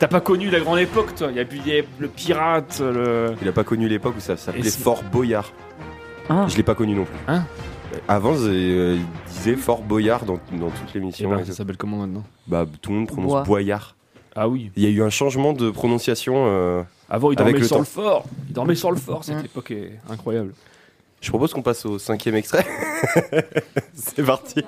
T'as 0.00 0.08
pas 0.08 0.20
connu 0.20 0.50
la 0.50 0.58
grande 0.60 0.78
époque, 0.80 1.14
toi 1.14 1.28
Il 1.30 1.36
y 1.36 1.40
a 1.40 1.44
a 1.44 1.84
le 1.98 2.08
pirate, 2.08 2.80
le. 2.80 3.34
Il 3.42 3.48
a 3.48 3.52
pas 3.52 3.64
connu 3.64 3.86
l'époque 3.88 4.14
où 4.16 4.20
ça 4.20 4.36
s'appelait 4.36 4.62
Fort 4.70 5.02
Boyard. 5.04 5.52
Ah. 6.28 6.46
Je 6.48 6.56
l'ai 6.56 6.62
pas 6.62 6.74
connu 6.74 6.94
non 6.94 7.04
plus. 7.04 7.14
Hein 7.28 7.44
Avant, 8.08 8.34
euh, 8.34 8.96
il 8.98 9.30
disait 9.32 9.56
Fort 9.56 9.82
Boyard 9.82 10.24
dans, 10.24 10.38
dans 10.52 10.70
toutes 10.70 10.94
les 10.94 11.00
Et 11.00 11.02
émissions. 11.02 11.30
ben, 11.30 11.44
ça 11.44 11.52
s'appelle 11.52 11.76
comment 11.76 11.98
maintenant? 11.98 12.24
Bah, 12.46 12.64
tout 12.80 12.90
le 12.92 12.96
monde 12.98 13.08
prononce 13.08 13.30
Bois. 13.30 13.42
Boyard. 13.42 13.94
Ah 14.34 14.48
oui. 14.48 14.70
Il 14.76 14.82
y 14.82 14.86
a 14.86 14.90
eu 14.90 15.02
un 15.02 15.10
changement 15.10 15.52
de 15.52 15.70
prononciation. 15.70 16.44
euh, 16.46 16.82
Avant, 17.10 17.30
il 17.32 17.38
Avec 17.40 17.52
dormait 17.54 17.60
le 17.60 17.66
sur 17.66 17.76
temps. 17.76 17.80
le 17.80 17.86
fort. 17.86 18.24
Il 18.48 18.52
dormait 18.54 18.74
sur 18.76 18.90
le 18.92 18.96
fort. 18.96 19.22
Cette 19.24 19.42
Mm. 19.42 19.44
époque 19.44 19.70
est 19.72 19.92
incroyable. 20.08 20.54
Je 21.20 21.28
propose 21.28 21.52
qu'on 21.52 21.60
passe 21.62 21.84
au 21.84 21.98
cinquième 21.98 22.36
extrait. 22.36 22.64
C'est 23.92 24.24
parti. 24.24 24.64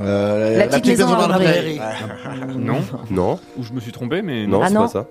Euh, 0.00 0.58
La 0.58 0.66
petite 0.68 0.86
maison 0.86 1.08
dans 1.10 1.28
la 1.28 1.36
prairie. 1.38 1.80
Non 2.56 2.80
Non, 3.10 3.40
Ou 3.56 3.62
je 3.64 3.72
me 3.72 3.80
suis 3.80 3.92
trompé, 3.92 4.22
mais 4.22 4.46
non, 4.46 4.60
Ah 4.62 4.68
c'est 4.68 4.74
non. 4.74 4.82
pas 4.82 4.88
ça. 4.88 5.06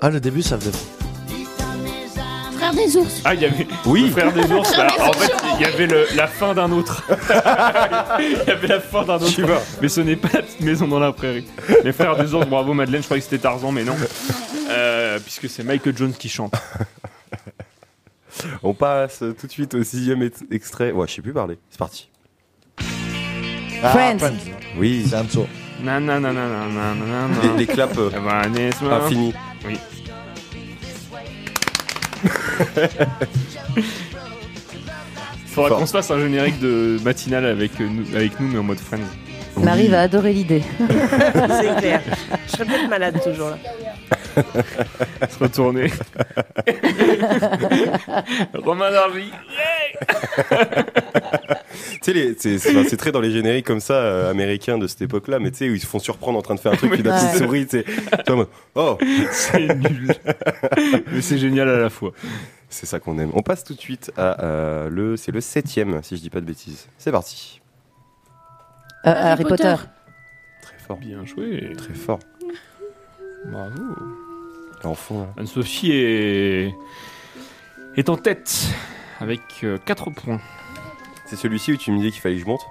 Ah, 0.00 0.10
le 0.10 0.20
début, 0.20 0.42
ça 0.42 0.58
faisait. 0.58 0.70
Frère 2.56 2.72
des 2.74 2.96
ours. 2.96 3.20
Ah, 3.24 3.34
il 3.34 3.40
y 3.40 3.44
avait 3.46 3.66
Oui. 3.84 4.04
le 4.04 4.10
frère 4.10 4.32
des 4.32 4.52
ours. 4.52 4.76
là. 4.76 4.86
En 5.00 5.12
fait, 5.12 5.32
il 5.56 5.62
y 5.62 5.64
avait 5.64 5.86
le- 5.86 6.06
la 6.14 6.26
fin 6.26 6.54
d'un 6.54 6.70
autre. 6.72 7.02
Il 8.18 8.48
y 8.48 8.50
avait 8.50 8.66
la 8.68 8.80
fin 8.80 9.04
d'un 9.04 9.16
autre. 9.16 9.40
Mais 9.82 9.88
ce 9.88 10.00
n'est 10.00 10.16
pas 10.16 10.28
la 10.34 10.42
petite 10.42 10.60
maison 10.60 10.86
dans 10.88 10.98
la 11.00 11.12
prairie. 11.12 11.46
Les 11.84 11.92
frères 11.92 12.16
des 12.16 12.32
ours, 12.34 12.46
bravo 12.46 12.74
Madeleine, 12.74 13.02
je 13.02 13.06
croyais 13.06 13.20
que 13.20 13.28
c'était 13.28 13.42
Tarzan, 13.42 13.72
mais 13.72 13.84
non. 13.84 13.96
Euh, 14.70 15.18
puisque 15.20 15.48
c'est 15.48 15.62
Michael 15.64 15.96
Jones 15.96 16.12
qui 16.12 16.28
chante. 16.28 16.54
On 18.62 18.74
passe 18.74 19.18
tout 19.38 19.46
de 19.46 19.52
suite 19.52 19.74
au 19.74 19.82
sixième 19.82 20.22
ex- 20.22 20.44
extrait. 20.50 20.92
Ouais, 20.92 21.06
je 21.08 21.14
sais 21.14 21.22
plus 21.22 21.32
parler. 21.32 21.58
C'est 21.70 21.78
parti. 21.78 22.08
Ah, 23.82 23.90
Friends. 23.90 24.18
Oui. 24.76 25.04
C'est 25.08 25.16
Anso. 25.16 25.46
Nananananananana. 25.82 27.28
Les, 27.42 27.66
les 27.66 27.66
claps 27.66 27.98
euh, 27.98 28.10
infinis. 28.90 29.34
Oui. 29.66 29.78
Faudra 35.46 35.68
Fort. 35.70 35.78
qu'on 35.78 35.86
se 35.86 35.92
fasse 35.92 36.10
un 36.10 36.20
générique 36.20 36.58
de 36.60 36.98
matinale 37.02 37.46
avec, 37.46 37.80
euh, 37.80 37.88
nous, 37.88 38.04
avec 38.14 38.38
nous, 38.40 38.48
mais 38.48 38.58
en 38.58 38.62
mode 38.62 38.78
Friends. 38.78 39.00
Marie 39.62 39.88
va 39.88 40.02
adorer 40.02 40.32
l'idée. 40.32 40.62
C'est 40.78 41.76
clair. 41.78 42.02
Je 42.46 42.52
serais 42.52 42.64
peut-être 42.64 42.88
malade 42.88 43.20
ce 43.24 43.32
jour-là. 43.32 43.58
Se 45.30 45.38
retourner. 45.38 45.90
Romain 48.54 48.90
Darby. 48.90 49.30
Tu 52.02 52.12
sais, 52.12 52.12
les- 52.12 52.34
c'est 52.38 52.96
très 52.96 53.12
dans 53.12 53.20
les 53.20 53.30
génériques 53.30 53.66
comme 53.66 53.80
ça, 53.80 53.94
euh, 53.94 54.30
américains 54.30 54.76
de 54.78 54.86
cette 54.86 55.02
époque-là, 55.02 55.38
mais 55.38 55.50
tu 55.50 55.58
sais, 55.58 55.70
où 55.70 55.74
ils 55.74 55.80
se 55.80 55.86
font 55.86 55.98
surprendre 55.98 56.38
en 56.38 56.42
train 56.42 56.54
de 56.54 56.60
faire 56.60 56.72
un 56.72 56.76
truc, 56.76 56.92
puis 56.92 57.02
la 57.02 57.14
petite 57.18 57.42
souris, 57.42 57.66
tu 57.66 57.78
sais. 57.80 57.84
Oh 58.74 58.98
C'est 59.32 59.74
nul. 59.74 60.14
Mais 61.12 61.20
c'est 61.22 61.38
génial 61.38 61.68
à 61.68 61.78
la 61.78 61.90
fois. 61.90 62.12
C'est 62.68 62.86
ça 62.86 63.00
qu'on 63.00 63.18
aime. 63.18 63.30
On 63.34 63.42
passe 63.42 63.64
tout 63.64 63.74
de 63.74 63.80
suite 63.80 64.12
à 64.16 64.42
euh, 64.44 64.88
le. 64.90 65.16
C'est 65.16 65.32
le 65.32 65.40
septième, 65.40 66.00
si 66.02 66.16
je 66.16 66.20
dis 66.20 66.30
pas 66.30 66.40
de 66.40 66.46
bêtises. 66.46 66.88
C'est 66.98 67.12
parti. 67.12 67.60
Euh, 69.06 69.12
Harry 69.14 69.44
Potter. 69.44 69.74
Très 70.62 70.78
fort. 70.78 70.96
Bien 70.98 71.24
joué. 71.24 71.72
Très 71.76 71.94
fort. 71.94 72.18
Bravo. 73.46 73.82
L'enfant. 74.82 75.28
Anne-Sophie 75.36 75.92
est... 75.92 76.74
est 77.96 78.08
en 78.08 78.16
tête 78.16 78.66
avec 79.20 79.40
4 79.84 80.10
points. 80.10 80.40
C'est 81.26 81.36
celui-ci 81.36 81.72
où 81.72 81.76
tu 81.76 81.90
me 81.92 81.98
disais 81.98 82.10
qu'il 82.10 82.20
fallait 82.20 82.36
que 82.36 82.42
je 82.42 82.46
monte? 82.46 82.66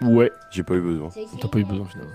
Ouais. 0.00 0.32
J'ai 0.50 0.62
pas 0.62 0.74
eu 0.74 0.80
besoin. 0.80 1.10
T'as 1.40 1.48
pas 1.48 1.58
eu 1.58 1.64
besoin 1.64 1.86
finalement. 1.86 2.12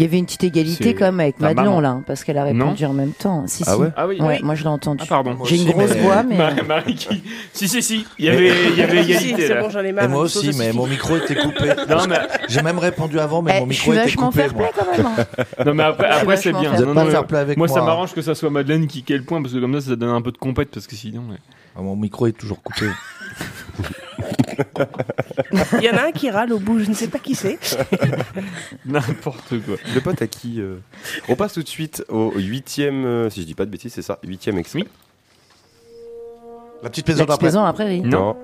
Il 0.00 0.04
y 0.04 0.06
avait 0.06 0.18
une 0.18 0.24
petite 0.24 0.44
égalité 0.44 0.94
quand 0.94 1.04
même 1.04 1.20
avec 1.20 1.38
Madelon 1.40 1.62
maman. 1.64 1.80
là, 1.80 1.88
hein, 1.90 2.02
parce 2.06 2.24
qu'elle 2.24 2.38
a 2.38 2.44
répondu 2.44 2.86
en 2.86 2.94
même 2.94 3.12
temps. 3.12 3.44
Si, 3.46 3.64
Ah 3.66 3.74
si. 3.74 3.78
ouais 3.80 3.88
Ah 3.96 4.06
oui. 4.08 4.18
Ouais, 4.18 4.26
Oui. 4.36 4.38
moi 4.42 4.54
je 4.54 4.62
l'ai 4.62 4.70
entendu. 4.70 5.02
Ah 5.04 5.06
pardon. 5.06 5.36
J'ai 5.44 5.56
une 5.56 5.70
grosse 5.70 5.94
voix, 5.96 6.22
mais. 6.22 6.38
Marie, 6.38 6.62
Marie 6.66 6.94
qui... 6.94 7.22
Si, 7.52 7.68
si, 7.68 7.82
si. 7.82 8.06
Il 8.18 8.24
y 8.24 8.28
avait, 8.30 8.50
il 8.70 8.78
y 8.78 8.82
avait 8.82 9.02
Si, 9.04 9.10
égalité 9.10 9.46
c'est 9.48 9.54
là. 9.54 9.60
bon, 9.60 9.68
j'en 9.68 9.80
ai 9.80 9.92
marre. 9.92 10.04
Et 10.04 10.08
moi 10.08 10.22
aussi, 10.22 10.46
mais 10.46 10.52
suffit. 10.52 10.76
mon 10.76 10.86
micro 10.86 11.16
était 11.18 11.34
coupé. 11.34 11.74
Non, 11.90 12.06
mais- 12.08 12.16
J'ai 12.48 12.62
même 12.62 12.78
répondu 12.78 13.18
avant, 13.20 13.42
mais 13.42 13.52
Eh, 13.56 13.60
mon 13.60 13.64
je 13.66 13.68
micro 13.68 13.82
suis 13.82 13.92
était 13.92 14.02
vachement 14.04 14.30
coupé. 14.30 14.40
fair-play 14.40 14.62
moi. 14.62 14.70
quand 14.74 14.90
même. 14.96 15.06
hein. 15.06 15.44
Non 15.66 15.74
mais 15.74 15.82
après, 15.82 16.06
Je 16.08 16.12
suis 16.14 16.22
après 16.22 16.36
c'est 16.38 16.52
vachement 16.52 16.60
bien. 16.70 16.70
Non, 16.72 16.76
Vous 16.78 16.84
non, 16.86 16.94
pas 16.94 17.04
mais 17.04 17.10
fair-play 17.10 17.38
avec 17.38 17.58
moi, 17.58 17.68
ça 17.68 17.74
moi. 17.76 17.84
m'arrange 17.84 18.14
que 18.14 18.22
ça 18.22 18.34
soit 18.34 18.48
Madeleine 18.50 18.86
qui 18.86 19.04
le 19.06 19.22
point 19.22 19.42
parce 19.42 19.52
que 19.52 19.58
comme 19.58 19.78
ça 19.78 19.90
ça 19.90 19.96
donne 19.96 20.08
un 20.10 20.22
peu 20.22 20.32
de 20.32 20.38
compète 20.38 20.70
parce 20.70 20.86
que 20.86 20.96
sinon. 20.96 21.24
Ah, 21.76 21.82
mon 21.82 21.94
micro 21.94 22.26
est 22.26 22.32
toujours 22.32 22.62
coupé. 22.62 22.86
Il 25.78 25.82
y 25.84 25.90
en 25.90 25.96
a 25.96 26.06
un 26.06 26.12
qui 26.12 26.30
râle 26.30 26.52
au 26.52 26.58
bout, 26.58 26.78
je 26.80 26.88
ne 26.88 26.94
sais 26.94 27.08
pas 27.08 27.18
qui 27.18 27.34
c'est. 27.34 27.58
N'importe 28.86 29.60
quoi. 29.64 29.76
Le 29.94 30.00
pote 30.00 30.20
à 30.22 30.26
qui 30.26 30.60
euh, 30.60 30.76
On 31.28 31.36
passe 31.36 31.52
tout 31.54 31.62
de 31.62 31.68
suite 31.68 32.04
au 32.08 32.32
huitième, 32.36 33.04
euh, 33.04 33.30
si 33.30 33.40
je 33.42 33.46
dis 33.46 33.54
pas 33.54 33.66
de 33.66 33.70
bêtises, 33.70 33.92
c'est 33.94 34.02
ça, 34.02 34.18
huitième 34.24 34.58
extrait. 34.58 34.84
La 36.82 36.88
petite 36.90 37.08
La 37.08 37.26
petite 37.26 37.42
maison 37.42 37.62
après, 37.64 37.84
oui. 37.86 38.00
Non, 38.00 38.36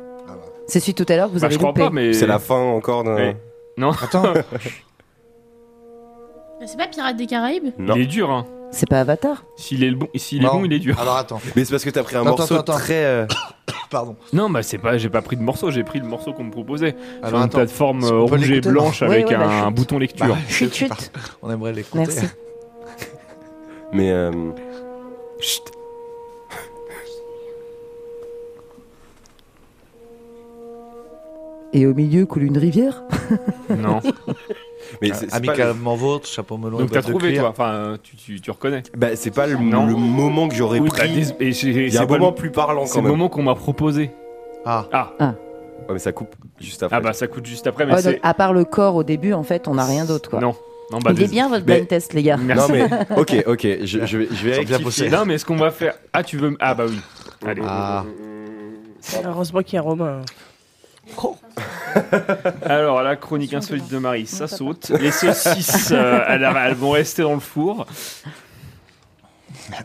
C'est 0.66 0.80
celui 0.80 0.94
tout 0.94 1.06
à 1.08 1.16
l'heure 1.16 1.28
que 1.28 1.34
vous 1.34 1.40
Bah, 1.40 1.46
avez 1.46 1.54
je 1.54 1.58
crois 1.58 1.70
loupé. 1.70 1.80
pas 1.82 1.90
mais. 1.90 2.12
c'est 2.12 2.26
la 2.26 2.38
fin 2.38 2.58
encore 2.58 3.04
d'un. 3.04 3.34
Non. 3.78 3.90
Attends, 3.92 4.32
C'est 6.66 6.76
pas 6.78 6.88
Pirates 6.88 7.16
des 7.16 7.26
Caraïbes? 7.26 7.72
Non. 7.78 7.94
Il 7.96 8.02
est 8.02 8.06
dur 8.06 8.30
hein. 8.30 8.44
C'est 8.70 8.88
pas 8.88 9.00
Avatar 9.00 9.44
S'il 9.56 9.82
est 9.84 9.90
le 9.90 9.96
bon, 9.96 10.08
s'il 10.14 10.42
est 10.42 10.46
Non. 10.46 10.54
bon, 10.60 10.64
il 10.64 10.72
est 10.72 10.78
dur. 10.78 10.98
alors 11.00 11.16
attends. 11.16 11.40
Mais 11.54 11.64
c'est 11.64 11.70
parce 11.70 11.84
que 11.84 11.90
t'as 11.90 12.02
pris 12.02 12.16
un 12.16 12.20
Attends, 12.22 12.30
morceau 12.36 12.54
attends, 12.54 12.72
attends. 12.74 12.78
très. 12.78 13.04
euh, 13.04 13.26
Pardon. 13.90 14.16
Non, 14.32 14.50
bah 14.50 14.62
c'est 14.62 14.78
pas, 14.78 14.98
j'ai 14.98 15.08
pas 15.08 15.22
pris 15.22 15.36
de 15.36 15.42
morceau, 15.42 15.70
j'ai 15.70 15.84
pris 15.84 16.00
le 16.00 16.06
morceau 16.06 16.32
qu'on 16.32 16.44
me 16.44 16.50
proposait 16.50 16.90
sur 16.90 17.24
Alors 17.26 17.40
une 17.40 17.46
attends. 17.46 17.58
plateforme 17.58 18.04
euh, 18.04 18.08
peut 18.08 18.16
rouge 18.34 18.50
et 18.50 18.54
l'écouter, 18.54 18.68
blanche 18.70 19.02
avec 19.02 19.28
Ouais, 19.28 19.36
bah, 19.36 19.46
un 19.48 19.66
chut. 19.68 19.74
bouton 19.76 19.98
lecture. 19.98 20.26
Bah, 20.26 20.36
Chut, 20.48 20.74
chut. 20.74 21.12
On 21.42 21.50
aimerait 21.50 21.72
l'écouter. 21.72 21.98
Merci. 21.98 22.26
Mais. 23.92 24.10
euh, 24.10 24.30
Et 31.72 31.86
au 31.86 31.94
milieu 31.94 32.24
coule 32.26 32.44
une 32.44 32.58
rivière 32.58 33.02
Non. 33.70 34.00
Mais 35.02 35.08
c'est 35.08 35.14
c'est 35.14 35.26
le- 35.26 35.34
Amicalement 35.34 35.96
vôtre, 35.96 36.26
chapeau 36.28 36.56
melon 36.56 36.78
Donc 36.78 36.90
et 36.90 36.92
t'as 36.92 37.02
trouvé 37.02 37.30
cuir. 37.30 37.40
toi, 37.42 37.50
enfin 37.50 37.72
euh, 37.72 37.96
tu, 38.02 38.16
tu, 38.16 38.40
tu 38.40 38.50
reconnais. 38.50 38.82
Bah, 38.96 39.16
c'est 39.16 39.32
pas 39.32 39.46
le, 39.46 39.56
Non. 39.56 39.86
le 39.86 39.94
moment 39.94 40.48
que 40.48 40.54
j'aurais 40.54 40.78
Oui, 40.78 40.88
pris. 40.88 41.32
et 41.40 41.52
j'ai- 41.52 41.70
Il 41.70 41.86
y 41.88 41.90
c'est 41.92 41.98
a 41.98 42.02
un 42.02 42.06
moment 42.06 42.28
le- 42.28 42.34
plus 42.34 42.50
parlant 42.52 42.86
C'est 42.86 43.00
le 43.00 43.08
moment 43.08 43.28
qu'on 43.28 43.42
m'a 43.42 43.54
proposé. 43.56 44.10
Ah, 44.64 44.86
Ah, 44.92 45.12
Ouais, 45.88 45.92
mais 45.94 45.98
ça 45.98 46.12
coupe 46.12 46.34
juste 46.60 46.82
après. 46.82 46.96
ah 46.96 47.00
bah 47.00 47.12
ça 47.12 47.26
coûte 47.28 47.46
juste 47.46 47.66
après, 47.66 47.84
mais 47.86 47.94
Ouais, 47.94 48.02
donc, 48.02 48.12
c'est. 48.14 48.20
À 48.26 48.34
part 48.34 48.52
le 48.52 48.64
corps 48.64 48.94
au 48.96 49.04
début, 49.04 49.32
en 49.32 49.42
fait, 49.44 49.68
on 49.68 49.74
n'a 49.74 49.84
rien 49.84 50.04
d'autre 50.04 50.30
quoi. 50.30 50.40
Non, 50.40 50.54
non 50.90 50.98
bah 50.98 51.10
Il 51.14 51.22
est 51.22 51.28
bien 51.28 51.48
votre 51.48 51.64
Mais- 51.66 51.74
blind 51.76 51.88
test, 51.88 52.12
les 52.12 52.22
gars. 52.24 52.36
Non, 52.36 52.44
Merci. 52.44 52.72
mais. 52.72 52.88
Ok, 53.16 53.44
ok, 53.46 53.60
je, 53.84 54.06
je 54.06 54.18
vais, 54.18 54.28
je 54.32 54.48
vais 54.48 54.56
rectifier. 54.56 55.10
Non, 55.10 55.24
mais 55.26 55.38
ce 55.38 55.44
qu'on 55.44 55.56
va 55.56 55.70
faire. 55.70 55.94
Ah, 56.12 56.22
tu 56.24 56.36
veux. 56.38 56.56
Ah, 56.60 56.74
bah 56.74 56.84
oui. 56.88 56.98
Allez. 57.46 57.62
ah. 57.66 58.04
Heureusement 59.24 59.62
qu'il 59.62 59.74
y 59.74 59.78
a 59.78 59.82
Romain. 59.82 60.22
Alors, 62.64 63.02
la 63.02 63.16
chronique 63.16 63.54
insolite 63.54 63.88
de 63.90 63.98
Marie, 63.98 64.26
ça 64.26 64.46
saute. 64.48 64.90
Les 64.90 65.10
saucisses, 65.10 65.90
euh, 65.92 66.20
elles, 66.28 66.42
elles 66.42 66.74
vont 66.74 66.90
rester 66.90 67.22
dans 67.22 67.34
le 67.34 67.40
four. 67.40 67.86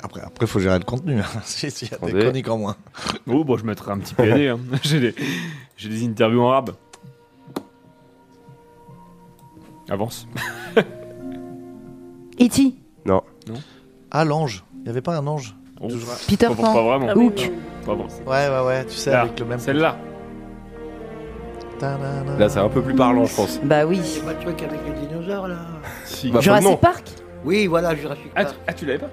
Après, 0.03 0.21
après, 0.21 0.45
faut 0.47 0.59
gérer 0.59 0.77
le 0.77 0.83
contenu. 0.85 1.19
hein. 1.19 1.25
Si- 1.43 1.71
S'il 1.71 1.89
y 1.89 1.93
a 1.93 1.97
des 2.11 2.19
chroniques 2.19 2.49
en 2.49 2.57
moins. 2.57 2.75
Oh, 3.27 3.43
bon, 3.43 3.57
je 3.57 3.65
mettrai 3.65 3.91
un 3.91 3.99
petit 3.99 4.13
PAD. 4.13 4.27
hein. 4.29 4.59
J'ai 4.83 4.99
des, 4.99 5.15
j'ai 5.77 5.89
des 5.89 6.05
interviews 6.05 6.41
en 6.43 6.51
arabe. 6.51 6.71
Avance. 9.89 10.27
E.T. 12.39 12.75
Non. 13.05 13.21
Ah, 14.11 14.23
l'ange. 14.25 14.63
Il 14.77 14.83
n'y 14.83 14.89
avait 14.89 15.01
pas 15.01 15.15
un 15.17 15.27
ange? 15.27 15.55
Oh, 15.79 15.87
Peter 16.27 16.47
Pan. 16.47 16.55
pas 16.73 16.83
vraiment. 16.83 17.07
Ah 17.09 17.13
oui, 17.15 17.25
Hook. 17.25 17.51
non. 17.87 18.07
Ouais, 18.27 18.47
ouais, 18.49 18.65
ouais. 18.67 18.85
Tu 18.85 18.95
sais, 18.95 19.11
Là, 19.11 19.21
avec 19.21 19.39
le 19.39 19.45
même. 19.45 19.59
Celle-là. 19.59 19.97
Là, 22.39 22.49
c'est 22.49 22.59
un 22.59 22.69
peu 22.69 22.81
plus 22.81 22.93
parlant, 22.95 23.25
je 23.25 23.35
pense. 23.35 23.59
Bah 23.63 23.85
oui. 23.85 23.99
C'est 24.03 24.23
pas 24.25 24.33
le 24.33 24.39
truc 24.39 24.61
avec 24.63 24.79
les 24.85 25.07
dinosaures 25.07 25.47
là 25.47 25.55
Si. 26.05 26.29
Bah. 26.31 26.39
Jurassic 26.41 26.79
Park 26.79 27.03
Oui, 27.45 27.67
voilà, 27.67 27.95
Jurassic 27.95 28.25
Ah, 28.35 28.43
Park. 28.43 28.55
tu, 28.55 28.61
ah, 28.67 28.73
tu 28.73 28.85
l'avais 28.85 28.99
pas 28.99 29.09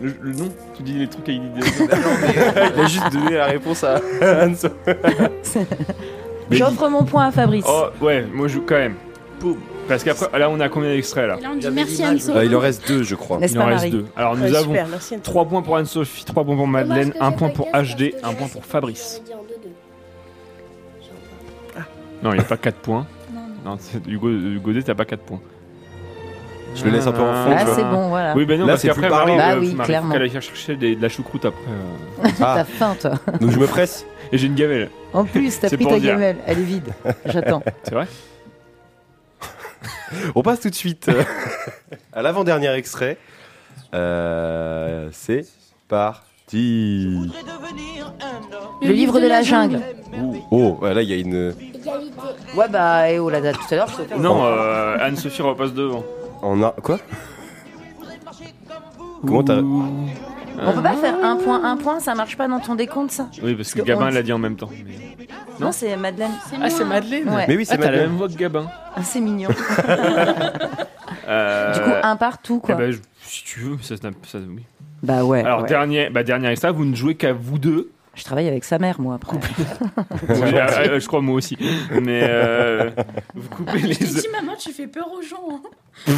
le, 0.00 0.12
le 0.20 0.32
nom 0.32 0.48
Tu 0.76 0.82
dis 0.82 0.92
les 0.98 1.08
trucs 1.08 1.28
avec 1.28 1.40
des 1.54 1.60
dinosaures. 1.60 1.88
Non, 1.88 2.10
mais- 2.20 2.70
Il 2.76 2.80
a 2.80 2.86
juste 2.86 3.12
donné 3.12 3.36
la 3.36 3.46
réponse 3.46 3.82
à 3.84 3.94
Anso. 4.44 4.68
J'offre 6.50 6.88
mon 6.88 7.02
point 7.04 7.26
à 7.26 7.30
Fabrice. 7.32 7.64
Oh, 7.68 7.86
ouais, 8.04 8.24
moi 8.32 8.46
je 8.48 8.58
quand 8.58 8.76
même. 8.76 8.94
Poum. 9.40 9.56
Parce 9.88 10.02
qu'après, 10.02 10.36
là, 10.38 10.48
on 10.50 10.58
a 10.60 10.68
combien 10.68 10.90
d'extraits 10.90 11.28
là 11.28 11.36
Et 11.38 11.42
là, 11.42 11.48
on 11.52 11.54
dit 11.56 11.62
J'avais 11.62 11.74
merci 11.74 11.96
l'image, 12.02 12.14
Anso. 12.16 12.32
Euh, 12.32 12.44
il 12.44 12.56
en 12.56 12.58
reste 12.58 12.88
deux, 12.88 13.02
je 13.02 13.14
crois. 13.14 13.38
Il 13.40 13.58
en 13.58 13.62
pas, 13.62 13.66
reste 13.66 13.78
Marie 13.84 13.90
deux. 13.90 14.04
Alors, 14.16 14.36
nous 14.36 14.42
Ouais, 14.44 14.54
avons 14.56 14.68
super, 14.70 14.86
merci 14.88 15.14
Anne. 15.14 15.20
3 15.20 15.44
points 15.44 15.62
pour 15.62 15.76
Anne-Sophie, 15.76 16.24
3 16.24 16.44
points 16.44 16.56
pour 16.56 16.66
Madeleine, 16.66 17.12
1 17.20 17.32
point 17.32 17.48
pour 17.50 17.66
HD, 17.68 18.14
1 18.22 18.32
point 18.34 18.48
pour 18.48 18.64
Fabrice. 18.64 19.22
Non, 22.26 22.32
il 22.32 22.38
n'y 22.38 22.40
a 22.44 22.44
pas 22.44 22.56
4 22.56 22.76
points. 22.78 23.06
Non, 23.64 23.76
c'est- 23.80 24.06
Hugo, 24.06 24.28
Hugo 24.28 24.72
D, 24.72 24.82
t'as 24.82 24.94
pas 24.94 25.04
4 25.04 25.20
points. 25.22 25.40
Je 26.76 26.84
le 26.84 26.90
laisse 26.90 27.06
un 27.06 27.12
peu 27.12 27.22
en 27.22 27.32
fond. 27.32 27.50
Ah, 27.52 27.58
tu 27.60 27.64
vois. 27.66 27.74
c'est 27.74 27.82
bon, 27.84 28.08
voilà. 28.10 28.34
Oui, 28.36 28.44
ben 28.44 28.60
non, 28.60 28.66
Là, 28.66 28.72
parce 28.74 28.82
c'est 28.82 28.88
qu'après, 28.88 29.08
plus. 29.08 29.10
Marie, 29.16 29.36
Bah 29.36 29.50
euh, 29.54 29.58
oui, 29.60 29.66
Marie, 29.68 29.76
faut 29.76 29.82
clairement. 29.84 30.12
qu'elle 30.12 30.22
aille 30.22 30.30
chercher 30.30 30.76
des- 30.76 30.94
de 30.94 31.02
la 31.02 31.08
choucroute 31.08 31.44
après. 31.46 31.60
euh. 31.68 32.28
Ah, 32.40 32.54
T'as 32.58 32.64
faim, 32.64 32.94
toi. 33.00 33.12
donc 33.40 33.50
je 33.50 33.58
me 33.58 33.66
presse. 33.66 34.04
Et 34.30 34.38
j'ai 34.38 34.46
une 34.46 34.54
gamelle. 34.56 34.90
En 35.14 35.24
plus, 35.24 35.58
t'as 35.58 35.68
C'est 35.70 35.76
pris 35.76 35.84
pour 35.84 35.94
ta 35.94 35.98
dire. 36.00 36.12
gamelle. 36.12 36.36
Elle 36.46 36.58
est 36.58 36.62
vide. 36.62 36.88
J'attends. 37.26 37.62
C'est 37.84 37.94
vrai 37.94 38.06
On 40.34 40.42
passe 40.42 40.60
tout 40.60 40.70
de 40.70 40.74
suite 40.74 41.08
euh, 41.08 41.22
à 42.12 42.22
l'avant-dernier 42.22 42.70
extrait. 42.74 43.16
Euh, 43.94 45.08
c'est 45.12 45.46
parti. 45.88 47.30
Le 48.82 48.92
livre 48.92 49.18
de 49.18 49.26
la 49.26 49.42
jungle. 49.42 49.80
Oh, 50.50 50.78
ouais, 50.82 50.94
là, 50.94 51.02
il 51.02 51.08
y 51.08 51.12
a 51.14 51.16
une. 51.16 51.54
Ouais, 52.56 52.68
bah, 52.68 53.10
eh 53.10 53.18
oh, 53.18 53.28
là, 53.30 53.40
tout 53.52 53.58
à 53.70 53.74
l'heure, 53.74 53.88
je 53.88 54.02
te 54.02 54.14
Non, 54.20 54.44
euh, 54.44 54.96
Anne-Sophie 55.00 55.42
repasse 55.42 55.72
devant. 55.72 56.04
En 56.42 56.62
a... 56.62 56.70
Quoi 56.82 56.98
Comment 59.26 59.42
t'as. 59.42 59.58
On 59.58 60.72
peut 60.72 60.82
pas 60.82 60.94
faire 60.94 61.14
un 61.22 61.36
point, 61.36 61.62
un 61.64 61.76
point, 61.76 62.00
ça 62.00 62.14
marche 62.14 62.36
pas 62.36 62.48
dans 62.48 62.60
ton 62.60 62.74
décompte, 62.76 63.10
ça 63.10 63.28
Oui, 63.42 63.54
parce 63.54 63.74
que 63.74 63.82
Gabin 63.82 64.06
on- 64.08 64.14
l'a 64.14 64.22
dit 64.22 64.32
en 64.32 64.38
même 64.38 64.56
temps. 64.56 64.70
mais- 64.72 65.26
Non, 65.60 65.70
c'est 65.72 65.96
Madeleine. 65.96 66.30
Ah, 66.62 66.70
c'est 66.70 66.84
Madeleine 66.84 67.28
Ouais. 67.28 67.44
Mais 67.48 67.56
oui, 67.56 67.66
c'est 67.66 67.74
Ah, 67.74 67.76
t'as 67.76 67.84
la 67.84 67.90
Madeleine. 67.90 68.08
même 68.10 68.18
voix 68.18 68.28
que 68.28 68.34
Gabin. 68.34 68.66
Ah, 68.94 69.02
c'est 69.02 69.20
mignon. 69.20 69.50
Euh, 71.28 71.72
Du 71.74 71.80
coup, 71.80 71.90
un 72.04 72.14
partout, 72.14 72.60
eh 72.62 72.66
quoi. 72.66 72.74
ben, 72.76 72.92
je- 72.92 72.98
si 73.22 73.42
tu 73.42 73.58
veux, 73.60 73.78
ça, 73.82 73.96
ça, 73.96 74.38
oui. 74.38 74.62
Bah 75.02 75.24
ouais. 75.24 75.42
Alors, 75.42 75.62
ouais. 75.62 75.68
dernier, 75.68 76.08
bah, 76.08 76.22
dernier 76.22 76.48
extrait, 76.50 76.70
vous 76.70 76.84
ne 76.84 76.94
jouez 76.94 77.16
qu'à 77.16 77.32
vous 77.32 77.58
deux. 77.58 77.90
Je 78.16 78.24
travaille 78.24 78.48
avec 78.48 78.64
sa 78.64 78.78
mère, 78.78 79.00
moi, 79.00 79.14
après. 79.16 79.36
Ouais, 79.36 79.42
euh, 80.90 80.98
je 81.00 81.06
crois 81.06 81.20
moi 81.20 81.34
aussi. 81.36 81.56
Mais 82.02 82.20
euh, 82.24 82.90
vous 83.34 83.48
coupez 83.48 83.78
les 83.78 83.94
dit, 83.94 84.26
maman, 84.32 84.54
tu 84.58 84.72
fais 84.72 84.86
peur 84.88 85.06
aux 85.12 85.22
gens. 85.22 85.60
hein. 86.08 86.12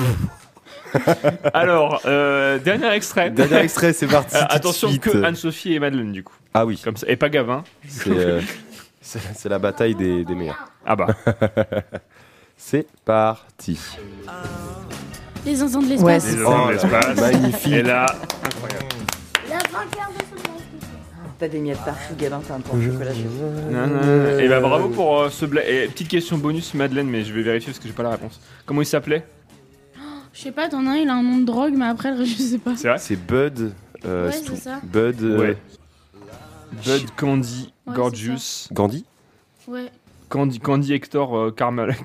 Alors, 1.54 2.00
euh, 2.06 2.58
dernier 2.58 2.88
extrait. 2.92 3.30
Dernier 3.30 3.58
extrait, 3.58 3.92
c'est 3.92 4.06
parti. 4.06 4.36
Euh, 4.36 4.40
attention 4.48 4.88
suite. 4.88 5.02
que 5.02 5.22
Anne-Sophie 5.24 5.74
et 5.74 5.80
Madeleine, 5.80 6.12
du 6.12 6.22
coup. 6.24 6.34
Ah 6.54 6.64
oui, 6.64 6.80
Comme 6.82 6.96
ça. 6.96 7.06
Et 7.08 7.16
pas 7.16 7.28
Gavin. 7.28 7.62
c'est 7.86 8.10
euh, 8.10 8.40
la 9.46 9.58
bataille 9.58 9.94
des, 9.94 10.24
des 10.24 10.34
meilleurs. 10.34 10.68
Ah 10.86 10.96
bah. 10.96 11.08
C'est 12.56 12.86
parti. 13.04 13.78
Les 15.44 15.62
enfants 15.62 15.80
de 15.82 15.86
Ouais, 15.96 16.14
l'espace. 16.18 16.24
c'est 16.24 16.36
Les 16.36 16.44
Oh 16.46 16.66
de 16.68 16.72
l'espace. 16.72 17.20
magnifique. 17.20 17.72
Et 17.72 17.82
là, 17.82 18.06
La 19.48 19.58
T'as 21.38 21.46
des 21.48 21.60
miettes 21.60 21.78
partout, 21.84 22.14
Gabin, 22.18 22.40
t'as 22.46 22.54
un 22.56 22.60
pain 22.60 22.76
au 22.76 22.82
chocolat. 22.82 23.14
chez 23.14 23.22
toi. 23.22 23.48
Non, 23.70 23.86
non, 23.86 24.02
non. 24.04 24.38
Et 24.40 24.48
bah 24.48 24.58
bravo 24.60 24.88
pour 24.88 25.20
euh, 25.20 25.30
ce 25.30 25.46
bla... 25.46 25.64
et 25.68 25.86
petite 25.86 26.08
question 26.08 26.36
bonus 26.36 26.74
Madeleine, 26.74 27.06
mais 27.08 27.22
je 27.22 27.32
vais 27.32 27.42
vérifier 27.42 27.70
parce 27.70 27.78
que 27.78 27.86
j'ai 27.86 27.94
pas 27.94 28.02
la 28.02 28.10
réponse. 28.10 28.40
Comment 28.66 28.82
il 28.82 28.86
s'appelait? 28.86 29.24
Je 30.32 30.40
sais 30.42 30.52
pas, 30.52 30.68
t'en 30.68 30.84
as 30.86 30.90
un, 30.90 30.96
il 30.96 31.08
a 31.08 31.14
un 31.14 31.22
nom 31.22 31.38
de 31.38 31.44
drogue, 31.44 31.74
mais 31.76 31.86
après, 31.86 32.10
le 32.10 32.18
reste, 32.18 32.38
je 32.38 32.42
sais 32.42 32.58
pas. 32.58 32.74
C'est 32.76 32.88
vrai? 32.88 32.98
C'est 32.98 33.16
Bud. 33.16 33.72
euh, 34.04 34.26
Ouais, 34.30 34.32
c'est 34.32 34.56
ça. 34.56 34.80
Bud. 34.82 35.22
euh, 35.22 35.38
Ouais. 35.38 35.56
Bud 36.84 37.10
Candy 37.16 37.72
Ouais, 37.86 37.94
Gorgeous. 37.94 38.68
Gandhi? 38.72 39.04
Ouais. 39.68 39.90
Candy, 40.28 40.58
Candy 40.60 40.92
Hector 40.92 41.36
euh, 41.38 41.50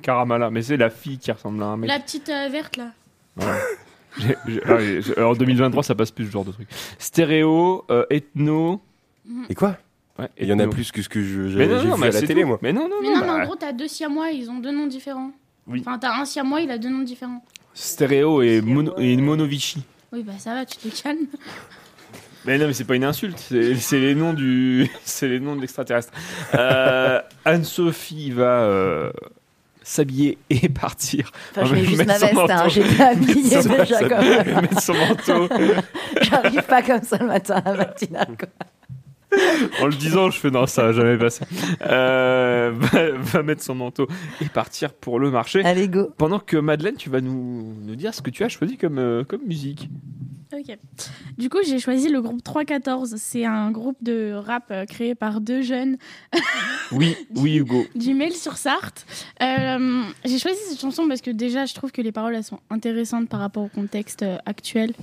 Caramala. 0.01 0.49
Mais 0.51 0.61
c'est 0.61 0.77
la 0.77 0.89
fille 0.89 1.17
qui 1.17 1.31
ressemble 1.31 1.61
à 1.63 1.67
un 1.67 1.77
mec. 1.77 1.89
La 1.89 1.99
petite 1.99 2.29
euh, 2.29 2.49
verte, 2.49 2.77
là. 2.77 2.91
Ouais. 3.38 3.45
J'ai- 4.19 4.36
j'ai- 4.47 4.61
ah 4.67 4.75
oui, 4.77 5.01
j'ai- 5.01 5.21
en 5.21 5.34
2023, 5.34 5.81
ça 5.84 5.95
passe 5.95 6.11
plus 6.11 6.27
ce 6.27 6.31
genre 6.31 6.45
de 6.45 6.51
truc. 6.51 6.67
Stéréo, 6.99 7.84
euh, 7.89 8.05
ethno. 8.11 8.79
Et 9.49 9.55
quoi 9.55 9.78
Ouais, 10.19 10.30
Il 10.38 10.47
y 10.47 10.53
en 10.53 10.59
a 10.59 10.67
plus 10.67 10.91
que 10.91 11.01
ce 11.01 11.09
que 11.09 11.21
je- 11.24 11.49
j'ai 11.49 11.57
Mais 11.57 11.67
non, 11.67 11.80
j'ai 11.82 11.88
non, 11.88 11.95
vu 11.95 12.01
mais 12.01 12.07
à 12.07 12.11
la 12.11 12.21
télé, 12.21 12.41
tout. 12.43 12.47
moi. 12.47 12.59
Mais 12.61 12.71
non, 12.71 12.88
non, 12.88 12.95
Mais 13.01 13.07
non. 13.09 13.15
non, 13.15 13.21
mais 13.21 13.28
bah, 13.28 13.34
en 13.34 13.43
gros, 13.45 13.55
t'as 13.55 13.71
deux 13.71 13.88
siamois, 13.88 14.30
ils 14.30 14.49
ont 14.49 14.59
deux 14.59 14.71
noms 14.71 14.86
différents. 14.86 15.32
Oui. 15.65 15.80
Enfin, 15.86 15.97
t'as 15.97 16.19
un 16.19 16.26
siamois, 16.26 16.61
il 16.61 16.69
a 16.69 16.78
deux 16.78 16.89
noms 16.89 17.01
différents. 17.03 17.43
Stéréo 17.74 18.41
et, 18.43 18.61
Mono, 18.61 18.93
et 18.99 19.15
Monovici. 19.17 19.84
Oui, 20.11 20.21
bah 20.21 20.34
ça 20.38 20.53
va, 20.53 20.65
tu 20.65 20.78
te 20.78 21.01
calmes. 21.01 21.26
Mais 22.45 22.57
non, 22.57 22.67
mais 22.67 22.74
c'est 22.74 22.84
pas 22.84 22.95
une 22.97 23.05
insulte, 23.05 23.39
c'est 23.39 23.99
les 23.99 24.15
noms 24.15 24.34
du, 24.34 24.89
c'est 25.05 25.30
les 25.30 25.39
noms 25.39 25.55
de 25.55 25.61
l'extraterrestre. 25.61 26.11
Euh, 26.53 27.21
Anne-Sophie 27.45 28.32
va 28.32 28.63
euh, 28.63 29.11
s'habiller 29.82 30.38
et 30.49 30.67
partir. 30.82 31.32
Enfin, 31.55 31.65
je 31.67 31.74
mets 31.76 31.86
juste 31.86 32.05
ma 32.05 32.17
veste, 32.17 32.34
hein, 32.38 32.67
j'ai 32.67 32.84
pas 32.97 33.11
habillé 33.11 33.43
déjà 33.43 33.61
même. 34.19 34.61
Mettre 34.61 34.82
son 34.82 34.93
manteau. 34.93 35.47
J'arrive 36.21 36.63
pas 36.63 36.82
comme 36.82 37.01
ça 37.03 37.17
le 37.17 37.28
matin 37.28 37.61
à 37.65 37.71
la 37.71 37.78
matinale, 37.78 38.36
quoi. 38.38 38.49
En 39.81 39.88
le 39.88 39.95
disant, 39.95 40.29
je 40.29 40.39
fais 40.39 40.51
non, 40.51 40.65
ça 40.67 40.84
va 40.84 40.91
jamais 40.91 41.17
passer. 41.17 41.45
Euh, 41.86 42.71
va, 42.75 43.11
va 43.11 43.43
mettre 43.43 43.63
son 43.63 43.75
manteau 43.75 44.07
et 44.41 44.45
partir 44.45 44.93
pour 44.93 45.19
le 45.19 45.31
marché. 45.31 45.63
Allez, 45.63 45.88
go. 45.88 46.09
Pendant 46.17 46.39
que 46.39 46.57
Madeleine, 46.57 46.95
tu 46.95 47.09
vas 47.09 47.21
nous, 47.21 47.75
nous 47.81 47.95
dire 47.95 48.13
ce 48.13 48.21
que 48.21 48.29
tu 48.29 48.43
as 48.43 48.49
choisi 48.49 48.77
comme, 48.77 48.99
euh, 48.99 49.23
comme 49.23 49.41
musique. 49.45 49.89
Ok. 50.53 50.77
Du 51.38 51.49
coup, 51.49 51.57
j'ai 51.65 51.79
choisi 51.79 52.09
le 52.09 52.21
groupe 52.21 52.43
314. 52.43 53.15
C'est 53.17 53.45
un 53.45 53.71
groupe 53.71 53.97
de 54.01 54.34
rap 54.34 54.65
euh, 54.69 54.86
créé 54.86 55.15
par 55.15 55.41
deux 55.41 55.63
jeunes 55.63 55.97
Oui, 56.91 57.15
oui, 57.36 57.55
Hugo. 57.57 57.86
du 57.95 58.13
mail 58.13 58.34
sur 58.34 58.57
Sarthe. 58.57 59.05
Euh, 59.41 60.03
j'ai 60.25 60.38
choisi 60.38 60.59
cette 60.69 60.79
chanson 60.79 61.07
parce 61.07 61.21
que 61.21 61.31
déjà, 61.31 61.65
je 61.65 61.73
trouve 61.73 61.91
que 61.91 62.01
les 62.01 62.11
paroles 62.11 62.36
elles 62.36 62.43
sont 62.43 62.59
intéressantes 62.69 63.29
par 63.29 63.39
rapport 63.39 63.63
au 63.63 63.69
contexte 63.69 64.23
actuel. 64.45 64.93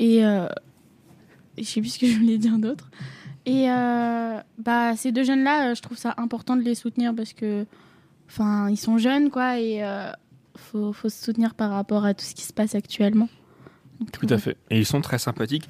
Et 0.00 0.24
euh, 0.24 0.48
je 1.56 1.62
sais 1.64 1.80
plus 1.80 1.90
ce 1.90 1.98
que 1.98 2.06
je 2.06 2.18
voulais 2.18 2.38
dire 2.38 2.58
d'autre. 2.58 2.90
Et 3.46 3.70
euh, 3.70 4.40
bah, 4.58 4.96
ces 4.96 5.12
deux 5.12 5.24
jeunes-là, 5.24 5.70
euh, 5.70 5.74
je 5.74 5.82
trouve 5.82 5.96
ça 5.98 6.14
important 6.18 6.56
de 6.56 6.62
les 6.62 6.74
soutenir 6.74 7.14
parce 7.14 7.32
que, 7.32 7.64
enfin, 8.28 8.68
ils 8.70 8.76
sont 8.76 8.98
jeunes, 8.98 9.30
quoi, 9.30 9.58
et 9.58 9.82
euh, 9.82 10.10
faut, 10.56 10.92
faut 10.92 11.08
se 11.08 11.24
soutenir 11.24 11.54
par 11.54 11.70
rapport 11.70 12.04
à 12.04 12.14
tout 12.14 12.24
ce 12.24 12.34
qui 12.34 12.42
se 12.42 12.52
passe 12.52 12.74
actuellement. 12.74 13.28
Tout 14.12 14.26
à 14.30 14.38
fait. 14.38 14.56
Et 14.70 14.78
ils 14.78 14.86
sont 14.86 15.00
très 15.02 15.18
sympathiques. 15.18 15.68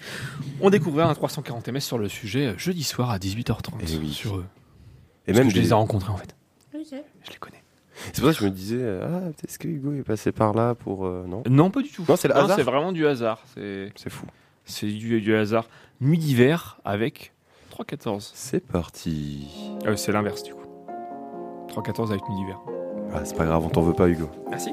On 0.60 0.70
découvrira 0.70 1.08
un 1.10 1.14
340 1.14 1.68
ms 1.68 1.80
sur 1.80 1.98
le 1.98 2.08
sujet 2.08 2.46
euh, 2.48 2.58
jeudi 2.58 2.84
soir 2.84 3.10
à 3.10 3.18
18h30 3.18 4.12
sur 4.12 4.36
eux. 4.36 4.46
Et 5.26 5.32
Parce 5.32 5.38
même 5.38 5.48
que 5.48 5.54
je 5.54 5.60
les 5.60 5.70
ai 5.70 5.74
rencontrés 5.74 6.10
en 6.12 6.16
fait. 6.16 6.34
Je 6.72 6.78
les 7.30 7.36
connais. 7.40 7.62
C'est 8.12 8.20
pour 8.22 8.30
ça 8.30 8.34
que 8.34 8.40
je 8.40 8.44
me 8.46 8.50
disais, 8.50 8.78
euh, 8.78 9.06
ah, 9.28 9.30
est-ce 9.46 9.58
que 9.58 9.68
Hugo 9.68 9.92
est 9.94 10.02
passé 10.02 10.32
par 10.32 10.54
là 10.54 10.74
pour. 10.74 11.06
euh, 11.06 11.26
non? 11.28 11.42
Non, 11.50 11.70
pas 11.70 11.82
du 11.82 11.90
tout. 11.90 12.04
Non, 12.08 12.16
c'est 12.16 12.28
le 12.28 12.34
Non, 12.34 12.44
hasard. 12.44 12.56
C'est 12.56 12.62
vraiment 12.62 12.92
du 12.92 13.06
hasard. 13.06 13.42
C'est 13.54 13.92
C'est 13.96 14.10
fou. 14.10 14.26
c'est 14.64 14.86
du, 14.86 15.20
du 15.20 15.34
hasard. 15.34 15.68
Nuit 16.00 16.16
d'hiver 16.18 16.78
avec 16.84 17.32
314. 17.84 18.32
C'est 18.34 18.60
parti. 18.60 19.48
Euh, 19.86 19.96
c'est 19.96 20.12
l'inverse 20.12 20.42
du 20.42 20.52
coup. 20.52 20.66
314 21.68 22.10
avec 22.10 22.22
d'hiver. 22.28 22.60
Ah, 23.12 23.24
c'est 23.24 23.36
pas 23.36 23.46
grave, 23.46 23.64
on 23.64 23.70
t'en 23.70 23.80
veut 23.80 23.94
pas, 23.94 24.08
Hugo. 24.08 24.28
Merci. 24.50 24.70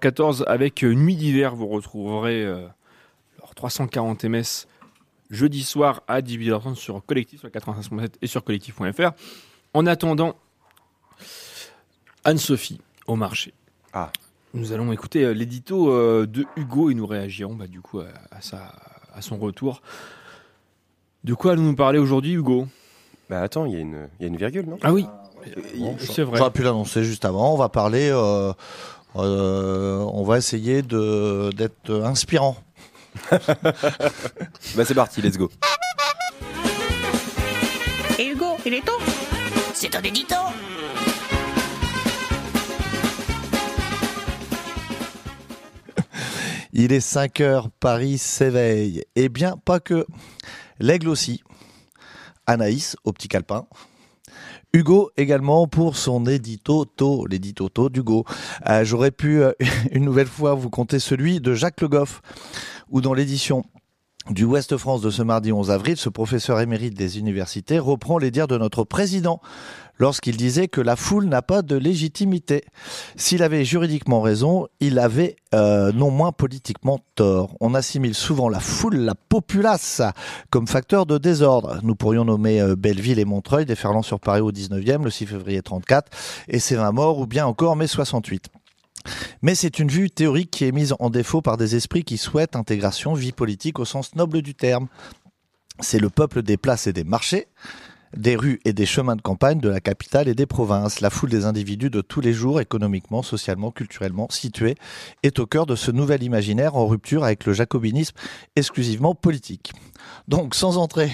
3-14 0.00 0.44
avec 0.46 0.84
euh, 0.84 0.94
Nuit 0.94 1.16
d'hiver. 1.16 1.54
Vous 1.56 1.66
retrouverez 1.66 2.44
euh, 2.44 2.66
leur 3.40 3.54
340 3.54 4.24
ms 4.24 4.66
jeudi 5.30 5.62
soir 5.62 6.02
à 6.08 6.20
18h30 6.20 6.74
sur 6.74 7.04
Collectif, 7.04 7.40
sur 7.40 7.48
85.7 7.48 8.08
et 8.22 8.26
sur 8.26 8.42
collectif.fr. 8.44 9.10
En 9.74 9.86
attendant, 9.86 10.34
Anne-Sophie 12.24 12.80
au 13.06 13.16
marché. 13.16 13.54
Ah. 13.92 14.10
Nous 14.54 14.72
allons 14.72 14.92
écouter 14.92 15.24
euh, 15.24 15.32
l'édito 15.32 15.90
euh, 15.92 16.26
de 16.26 16.44
Hugo 16.56 16.90
et 16.90 16.94
nous 16.94 17.06
réagirons 17.06 17.54
bah, 17.54 17.66
du 17.68 17.80
coup 17.80 18.00
à, 18.00 18.06
à 18.32 18.40
sa- 18.40 18.72
à 19.14 19.22
son 19.22 19.36
retour. 19.38 19.82
De 21.24 21.34
quoi 21.34 21.52
allons-nous 21.52 21.76
parler 21.76 21.98
aujourd'hui, 21.98 22.32
Hugo? 22.32 22.66
Bah 23.28 23.42
attends, 23.42 23.66
il 23.66 23.72
y, 23.72 23.76
a 23.76 23.80
une- 23.80 24.08
il 24.18 24.22
y 24.22 24.24
a 24.24 24.28
une 24.28 24.36
virgule, 24.36 24.66
non? 24.66 24.78
Ah 24.82 24.92
oui, 24.92 25.06
Bon, 25.78 25.96
c'est 25.98 26.22
vrai. 26.22 26.36
J'aurais 26.36 26.50
pu 26.50 26.62
l'annoncer 26.62 27.02
juste 27.02 27.24
avant. 27.24 27.54
On 27.54 27.56
va 27.56 27.68
parler. 27.70 28.10
euh, 28.10 28.50
euh, 28.50 28.52
on 29.14 30.22
va 30.24 30.38
essayer 30.38 30.82
de 30.82 31.50
d'être 31.56 31.90
inspirant. 32.04 32.56
Bah 34.76 34.84
c'est 34.84 34.94
parti, 34.94 35.20
let's 35.20 35.36
go. 35.36 35.50
Et 38.18 38.28
Hugo, 38.28 38.56
il 38.66 38.74
est 38.74 38.84
temps 38.84 38.92
C'est 39.74 39.94
un 39.96 40.02
édito 40.02 40.34
Il 46.72 46.92
est 46.92 47.00
5 47.00 47.40
heures, 47.40 47.70
Paris 47.80 48.18
s'éveille. 48.18 49.02
Eh 49.16 49.28
bien, 49.28 49.56
pas 49.64 49.80
que. 49.80 50.06
L'aigle 50.78 51.08
aussi. 51.08 51.42
Anaïs, 52.46 52.96
au 53.04 53.12
petit 53.12 53.28
calepin. 53.28 53.66
Hugo 54.72 55.10
également 55.16 55.66
pour 55.66 55.96
son 55.96 56.26
édito 56.26 56.84
to, 56.84 57.26
l'édito 57.26 57.68
to 57.68 57.88
d'Hugo. 57.88 58.24
Euh, 58.68 58.84
J'aurais 58.84 59.10
pu 59.10 59.42
euh, 59.42 59.52
une 59.90 60.04
nouvelle 60.04 60.28
fois 60.28 60.54
vous 60.54 60.70
conter 60.70 61.00
celui 61.00 61.40
de 61.40 61.54
Jacques 61.54 61.80
Le 61.80 61.88
Goff, 61.88 62.22
où 62.88 63.00
dans 63.00 63.12
l'édition 63.12 63.64
du 64.28 64.44
Ouest 64.44 64.76
France 64.76 65.00
de 65.00 65.10
ce 65.10 65.22
mardi 65.22 65.50
11 65.50 65.72
avril, 65.72 65.96
ce 65.96 66.08
professeur 66.08 66.60
émérite 66.60 66.94
des 66.94 67.18
universités 67.18 67.80
reprend 67.80 68.18
les 68.18 68.30
dires 68.30 68.46
de 68.46 68.58
notre 68.58 68.84
président 68.84 69.40
lorsqu'il 70.00 70.36
disait 70.36 70.66
que 70.66 70.80
la 70.80 70.96
foule 70.96 71.26
n'a 71.26 71.42
pas 71.42 71.62
de 71.62 71.76
légitimité. 71.76 72.64
S'il 73.14 73.44
avait 73.44 73.64
juridiquement 73.64 74.20
raison, 74.20 74.66
il 74.80 74.98
avait 74.98 75.36
euh, 75.54 75.92
non 75.92 76.10
moins 76.10 76.32
politiquement 76.32 76.98
tort. 77.14 77.54
On 77.60 77.74
assimile 77.74 78.14
souvent 78.14 78.48
la 78.48 78.58
foule, 78.58 78.96
la 78.96 79.14
populace, 79.14 80.02
comme 80.48 80.66
facteur 80.66 81.06
de 81.06 81.18
désordre. 81.18 81.78
Nous 81.84 81.94
pourrions 81.94 82.24
nommer 82.24 82.60
euh, 82.60 82.74
Belleville 82.74 83.18
et 83.18 83.24
Montreuil, 83.24 83.66
déferlant 83.66 84.02
sur 84.02 84.18
Paris 84.18 84.40
au 84.40 84.50
19e, 84.50 85.04
le 85.04 85.10
6 85.10 85.26
février 85.26 85.62
34, 85.62 86.10
et 86.48 86.58
ses 86.58 86.76
20 86.76 86.92
morts, 86.92 87.18
ou 87.18 87.26
bien 87.26 87.46
encore 87.46 87.76
mai 87.76 87.86
68. 87.86 88.48
Mais 89.42 89.54
c'est 89.54 89.78
une 89.78 89.88
vue 89.88 90.10
théorique 90.10 90.50
qui 90.50 90.64
est 90.64 90.72
mise 90.72 90.94
en 90.98 91.10
défaut 91.10 91.42
par 91.42 91.56
des 91.56 91.76
esprits 91.76 92.04
qui 92.04 92.16
souhaitent 92.16 92.56
intégration, 92.56 93.14
vie 93.14 93.32
politique 93.32 93.78
au 93.78 93.84
sens 93.84 94.14
noble 94.14 94.42
du 94.42 94.54
terme. 94.54 94.88
C'est 95.80 95.98
le 95.98 96.10
peuple 96.10 96.42
des 96.42 96.56
places 96.56 96.86
et 96.86 96.92
des 96.92 97.04
marchés, 97.04 97.48
des 98.16 98.36
rues 98.36 98.60
et 98.64 98.72
des 98.72 98.86
chemins 98.86 99.16
de 99.16 99.22
campagne 99.22 99.60
de 99.60 99.68
la 99.68 99.80
capitale 99.80 100.28
et 100.28 100.34
des 100.34 100.46
provinces. 100.46 101.00
La 101.00 101.10
foule 101.10 101.30
des 101.30 101.44
individus 101.44 101.90
de 101.90 102.00
tous 102.00 102.20
les 102.20 102.32
jours, 102.32 102.60
économiquement, 102.60 103.22
socialement, 103.22 103.70
culturellement 103.70 104.28
situés, 104.30 104.76
est 105.22 105.38
au 105.38 105.46
cœur 105.46 105.66
de 105.66 105.76
ce 105.76 105.90
nouvel 105.90 106.22
imaginaire 106.22 106.76
en 106.76 106.86
rupture 106.86 107.24
avec 107.24 107.46
le 107.46 107.52
jacobinisme 107.52 108.14
exclusivement 108.56 109.14
politique. 109.14 109.72
Donc, 110.28 110.54
sans 110.54 110.78
entrer 110.78 111.10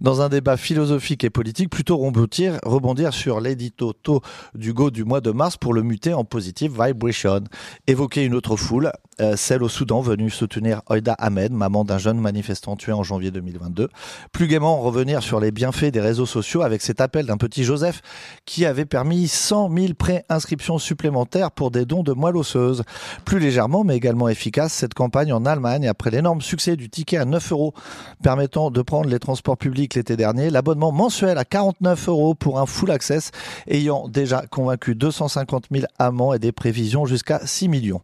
dans 0.00 0.20
un 0.20 0.28
débat 0.28 0.56
philosophique 0.56 1.24
et 1.24 1.30
politique, 1.30 1.70
plutôt 1.70 1.96
rebondir, 1.96 2.58
rebondir 2.64 3.12
sur 3.12 3.40
l'édito 3.40 3.92
to 3.92 4.20
d'Hugo 4.54 4.90
du 4.90 5.04
mois 5.04 5.20
de 5.20 5.30
mars 5.30 5.56
pour 5.56 5.74
le 5.74 5.82
muter 5.82 6.14
en 6.14 6.24
positive 6.24 6.72
vibration. 6.72 7.44
Évoquer 7.86 8.24
une 8.24 8.34
autre 8.34 8.56
foule, 8.56 8.92
euh, 9.20 9.36
celle 9.36 9.62
au 9.62 9.68
Soudan 9.68 10.00
venue 10.00 10.30
soutenir 10.30 10.82
Oida 10.88 11.14
Ahmed, 11.14 11.52
maman 11.52 11.84
d'un 11.84 11.98
jeune 11.98 12.20
manifestant 12.20 12.76
tué 12.76 12.92
en 12.92 13.02
janvier 13.02 13.30
2022. 13.30 13.88
Plus 14.32 14.46
gaiement, 14.46 14.80
revenir 14.80 15.22
sur 15.22 15.40
les 15.40 15.50
bienfaits 15.50 15.86
des 15.86 16.00
réseaux 16.00 16.25
sociaux 16.26 16.62
avec 16.62 16.82
cet 16.82 17.00
appel 17.00 17.26
d'un 17.26 17.36
petit 17.36 17.64
Joseph 17.64 18.02
qui 18.44 18.66
avait 18.66 18.84
permis 18.84 19.28
100 19.28 19.70
000 19.74 19.94
pré-inscriptions 19.94 20.78
supplémentaires 20.78 21.50
pour 21.50 21.70
des 21.70 21.84
dons 21.84 22.02
de 22.02 22.12
moelle 22.12 22.36
osseuse. 22.36 22.82
Plus 23.24 23.38
légèrement, 23.38 23.84
mais 23.84 23.96
également 23.96 24.28
efficace, 24.28 24.72
cette 24.72 24.94
campagne 24.94 25.32
en 25.32 25.46
Allemagne, 25.46 25.88
après 25.88 26.10
l'énorme 26.10 26.40
succès 26.40 26.76
du 26.76 26.90
ticket 26.90 27.16
à 27.16 27.24
9 27.24 27.52
euros 27.52 27.74
permettant 28.22 28.70
de 28.70 28.82
prendre 28.82 29.08
les 29.08 29.18
transports 29.18 29.56
publics 29.56 29.94
l'été 29.94 30.16
dernier, 30.16 30.50
l'abonnement 30.50 30.92
mensuel 30.92 31.38
à 31.38 31.44
49 31.44 32.08
euros 32.08 32.34
pour 32.34 32.58
un 32.58 32.66
full 32.66 32.90
access 32.90 33.30
ayant 33.68 34.08
déjà 34.08 34.42
convaincu 34.50 34.94
250 34.94 35.66
000 35.70 35.86
amants 35.98 36.34
et 36.34 36.38
des 36.38 36.52
prévisions 36.52 37.06
jusqu'à 37.06 37.40
6 37.44 37.68
millions. 37.68 38.02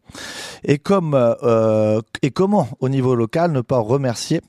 Et 0.64 0.78
comme 0.78 1.14
euh, 1.14 2.00
et 2.22 2.30
comment 2.30 2.68
au 2.80 2.88
niveau 2.88 3.14
local 3.14 3.52
ne 3.52 3.60
pas 3.60 3.78
remercier 3.78 4.40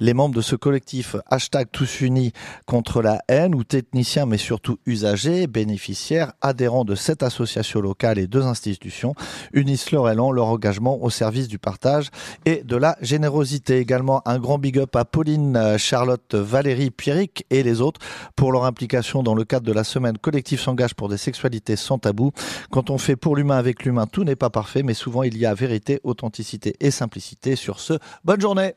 les 0.00 0.14
membres 0.14 0.34
de 0.34 0.40
ce 0.40 0.56
collectif? 0.56 1.16
Hashtag 1.30 1.68
tous 1.72 2.00
unis 2.00 2.32
contre 2.66 3.02
la 3.02 3.21
haine 3.28 3.54
ou 3.54 3.64
techniciens 3.64 4.26
mais 4.26 4.38
surtout 4.38 4.78
usagers, 4.86 5.46
bénéficiaires, 5.46 6.32
adhérents 6.40 6.84
de 6.84 6.94
cette 6.94 7.22
association 7.22 7.80
locale 7.80 8.18
et 8.18 8.26
deux 8.26 8.42
institutions 8.42 9.14
unissent 9.52 9.90
leur 9.90 10.08
élan, 10.08 10.30
leur 10.30 10.46
engagement 10.46 11.02
au 11.02 11.10
service 11.10 11.48
du 11.48 11.58
partage 11.58 12.10
et 12.44 12.62
de 12.64 12.76
la 12.76 12.96
générosité. 13.00 13.78
Également 13.78 14.22
un 14.26 14.38
grand 14.38 14.58
big 14.58 14.78
up 14.78 14.94
à 14.96 15.04
Pauline, 15.04 15.56
euh, 15.56 15.78
Charlotte, 15.78 16.34
Valérie, 16.34 16.90
Pierrick 16.90 17.46
et 17.50 17.62
les 17.62 17.80
autres 17.80 18.00
pour 18.36 18.52
leur 18.52 18.64
implication 18.64 19.22
dans 19.22 19.34
le 19.34 19.44
cadre 19.44 19.66
de 19.66 19.72
la 19.72 19.84
semaine 19.84 20.18
collectif 20.18 20.60
s'engage 20.60 20.94
pour 20.94 21.08
des 21.08 21.16
sexualités 21.16 21.76
sans 21.76 21.98
tabou. 21.98 22.32
Quand 22.70 22.90
on 22.90 22.98
fait 22.98 23.16
pour 23.16 23.36
l'humain 23.36 23.56
avec 23.56 23.84
l'humain, 23.84 24.06
tout 24.06 24.24
n'est 24.24 24.36
pas 24.36 24.50
parfait, 24.50 24.82
mais 24.82 24.94
souvent 24.94 25.22
il 25.22 25.36
y 25.38 25.46
a 25.46 25.54
vérité, 25.54 26.00
authenticité 26.04 26.74
et 26.80 26.90
simplicité. 26.90 27.56
Sur 27.56 27.80
ce, 27.80 27.94
bonne 28.24 28.40
journée. 28.40 28.74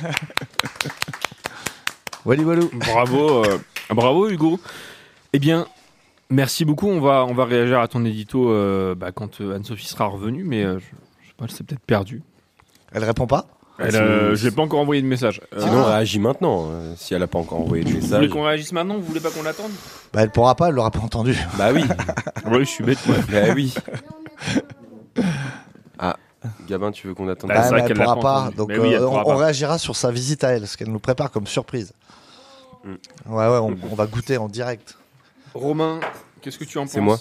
Wally 2.24 2.44
walou. 2.44 2.70
Bravo, 2.72 3.44
euh, 3.44 3.58
bravo 3.90 4.28
Hugo. 4.28 4.58
Eh 5.32 5.38
bien, 5.38 5.66
merci 6.28 6.64
beaucoup. 6.64 6.88
On 6.88 7.00
va, 7.00 7.24
on 7.26 7.34
va 7.34 7.44
réagir 7.44 7.80
à 7.80 7.88
ton 7.88 8.04
édito 8.04 8.50
euh, 8.50 8.94
bah, 8.94 9.10
quand 9.12 9.40
euh, 9.40 9.56
Anne-Sophie 9.56 9.86
sera 9.88 10.06
revenue, 10.06 10.44
mais 10.44 10.64
euh, 10.64 10.78
je, 10.78 10.84
je 11.22 11.28
sais 11.28 11.34
pas, 11.36 11.44
elle 11.44 11.50
s'est 11.50 11.64
peut-être 11.64 11.80
perdue. 11.84 12.22
Elle 12.92 13.04
répond 13.04 13.26
pas 13.28 13.46
Elle, 13.78 13.94
euh, 13.96 14.34
je 14.34 14.48
n'ai 14.48 14.54
pas 14.54 14.62
encore 14.62 14.80
envoyé 14.80 15.00
de 15.00 15.06
message. 15.06 15.40
Euh, 15.54 15.60
Sinon, 15.60 15.84
réagis 15.84 16.18
maintenant, 16.18 16.66
euh, 16.70 16.92
si 16.96 17.14
elle 17.14 17.20
n'a 17.20 17.26
pas 17.28 17.38
encore 17.38 17.60
envoyé 17.60 17.84
de 17.84 17.88
vous 17.88 17.94
voulez 18.00 18.06
message. 18.18 18.28
qu'on 18.30 18.42
réagisse 18.42 18.72
maintenant 18.72 18.96
Vous 18.96 19.02
voulez 19.04 19.20
pas 19.20 19.30
qu'on 19.30 19.42
l'attende 19.44 19.70
Bah, 20.12 20.22
elle 20.22 20.30
pourra 20.30 20.54
pas, 20.56 20.68
elle 20.68 20.74
l'aura 20.74 20.90
pas 20.90 20.98
entendu. 21.00 21.36
Bah 21.56 21.70
oui. 21.72 21.84
Oui, 22.50 22.60
je 22.60 22.64
suis 22.64 22.82
bête. 22.84 22.98
moi. 23.06 23.16
bah 23.30 23.52
oui. 23.54 23.72
Gabin, 26.70 26.90
tu 26.92 27.06
veux 27.08 27.14
qu'on 27.14 27.28
attende 27.28 27.50
Bah, 27.50 27.56
Ah, 27.58 27.62
mais 27.64 27.68
vrai 27.70 27.80
elle 27.80 27.88
qu'elle 27.88 27.98
l'a 27.98 28.04
pourra 28.14 28.20
pas. 28.20 28.50
Donc 28.56 28.70
oui, 28.70 28.94
euh, 28.94 29.06
pourra 29.06 29.24
on, 29.26 29.36
réagira 29.36 29.78
sur 29.78 29.96
sa 29.96 30.10
visite 30.10 30.44
à 30.44 30.50
elle, 30.50 30.66
ce 30.66 30.76
qu'elle 30.76 30.90
nous 30.90 30.98
prépare 31.00 31.30
comme 31.30 31.46
surprise. 31.46 31.92
Mm. 32.84 32.90
Ouais, 33.26 33.46
ouais, 33.48 33.58
on, 33.58 33.76
on 33.90 33.94
va 33.94 34.06
goûter 34.06 34.36
en 34.38 34.48
direct. 34.48 34.96
Romain, 35.54 36.00
qu'est-ce 36.40 36.58
que 36.58 36.64
tu 36.64 36.78
en 36.78 36.82
penses 36.82 36.92
C'est 36.92 37.00
moi. 37.00 37.18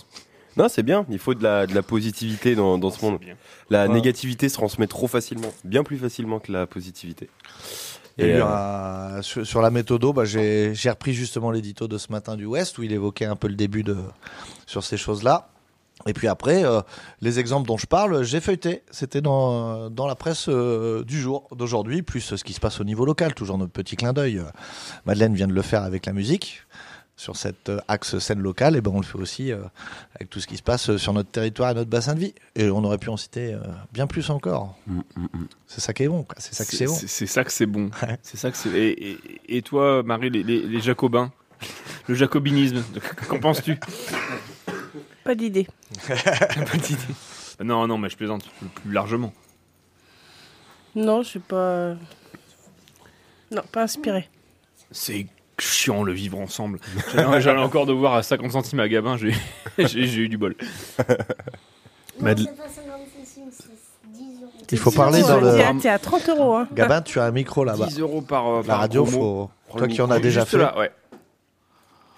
Non, 0.58 0.68
c'est 0.70 0.84
bien. 0.84 1.06
Il 1.10 1.20
faut 1.20 1.34
de 1.34 1.44
la, 1.44 1.68
de 1.68 1.74
la 1.74 1.82
positivité 1.84 2.56
dans, 2.56 2.78
dans 2.78 2.92
ce 2.92 3.04
monde. 3.04 3.20
La 3.70 3.84
Ouais. 3.88 3.94
négativité 3.94 4.50
se 4.50 4.56
transmet 4.56 4.88
trop 4.88 5.08
facilement, 5.08 5.52
bien 5.64 5.84
plus 5.84 5.98
facilement 5.98 6.40
que 6.40 6.52
la 6.52 6.68
positivité. 6.68 7.30
Et, 8.18 8.34
euh, 8.34 8.44
euh, 8.44 9.22
sur, 9.22 9.46
sur 9.48 9.62
la 9.62 9.70
méthodo, 9.72 10.12
bah, 10.12 10.26
j'ai 10.26 10.74
repris 10.90 11.14
justement 11.14 11.52
l'édito 11.52 11.88
de 11.88 11.98
ce 11.98 12.12
matin 12.12 12.36
du 12.36 12.46
Ouest 12.46 12.78
où 12.78 12.84
il 12.84 12.92
évoquait 12.92 13.26
un 13.26 13.38
peu 13.38 13.48
le 13.48 13.56
début 13.56 13.84
de 13.84 13.96
sur 14.66 14.84
ces 14.84 14.98
choses-là. 14.98 15.50
Et 16.08 16.14
puis 16.14 16.28
après, 16.28 16.64
euh, 16.64 16.82
les 17.22 17.40
exemples 17.40 17.68
dont 17.68 17.78
je 17.78 17.86
parle, 17.86 18.24
j'ai 18.24 18.40
feuilleté. 18.40 18.84
C'était 18.90 19.22
dans, 19.22 19.90
dans 19.90 20.08
la 20.08 20.16
presse 20.16 20.46
euh, 20.48 21.04
du 21.04 21.20
jour, 21.20 21.48
d'aujourd'hui, 21.56 22.02
plus 22.04 22.22
ce 22.22 22.44
qui 22.44 22.54
se 22.54 22.60
passe 22.60 22.80
au 22.80 22.84
niveau 22.86 23.06
local. 23.06 23.34
Toujours 23.34 23.58
notre 23.58 23.74
petit 23.74 23.96
clin 23.96 24.14
d'œil. 24.14 24.42
Madeleine 25.06 25.34
vient 25.36 25.48
de 25.48 25.54
le 25.54 25.62
faire 25.62 25.84
avec 25.84 26.06
la 26.06 26.14
musique. 26.14 26.64
Sur 27.18 27.36
cet 27.36 27.68
euh, 27.68 27.80
axe 27.90 28.18
scène 28.20 28.40
locale, 28.40 28.78
et 28.78 28.82
ben 28.82 28.92
on 28.94 29.02
le 29.02 29.06
fait 29.06 29.18
aussi 29.18 29.52
euh, 29.52 29.58
avec 30.16 30.30
tout 30.30 30.40
ce 30.40 30.48
qui 30.48 30.56
se 30.56 30.64
passe 30.64 30.96
sur 30.96 31.12
notre 31.12 31.30
territoire 31.30 31.72
et 31.72 31.74
notre 31.74 31.90
bassin 31.90 32.16
de 32.16 32.20
vie. 32.22 32.34
Et 32.56 32.70
on 32.70 32.82
aurait 32.86 32.98
pu 32.98 33.10
en 33.10 33.18
citer 33.18 33.58
bien 33.92 34.08
plus 34.08 34.30
encore. 34.30 34.78
C'est 35.68 35.82
ça 35.82 35.92
qui 35.92 36.04
est 36.04 36.08
bon, 36.08 36.26
c'est 36.38 36.54
ça 36.56 36.64
que 36.64 36.72
c'est 36.74 36.86
bon. 36.86 36.94
C'est 36.96 37.08
c'est 37.10 37.26
ça 37.26 37.44
que 37.44 37.52
c'est 37.52 37.66
bon. 37.66 37.92
C'est 38.24 38.38
ça 38.38 38.50
que 38.52 38.56
c'est. 38.58 38.70
Et, 38.70 39.12
et- 39.12 39.58
et 39.58 39.62
toi, 39.62 40.02
Marie, 40.02 40.30
les, 40.30 40.44
les- 40.44 40.62
les 40.66 40.80
jacobins, 40.80 41.30
le 42.08 42.16
jacobinisme, 42.16 42.82
qu'en 43.28 43.40
penses-tu? 43.40 43.78
Pas 45.30 45.36
d'idée. 45.36 45.68
Pas 46.08 46.78
d'idée. 46.82 46.98
Non, 47.64 47.86
non, 47.86 48.00
mais 48.00 48.10
je 48.10 48.18
plaisante 48.18 48.46
plus- 48.82 48.92
largement. 48.92 49.32
Non, 50.96 51.22
je 51.22 51.28
suis 51.28 51.40
pas. 51.40 51.94
Non, 53.52 53.62
pas 53.72 53.84
inspiré. 53.84 54.28
C'est 54.90 55.28
chiant 55.60 56.02
le 56.02 56.14
vivre 56.14 56.40
ensemble. 56.40 56.80
J'allais 57.14 57.60
encore 57.62 57.86
devoir 57.86 58.16
à 58.16 58.24
50 58.24 58.54
centimes 58.54 58.80
à 58.80 58.88
Gabin, 58.90 59.18
j'ai 59.18 59.36
eu 60.18 60.30
du 60.30 60.38
bol. 60.40 60.56
Madele- 62.20 62.46
c'est 62.48 62.58
pas 62.58 62.68
56 62.68 63.26
centimes, 63.28 63.52
c'est 63.52 64.12
10 64.12 64.42
euros. 64.42 64.52
Il 64.72 64.78
faut 64.80 64.90
parler 64.92 65.22
dans 65.22 65.40
le. 65.40 65.80
T'es 65.80 65.90
à 65.90 66.00
30 66.00 66.28
euros. 66.30 66.56
Hein. 66.56 66.68
Gabin, 66.74 67.04
tu 67.04 67.20
as 67.20 67.26
un 67.26 67.32
micro 67.32 67.64
là-bas. 67.64 67.86
10 67.86 68.00
euros 68.00 68.22
par, 68.24 68.48
euh, 68.48 68.62
La 68.62 68.68
par 68.68 68.80
radio, 68.80 69.04
promo. 69.04 69.52
faut. 69.70 69.78
Toi 69.78 69.88
qui 69.88 70.02
en 70.02 70.10
as 70.10 70.20
déjà 70.20 70.44
fait. 70.44 70.58
là, 70.58 70.76
ouais. 70.76 70.92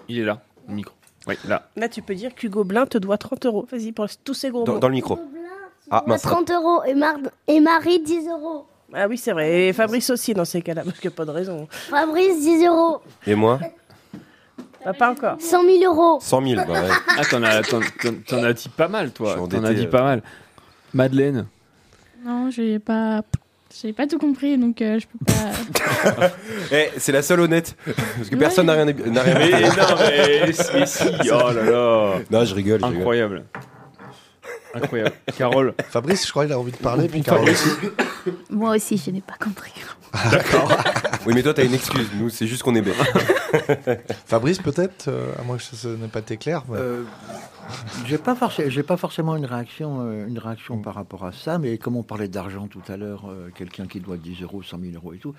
Il 0.08 0.18
est 0.18 0.24
là, 0.24 0.40
le 0.66 0.74
micro. 0.76 0.94
Oui, 1.26 1.34
là. 1.46 1.68
Là, 1.76 1.88
tu 1.88 2.02
peux 2.02 2.14
dire 2.14 2.34
qu'Hugo 2.34 2.64
Blin 2.64 2.86
te 2.86 2.98
doit 2.98 3.18
30 3.18 3.46
euros. 3.46 3.66
Vas-y, 3.70 3.92
pour 3.92 4.06
tous 4.24 4.34
ces 4.34 4.50
gros 4.50 4.64
Dans, 4.64 4.74
mots. 4.74 4.78
dans 4.80 4.88
le 4.88 4.94
micro. 4.94 5.18
Ah, 5.90 6.02
mince. 6.06 6.22
30 6.22 6.50
euros 6.50 6.82
et, 6.84 6.94
Mar- 6.94 7.16
et 7.46 7.60
Marie 7.60 8.00
10 8.00 8.28
euros. 8.28 8.66
Ah 8.94 9.06
oui, 9.08 9.16
c'est 9.18 9.32
vrai. 9.32 9.68
Et 9.68 9.72
Fabrice 9.72 10.10
aussi 10.10 10.34
dans 10.34 10.44
ces 10.44 10.62
cas-là, 10.62 10.82
parce 10.84 10.98
qu'il 10.98 11.08
n'y 11.08 11.14
a 11.14 11.16
pas 11.16 11.24
de 11.24 11.30
raison. 11.30 11.66
Fabrice 11.70 12.40
10 12.40 12.66
euros. 12.66 13.00
Et 13.26 13.34
moi 13.34 13.58
Bah, 14.84 14.92
pas 14.94 15.10
encore. 15.12 15.36
100 15.40 15.62
000 15.62 15.84
euros. 15.94 16.18
100 16.20 16.42
000, 16.46 16.56
bah 16.66 16.72
ouais. 16.82 16.88
Ah, 17.16 17.24
t'en 17.24 17.42
as, 17.42 18.52
dit 18.52 18.68
pas 18.68 18.88
mal, 18.88 19.12
toi. 19.12 19.36
T'en 19.48 19.64
as 19.64 19.74
dit 19.74 19.86
euh. 19.86 19.90
pas 19.90 20.02
mal. 20.02 20.22
Madeleine? 20.92 21.46
Non, 22.24 22.50
j'ai 22.50 22.78
pas. 22.78 23.22
J'ai 23.80 23.92
pas 23.92 24.06
tout 24.06 24.18
compris, 24.18 24.58
donc 24.58 24.80
euh, 24.82 24.98
je 24.98 25.06
peux 25.06 25.24
pas. 25.24 26.30
Eh, 26.72 26.90
c'est 26.98 27.12
la 27.12 27.22
seule 27.22 27.40
honnête. 27.40 27.76
Parce 28.16 28.28
que 28.28 28.36
personne 28.36 28.66
n'a 28.66 28.74
rien, 28.74 28.84
n'a 28.84 29.22
rien 29.22 29.34
Mais 29.38 29.60
non, 29.60 29.96
mais, 29.98 30.46
mais 30.46 30.86
si. 30.86 31.06
Oh 31.32 31.50
là 31.52 31.62
là. 31.64 32.14
Non, 32.30 32.44
je 32.44 32.54
rigole. 32.54 32.80
je 32.80 32.84
rigole. 32.86 32.98
Incroyable. 33.00 33.44
Incroyable. 34.74 35.12
Carole. 35.36 35.74
Fabrice, 35.90 36.26
je 36.26 36.30
crois 36.30 36.44
qu'il 36.44 36.52
a 36.52 36.58
envie 36.58 36.72
de 36.72 36.76
parler, 36.76 37.08
puis 37.08 37.22
Fabrice. 37.22 37.62
Carole 37.62 37.92
aussi. 38.26 38.42
Moi 38.50 38.76
aussi, 38.76 38.96
je 39.04 39.10
n'ai 39.10 39.20
pas 39.20 39.36
compris. 39.42 39.72
D'accord. 40.30 40.70
oui, 41.26 41.32
mais 41.34 41.42
toi, 41.42 41.54
t'as 41.54 41.64
une 41.64 41.74
excuse. 41.74 42.08
Nous, 42.18 42.28
c'est 42.30 42.46
juste 42.46 42.62
qu'on 42.62 42.74
est 42.74 42.82
bête. 42.82 42.94
Fabrice, 44.26 44.58
peut-être, 44.58 45.08
euh, 45.08 45.32
à 45.38 45.42
moins 45.42 45.56
que 45.56 45.62
ce 45.62 45.88
n'ait 45.88 46.08
pas 46.08 46.20
été 46.20 46.36
clair. 46.36 46.62
mais- 46.68 46.78
Euh, 46.78 47.02
j'ai 48.06 48.18
pas 48.18 48.34
forcément, 48.34 48.70
j'ai 48.70 48.82
pas 48.82 48.96
forcément 48.96 49.36
une 49.36 49.46
réaction, 49.46 50.00
euh, 50.00 50.26
une 50.26 50.38
réaction 50.38 50.78
par 50.78 50.94
rapport 50.94 51.24
à 51.24 51.32
ça, 51.32 51.58
mais 51.58 51.78
comme 51.78 51.96
on 51.96 52.02
parlait 52.02 52.28
d'argent 52.28 52.66
tout 52.66 52.82
à 52.88 52.96
l'heure, 52.96 53.24
euh, 53.28 53.50
quelqu'un 53.54 53.86
qui 53.86 54.00
doit 54.00 54.16
10 54.16 54.42
euros, 54.42 54.62
100 54.62 54.78
000 54.80 54.92
euros 54.94 55.12
et 55.14 55.18
tout, 55.18 55.34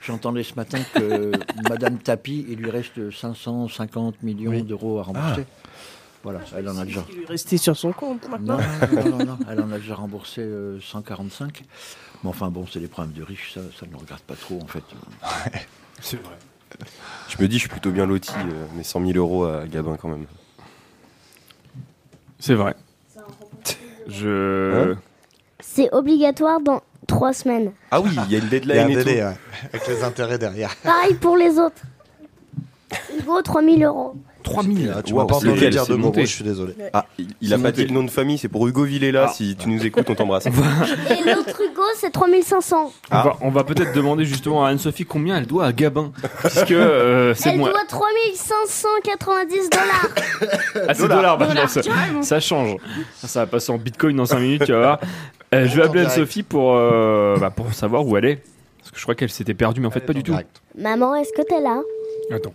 j'entendais 0.00 0.42
ce 0.42 0.54
matin 0.54 0.78
que 0.94 1.32
Madame 1.68 1.98
Tapi, 1.98 2.46
il 2.48 2.56
lui 2.58 2.70
reste 2.70 3.10
550 3.10 4.22
millions 4.22 4.60
d'euros 4.60 4.98
à 4.98 5.02
rembourser. 5.04 5.44
Voilà, 6.24 6.40
elle 6.56 6.68
en 6.68 6.76
a 6.76 6.84
déjà. 6.84 7.04
Il 7.12 7.22
est 7.22 7.26
resté 7.26 7.56
sur 7.58 7.76
son 7.76 7.92
compte 7.92 8.24
Non, 8.24 8.30
maintenant. 8.30 8.58
non, 8.92 9.18
non, 9.18 9.24
non, 9.24 9.38
elle 9.48 9.60
en 9.60 9.70
a 9.70 9.78
déjà 9.78 9.94
remboursé 9.94 10.40
euh, 10.40 10.80
145. 10.80 11.62
Mais 12.22 12.28
enfin 12.28 12.50
bon, 12.50 12.66
c'est 12.70 12.80
des 12.80 12.88
problèmes 12.88 13.14
de 13.14 13.22
riches, 13.22 13.54
ça, 13.54 13.60
ça 13.78 13.86
ne 13.86 13.92
nous 13.92 13.98
regarde 13.98 14.22
pas 14.22 14.34
trop 14.34 14.60
en 14.60 14.66
fait. 14.66 14.82
C'est 16.00 16.20
vrai. 16.22 16.34
Je 17.28 17.40
me 17.40 17.48
dis, 17.48 17.54
je 17.56 17.60
suis 17.60 17.68
plutôt 17.68 17.90
bien 17.90 18.04
loti, 18.04 18.32
euh, 18.36 18.66
mais 18.76 18.82
100 18.82 19.06
000 19.06 19.12
euros 19.16 19.44
à 19.44 19.66
Gabin 19.66 19.96
quand 19.96 20.08
même. 20.08 20.26
C'est 22.38 22.54
vrai. 22.54 22.74
Je. 24.06 24.92
Hein 24.92 24.98
C'est 25.60 25.92
obligatoire 25.92 26.60
dans 26.60 26.82
3 27.06 27.32
semaines. 27.32 27.72
Ah 27.90 28.00
oui, 28.00 28.10
il 28.26 28.32
y 28.32 28.36
a 28.36 28.38
une 28.38 28.44
Il 28.44 28.52
y 28.52 28.56
a 28.56 28.60
deadline 28.60 28.78
un 28.78 28.88
délai, 28.88 29.24
ouais, 29.24 29.36
avec 29.72 29.88
les 29.88 30.04
intérêts 30.04 30.38
derrière. 30.38 30.74
Pareil 30.76 31.14
pour 31.14 31.36
les 31.36 31.58
autres. 31.58 31.82
Hugo, 33.18 33.42
3 33.42 33.62
000 33.62 33.80
euros. 33.82 34.14
3000 34.44 34.94
Ah, 34.96 35.02
tu 35.02 35.14
m'as 35.14 35.24
pas 35.26 35.36
entendu 35.36 35.68
dire 35.68 35.86
de 35.86 35.94
mots, 35.94 36.12
je 36.16 36.24
suis 36.24 36.44
désolé. 36.44 36.74
Ah, 36.92 37.06
il, 37.18 37.28
il 37.40 37.52
a 37.52 37.56
pas 37.56 37.64
monté. 37.64 37.82
dit 37.82 37.86
le 37.88 37.94
nom 37.94 38.04
de 38.04 38.10
famille, 38.10 38.38
c'est 38.38 38.48
pour 38.48 38.66
Hugo 38.66 38.84
Villela. 38.84 39.26
Ah. 39.28 39.32
Si 39.32 39.56
tu 39.56 39.68
nous 39.68 39.84
écoutes, 39.84 40.08
on 40.08 40.14
t'embrasse. 40.14 40.46
Et 40.46 40.50
l'autre 40.50 41.60
Hugo, 41.60 41.82
c'est 41.96 42.10
3 42.10 42.28
500. 42.42 42.92
On 43.10 43.14
va, 43.16 43.36
on 43.40 43.50
va 43.50 43.64
peut-être 43.64 43.92
demander 43.92 44.24
justement 44.24 44.64
à 44.64 44.70
Anne-Sophie 44.70 45.04
combien 45.04 45.36
elle 45.38 45.46
doit 45.46 45.66
à 45.66 45.72
Gabin. 45.72 46.12
Puisque 46.40 46.70
euh, 46.70 47.34
c'est 47.34 47.50
Elle 47.50 47.58
moi. 47.58 47.70
doit 47.70 47.84
3 47.88 48.06
590 48.34 49.70
dollars. 49.70 50.08
Ah, 50.88 50.94
c'est 50.94 51.08
dollars, 51.08 51.36
bah, 51.38 51.46
Dollars, 51.48 51.68
non, 52.12 52.22
ça, 52.22 52.40
change. 52.40 52.76
Ça 53.16 53.40
va 53.40 53.46
passer 53.46 53.72
en 53.72 53.78
bitcoin 53.78 54.16
dans 54.16 54.26
5 54.26 54.38
minutes, 54.38 54.64
tu 54.64 54.72
vas 54.72 54.78
voir. 54.78 55.00
Euh, 55.54 55.66
je 55.66 55.76
vais 55.76 55.82
appeler. 55.84 56.02
Anne-Sophie 56.04 56.42
pour, 56.42 56.74
euh, 56.76 57.36
bah, 57.38 57.50
pour 57.50 57.72
savoir 57.74 58.06
où 58.06 58.16
elle 58.16 58.24
est. 58.24 58.42
Parce 58.78 58.92
que 58.92 58.98
je 58.98 59.02
crois 59.02 59.14
qu'elle 59.14 59.30
s'était 59.30 59.54
perdue, 59.54 59.80
mais 59.80 59.88
en 59.88 59.90
fait, 59.90 60.00
pas 60.06 60.14
du 60.14 60.22
tout. 60.22 60.34
Maman, 60.78 61.14
est-ce 61.16 61.32
que 61.32 61.42
t'es 61.46 61.60
là? 61.60 61.80
Attends. 62.30 62.54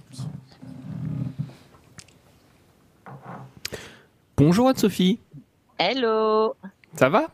Bonjour 4.37 4.69
Anne-Sophie. 4.69 5.19
Hello, 5.79 6.55
Ça 6.95 7.09
va? 7.09 7.27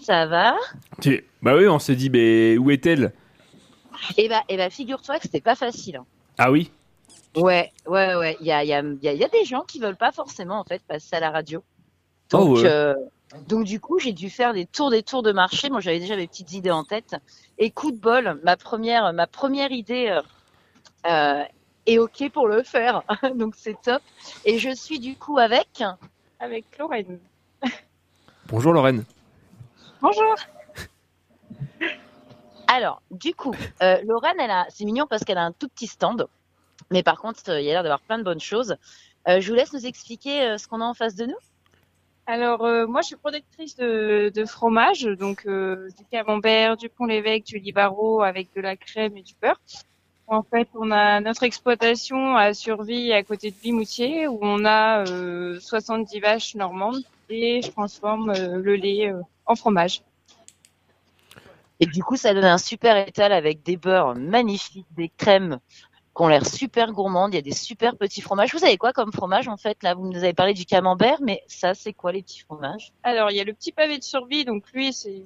Ça 0.00 0.26
va? 0.26 0.56
Tu- 1.00 1.24
Bah 1.42 1.54
oui, 1.56 1.68
on 1.68 1.78
s'est 1.78 1.94
dit, 1.96 2.10
mais 2.10 2.56
où 2.58 2.70
est-elle? 2.70 3.12
Eh 4.16 4.28
bah, 4.28 4.42
eh 4.48 4.56
bah 4.56 4.70
figure-toi 4.70 5.16
que 5.16 5.22
c'était 5.22 5.40
pas 5.40 5.54
facile. 5.54 5.96
hein. 5.96 6.06
Ah 6.38 6.50
oui? 6.50 6.70
Ouais, 7.36 7.72
ouais, 7.86 8.14
ouais. 8.16 8.36
Il 8.40 8.46
y 8.46 8.52
a, 8.52 8.64
il 8.64 8.68
y, 8.68 8.72
a, 8.74 8.80
il 8.80 8.98
y 9.02 9.08
a- 9.08 9.12
il 9.12 9.18
y 9.18 9.24
a 9.24 9.28
des 9.28 9.44
gens 9.44 9.62
qui 9.62 9.78
veulent 9.80 9.96
pas 9.96 10.12
forcément 10.12 10.58
en 10.60 10.64
fait 10.64 10.82
passer 10.86 11.16
à 11.16 11.20
la 11.20 11.30
radio. 11.30 11.62
Oh, 12.32 12.38
Donc, 12.38 12.56
ouais. 12.58 12.66
euh, 12.66 12.94
donc 13.48 13.64
du 13.64 13.80
coup, 13.80 13.98
j'ai 13.98 14.12
dû 14.12 14.30
faire 14.30 14.52
des 14.54 14.66
tours, 14.66 14.90
des 14.90 15.02
tours 15.02 15.22
de 15.22 15.32
marché. 15.32 15.70
Moi, 15.70 15.80
j'avais 15.80 15.98
déjà 16.00 16.16
mes 16.16 16.26
petites 16.26 16.52
idées 16.52 16.70
en 16.70 16.84
tête. 16.84 17.16
Et 17.58 17.70
coup 17.70 17.90
de 17.92 17.98
bol, 17.98 18.40
ma 18.44 18.56
première, 18.56 19.12
ma 19.12 19.26
première 19.26 19.72
idée 19.72 20.08
euh, 20.08 20.22
euh, 21.06 21.44
est 21.88 21.98
ok 21.98 22.30
pour 22.32 22.46
le 22.48 22.62
faire. 22.62 23.02
donc 23.34 23.54
c'est 23.56 23.80
top. 23.80 24.02
Et 24.44 24.58
je 24.58 24.74
suis 24.74 24.98
du 24.98 25.16
coup 25.16 25.38
avec 25.38 25.82
avec 26.40 26.64
Lorraine. 26.78 27.18
Bonjour 28.46 28.72
Lorraine. 28.72 29.04
Bonjour. 30.00 30.34
Alors, 32.68 33.02
du 33.10 33.34
coup, 33.34 33.54
euh, 33.82 34.00
Lorraine, 34.04 34.36
elle 34.38 34.50
a, 34.50 34.66
c'est 34.68 34.84
mignon 34.84 35.06
parce 35.06 35.24
qu'elle 35.24 35.38
a 35.38 35.44
un 35.44 35.52
tout 35.52 35.68
petit 35.68 35.86
stand, 35.86 36.28
mais 36.90 37.02
par 37.02 37.18
contre, 37.18 37.40
euh, 37.48 37.60
il 37.60 37.66
y 37.66 37.70
a 37.70 37.72
l'air 37.72 37.82
d'avoir 37.82 38.00
plein 38.00 38.18
de 38.18 38.22
bonnes 38.22 38.40
choses. 38.40 38.76
Euh, 39.26 39.40
je 39.40 39.48
vous 39.48 39.54
laisse 39.54 39.72
nous 39.72 39.86
expliquer 39.86 40.42
euh, 40.42 40.58
ce 40.58 40.68
qu'on 40.68 40.80
a 40.80 40.84
en 40.84 40.94
face 40.94 41.14
de 41.14 41.26
nous. 41.26 41.36
Alors, 42.26 42.62
euh, 42.66 42.86
moi, 42.86 43.00
je 43.00 43.06
suis 43.06 43.16
productrice 43.16 43.74
de, 43.76 44.30
de 44.34 44.44
fromage, 44.44 45.04
donc 45.04 45.46
euh, 45.46 45.88
du 45.98 46.04
camembert, 46.04 46.76
du 46.76 46.90
pont-l'évêque, 46.90 47.44
du 47.44 47.58
libaro 47.58 48.22
avec 48.22 48.52
de 48.54 48.60
la 48.60 48.76
crème 48.76 49.16
et 49.16 49.22
du 49.22 49.32
beurre. 49.40 49.58
En 50.30 50.42
fait, 50.42 50.68
on 50.74 50.90
a 50.90 51.20
notre 51.20 51.42
exploitation 51.44 52.36
à 52.36 52.52
Survie 52.52 53.14
à 53.14 53.22
côté 53.22 53.50
de 53.50 53.56
Vimoutier 53.56 54.28
où 54.28 54.38
on 54.42 54.66
a 54.66 55.08
euh, 55.08 55.58
70 55.58 56.20
vaches 56.20 56.54
normandes 56.54 57.02
et 57.30 57.62
je 57.62 57.70
transforme 57.70 58.30
euh, 58.30 58.58
le 58.58 58.76
lait 58.76 59.10
euh, 59.10 59.22
en 59.46 59.54
fromage. 59.54 60.02
Et 61.80 61.86
du 61.86 62.02
coup, 62.02 62.16
ça 62.16 62.34
donne 62.34 62.44
un 62.44 62.58
super 62.58 63.08
étal 63.08 63.32
avec 63.32 63.62
des 63.62 63.78
beurres 63.78 64.16
magnifiques, 64.16 64.86
des 64.96 65.08
crèmes 65.08 65.60
qui 66.18 66.22
ont 66.24 66.28
l'air 66.28 66.44
super 66.44 66.90
gourmandes. 66.92 67.32
Il 67.32 67.36
y 67.36 67.38
a 67.38 67.42
des 67.42 67.52
super 67.52 67.96
petits 67.96 68.20
fromages. 68.20 68.52
Vous 68.52 68.58
savez 68.58 68.76
quoi 68.76 68.92
comme 68.92 69.12
fromage 69.12 69.46
en 69.46 69.56
fait 69.56 69.80
Là, 69.84 69.94
vous 69.94 70.04
nous 70.08 70.18
avez 70.18 70.32
parlé 70.34 70.52
du 70.52 70.66
camembert, 70.66 71.18
mais 71.22 71.44
ça, 71.46 71.74
c'est 71.74 71.92
quoi 71.92 72.10
les 72.10 72.22
petits 72.22 72.40
fromages? 72.40 72.92
Alors, 73.04 73.30
il 73.30 73.36
y 73.36 73.40
a 73.40 73.44
le 73.44 73.52
petit 73.54 73.70
pavé 73.70 73.98
de 73.98 74.02
Survie, 74.02 74.44
donc 74.44 74.64
lui, 74.72 74.92
c'est 74.92 75.22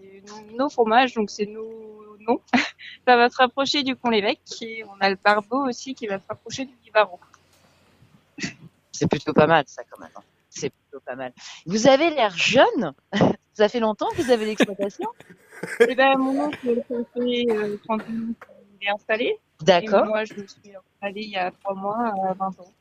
nos 0.54 0.68
fromages, 0.68 1.14
donc 1.14 1.30
c'est 1.30 1.46
nos 1.46 1.66
noms. 2.20 2.42
Ça 3.08 3.16
va 3.16 3.30
se 3.30 3.36
rapprocher 3.36 3.82
du 3.82 3.96
pont-l'évêque 3.96 4.40
et 4.60 4.84
on 4.84 5.00
a 5.00 5.08
le 5.08 5.16
barbeau 5.16 5.66
aussi 5.66 5.94
qui 5.94 6.06
va 6.06 6.18
se 6.18 6.24
rapprocher 6.28 6.66
du 6.66 6.74
libaro. 6.84 7.18
C'est 8.92 9.08
plutôt 9.08 9.32
pas 9.32 9.46
mal, 9.46 9.64
ça, 9.66 9.82
quand 9.90 9.98
même. 10.00 10.10
hein. 10.14 10.22
C'est 10.50 10.70
plutôt 10.70 11.00
pas 11.00 11.16
mal. 11.16 11.32
Vous 11.66 11.86
avez 11.88 12.10
l'air 12.10 12.36
jeune. 12.36 12.92
Ça 13.54 13.68
fait 13.68 13.80
longtemps 13.80 14.08
que 14.10 14.22
vous 14.22 14.30
avez 14.30 14.46
l'exploitation? 14.46 15.08
Eh 15.80 15.94
ben, 15.94 16.16
mon 16.16 16.44
oncle, 16.46 16.82
ça 16.88 16.94
fait 17.14 17.44
euh, 17.50 17.76
30 17.84 18.00
ans 18.00 18.04
qu'il 18.06 18.88
est 18.88 18.90
installé. 18.90 19.38
D'accord. 19.62 20.06
Moi, 20.06 20.24
je 20.24 20.34
me 20.34 20.46
suis 20.46 20.60
installée 20.76 21.22
il 21.22 21.30
y 21.30 21.36
a 21.36 21.50
3 21.50 21.74
mois 21.74 21.96
à 22.28 22.34
20 22.34 22.46
ans. 22.60 22.72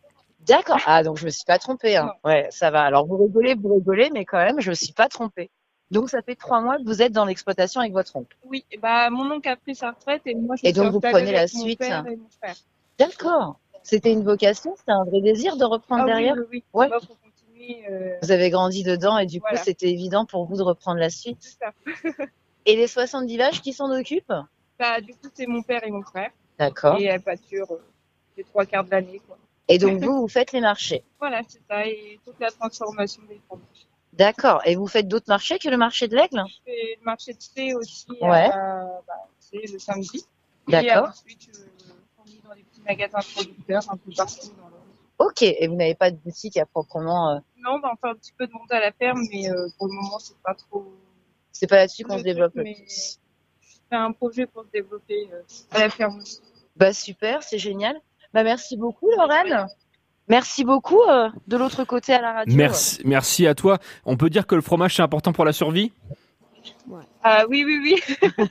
D'accord. 0.48 0.80
Ah, 0.86 1.04
donc 1.04 1.18
je 1.18 1.26
me 1.26 1.30
suis 1.30 1.46
pas 1.46 1.60
trompée. 1.60 1.98
Hein. 1.98 2.14
Ouais, 2.24 2.48
ça 2.50 2.72
va. 2.72 2.84
Alors 2.84 3.06
vous 3.06 3.18
rigolez, 3.18 3.54
vous 3.56 3.76
rigolez, 3.76 4.10
mais 4.12 4.26
quand 4.26 4.38
même, 4.44 4.60
je 4.60 4.70
me 4.72 4.76
suis 4.76 4.94
pas 4.94 5.08
trompée. 5.08 5.52
Donc 5.92 6.10
ça 6.10 6.22
fait 6.22 6.36
trois 6.36 6.62
mois 6.62 6.78
que 6.78 6.84
vous 6.86 7.02
êtes 7.02 7.12
dans 7.12 7.26
l'exploitation 7.26 7.82
avec 7.82 7.94
votre 7.94 8.16
oncle. 8.16 8.36
Oui, 8.46 8.66
ben, 8.82 9.10
mon 9.12 9.30
oncle 9.32 9.50
a 9.50 9.56
pris 9.56 9.76
sa 9.76 9.92
retraite 9.92 10.22
et 10.26 10.34
moi, 10.36 10.56
je 10.56 10.68
Et 10.68 10.74
donc, 10.74 10.92
vous 10.94 11.00
prenez 11.00 11.32
la 11.32 11.48
suite. 11.48 11.78
père 11.80 12.08
et 12.08 12.16
mon 12.16 12.30
frère. 12.30 12.56
D'accord. 12.98 13.60
C'était 13.84 14.12
une 14.14 14.24
vocation, 14.24 14.76
c'était 14.78 14.92
un 14.92 15.04
vrai 15.04 15.22
désir 15.22 15.58
de 15.58 15.66
reprendre 15.66 16.04
Ah 16.04 16.06
derrière? 16.06 16.36
oui, 16.36 16.46
oui. 16.52 16.64
Ouais. 16.74 16.88
Bah, 16.90 17.00
continuer, 17.00 17.84
euh, 17.90 18.18
Vous 18.22 18.32
avez 18.32 18.50
grandi 18.50 18.84
dedans 18.84 19.18
et 19.18 19.26
du 19.26 19.40
Voilà. 19.40 19.58
coup, 19.58 19.64
c'était 19.66 19.90
évident 19.90 20.26
pour 20.26 20.46
vous 20.46 20.58
de 20.58 20.62
reprendre 20.62 21.00
la 21.00 21.10
suite? 21.10 21.58
ça. 21.60 21.72
Et 22.68 22.76
les 22.76 22.88
70 22.88 23.38
vaches 23.38 23.62
qui 23.62 23.74
s'en 23.74 23.92
occupent? 23.92 24.34
Bah, 24.78 25.02
du 25.02 25.14
coup, 25.14 25.30
c'est 25.34 25.48
mon 25.48 25.64
père 25.64 25.84
et 25.84 25.90
mon 25.92 26.04
frère. 26.04 26.32
D'accord. 26.62 26.98
Et 27.00 27.06
elles 27.06 27.22
pâturent 27.22 27.72
euh, 27.72 27.82
les 28.38 28.44
trois 28.44 28.66
quarts 28.66 28.84
de 28.86 28.92
l'année. 28.92 29.20
Et 29.68 29.78
donc 29.78 30.00
vous, 30.04 30.22
vous 30.22 30.28
faites 30.28 30.52
les 30.52 30.62
marchés. 30.62 31.04
Voilà, 31.20 31.42
c'est 31.48 31.62
ça. 31.70 31.86
Et 31.86 32.20
toute 32.26 32.40
la 32.40 32.52
transformation 32.52 33.22
des 33.30 33.40
fromages. 33.48 33.88
D'accord. 34.14 34.62
Et 34.66 34.76
vous 34.76 34.88
faites 34.88 35.08
d'autres 35.08 35.30
marchés 35.30 35.58
que 35.60 35.70
le 35.70 35.78
marché 35.78 36.08
de 36.08 36.16
l'aigle? 36.16 36.44
Je 36.48 36.56
fais 36.66 36.98
le 37.00 37.04
marché 37.06 37.34
de 37.34 37.40
thé 37.56 37.74
aussi 37.76 38.06
Ouais. 38.22 38.50
euh, 38.50 38.86
bah, 39.08 39.14
c'est 39.40 39.72
le 39.72 39.80
samedi. 39.80 40.26
Et 40.68 40.72
D'accord. 40.72 41.10
ensuite, 41.10 41.42
je 41.52 41.60
fournis 42.16 42.42
dans 42.48 42.54
des 42.56 42.64
petits 42.64 42.82
magasins 42.82 43.20
producteurs 43.34 43.84
un 43.92 43.98
peu 43.98 44.12
partout 44.16 44.48
dans 44.60 44.68
le 44.68 44.74
Ok. 45.26 45.42
Et 45.44 45.68
vous 45.68 45.76
n'avez 45.76 45.96
pas 45.96 46.12
de 46.12 46.18
boutique 46.18 46.58
à 46.58 46.66
proprement. 46.66 47.32
euh, 47.32 47.40
Non, 47.58 47.80
bah, 47.80 47.90
enfin, 47.94 48.10
un 48.12 48.16
petit 48.16 48.34
peu 48.38 48.46
de 48.48 48.52
monde 48.54 48.72
à 48.72 48.80
la 48.80 48.92
ferme, 48.92 49.22
mais 49.32 49.50
euh, 49.50 49.68
pour 49.78 49.88
le 49.88 49.94
moment, 49.94 50.20
c'est 50.20 50.38
pas 50.44 50.54
trop. 50.56 50.86
C'est 51.52 51.68
pas 51.68 51.78
là-dessus 51.78 52.04
qu'on 52.04 52.18
se 52.18 52.24
développe 52.24 52.54
mais. 52.56 52.76
C'est 52.88 53.18
un 53.98 54.12
projet 54.14 54.46
pour 54.48 54.64
se 54.64 54.70
développer 54.72 55.30
euh, 55.32 55.42
à 55.72 55.80
la 55.80 55.90
ferme 55.90 56.20
aussi. 56.20 56.42
Bah 56.76 56.94
super, 56.94 57.44
c'est 57.44 57.58
génial. 57.60 57.96
Bah 58.34 58.44
merci 58.44 58.78
beaucoup 58.78 59.10
Lorraine. 59.18 59.68
Merci 60.28 60.64
beaucoup 60.64 61.02
euh, 61.02 61.30
de 61.48 61.58
l'autre 61.58 61.84
côté 61.84 62.14
à 62.14 62.22
la 62.22 62.34
radio. 62.34 62.56
Merci, 62.56 63.02
merci 63.04 63.48
à 63.48 63.56
toi. 63.56 63.80
On 64.06 64.16
peut 64.16 64.30
dire 64.30 64.48
que 64.48 64.56
le 64.56 64.62
fromage 64.62 64.96
c'est 64.96 65.02
important 65.02 65.34
pour 65.34 65.46
la 65.46 65.52
survie? 65.54 65.92
Ah 67.24 67.46
oui, 67.50 67.64
oui, 67.66 67.80
oui. 67.84 68.30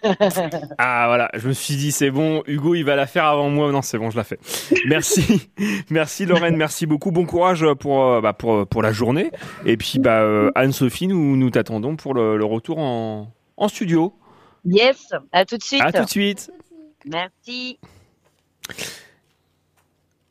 Ah 0.78 1.04
voilà, 1.06 1.30
je 1.34 1.48
me 1.48 1.52
suis 1.52 1.76
dit 1.76 1.92
c'est 1.92 2.10
bon, 2.10 2.42
Hugo 2.46 2.74
il 2.74 2.84
va 2.84 2.96
la 2.96 3.06
faire 3.06 3.24
avant 3.24 3.48
moi. 3.48 3.72
Non, 3.72 3.82
c'est 3.82 3.98
bon, 3.98 4.10
je 4.10 4.16
la 4.16 4.24
fais. 4.24 4.38
Merci, 4.86 5.50
merci 5.90 6.26
Lorraine, 6.26 6.56
merci 6.56 6.86
beaucoup. 6.86 7.10
Bon 7.12 7.24
courage 7.24 7.64
pour 7.78 8.04
euh, 8.04 8.20
bah, 8.20 8.32
pour 8.32 8.66
pour 8.66 8.82
la 8.82 8.92
journée. 8.92 9.30
Et 9.64 9.76
puis 9.76 9.98
bah 9.98 10.20
euh, 10.20 10.50
Anne-Sophie, 10.54 11.06
nous 11.06 11.36
nous 11.36 11.50
t'attendons 11.50 11.96
pour 11.96 12.14
le, 12.14 12.36
le 12.36 12.44
retour 12.44 12.78
en 12.78 13.32
en 13.56 13.68
studio. 13.68 14.12
Yes, 14.64 15.12
à 15.32 15.44
tout 15.44 15.56
de 15.56 15.62
suite. 15.62 15.82
À 15.82 15.92
tout 15.92 16.04
de 16.04 16.10
suite. 16.10 16.50
Merci. 17.06 17.78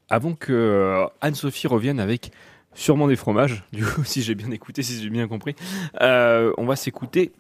Avant 0.10 0.34
que 0.34 0.52
euh, 0.52 1.06
Anne-Sophie 1.22 1.68
revienne 1.68 2.00
avec 2.00 2.32
sûrement 2.74 3.08
des 3.08 3.16
fromages, 3.16 3.64
du 3.74 3.86
coup, 3.86 4.04
si 4.04 4.22
j'ai 4.22 4.36
bien 4.36 4.52
écouté, 4.52 4.84
si 4.84 5.02
j'ai 5.02 5.10
bien 5.10 5.28
compris, 5.28 5.56
euh, 6.02 6.54
on 6.58 6.66
va 6.66 6.76
s'écouter 6.76 7.32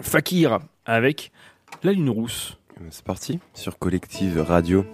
Fakir 0.00 0.58
avec 0.84 1.32
La 1.82 1.92
Lune 1.92 2.10
Rousse. 2.10 2.58
C'est 2.90 3.04
parti 3.04 3.40
sur 3.54 3.78
Collective 3.78 4.38
Radio. 4.40 4.84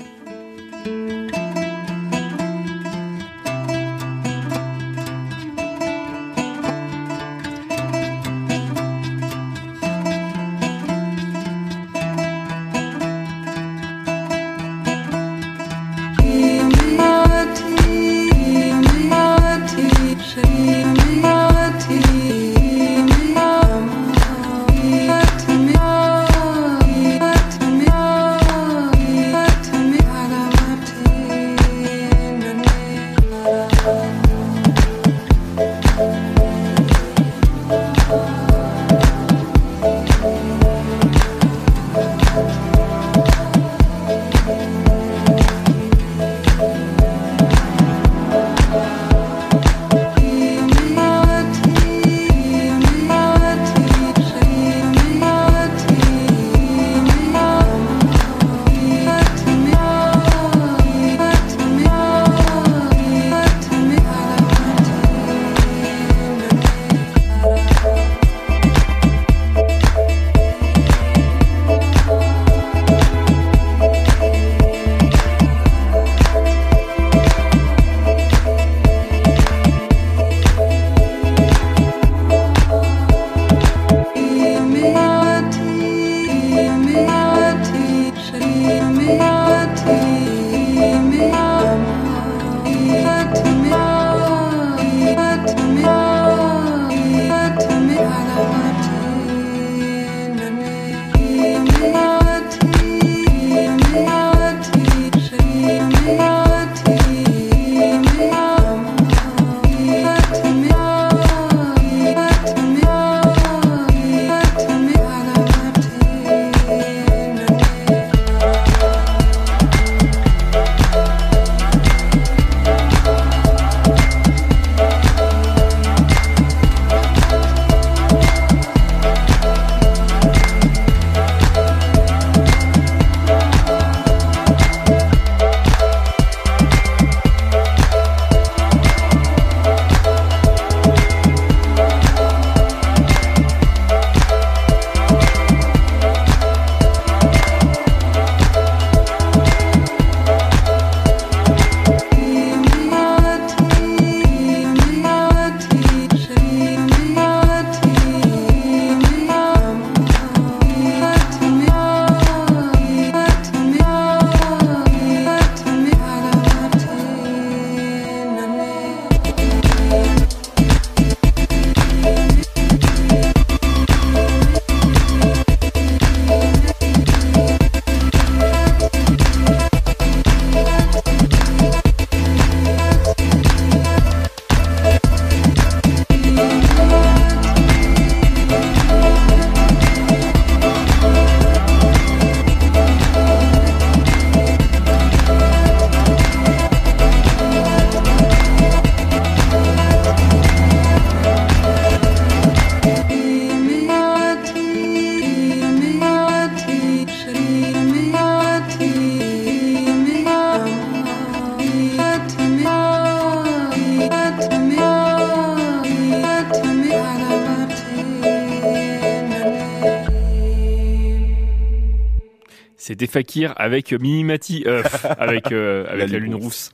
C'était 223.02 223.12
Fakir 223.14 223.52
avec 223.56 223.92
Minimati, 223.92 224.62
euh, 224.64 224.84
avec, 225.18 225.50
euh, 225.50 225.86
avec 225.90 226.08
la, 226.10 226.18
lune 226.20 226.36
rousse. 226.36 226.70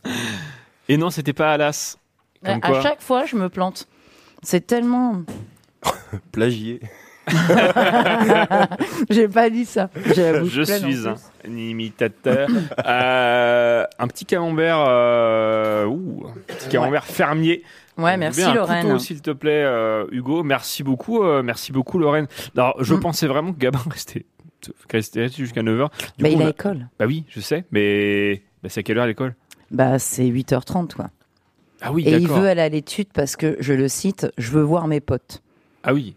Et 0.87 0.99
non, 0.99 1.09
c'était 1.09 1.33
pas 1.33 1.55
Alas. 1.55 1.97
Comme 2.45 2.57
à 2.57 2.61
quoi. 2.61 2.83
chaque 2.83 3.01
fois, 3.01 3.24
je 3.24 3.35
me 3.35 3.49
plante. 3.49 3.89
C'est 4.43 4.66
tellement. 4.66 5.22
Plagié. 6.33 6.81
J'ai 9.11 9.29
pas 9.29 9.49
dit 9.49 9.64
ça. 9.64 9.89
Je 10.05 10.62
suis 10.62 11.09
un 11.09 11.57
imitateur. 11.57 12.49
Euh, 12.87 13.85
un 13.99 14.07
petit 14.07 14.26
camembert, 14.26 14.85
euh, 14.87 15.87
ouh, 15.87 16.26
un 16.29 16.55
petit 16.55 16.68
camembert 16.68 17.05
fermier. 17.07 17.64
Ouais, 17.97 18.16
merci, 18.16 18.41
bien 18.41 18.55
Lorraine. 18.55 18.99
s'il 18.99 19.22
te 19.22 19.31
plaît, 19.31 19.64
euh, 19.64 20.07
Hugo. 20.12 20.43
Merci 20.43 20.83
beaucoup, 20.83 21.22
euh, 21.22 21.43
merci 21.43 21.72
beaucoup, 21.72 21.99
Lorraine. 21.99 22.29
Alors, 22.57 22.76
je 22.83 22.95
Mm. 22.95 23.01
pensais 23.01 23.26
vraiment 23.26 23.53
que 23.53 23.59
Gabin 23.59 23.81
restait, 23.91 24.24
restait 24.91 25.29
jusqu'à 25.29 25.63
9h. 25.63 25.89
Bah, 26.19 26.29
il 26.29 26.43
a 26.43 26.51
école. 26.51 26.89
Bah 26.99 27.07
oui, 27.07 27.25
je 27.29 27.41
sais, 27.41 27.65
mais 27.71 28.43
bah, 28.63 28.69
c'est 28.69 28.81
à 28.81 28.83
quelle 28.83 28.99
heure 28.99 29.07
l'école? 29.07 29.35
Bah, 29.71 29.99
c'est 29.99 30.25
8h30, 30.25 30.95
quoi. 30.95 31.11
Ah 31.81 31.93
oui, 31.93 32.05
Et 32.07 32.17
il 32.17 32.29
veut 32.29 32.49
aller 32.49 32.63
à 32.63 32.69
l'étude 32.69 33.09
parce 33.13 33.37
que, 33.37 33.57
je 33.61 33.73
le 33.73 33.89
cite, 33.89 34.27
je 34.37 34.51
veux 34.51 34.63
voir 34.63 34.89
mes 34.89 35.01
potes. 35.01 35.43
Ah 35.85 35.95
oui. 35.95 36.17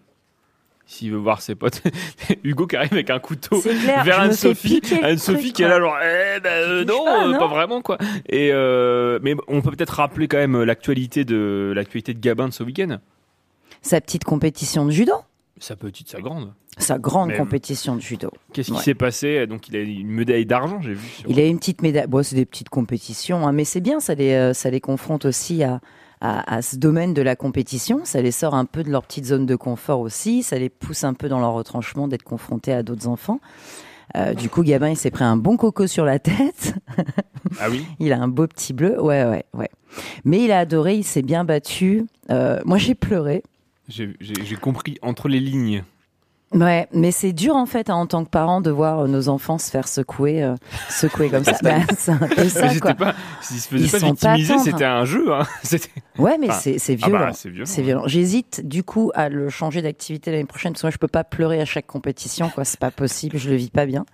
s'il 0.87 1.11
veut 1.11 1.17
voir 1.17 1.41
ses 1.41 1.53
potes. 1.53 1.83
Hugo 2.43 2.65
qui 2.65 2.75
arrive 2.75 2.93
avec 2.93 3.09
un 3.11 3.19
couteau 3.19 3.61
clair, 3.61 4.03
vers 4.03 4.19
Anne-Sophie. 4.21 4.81
Anne-Sophie 5.03 5.53
qui 5.53 5.61
est 5.61 5.67
là, 5.67 5.79
genre, 5.79 5.97
eh 6.01 6.39
ben 6.39 6.49
euh, 6.49 6.83
non, 6.85 7.05
pas, 7.05 7.23
euh, 7.23 7.31
non 7.31 7.37
pas 7.37 7.47
vraiment 7.47 7.81
quoi. 7.81 7.97
Et 8.27 8.51
euh, 8.51 9.19
mais 9.21 9.35
on 9.47 9.61
peut 9.61 9.71
peut-être 9.71 9.91
rappeler 9.91 10.27
quand 10.27 10.37
même 10.37 10.63
l'actualité 10.63 11.25
de 11.25 11.71
l'actualité 11.75 12.13
de 12.15 12.19
Gabin 12.19 12.47
de 12.47 12.53
ce 12.53 12.63
week-end. 12.63 12.97
Sa 13.83 14.01
petite 14.01 14.23
compétition 14.23 14.85
de 14.85 14.91
judo. 14.91 15.13
Sa 15.63 15.75
petite, 15.75 16.09
sa 16.09 16.19
grande. 16.19 16.53
Sa 16.79 16.97
grande 16.97 17.33
compétition 17.37 17.95
de 17.95 18.01
judo. 18.01 18.31
Qu'est-ce 18.51 18.69
qui 18.71 18.77
Ouais. 18.77 18.81
s'est 18.83 18.95
passé? 18.95 19.45
Donc 19.45 19.67
il 19.69 19.75
a 19.75 19.79
une 19.81 20.07
médaille 20.09 20.45
d'argent, 20.47 20.81
j'ai 20.81 20.93
vu. 20.95 21.07
sur- 21.07 21.29
Il 21.29 21.39
a 21.39 21.45
une 21.45 21.59
petite 21.59 21.83
médaille. 21.83 22.07
Bon, 22.07 22.23
c'est 22.23 22.35
des 22.35 22.45
petites 22.47 22.69
compétitions, 22.69 23.47
hein, 23.47 23.51
mais 23.51 23.63
c'est 23.63 23.79
bien, 23.81 23.99
ça 23.99 24.15
les, 24.15 24.31
euh, 24.33 24.53
ça 24.53 24.71
les 24.71 24.81
confronte 24.81 25.25
aussi 25.25 25.63
à, 25.63 25.79
à, 26.19 26.55
à 26.55 26.61
ce 26.63 26.77
domaine 26.77 27.13
de 27.13 27.21
la 27.21 27.35
compétition. 27.35 28.01
Ça 28.05 28.21
les 28.23 28.31
sort 28.31 28.55
un 28.55 28.65
peu 28.65 28.83
de 28.83 28.89
leur 28.89 29.03
petite 29.03 29.25
zone 29.25 29.45
de 29.45 29.55
confort 29.55 29.99
aussi. 29.99 30.41
Ça 30.41 30.57
les 30.57 30.69
pousse 30.69 31.03
un 31.03 31.13
peu 31.13 31.29
dans 31.29 31.39
leur 31.39 31.53
retranchement 31.53 32.07
d'être 32.07 32.23
confrontés 32.23 32.73
à 32.73 32.81
d'autres 32.81 33.07
enfants. 33.07 33.39
Euh, 34.17 34.33
du 34.33 34.49
coup, 34.49 34.63
Gabin, 34.63 34.89
il 34.89 34.97
s'est 34.97 35.11
pris 35.11 35.23
un 35.23 35.37
bon 35.37 35.57
coco 35.57 35.85
sur 35.87 36.05
la 36.05 36.17
tête. 36.19 36.73
Ah 37.59 37.67
oui? 37.69 37.85
Il 37.99 38.11
a 38.13 38.19
un 38.19 38.27
beau 38.27 38.45
petit 38.47 38.73
bleu. 38.73 38.99
Ouais, 39.01 39.23
ouais, 39.25 39.45
ouais. 39.53 39.69
Mais 40.25 40.43
il 40.43 40.51
a 40.51 40.59
adoré, 40.59 40.95
il 40.95 41.03
s'est 41.03 41.21
bien 41.21 41.43
battu. 41.45 42.05
Euh, 42.29 42.59
moi, 42.65 42.77
j'ai 42.77 42.93
pleuré. 42.95 43.41
J'ai 43.87 44.55
compris 44.59 44.97
entre 45.01 45.27
les 45.27 45.39
lignes. 45.39 45.83
Ouais, 46.53 46.89
mais 46.91 47.11
c'est 47.11 47.31
dur 47.31 47.55
en 47.55 47.65
fait 47.65 47.89
hein, 47.89 47.95
en 47.95 48.07
tant 48.07 48.25
que 48.25 48.29
parent 48.29 48.59
de 48.59 48.69
voir 48.71 48.99
euh, 48.99 49.07
nos 49.07 49.29
enfants 49.29 49.57
se 49.57 49.71
faire 49.71 49.87
secouer, 49.87 50.43
euh, 50.43 50.55
secouer 50.89 51.29
comme 51.31 51.45
ça. 51.45 51.57
Bah, 51.63 51.77
c'est 51.97 52.11
un 52.11 52.17
peu 52.17 52.49
ça 52.49 52.77
quoi. 52.77 52.93
pas, 52.93 53.15
s'ils 53.41 53.61
se 53.61 53.69
faisaient 53.69 53.85
Ils 53.85 53.91
pas 53.91 54.33
victimiser, 54.35 54.57
c'était 54.59 54.83
un 54.83 55.05
jeu. 55.05 55.33
Hein. 55.33 55.43
Ouais, 56.17 56.37
mais 56.37 56.49
Enfin, 56.49 56.59
c'est 56.59 56.97
ah 57.03 57.09
bah, 57.09 57.31
c'est 57.33 57.49
violent. 57.49 57.65
c'est 57.65 57.81
violent. 57.81 58.03
J'hésite 58.05 58.67
du 58.67 58.83
coup 58.83 59.11
à 59.15 59.29
le 59.29 59.49
changer 59.49 59.81
d'activité 59.81 60.29
l'année 60.31 60.43
prochaine 60.43 60.73
parce 60.73 60.81
que 60.81 60.87
moi 60.87 60.91
je 60.91 60.97
peux 60.97 61.07
pas 61.07 61.23
pleurer 61.23 61.61
à 61.61 61.65
chaque 61.65 61.87
compétition, 61.87 62.49
quoi. 62.49 62.65
C'est 62.65 62.79
pas 62.79 62.91
possible, 62.91 63.37
je 63.37 63.49
le 63.49 63.55
vis 63.55 63.69
pas 63.69 63.85
bien. 63.85 64.05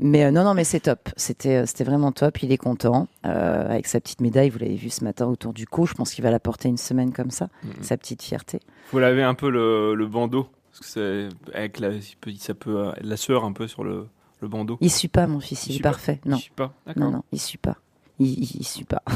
Mais 0.00 0.24
euh, 0.24 0.30
non, 0.30 0.44
non, 0.44 0.54
mais 0.54 0.64
c'est 0.64 0.80
top. 0.80 1.08
C'était, 1.16 1.56
euh, 1.56 1.66
c'était 1.66 1.84
vraiment 1.84 2.12
top. 2.12 2.42
Il 2.42 2.52
est 2.52 2.56
content 2.56 3.08
euh, 3.26 3.68
avec 3.68 3.86
sa 3.86 4.00
petite 4.00 4.20
médaille. 4.20 4.48
Vous 4.50 4.58
l'avez 4.58 4.76
vu 4.76 4.90
ce 4.90 5.02
matin 5.04 5.26
autour 5.26 5.52
du 5.52 5.66
cou. 5.66 5.86
Je 5.86 5.94
pense 5.94 6.12
qu'il 6.14 6.22
va 6.22 6.30
la 6.30 6.38
porter 6.40 6.68
une 6.68 6.76
semaine 6.76 7.12
comme 7.12 7.30
ça. 7.30 7.48
Mhm. 7.64 7.72
Sa 7.82 7.96
petite 7.96 8.22
fierté. 8.22 8.60
Faut 8.90 9.00
laver 9.00 9.22
un 9.24 9.34
peu 9.34 9.50
le, 9.50 9.94
le 9.94 10.06
bandeau? 10.06 10.48
Parce 10.70 10.80
que 10.80 10.86
c'est 10.86 11.54
avec 11.56 11.80
la, 11.80 11.90
ça 12.38 12.54
peut 12.54 12.92
la 13.00 13.16
sueur 13.16 13.44
un 13.44 13.52
peu 13.52 13.66
sur 13.66 13.82
le, 13.82 14.06
le 14.40 14.48
bandeau. 14.48 14.78
Il 14.80 14.90
suit 14.90 15.08
pas, 15.08 15.26
mon 15.26 15.40
fils. 15.40 15.66
Il, 15.66 15.70
Il 15.70 15.72
est 15.72 15.74
suit 15.76 15.82
pas? 15.82 15.90
parfait. 15.90 16.20
Il 16.24 16.30
Non, 16.30 16.36
suit 16.36 16.52
pas? 16.54 16.72
Non, 16.96 17.10
non, 17.10 17.24
il 17.32 17.40
suit 17.40 17.58
pas. 17.58 17.76
Il, 18.20 18.26
il, 18.28 18.56
il 18.60 18.64
suit 18.66 18.84
pas. 18.84 19.02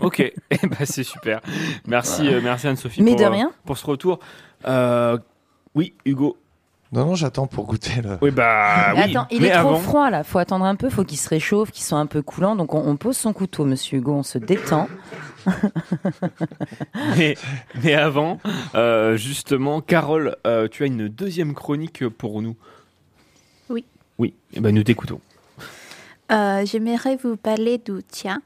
Ok, 0.00 0.20
Eh 0.20 0.34
ben, 0.68 0.84
c'est 0.84 1.02
super. 1.02 1.40
Merci, 1.86 2.22
Voilà. 2.22 2.36
euh, 2.36 2.40
merci 2.40 2.68
Anne-Sophie 2.68 3.02
Mais 3.02 3.12
pour, 3.16 3.20
de 3.20 3.24
rien. 3.26 3.50
pour 3.64 3.76
ce 3.76 3.84
retour. 3.86 4.20
Oui, 5.74 5.94
Hugo. 6.04 6.36
Non, 6.90 7.04
non, 7.04 7.14
j'attends 7.14 7.46
pour 7.46 7.66
goûter. 7.66 8.00
Oui, 8.22 8.30
bah 8.30 8.92
oui. 8.96 9.00
Attends, 9.02 9.26
il 9.30 9.42
mais 9.42 9.48
est 9.48 9.58
trop 9.58 9.76
froid 9.76 10.10
là. 10.10 10.24
Faut 10.24 10.38
attendre 10.38 10.64
un 10.64 10.74
peu. 10.74 10.88
Faut 10.88 11.04
qu'il 11.04 11.18
se 11.18 11.28
réchauffe, 11.28 11.70
qu'il 11.70 11.84
soit 11.84 11.98
un 11.98 12.06
peu 12.06 12.22
coulant. 12.22 12.56
Donc 12.56 12.74
on, 12.74 12.80
on 12.80 12.96
pose 12.96 13.16
son 13.16 13.32
couteau, 13.32 13.64
Monsieur 13.64 13.98
Hugo. 13.98 14.14
On 14.14 14.22
se 14.22 14.38
détend. 14.38 14.88
mais, 17.16 17.36
mais 17.82 17.94
avant, 17.94 18.40
euh, 18.74 19.16
justement, 19.16 19.80
Carole, 19.80 20.36
euh, 20.46 20.68
tu 20.68 20.82
as 20.82 20.86
une 20.86 21.08
deuxième 21.08 21.54
chronique 21.54 22.08
pour 22.08 22.40
nous. 22.40 22.56
Oui. 23.68 23.84
Oui, 24.18 24.34
eh 24.54 24.60
ben, 24.60 24.74
nous 24.74 24.82
t'écoutons. 24.82 25.20
Euh, 26.32 26.64
J'aimerais 26.64 27.16
vous 27.16 27.36
parler 27.36 27.78
de 27.78 28.00
Tia, 28.00 28.38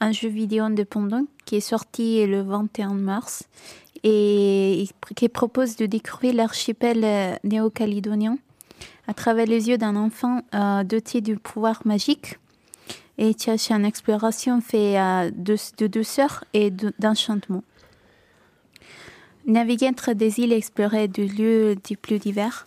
un 0.00 0.12
jeu 0.12 0.28
vidéo 0.28 0.64
indépendant 0.64 1.24
qui 1.44 1.56
est 1.56 1.60
sorti 1.60 2.26
le 2.26 2.42
21 2.42 2.94
mars 2.94 3.48
et 4.04 4.86
qui 5.16 5.28
propose 5.28 5.76
de 5.76 5.86
découvrir 5.86 6.34
l'archipel 6.34 7.04
euh, 7.04 7.34
néo-calédonien 7.44 8.38
à 9.06 9.14
travers 9.14 9.46
les 9.46 9.68
yeux 9.68 9.78
d'un 9.78 9.96
enfant 9.96 10.42
euh, 10.54 10.84
doté 10.84 11.20
du 11.20 11.36
pouvoir 11.36 11.80
magique. 11.84 12.38
Et 13.16 13.34
c'est 13.36 13.70
une 13.72 13.84
exploration 13.84 14.60
faite 14.60 15.34
de, 15.42 15.86
douceur 15.86 16.44
et 16.52 16.70
de- 16.70 16.92
d'enchantement. 17.00 17.64
Naviguer 19.46 19.88
entre 19.88 20.12
des 20.12 20.40
îles 20.40 20.52
explorées 20.52 21.08
de 21.08 21.22
lieux 21.22 21.74
des 21.76 21.96
plus 21.96 22.18
divers, 22.18 22.66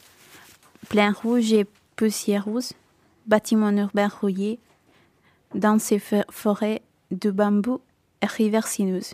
plein 0.90 1.12
rouge 1.14 1.54
et 1.54 1.66
poussière 1.96 2.46
rouge, 2.46 2.72
bâtiments 3.28 3.72
urbains 3.72 4.10
rouillés, 4.10 4.60
dans 5.54 5.80
ces 5.80 6.00
fo- 6.00 6.24
forêts 6.32 6.82
de 7.12 7.30
bambou 7.30 7.80
et 8.22 8.26
rivières 8.26 8.68
sinueuses. 8.68 9.14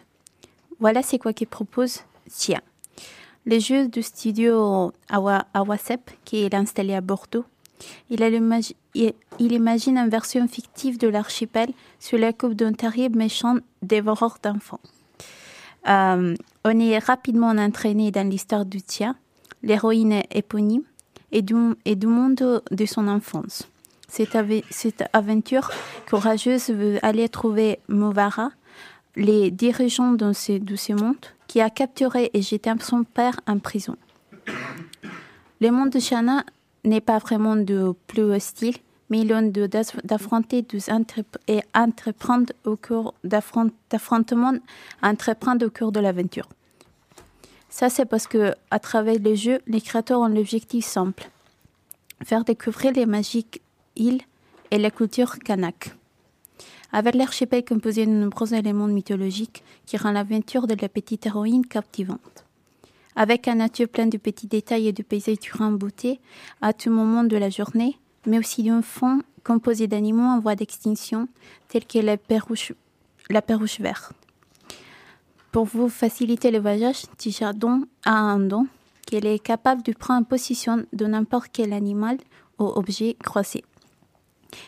Voilà 0.80 1.02
c'est 1.02 1.18
quoi 1.18 1.34
qu'il 1.34 1.48
propose 1.48 2.02
Tia. 2.30 2.62
Le 3.46 3.60
jeu 3.60 3.88
du 3.88 4.02
studio 4.02 4.92
Awa- 5.10 5.46
Awasep, 5.54 6.12
qui 6.26 6.44
est 6.44 6.54
installé 6.54 6.94
à 6.94 7.02
Bordeaux, 7.02 7.46
il, 8.10 8.22
il 8.94 9.52
imagine 9.52 9.98
une 9.98 10.10
version 10.10 10.48
fictive 10.48 10.98
de 10.98 11.08
l'archipel 11.08 11.70
sous 12.00 12.18
la 12.18 12.34
coupe 12.34 12.56
d'un 12.56 12.74
terrible 12.74 13.18
méchant 13.18 13.58
dévoreur 13.82 14.38
d'enfants. 14.44 14.80
Euh, 15.88 16.36
on 16.66 16.80
est 16.80 17.00
rapidement 17.00 17.50
entraîné 17.50 18.12
dans 18.12 18.28
l'histoire 18.28 18.66
du 18.66 18.82
Tia, 18.82 19.16
l'héroïne 19.64 20.24
éponyme, 20.32 20.84
et 21.32 21.42
du, 21.42 22.08
monde 22.08 22.62
de 22.72 22.86
son 22.86 23.08
enfance. 23.08 23.68
Cette 24.08 25.04
aventure 25.14 25.72
courageuse 26.10 26.70
veut 26.70 27.00
aller 27.02 27.28
trouver 27.30 27.80
Movara, 27.90 28.52
les 29.18 29.52
dirigeants 29.52 30.14
de 30.14 30.32
ce, 30.32 30.54
de 30.54 30.76
monde, 30.94 31.18
qui 31.48 31.60
a 31.60 31.70
capturé 31.70 32.30
et 32.34 32.42
jeté 32.42 32.72
son 32.80 33.04
père 33.04 33.40
en 33.48 33.58
prison. 33.60 33.98
Le 35.60 35.70
monde 35.72 35.90
de 35.90 36.00
Shana 36.00 36.46
n'est 36.84 37.02
pas 37.02 37.18
vraiment 37.18 37.56
de 37.56 37.94
plus 38.06 38.22
hostile, 38.22 38.78
mais 39.10 39.22
il 39.22 39.32
de- 39.52 39.68
d'aff- 39.68 40.06
d'affronter 40.06 40.64
et 41.48 41.62
entreprendre 41.74 42.54
au 42.66 42.76
cours 42.76 43.14
d'affront- 43.24 43.72
d'affrontements 43.90 44.54
entreprendre 45.02 45.66
au 45.66 45.70
cours 45.70 45.92
de 45.92 46.00
l'aventure. 46.00 46.48
Ça, 47.70 47.90
c'est 47.90 48.06
parce 48.06 48.28
que, 48.28 48.54
à 48.72 48.80
travers 48.80 49.20
le 49.20 49.36
jeu, 49.36 49.60
les 49.68 49.82
créateurs 49.82 50.22
ont 50.22 50.28
l'objectif 50.28 50.86
simple 50.86 51.30
faire 52.26 52.44
découvrir 52.44 52.94
les 52.94 53.06
magiques 53.06 53.62
îles 53.96 54.22
et 54.72 54.78
la 54.78 54.90
culture 54.92 55.38
kanak. 55.40 55.96
Avec 56.92 57.16
l'archipel 57.16 57.66
composé 57.66 58.06
de 58.06 58.12
nombreux 58.12 58.54
éléments 58.54 58.88
mythologiques 58.88 59.64
qui 59.86 59.98
rend 59.98 60.12
l'aventure 60.12 60.68
de 60.68 60.76
la 60.82 60.90
petite 60.90 61.26
héroïne 61.26 61.66
captivante. 61.66 62.46
Avec 63.16 63.48
un 63.48 63.56
nature 63.56 63.90
plein 63.90 64.08
de 64.08 64.18
petits 64.18 64.48
détails 64.48 64.88
et 64.88 64.94
de 64.94 65.04
paysages 65.04 65.40
durant 65.40 65.72
beauté 65.72 66.20
à 66.62 66.74
tout 66.74 66.92
moment 66.92 67.24
de 67.24 67.36
la 67.36 67.50
journée, 67.50 67.98
mais 68.26 68.40
aussi 68.40 68.64
d'un 68.64 68.82
fond 68.82 69.22
composé 69.44 69.88
d'animaux 69.88 70.24
en 70.24 70.40
voie 70.40 70.56
d'extinction 70.56 71.28
tels 71.68 71.86
que 71.86 72.00
la 72.00 72.18
perruche, 72.18 72.74
verte. 73.80 74.14
Pour 75.52 75.66
vous 75.66 75.90
faciliter 75.90 76.52
le 76.52 76.60
voyage, 76.60 77.04
Tijardon 77.18 77.84
a 78.06 78.12
un 78.12 78.40
don 78.40 78.68
qu'il 79.06 79.26
est 79.26 79.40
capable 79.40 79.82
de 79.82 79.94
prendre 79.94 80.28
position 80.28 80.86
de 80.94 81.06
n'importe 81.06 81.50
quel 81.52 81.74
animal 81.74 82.18
ou 82.60 82.66
objet 82.66 83.16
croisé. 83.24 83.64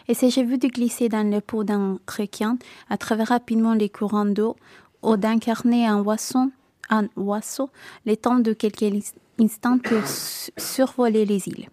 Et 0.07 0.13
si 0.13 0.31
j'ai 0.31 0.43
vu 0.43 0.57
de 0.57 0.67
glisser 0.67 1.09
dans 1.09 1.29
le 1.29 1.41
pot 1.41 1.63
d'un 1.63 1.99
requin 2.07 2.57
à 2.89 2.97
travers 2.97 3.27
rapidement 3.27 3.73
les 3.73 3.89
courants 3.89 4.25
d'eau 4.25 4.55
ou 5.01 5.17
d'incarner 5.17 5.87
un 5.87 6.01
oiseau, 6.01 6.51
un 6.89 7.07
oiseau 7.15 7.69
le 8.05 8.17
temps 8.17 8.39
de 8.39 8.53
quelques 8.53 9.13
instants 9.39 9.77
pour 9.77 10.05
su- 10.07 10.51
survoler 10.57 11.25
les 11.25 11.47
îles. 11.47 11.69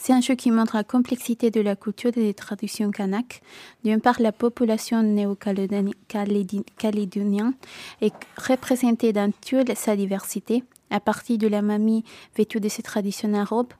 C'est 0.00 0.12
un 0.12 0.20
jeu 0.20 0.36
qui 0.36 0.52
montre 0.52 0.76
la 0.76 0.84
complexité 0.84 1.50
de 1.50 1.60
la 1.60 1.74
culture 1.74 2.10
et 2.10 2.22
des 2.22 2.34
traditions 2.34 2.92
kanak. 2.92 3.42
D'une 3.82 4.00
part, 4.00 4.20
la 4.20 4.30
population 4.30 5.02
néo-calédonienne 5.02 5.92
est 8.00 8.14
représentée 8.36 9.12
dans 9.12 9.32
toute 9.44 9.74
sa 9.74 9.96
diversité, 9.96 10.62
à 10.90 11.00
partir 11.00 11.36
de 11.38 11.48
la 11.48 11.62
mamie 11.62 12.04
vêtue 12.36 12.60
de 12.60 12.68
ses 12.68 12.82
traditionnelles 12.82 13.46
robes 13.48 13.72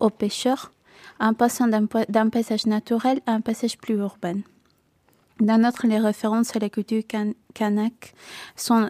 aux 0.00 0.10
pêcheurs, 0.10 0.72
en 1.20 1.34
passant 1.34 1.66
d'un 1.68 1.86
pa- 1.86 2.04
d'un 2.06 2.28
paysage 2.28 2.66
naturel 2.66 3.20
à 3.26 3.32
un 3.32 3.40
paysage 3.40 3.78
plus 3.78 3.94
urbain. 3.96 4.40
D'un 5.40 5.64
autre, 5.68 5.86
les 5.86 5.98
références 5.98 6.54
à 6.56 6.58
la 6.58 6.68
culture 6.70 7.02
kan- 7.06 7.34
kanak 7.54 8.14
sont 8.56 8.88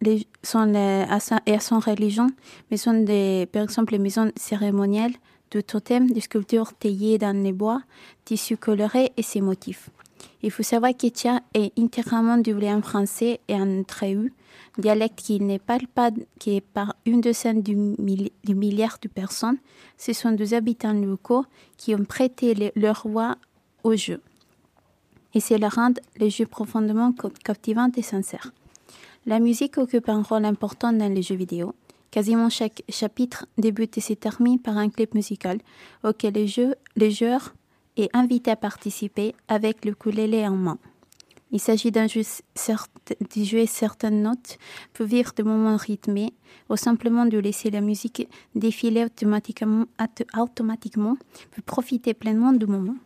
les, 0.00 0.26
sont 0.42 0.64
les- 0.64 1.04
à 1.08 1.18
et 1.46 1.54
à 1.54 1.60
son 1.60 1.78
religion, 1.78 2.28
mais 2.70 2.76
sont 2.76 3.02
des, 3.04 3.46
par 3.52 3.62
exemple 3.62 3.92
les 3.92 3.98
maisons 3.98 4.32
cérémoniales, 4.36 5.12
de 5.50 5.60
totems, 5.60 6.10
de 6.10 6.20
sculptures 6.20 6.72
taillées 6.72 7.18
dans 7.18 7.36
les 7.42 7.52
bois, 7.52 7.82
tissus 8.24 8.56
colorés 8.56 9.12
et 9.18 9.22
ses 9.22 9.42
motifs. 9.42 9.90
Il 10.42 10.50
faut 10.50 10.62
savoir 10.62 10.92
qu'Etia 10.96 11.40
est 11.52 11.78
intégralement 11.78 12.38
doublé 12.38 12.72
en 12.72 12.80
français 12.80 13.40
et 13.48 13.54
en 13.54 13.82
tréu, 13.84 14.32
dialecte 14.78 15.20
qui 15.20 15.40
n'est 15.40 15.58
pas, 15.58 15.78
qui 16.38 16.56
est 16.56 16.60
par 16.60 16.94
une 17.06 17.20
douzaine 17.20 17.62
du, 17.62 17.76
milli- 17.76 18.32
du 18.44 18.54
milliard 18.54 18.98
de 19.00 19.08
personnes. 19.08 19.58
Ce 19.98 20.12
sont 20.12 20.32
des 20.32 20.54
habitants 20.54 20.92
locaux 20.92 21.44
qui 21.76 21.94
ont 21.94 22.04
prêté 22.04 22.54
le- 22.54 22.72
leur 22.74 23.06
voix 23.06 23.36
au 23.84 23.94
jeu. 23.96 24.20
Et 25.34 25.40
cela 25.40 25.68
rend 25.68 25.94
le 26.20 26.28
jeu 26.28 26.46
profondément 26.46 27.12
captivant 27.44 27.90
et 27.96 28.02
sincère. 28.02 28.52
La 29.24 29.38
musique 29.40 29.78
occupe 29.78 30.08
un 30.08 30.22
rôle 30.22 30.44
important 30.44 30.92
dans 30.92 31.12
les 31.12 31.22
jeux 31.22 31.36
vidéo. 31.36 31.74
Quasiment 32.10 32.50
chaque 32.50 32.82
chapitre 32.90 33.46
débute 33.56 33.96
et 33.96 34.02
se 34.02 34.12
termine 34.12 34.58
par 34.58 34.76
un 34.76 34.90
clip 34.90 35.14
musical 35.14 35.58
auquel 36.04 36.34
le, 36.34 36.46
jeu, 36.46 36.74
le 36.96 37.08
joueur 37.08 37.54
est 37.96 38.10
invité 38.14 38.50
à 38.50 38.56
participer 38.56 39.34
avec 39.48 39.84
le 39.84 39.92
ukulélé 39.92 40.46
en 40.46 40.56
main. 40.56 40.78
Il 41.52 41.60
s'agit 41.60 41.90
d'un 41.90 42.06
jeu 42.06 42.22
de 42.22 43.44
jouer 43.44 43.66
certaines 43.66 44.22
notes 44.22 44.58
pour 44.94 45.04
vivre 45.06 45.32
de 45.36 45.42
moments 45.42 45.76
rythmés 45.76 46.32
ou 46.70 46.76
simplement 46.76 47.26
de 47.26 47.36
laisser 47.38 47.70
la 47.70 47.80
musique 47.82 48.26
défiler 48.54 49.04
automatiquement, 49.04 49.84
auto- 50.00 50.24
automatiquement 50.40 51.16
pour 51.50 51.62
profiter 51.64 52.14
pleinement 52.14 52.52
du 52.54 52.66
moment. 52.66 52.96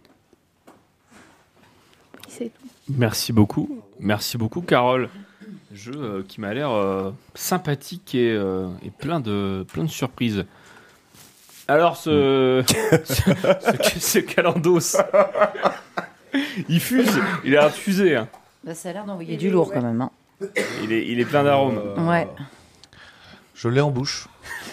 C'est 2.29 2.47
tout. 2.47 2.69
Merci 2.89 3.33
beaucoup. 3.33 3.81
Merci 3.99 4.39
beaucoup, 4.39 4.61
Carole. 4.61 5.09
Jeu 5.73 5.93
euh, 5.97 6.23
qui 6.23 6.41
m'a 6.41 6.55
l'air 6.55 6.71
euh, 6.71 7.11
sympathique 7.35 8.15
et, 8.15 8.31
euh, 8.33 8.69
et 8.85 8.91
plein, 8.91 9.21
de, 9.21 9.65
plein 9.73 9.85
de 9.85 9.91
surprises. 9.91 10.45
Alors, 11.69 11.97
ce, 11.97 12.63
ce, 13.05 13.15
ce, 13.15 14.01
ce 14.01 14.19
Calandos, 14.21 14.97
il 16.69 16.81
fuse, 16.81 17.19
il 17.45 17.57
a 17.57 17.61
l'air 17.63 17.71
de 17.71 17.75
fuser. 17.75 18.17
hein. 18.17 18.29
Bah, 18.65 18.75
ça 18.75 18.91
a 18.91 18.93
l'air 18.93 19.05
d'envoyer 19.05 19.37
du 19.37 19.51
lourd 19.51 19.73
quand 19.73 19.83
même. 19.83 20.01
hein. 20.01 20.11
Il, 20.83 20.93
est, 20.93 21.07
il 21.07 21.19
est 21.21 21.25
plein 21.25 21.45
d'arômes. 21.45 21.81
Ouais. 22.09 22.29
Je 23.55 23.69
l'ai 23.69 23.81
en 23.81 23.91
bouche. 23.91 24.29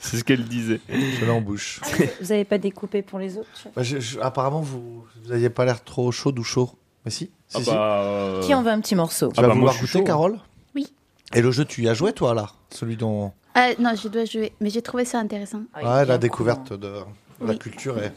C'est 0.00 0.18
ce 0.18 0.24
qu'elle 0.24 0.44
disait. 0.44 0.80
Je 0.88 1.24
l'ai 1.24 1.30
en 1.30 1.40
bouche. 1.40 1.80
Vous 2.20 2.26
n'avez 2.28 2.44
pas 2.44 2.58
découpé 2.58 3.00
pour 3.02 3.18
les 3.18 3.38
autres 3.38 3.48
Bah, 3.74 3.82
je- 3.82 3.98
je- 4.00 4.20
apparemment, 4.20 4.60
vous 4.60 5.04
n'aviez 5.28 5.48
pas 5.50 5.64
l'air 5.64 5.82
trop 5.82 6.12
chaud 6.12 6.34
ou 6.36 6.44
chaud. 6.44 6.70
Mais 7.04 7.10
si. 7.10 7.30
si, 7.48 7.56
Ah 7.56 7.60
si. 7.62 7.70
bah, 7.70 8.02
euh, 8.02 8.42
Qui 8.42 8.52
en 8.54 8.62
veut 8.62 8.70
un 8.70 8.80
petit 8.80 8.94
morceau? 8.94 9.32
Tu 9.32 9.40
vas 9.40 9.48
vouloir 9.48 9.78
goûter, 9.78 10.04
Carole? 10.04 10.38
Oui. 10.74 10.92
Et 11.32 11.40
le 11.40 11.50
jeu, 11.52 11.64
tu 11.64 11.82
y 11.82 11.88
as 11.88 11.94
joué, 11.94 12.12
toi, 12.12 12.34
là? 12.34 12.50
Celui 12.70 12.96
dont. 12.96 13.32
Ah, 13.54 13.70
non, 13.78 13.94
je 14.00 14.08
dois 14.08 14.26
jouer, 14.26 14.52
mais 14.60 14.68
j'ai 14.70 14.82
trouvé 14.82 15.04
ça 15.06 15.18
intéressant. 15.18 15.62
Ouais, 15.76 16.04
la 16.04 16.18
découverte 16.18 16.72
de, 16.72 16.76
de 16.76 16.92
la 17.40 17.52
Oui. 17.52 17.58
culture. 17.58 17.96
Et... 18.02 18.12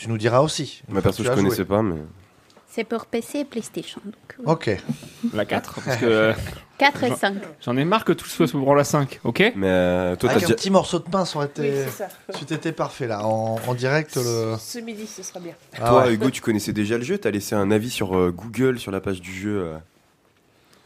Tu 0.00 0.08
nous 0.08 0.16
diras 0.18 0.40
aussi. 0.40 0.82
Ma 0.88 1.02
perso, 1.02 1.18
Tu 1.22 1.26
je 1.26 1.32
as 1.32 1.34
connaissais 1.34 1.56
joué. 1.56 1.64
pas, 1.66 1.82
mais. 1.82 1.96
C'est 2.72 2.84
pour 2.84 3.04
PC 3.06 3.40
et 3.40 3.44
PlayStation. 3.44 4.00
Donc, 4.04 4.14
oui. 4.38 4.44
Ok. 4.46 4.70
La 5.34 5.44
4, 5.44 5.80
parce 5.84 5.96
que. 6.00 6.32
4 6.78 7.04
et 7.04 7.08
j'en- 7.08 7.16
5. 7.16 7.34
J'en 7.62 7.76
ai 7.76 7.84
marre 7.84 8.04
que 8.06 8.12
tout 8.12 8.26
soit 8.26 8.46
pour 8.50 8.74
la 8.74 8.84
5, 8.84 9.20
ok? 9.24 9.52
Mais 9.56 9.66
euh, 9.66 10.16
toi, 10.16 10.30
Avec 10.30 10.44
t'as 10.46 10.52
un 10.52 10.54
petit 10.54 10.70
morceau 10.70 11.00
de 11.00 11.04
pain, 11.04 11.24
ça 11.26 11.36
aurait 11.36 11.46
été. 11.48 11.62
Oui, 11.62 11.68
c'est 11.84 11.90
ça. 11.90 12.08
Tu 12.38 12.44
t'étais 12.46 12.72
parfait, 12.72 13.06
là. 13.08 13.26
En, 13.26 13.58
en 13.66 13.74
direct, 13.74 14.16
le. 14.16 14.54
Ce 14.58 14.78
midi, 14.78 15.06
ce 15.06 15.22
sera 15.22 15.40
bien. 15.40 15.52
Ah 15.82 15.88
Toi, 15.88 16.02
ouais. 16.06 16.14
Hugo, 16.14 16.30
tu 16.30 16.40
connaissais 16.40 16.72
déjà 16.72 16.96
le 16.96 17.04
jeu? 17.04 17.18
T'as 17.18 17.30
laissé 17.30 17.54
un 17.54 17.70
avis 17.70 17.90
sur 17.90 18.16
euh, 18.16 18.30
Google, 18.30 18.78
sur 18.78 18.92
la 18.92 19.00
page 19.00 19.20
du 19.20 19.32
jeu 19.34 19.58
euh? 19.64 19.76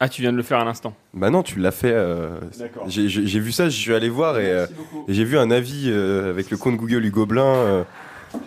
Ah, 0.00 0.08
tu 0.08 0.22
viens 0.22 0.32
de 0.32 0.36
le 0.36 0.42
faire 0.42 0.58
à 0.58 0.64
l'instant. 0.64 0.92
Bah 1.14 1.30
non, 1.30 1.42
tu 1.44 1.60
l'as 1.60 1.70
fait. 1.70 1.92
euh, 1.92 2.40
D'accord. 2.58 2.84
J'ai 2.88 3.06
vu 3.40 3.52
ça, 3.52 3.68
je 3.68 3.76
suis 3.78 3.94
allé 3.94 4.08
voir 4.08 4.38
et, 4.40 4.50
euh, 4.50 4.66
et 5.06 5.14
j'ai 5.14 5.24
vu 5.24 5.38
un 5.38 5.50
avis 5.52 5.84
euh, 5.86 6.30
avec 6.30 6.50
le 6.50 6.56
compte 6.56 6.76
Google 6.76 7.04
Hugo 7.04 7.24
Blin 7.26 7.44
euh, 7.44 7.84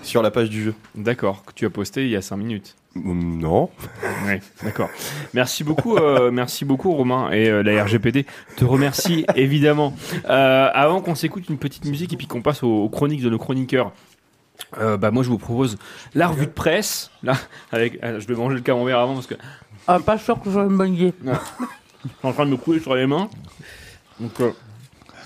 sur 0.04 0.22
la 0.22 0.32
page 0.32 0.50
du 0.50 0.64
jeu. 0.64 0.74
D'accord, 0.96 1.44
que 1.46 1.52
tu 1.54 1.66
as 1.66 1.70
posté 1.70 2.04
il 2.06 2.10
y 2.10 2.16
a 2.16 2.22
5 2.22 2.38
minutes. 2.38 2.76
Non. 2.96 3.70
Oui, 4.26 4.40
d'accord. 4.64 4.90
Merci 5.36 5.64
beaucoup, 5.64 5.98
euh, 5.98 6.32
merci 6.32 6.66
beaucoup 6.66 6.92
Romain 6.94 7.30
et 7.32 7.48
euh, 7.48 7.62
la 7.62 7.84
RGPD 7.84 8.26
te 8.56 8.66
remercie 8.66 9.24
évidemment. 9.36 9.94
Euh, 10.30 10.70
avant 10.74 11.02
qu'on 11.02 11.14
s'écoute 11.14 11.48
une 11.50 11.60
petite 11.60 11.86
musique 11.86 12.14
et 12.14 12.18
puis 12.18 12.26
qu'on 12.26 12.42
passe 12.42 12.64
aux, 12.64 12.84
aux 12.86 12.90
chroniques 12.90 13.22
de 13.22 13.30
nos 13.30 13.38
chroniqueurs. 13.38 13.92
euh, 14.80 14.98
bah 14.98 15.12
moi 15.12 15.22
je 15.22 15.30
vous 15.30 15.38
propose 15.38 15.78
la 16.16 16.28
revue 16.28 16.48
de 16.48 16.52
presse 16.52 17.12
là 17.22 17.36
avec 17.72 18.04
euh, 18.04 18.20
je 18.20 18.26
vais 18.28 18.34
manger 18.34 18.56
le 18.56 18.62
camembert 18.62 18.98
avant 18.98 19.14
parce 19.14 19.28
que 19.28 19.36
Ah, 19.88 20.00
pas 20.00 20.18
sûr 20.18 20.42
que 20.42 20.50
j'aurais 20.50 20.66
une 20.66 20.78
bonne 20.78 20.96
idée. 20.96 21.14
je 21.24 21.30
suis 21.32 22.10
en 22.24 22.34
train 22.34 22.46
de 22.48 22.52
me 22.52 22.58
couler 22.58 22.80
sur 22.80 22.96
les 22.96 23.06
mains 23.06 23.30
donc 24.20 24.32
euh, 24.40 24.50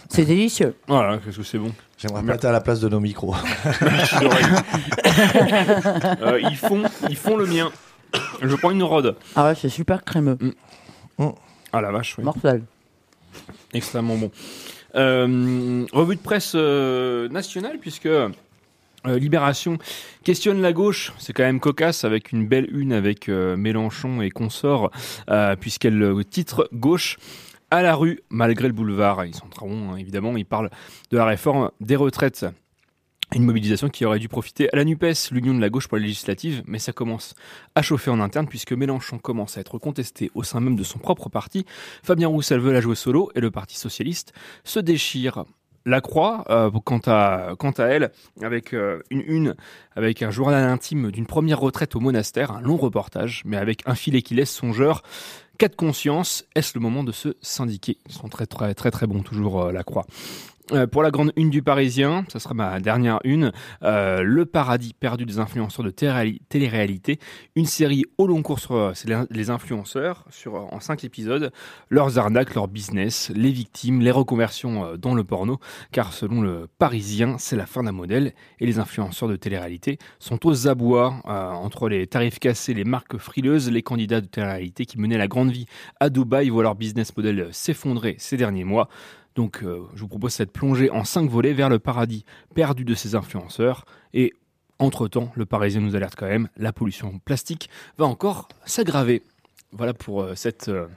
C'est 0.09 0.25
délicieux. 0.25 0.75
voilà 0.89 1.19
qu'est-ce 1.19 1.37
que 1.37 1.43
c'est 1.43 1.57
bon 1.57 1.71
J'aimerais 2.01 2.33
être 2.33 2.45
à 2.45 2.51
la 2.51 2.61
place 2.61 2.79
de 2.79 2.89
nos 2.89 2.99
micros. 2.99 3.35
Euh, 6.21 6.39
ils 6.41 6.55
font 6.55 6.83
ils 7.09 7.17
font 7.17 7.35
le 7.35 7.45
mien 7.45 7.71
je 8.41 8.55
prends 8.55 8.71
une 8.71 8.83
rode 8.83 9.15
Ah 9.35 9.45
ouais, 9.45 9.55
c'est 9.55 9.69
super 9.69 10.03
crémeux. 10.03 10.37
ah 11.19 11.81
la 11.81 11.91
vache 11.91 12.15
oui. 12.17 12.23
Mortel. 12.23 12.63
Extrêmement 13.73 14.17
bon. 14.17 14.31
Euh, 14.95 15.85
revue 15.93 16.15
de 16.15 16.21
presse 16.21 16.53
euh, 16.55 17.29
nationale, 17.29 17.77
puisque 17.79 18.07
euh, 18.07 18.29
Libération 19.05 19.77
questionne 20.23 20.61
la 20.61 20.73
gauche. 20.73 21.13
C'est 21.17 21.31
quand 21.33 21.43
même 21.43 21.61
cocasse, 21.61 22.03
avec 22.03 22.31
une 22.31 22.45
belle 22.45 22.67
une 22.71 22.91
avec 22.91 23.29
euh, 23.29 23.55
Mélenchon 23.55 24.21
et 24.21 24.29
consorts, 24.29 24.91
euh, 25.29 25.55
puisqu'elle 25.55 26.13
titre 26.29 26.67
Gauche 26.73 27.17
à 27.71 27.81
la 27.81 27.95
rue, 27.95 28.19
malgré 28.29 28.67
le 28.67 28.73
boulevard. 28.73 29.25
Ils 29.25 29.33
sont 29.33 29.47
très 29.47 29.65
bons, 29.65 29.93
hein, 29.93 29.97
évidemment. 29.97 30.35
Ils 30.37 30.45
parlent 30.45 30.69
de 31.09 31.17
la 31.17 31.25
réforme 31.25 31.71
des 31.79 31.95
retraites. 31.95 32.45
Une 33.33 33.45
mobilisation 33.45 33.87
qui 33.87 34.03
aurait 34.03 34.19
dû 34.19 34.27
profiter 34.27 34.69
à 34.73 34.75
la 34.75 34.83
NUPES, 34.83 35.31
l'union 35.31 35.53
de 35.53 35.61
la 35.61 35.69
gauche 35.69 35.87
pour 35.87 35.97
les 35.97 36.03
législatives, 36.03 36.63
mais 36.65 36.79
ça 36.79 36.91
commence 36.91 37.33
à 37.75 37.81
chauffer 37.81 38.11
en 38.11 38.19
interne 38.19 38.45
puisque 38.45 38.73
Mélenchon 38.73 39.19
commence 39.19 39.57
à 39.57 39.61
être 39.61 39.77
contesté 39.77 40.29
au 40.35 40.43
sein 40.43 40.59
même 40.59 40.75
de 40.75 40.83
son 40.83 40.99
propre 40.99 41.29
parti. 41.29 41.65
Fabien 42.03 42.27
Roussel 42.27 42.59
veut 42.59 42.73
la 42.73 42.81
jouer 42.81 42.95
solo 42.95 43.31
et 43.33 43.39
le 43.39 43.49
Parti 43.49 43.77
Socialiste 43.77 44.33
se 44.65 44.81
déchire. 44.81 45.45
La 45.85 46.01
Croix, 46.01 46.43
euh, 46.49 46.69
quant, 46.83 46.99
à, 47.07 47.55
elle, 47.79 48.11
avec 48.41 48.73
euh, 48.73 49.01
une, 49.09 49.55
avec 49.95 50.21
un 50.21 50.29
journal 50.29 50.63
intime 50.63 51.09
d'une 51.09 51.25
première 51.25 51.59
retraite 51.59 51.95
au 51.95 51.99
monastère, 51.99 52.51
un 52.51 52.61
long 52.61 52.77
reportage, 52.77 53.41
mais 53.45 53.57
avec 53.57 53.81
un 53.87 53.95
filet 53.95 54.21
qui 54.21 54.35
laisse 54.35 54.51
songeur. 54.51 55.01
Cas 55.61 55.67
de 55.67 55.75
conscience, 55.75 56.43
est-ce 56.55 56.71
le 56.73 56.79
moment 56.79 57.03
de 57.03 57.11
se 57.11 57.35
syndiquer? 57.43 57.99
Ils 58.07 58.13
sont 58.13 58.29
très 58.29 58.47
très 58.47 58.73
très 58.73 58.89
très 58.89 59.05
bons 59.05 59.21
toujours, 59.21 59.61
euh, 59.61 59.71
La 59.71 59.83
Croix. 59.83 60.07
Euh, 60.71 60.85
pour 60.87 61.01
la 61.03 61.11
grande 61.11 61.33
une 61.35 61.49
du 61.49 61.61
Parisien, 61.63 62.23
ça 62.31 62.39
sera 62.39 62.53
ma 62.53 62.79
dernière 62.79 63.19
une, 63.23 63.51
euh, 63.83 64.21
Le 64.21 64.45
paradis 64.45 64.93
perdu 64.93 65.25
des 65.25 65.39
influenceurs 65.39 65.83
de 65.83 65.89
télé- 65.89 66.39
télé-réalité, 66.49 67.19
une 67.55 67.65
série 67.65 68.05
au 68.17 68.27
long 68.27 68.41
cours 68.43 68.59
sur 68.59 68.75
euh, 68.75 68.93
les- 69.29 69.49
influenceurs, 69.49 70.25
en 70.71 70.79
cinq 70.79 71.03
épisodes, 71.03 71.51
leurs 71.89 72.19
arnaques, 72.19 72.53
leur 72.53 72.67
business, 72.67 73.31
les 73.35 73.51
victimes, 73.51 74.01
les 74.01 74.11
reconversions 74.11 74.95
dans 74.97 75.15
le 75.15 75.23
porno, 75.23 75.59
car 75.91 76.13
selon 76.13 76.41
le 76.41 76.67
Parisien, 76.77 77.37
c'est 77.39 77.55
la 77.57 77.65
fin 77.65 77.83
d'un 77.83 77.91
modèle, 77.91 78.33
et 78.59 78.65
les 78.65 78.77
influenceurs 78.79 79.27
de 79.27 79.35
télé-réalité 79.35 79.97
sont 80.19 80.45
aux 80.45 80.67
abois 80.67 81.15
entre 81.25 81.89
les 81.89 82.05
tarifs 82.07 82.39
cassés, 82.39 82.73
les 82.73 82.83
marques 82.85 83.17
frileuses, 83.17 83.69
les 83.71 83.81
candidats 83.83 84.21
de 84.21 84.27
télé-réalité 84.27 84.85
qui 84.85 84.99
menaient 84.99 85.17
la 85.17 85.27
grande 85.27 85.51
vie 85.51 85.65
à 85.99 86.09
Dubaï 86.09 86.49
voient 86.49 86.63
leur 86.63 86.75
business 86.75 87.15
model 87.17 87.49
s'effondrer 87.51 88.15
ces 88.19 88.37
derniers 88.37 88.63
mois. 88.63 88.87
Donc, 89.35 89.63
euh, 89.63 89.83
je 89.95 90.01
vous 90.01 90.07
propose 90.07 90.33
cette 90.33 90.51
plongée 90.51 90.89
en 90.89 91.03
cinq 91.03 91.29
volets 91.29 91.53
vers 91.53 91.69
le 91.69 91.79
paradis 91.79 92.25
perdu 92.53 92.83
de 92.83 92.93
ces 92.93 93.15
influenceurs. 93.15 93.85
Et 94.13 94.33
entre-temps, 94.79 95.31
le 95.35 95.45
Parisien 95.45 95.81
nous 95.81 95.95
alerte 95.95 96.15
quand 96.17 96.27
même, 96.27 96.49
la 96.57 96.73
pollution 96.73 97.19
plastique 97.19 97.69
va 97.97 98.05
encore 98.05 98.49
s'aggraver. 98.65 99.21
Voilà 99.71 99.93
pour 99.93 100.23
euh, 100.23 100.35
cette 100.35 100.69
euh, 100.69 100.87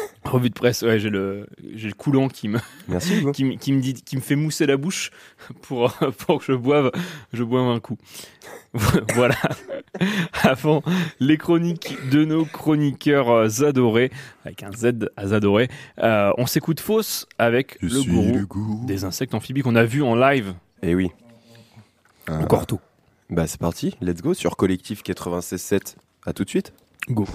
revue 0.24 0.48
de 0.50 0.54
presse. 0.54 0.82
Ouais, 0.82 0.98
j'ai 0.98 1.10
le, 1.10 1.46
j'ai 1.74 1.88
le 1.88 1.94
coulant 1.94 2.28
qui 2.28 2.48
me, 2.48 2.58
Merci, 2.88 3.24
qui, 3.34 3.44
me- 3.44 3.54
qui 3.56 3.72
me 3.72 3.80
dit, 3.80 3.94
qui 3.94 4.16
me 4.16 4.20
fait 4.20 4.36
mousser 4.36 4.66
la 4.66 4.76
bouche 4.76 5.10
pour, 5.62 5.92
pour 6.18 6.38
que 6.38 6.44
je 6.46 6.52
boive, 6.52 6.90
je 7.32 7.42
boive 7.44 7.68
un 7.68 7.80
coup. 7.80 7.98
voilà. 9.14 9.36
Avant 10.42 10.82
les 11.20 11.36
chroniques 11.36 11.96
de 12.10 12.24
nos 12.24 12.44
chroniqueurs 12.44 13.28
euh, 13.30 13.64
adorés, 13.66 14.10
avec 14.44 14.62
un 14.62 14.72
Z 14.72 15.10
à 15.16 15.26
Zadoré, 15.28 15.68
euh, 15.98 16.32
on 16.38 16.46
s'écoute 16.46 16.80
fausse 16.80 17.26
avec 17.38 17.76
Je 17.82 17.94
le 17.94 18.02
gourou, 18.02 18.32
le 18.38 18.46
gourou. 18.46 18.86
des 18.86 19.04
insectes 19.04 19.34
amphibies 19.34 19.60
qu'on 19.62 19.76
a 19.76 19.84
vu 19.84 20.02
en 20.02 20.14
live. 20.14 20.54
Eh 20.82 20.94
oui. 20.94 21.10
Encore 22.28 22.66
tôt. 22.66 22.80
Bah 23.28 23.46
c'est 23.46 23.60
parti, 23.60 23.96
let's 24.00 24.22
go 24.22 24.32
sur 24.34 24.56
Collectif 24.56 25.02
96.7. 25.02 25.96
À 26.24 26.32
tout 26.32 26.44
de 26.44 26.48
suite. 26.50 26.72
Go. 27.08 27.26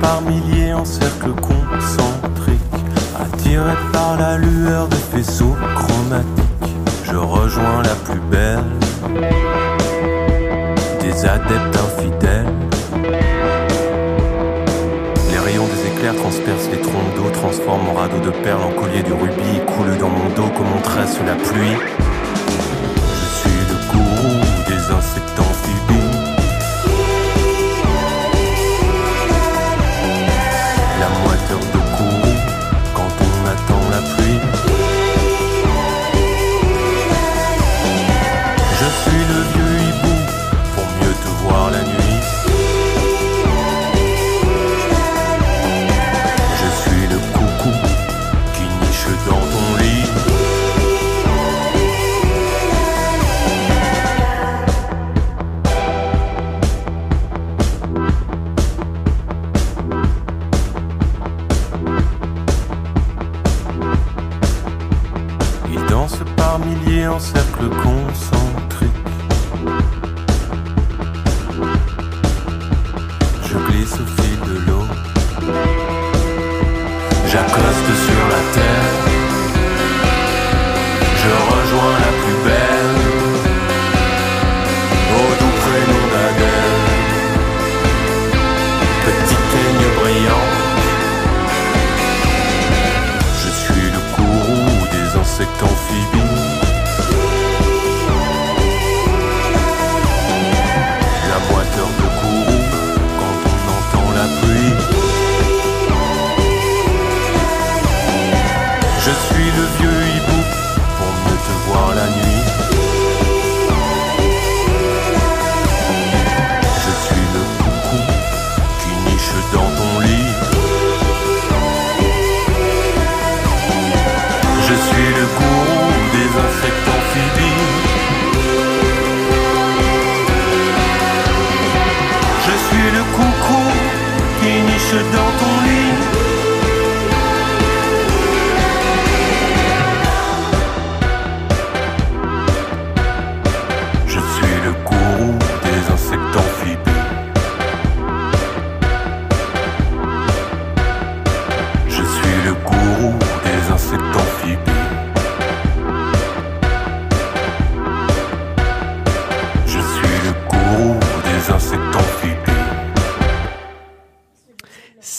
Par 0.00 0.22
milliers 0.22 0.72
en 0.72 0.84
cercle 0.84 1.30
concentrique, 1.40 2.58
attirés 3.16 3.76
par 3.92 4.16
la 4.18 4.36
lueur 4.36 4.88
des 4.88 4.96
faisceaux 4.96 5.56
chromatiques. 5.76 6.76
Je 7.04 7.16
rejoins 7.16 7.82
la 7.84 7.94
plus 8.04 8.20
belle 8.30 8.64
des 11.00 11.24
adeptes 11.24 11.76
infidèles. 11.76 12.52
Les 15.30 15.38
rayons 15.38 15.66
des 15.66 15.86
éclairs 15.92 16.16
transpercent 16.16 16.70
les 16.72 16.80
trompes 16.80 17.14
d'eau, 17.16 17.30
transforment 17.32 17.84
mon 17.84 17.94
radeau 17.94 18.18
de 18.18 18.30
perles 18.30 18.62
en 18.62 18.80
collier 18.80 19.02
de 19.02 19.12
rubis 19.12 19.56
et 19.56 19.64
coulent 19.72 19.98
dans 19.98 20.10
mon 20.10 20.28
dos 20.30 20.50
comme 20.56 20.72
on 20.76 20.80
tresse 20.80 21.16
sous 21.16 21.24
la 21.24 21.34
pluie. 21.34 21.76
Je 23.20 23.26
suis 23.40 23.60
le 23.70 23.92
gourou 23.92 24.40
des 24.66 24.92
insectes 24.92 25.38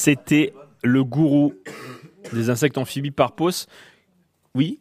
C'était 0.09 0.53
le 0.83 1.03
gourou 1.03 1.53
des 2.33 2.49
insectes 2.49 2.79
amphibies 2.79 3.11
par 3.11 3.33
pause. 3.33 3.67
Oui 4.55 4.79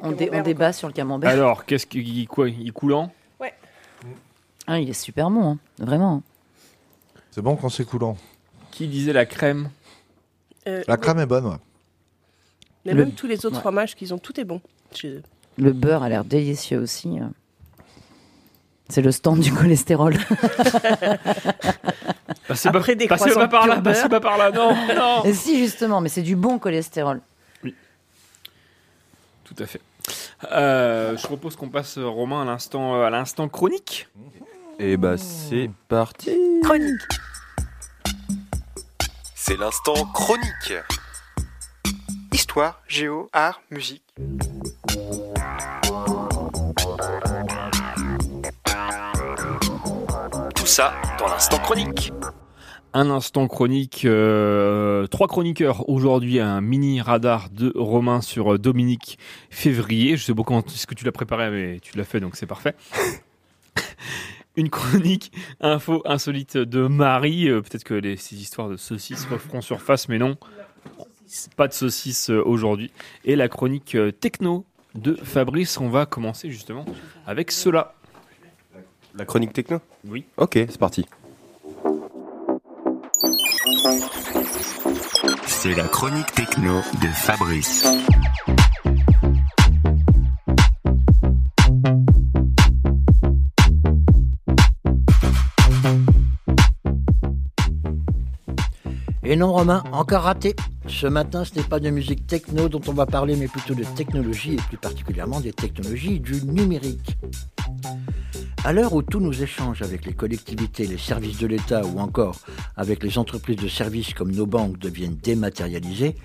On, 0.00 0.10
dé- 0.10 0.30
on 0.32 0.42
débat 0.42 0.72
sur 0.72 0.88
le 0.88 0.92
camembert. 0.94 1.30
Alors, 1.30 1.64
qu'est-ce 1.64 1.86
qu'il 1.86 2.26
quoi 2.26 2.48
Il 2.48 2.66
est 2.66 2.70
coulant? 2.72 3.12
Ah, 4.66 4.80
il 4.80 4.90
est 4.90 5.00
super 5.00 5.30
bon, 5.30 5.52
hein. 5.52 5.58
vraiment. 5.78 6.24
C'est 7.30 7.40
bon 7.40 7.54
quand 7.54 7.68
c'est 7.68 7.84
coulant. 7.84 8.16
Qui 8.72 8.88
disait 8.88 9.12
la 9.12 9.24
crème? 9.24 9.70
Euh, 10.66 10.82
La 10.88 10.96
crème 10.96 11.20
est 11.20 11.26
bonne, 11.26 11.46
ouais. 11.46 11.56
Mais 12.84 12.92
Le- 12.94 13.04
même 13.04 13.12
tous 13.12 13.28
les 13.28 13.46
autres 13.46 13.54
Ouais. 13.54 13.60
fromages 13.60 13.94
qu'ils 13.94 14.12
ont, 14.12 14.18
tout 14.18 14.40
est 14.40 14.44
bon. 14.44 14.60
chez 14.92 15.08
eux. 15.10 15.22
Le 15.56 15.72
beurre 15.72 16.02
a 16.02 16.08
l'air 16.08 16.24
délicieux 16.24 16.78
aussi. 16.80 17.20
euh. 17.20 17.26
C'est 18.88 19.02
le 19.02 19.10
stand 19.12 19.40
du 19.40 19.52
cholestérol. 19.52 20.16
Passez 22.48 22.68
Après 22.68 22.94
des 22.94 23.08
passez 23.08 23.34
pas 23.34 23.48
par 23.48 23.66
là, 23.66 23.80
passez 23.80 24.08
pas 24.08 24.20
par 24.20 24.38
là, 24.38 24.52
non, 24.52 24.72
non 24.96 25.24
Et 25.24 25.34
si, 25.34 25.58
justement, 25.58 26.00
mais 26.00 26.08
c'est 26.08 26.22
du 26.22 26.36
bon 26.36 26.60
cholestérol. 26.60 27.20
Tout 29.44 29.56
à 29.58 29.66
fait. 29.66 29.80
Euh, 30.52 31.16
je 31.16 31.26
propose 31.26 31.56
qu'on 31.56 31.68
passe, 31.68 31.98
Romain, 31.98 32.42
à 32.42 32.44
l'instant, 32.44 32.94
euh, 32.94 33.04
à 33.04 33.10
l'instant 33.10 33.48
chronique. 33.48 34.08
Et 34.78 34.96
bah 34.96 35.16
c'est 35.16 35.70
parti. 35.88 36.30
Chronique. 36.62 37.00
C'est 39.34 39.56
l'instant 39.56 39.94
chronique. 40.12 40.74
Histoire, 42.32 42.80
géo, 42.86 43.28
art, 43.32 43.60
musique. 43.70 44.02
Tout 50.66 50.72
ça 50.72 51.00
dans 51.20 51.28
l'instant 51.28 51.60
chronique. 51.60 52.12
Un 52.92 53.08
instant 53.08 53.46
chronique, 53.46 54.04
euh, 54.04 55.06
trois 55.06 55.28
chroniqueurs 55.28 55.88
aujourd'hui, 55.88 56.40
un 56.40 56.60
mini 56.60 57.00
radar 57.00 57.50
de 57.50 57.72
Romain 57.76 58.20
sur 58.20 58.54
euh, 58.54 58.58
Dominique 58.58 59.16
Février. 59.48 60.16
Je 60.16 60.24
sais 60.24 60.32
comment 60.34 60.64
est-ce 60.64 60.88
que 60.88 60.96
tu 60.96 61.04
l'as 61.04 61.12
préparé, 61.12 61.50
mais 61.52 61.78
tu 61.78 61.96
l'as 61.96 62.02
fait 62.02 62.18
donc 62.18 62.34
c'est 62.34 62.46
parfait. 62.46 62.74
Une 64.56 64.68
chronique 64.68 65.30
info 65.60 66.02
insolite 66.04 66.56
de 66.56 66.88
Marie. 66.88 67.48
Euh, 67.48 67.60
Peut-être 67.60 67.84
que 67.84 67.94
les, 67.94 68.16
ces 68.16 68.34
histoires 68.34 68.68
de 68.68 68.76
saucisses 68.76 69.24
referont 69.26 69.60
surface, 69.60 70.08
mais 70.08 70.18
non, 70.18 70.36
pas 71.54 71.68
de 71.68 71.74
saucisses 71.74 72.28
aujourd'hui. 72.30 72.90
Et 73.24 73.36
la 73.36 73.48
chronique 73.48 73.96
techno 74.18 74.66
de 74.96 75.14
Fabrice. 75.14 75.78
On 75.78 75.88
va 75.88 76.06
commencer 76.06 76.50
justement 76.50 76.84
avec 77.26 77.52
cela. 77.52 77.94
La 79.18 79.24
chronique 79.24 79.54
techno 79.54 79.80
Oui. 80.06 80.26
Ok, 80.36 80.52
c'est 80.54 80.76
parti. 80.76 81.06
C'est 85.46 85.74
la 85.74 85.84
chronique 85.84 86.30
techno 86.32 86.80
de 87.00 87.06
Fabrice. 87.08 87.86
Et 99.24 99.34
non, 99.34 99.52
Romain, 99.52 99.82
encore 99.92 100.24
raté. 100.24 100.54
Ce 100.86 101.06
matin, 101.06 101.44
ce 101.44 101.54
n'est 101.54 101.64
pas 101.64 101.80
de 101.80 101.88
musique 101.88 102.26
techno 102.26 102.68
dont 102.68 102.82
on 102.86 102.92
va 102.92 103.06
parler, 103.06 103.34
mais 103.34 103.48
plutôt 103.48 103.74
de 103.74 103.82
technologie, 103.82 104.54
et 104.54 104.56
plus 104.56 104.76
particulièrement 104.76 105.40
des 105.40 105.54
technologies 105.54 106.20
du 106.20 106.44
numérique. 106.44 107.16
À 108.66 108.72
l'heure 108.72 108.94
où 108.94 109.02
tous 109.02 109.20
nos 109.20 109.30
échanges 109.30 109.82
avec 109.82 110.04
les 110.06 110.12
collectivités, 110.12 110.88
les 110.88 110.98
services 110.98 111.38
de 111.38 111.46
l'État 111.46 111.86
ou 111.86 112.00
encore 112.00 112.40
avec 112.76 113.04
les 113.04 113.16
entreprises 113.16 113.58
de 113.58 113.68
services 113.68 114.12
comme 114.12 114.32
nos 114.32 114.44
banques 114.44 114.76
deviennent 114.78 115.14
dématérialisées, 115.22 116.16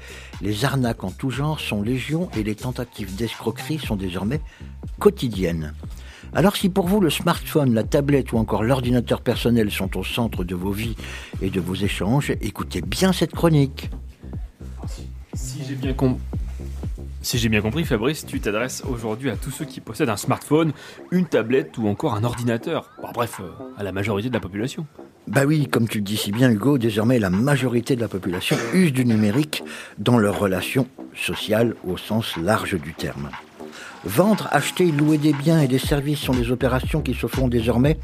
les 0.41 0.65
arnaques 0.65 1.03
en 1.03 1.11
tout 1.11 1.29
genre 1.29 1.59
sont 1.59 1.83
légion 1.83 2.31
et 2.35 2.41
les 2.41 2.55
tentatives 2.55 3.15
d'escroquerie 3.15 3.77
sont 3.77 3.95
désormais 3.95 4.41
quotidiennes. 4.97 5.75
Alors 6.33 6.55
si 6.55 6.69
pour 6.69 6.87
vous 6.87 6.99
le 6.99 7.11
smartphone, 7.11 7.75
la 7.75 7.83
tablette 7.83 8.33
ou 8.33 8.39
encore 8.39 8.63
l'ordinateur 8.63 9.21
personnel 9.21 9.69
sont 9.69 9.95
au 9.95 10.03
centre 10.03 10.43
de 10.43 10.55
vos 10.55 10.71
vies 10.71 10.95
et 11.43 11.51
de 11.51 11.59
vos 11.61 11.75
échanges, 11.75 12.31
écoutez 12.41 12.81
bien 12.81 13.13
cette 13.13 13.33
chronique. 13.33 13.91
Si 15.35 15.59
j'ai 15.67 15.75
bien, 15.75 15.93
com- 15.93 16.17
si 17.21 17.37
j'ai 17.37 17.49
bien 17.49 17.61
compris, 17.61 17.83
Fabrice, 17.85 18.25
tu 18.25 18.39
t'adresses 18.39 18.83
aujourd'hui 18.87 19.29
à 19.29 19.35
tous 19.35 19.51
ceux 19.51 19.65
qui 19.65 19.79
possèdent 19.79 20.09
un 20.09 20.17
smartphone, 20.17 20.73
une 21.11 21.25
tablette 21.25 21.77
ou 21.77 21.87
encore 21.87 22.15
un 22.15 22.23
ordinateur. 22.23 22.89
Bon, 23.01 23.09
bref, 23.13 23.39
euh, 23.39 23.49
à 23.77 23.83
la 23.83 23.91
majorité 23.91 24.29
de 24.29 24.33
la 24.33 24.39
population. 24.39 24.85
Bah 25.27 25.43
oui, 25.45 25.67
comme 25.67 25.87
tu 25.87 25.99
le 25.99 26.03
dis 26.03 26.17
si 26.17 26.31
bien 26.31 26.49
Hugo, 26.49 26.77
désormais 26.77 27.19
la 27.19 27.29
majorité 27.29 27.95
de 27.95 28.01
la 28.01 28.07
population 28.07 28.57
use 28.73 28.91
du 28.91 29.05
numérique 29.05 29.63
dans 29.99 30.17
leurs 30.17 30.39
relations 30.39 30.87
sociales 31.15 31.75
au 31.85 31.97
sens 31.97 32.37
large 32.37 32.79
du 32.79 32.93
terme. 32.93 33.29
Vendre, 34.03 34.47
acheter, 34.51 34.91
louer 34.91 35.19
des 35.19 35.33
biens 35.33 35.61
et 35.61 35.67
des 35.67 35.77
services 35.77 36.19
sont 36.19 36.33
des 36.33 36.49
opérations 36.49 37.01
qui 37.01 37.13
se 37.13 37.27
font 37.27 37.47
désormais 37.47 37.99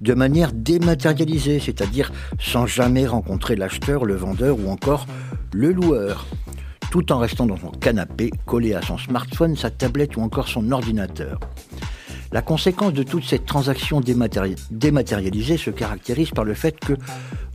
de 0.00 0.14
manière 0.14 0.52
dématérialisée, 0.52 1.58
c'est-à-dire 1.58 2.12
sans 2.38 2.66
jamais 2.66 3.06
rencontrer 3.06 3.56
l'acheteur, 3.56 4.04
le 4.04 4.14
vendeur 4.14 4.58
ou 4.60 4.70
encore 4.70 5.06
le 5.52 5.72
loueur, 5.72 6.26
tout 6.90 7.12
en 7.12 7.18
restant 7.18 7.46
dans 7.46 7.56
son 7.56 7.70
canapé, 7.70 8.30
collé 8.46 8.74
à 8.74 8.82
son 8.82 8.98
smartphone, 8.98 9.56
sa 9.56 9.70
tablette 9.70 10.16
ou 10.16 10.20
encore 10.22 10.48
son 10.48 10.70
ordinateur. 10.72 11.38
La 12.32 12.42
conséquence 12.42 12.92
de 12.92 13.02
toutes 13.02 13.24
ces 13.24 13.38
transactions 13.40 14.00
dématéri- 14.00 14.56
dématérialisées 14.70 15.56
se 15.56 15.70
caractérise 15.70 16.30
par 16.30 16.44
le 16.44 16.54
fait 16.54 16.78
que 16.78 16.92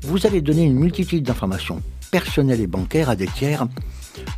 vous 0.03 0.25
allez 0.27 0.41
donner 0.41 0.63
une 0.63 0.75
multitude 0.75 1.23
d'informations 1.23 1.81
personnelles 2.11 2.61
et 2.61 2.67
bancaires 2.67 3.09
à 3.09 3.15
des 3.15 3.27
tiers 3.27 3.67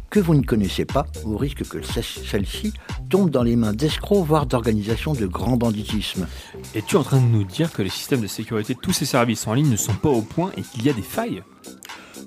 que 0.10 0.20
vous 0.20 0.34
ne 0.36 0.42
connaissez 0.42 0.86
pas, 0.86 1.06
au 1.26 1.38
risque 1.38 1.68
que 1.68 1.82
ce- 1.82 2.02
celles-ci 2.02 2.74
tombent 3.10 3.30
dans 3.30 3.44
les 3.44 3.56
mains 3.56 3.74
d'escrocs, 3.74 4.26
voire 4.26 4.46
d'organisations 4.46 5.14
de 5.14 5.26
grand 5.28 5.58
banditisme. 5.58 6.28
Es-tu 6.74 6.96
en 6.98 7.04
train 7.04 7.20
de 7.20 7.26
nous 7.28 7.44
dire 7.44 7.72
que 7.72 7.82
les 7.82 7.90
systèmes 7.90 8.22
de 8.22 8.28
sécurité 8.28 8.74
de 8.74 8.80
tous 8.80 8.94
ces 8.94 9.06
services 9.06 9.46
en 9.48 9.54
ligne 9.54 9.70
ne 9.70 9.76
sont 9.76 9.94
pas 9.94 10.10
au 10.10 10.22
point 10.22 10.52
et 10.58 10.62
qu'il 10.62 10.84
y 10.86 10.90
a 10.90 10.94
des 10.94 11.02
failles? 11.02 11.44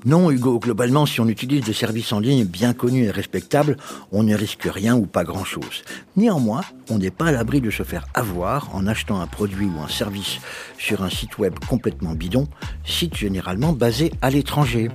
Non, 0.06 0.30
Hugo, 0.30 0.58
globalement, 0.58 1.04
si 1.04 1.20
on 1.20 1.28
utilise 1.28 1.64
des 1.64 1.74
services 1.74 2.12
en 2.12 2.20
ligne 2.20 2.44
bien 2.44 2.72
connus 2.72 3.04
et 3.04 3.10
respectables, 3.10 3.76
on 4.12 4.22
ne 4.22 4.34
risque 4.34 4.64
rien 4.64 4.96
ou 4.96 5.04
pas 5.04 5.24
grand-chose. 5.24 5.82
Néanmoins, 6.16 6.62
on 6.88 6.98
n'est 6.98 7.10
pas 7.10 7.26
à 7.26 7.32
l'abri 7.32 7.60
de 7.60 7.70
se 7.70 7.82
faire 7.82 8.06
avoir 8.14 8.74
en 8.74 8.86
achetant 8.86 9.20
un 9.20 9.26
produit 9.26 9.66
ou 9.66 9.78
un 9.78 9.88
service 9.88 10.38
sur 10.78 11.02
un 11.02 11.10
site 11.10 11.36
web 11.36 11.54
complètement 11.68 12.14
bidon, 12.14 12.48
site 12.82 13.14
généralement 13.14 13.74
basé 13.74 14.10
à 14.22 14.30
l'étranger. 14.30 14.90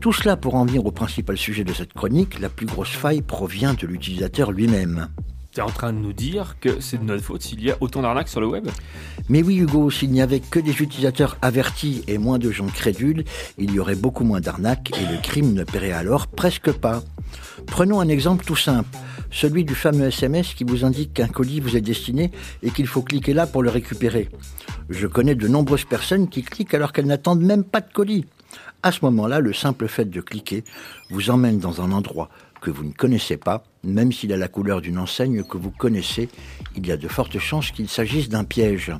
Tout 0.00 0.12
cela 0.12 0.36
pour 0.36 0.54
en 0.54 0.66
venir 0.66 0.86
au 0.86 0.92
principal 0.92 1.36
sujet 1.36 1.64
de 1.64 1.72
cette 1.72 1.92
chronique, 1.92 2.38
la 2.38 2.48
plus 2.48 2.66
grosse 2.66 2.90
faille 2.90 3.22
provient 3.22 3.74
de 3.74 3.88
l'utilisateur 3.88 4.52
lui-même. 4.52 5.08
T'es 5.56 5.62
en 5.62 5.70
train 5.70 5.94
de 5.94 5.98
nous 5.98 6.12
dire 6.12 6.56
que 6.60 6.80
c'est 6.80 6.98
de 6.98 7.04
notre 7.04 7.24
faute 7.24 7.40
s'il 7.40 7.64
y 7.64 7.70
a 7.70 7.78
autant 7.80 8.02
d'arnaques 8.02 8.28
sur 8.28 8.42
le 8.42 8.46
web 8.46 8.68
Mais 9.30 9.42
oui 9.42 9.56
Hugo, 9.56 9.90
s'il 9.90 10.10
n'y 10.10 10.20
avait 10.20 10.40
que 10.40 10.60
des 10.60 10.82
utilisateurs 10.82 11.38
avertis 11.40 12.04
et 12.08 12.18
moins 12.18 12.38
de 12.38 12.50
gens 12.50 12.66
crédules, 12.66 13.24
il 13.56 13.72
y 13.72 13.78
aurait 13.78 13.94
beaucoup 13.94 14.22
moins 14.22 14.42
d'arnaques 14.42 14.92
et 15.00 15.10
le 15.10 15.18
crime 15.22 15.54
ne 15.54 15.64
paierait 15.64 15.92
alors 15.92 16.26
presque 16.26 16.72
pas. 16.72 17.02
Prenons 17.66 18.00
un 18.00 18.08
exemple 18.08 18.44
tout 18.44 18.54
simple, 18.54 18.98
celui 19.30 19.64
du 19.64 19.74
fameux 19.74 20.08
SMS 20.08 20.52
qui 20.52 20.64
vous 20.64 20.84
indique 20.84 21.14
qu'un 21.14 21.26
colis 21.26 21.60
vous 21.60 21.74
est 21.74 21.80
destiné 21.80 22.32
et 22.62 22.70
qu'il 22.70 22.86
faut 22.86 23.00
cliquer 23.00 23.32
là 23.32 23.46
pour 23.46 23.62
le 23.62 23.70
récupérer. 23.70 24.28
Je 24.90 25.06
connais 25.06 25.36
de 25.36 25.48
nombreuses 25.48 25.86
personnes 25.86 26.28
qui 26.28 26.42
cliquent 26.42 26.74
alors 26.74 26.92
qu'elles 26.92 27.06
n'attendent 27.06 27.40
même 27.40 27.64
pas 27.64 27.80
de 27.80 27.90
colis. 27.90 28.26
À 28.82 28.92
ce 28.92 28.98
moment-là, 29.06 29.40
le 29.40 29.54
simple 29.54 29.88
fait 29.88 30.04
de 30.04 30.20
cliquer 30.20 30.64
vous 31.08 31.30
emmène 31.30 31.58
dans 31.58 31.80
un 31.80 31.92
endroit 31.92 32.28
que 32.60 32.70
vous 32.70 32.84
ne 32.84 32.92
connaissez 32.92 33.36
pas, 33.36 33.64
même 33.86 34.12
s'il 34.12 34.32
a 34.32 34.36
la 34.36 34.48
couleur 34.48 34.80
d'une 34.80 34.98
enseigne 34.98 35.42
que 35.42 35.56
vous 35.56 35.70
connaissez, 35.70 36.28
il 36.76 36.86
y 36.86 36.92
a 36.92 36.96
de 36.96 37.08
fortes 37.08 37.38
chances 37.38 37.70
qu'il 37.70 37.88
s'agisse 37.88 38.28
d'un 38.28 38.44
piège. 38.44 38.92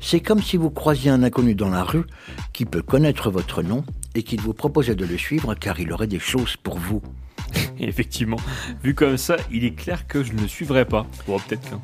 C'est 0.00 0.20
comme 0.20 0.42
si 0.42 0.56
vous 0.56 0.70
croisiez 0.70 1.10
un 1.10 1.22
inconnu 1.22 1.54
dans 1.54 1.70
la 1.70 1.82
rue 1.82 2.04
qui 2.52 2.64
peut 2.64 2.82
connaître 2.82 3.30
votre 3.30 3.62
nom 3.62 3.84
et 4.14 4.22
qu'il 4.22 4.40
vous 4.40 4.54
proposait 4.54 4.94
de 4.94 5.04
le 5.04 5.18
suivre 5.18 5.54
car 5.54 5.80
il 5.80 5.92
aurait 5.92 6.06
des 6.06 6.18
choses 6.18 6.56
pour 6.56 6.78
vous. 6.78 7.02
Effectivement, 7.78 8.38
vu 8.82 8.94
comme 8.94 9.16
ça, 9.16 9.36
il 9.50 9.64
est 9.64 9.74
clair 9.74 10.06
que 10.06 10.22
je 10.22 10.32
ne 10.32 10.42
le 10.42 10.48
suivrai 10.48 10.84
pas. 10.84 11.06
Bon, 11.26 11.38
peut-être 11.38 11.68
qu'un. 11.68 11.80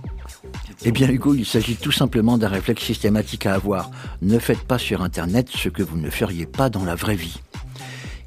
Eh 0.84 0.92
bien 0.92 1.08
Hugo, 1.08 1.34
il 1.34 1.44
s'agit 1.44 1.76
tout 1.76 1.92
simplement 1.92 2.38
d'un 2.38 2.48
réflexe 2.48 2.82
systématique 2.82 3.46
à 3.46 3.54
avoir. 3.54 3.90
Ne 4.22 4.38
faites 4.38 4.62
pas 4.62 4.78
sur 4.78 5.02
Internet 5.02 5.48
ce 5.50 5.68
que 5.68 5.82
vous 5.82 5.98
ne 5.98 6.10
feriez 6.10 6.46
pas 6.46 6.70
dans 6.70 6.84
la 6.84 6.94
vraie 6.94 7.16
vie. 7.16 7.40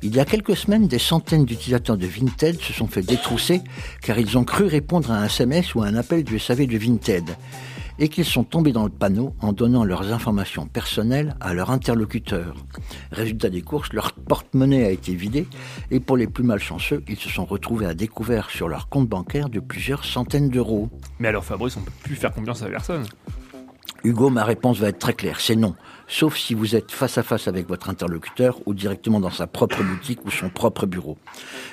Il 0.06 0.14
y 0.14 0.20
a 0.20 0.26
quelques 0.26 0.58
semaines, 0.58 0.90
des 0.90 1.00
centaines 1.00 1.46
d'utilisateurs 1.46 1.96
de 1.96 2.06
Vinted 2.06 2.60
se 2.60 2.74
sont 2.74 2.88
fait 2.88 3.02
détrousser 3.02 3.62
car 4.02 4.20
ils 4.20 4.38
ont 4.38 4.44
cru 4.44 4.66
répondre 4.66 5.10
à 5.10 5.16
un 5.16 5.26
SMS 5.28 5.76
ou 5.76 5.82
à 5.82 5.86
un 5.86 5.96
appel 5.96 6.26
du 6.26 6.40
SAV 6.40 6.68
de 6.68 6.78
Vinted 6.78 7.24
et 8.00 8.10
qu'ils 8.10 8.26
sont 8.26 8.44
tombés 8.44 8.74
dans 8.74 8.84
le 8.84 8.90
panneau 8.90 9.34
en 9.40 9.54
donnant 9.54 9.86
leurs 9.86 10.12
informations 10.12 10.68
personnelles 10.68 11.38
à 11.40 11.54
leur 11.54 11.72
interlocuteur. 11.72 12.54
Résultat 13.14 13.50
des 13.50 13.62
courses, 13.62 13.94
leur 13.94 14.12
porte-monnaie 14.12 14.86
a 14.86 14.92
été 14.92 15.16
vidée 15.16 15.48
et 15.90 16.02
pour 16.02 16.18
les 16.18 16.28
plus 16.28 16.44
malchanceux, 16.44 17.02
ils 17.08 17.16
se 17.16 17.30
sont 17.30 17.46
retrouvés 17.46 17.86
à 17.86 17.94
découvert 17.94 18.50
sur 18.50 18.68
leur 18.68 18.90
compte 18.90 19.08
bancaire 19.08 19.48
de 19.48 19.62
plusieurs 19.62 20.04
centaines 20.04 20.50
d'euros. 20.50 20.90
Mais 21.20 21.30
alors 21.30 21.46
Fabrice, 21.46 21.78
on 21.78 21.82
peut 21.82 21.92
plus 22.04 22.18
faire 22.18 22.34
confiance 22.34 22.62
à 22.62 22.68
personne. 22.68 23.06
Hugo, 24.04 24.30
ma 24.30 24.44
réponse 24.44 24.80
va 24.80 24.90
être 24.90 25.00
très 25.00 25.14
claire, 25.14 25.40
c'est 25.40 25.56
non. 25.56 25.76
Sauf 26.08 26.38
si 26.38 26.54
vous 26.54 26.76
êtes 26.76 26.92
face 26.92 27.18
à 27.18 27.24
face 27.24 27.48
avec 27.48 27.68
votre 27.68 27.90
interlocuteur 27.90 28.60
ou 28.66 28.74
directement 28.74 29.20
dans 29.20 29.32
sa 29.32 29.48
propre 29.48 29.84
boutique 29.84 30.24
ou 30.26 30.32
son 30.32 30.50
propre 30.50 30.86
bureau. 30.86 31.18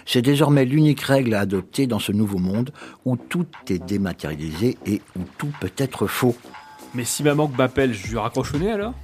C'est 0.06 0.22
désormais 0.22 0.64
l'unique 0.64 1.02
règle 1.02 1.34
à 1.34 1.40
adopter 1.40 1.86
dans 1.86 1.98
ce 1.98 2.12
nouveau 2.12 2.38
monde 2.38 2.70
où 3.04 3.16
tout 3.16 3.46
est 3.68 3.84
dématérialisé 3.84 4.78
et 4.86 5.02
où 5.18 5.22
tout 5.36 5.52
peut 5.60 5.72
être 5.76 6.06
faux. 6.06 6.36
Mais 6.92 7.04
si 7.04 7.22
ma 7.22 7.34
banque 7.34 7.56
m'appelle, 7.56 7.94
je 7.94 8.08
lui 8.08 8.18
raccroche 8.18 8.52
au 8.52 8.58
nez 8.58 8.72
alors? 8.72 8.94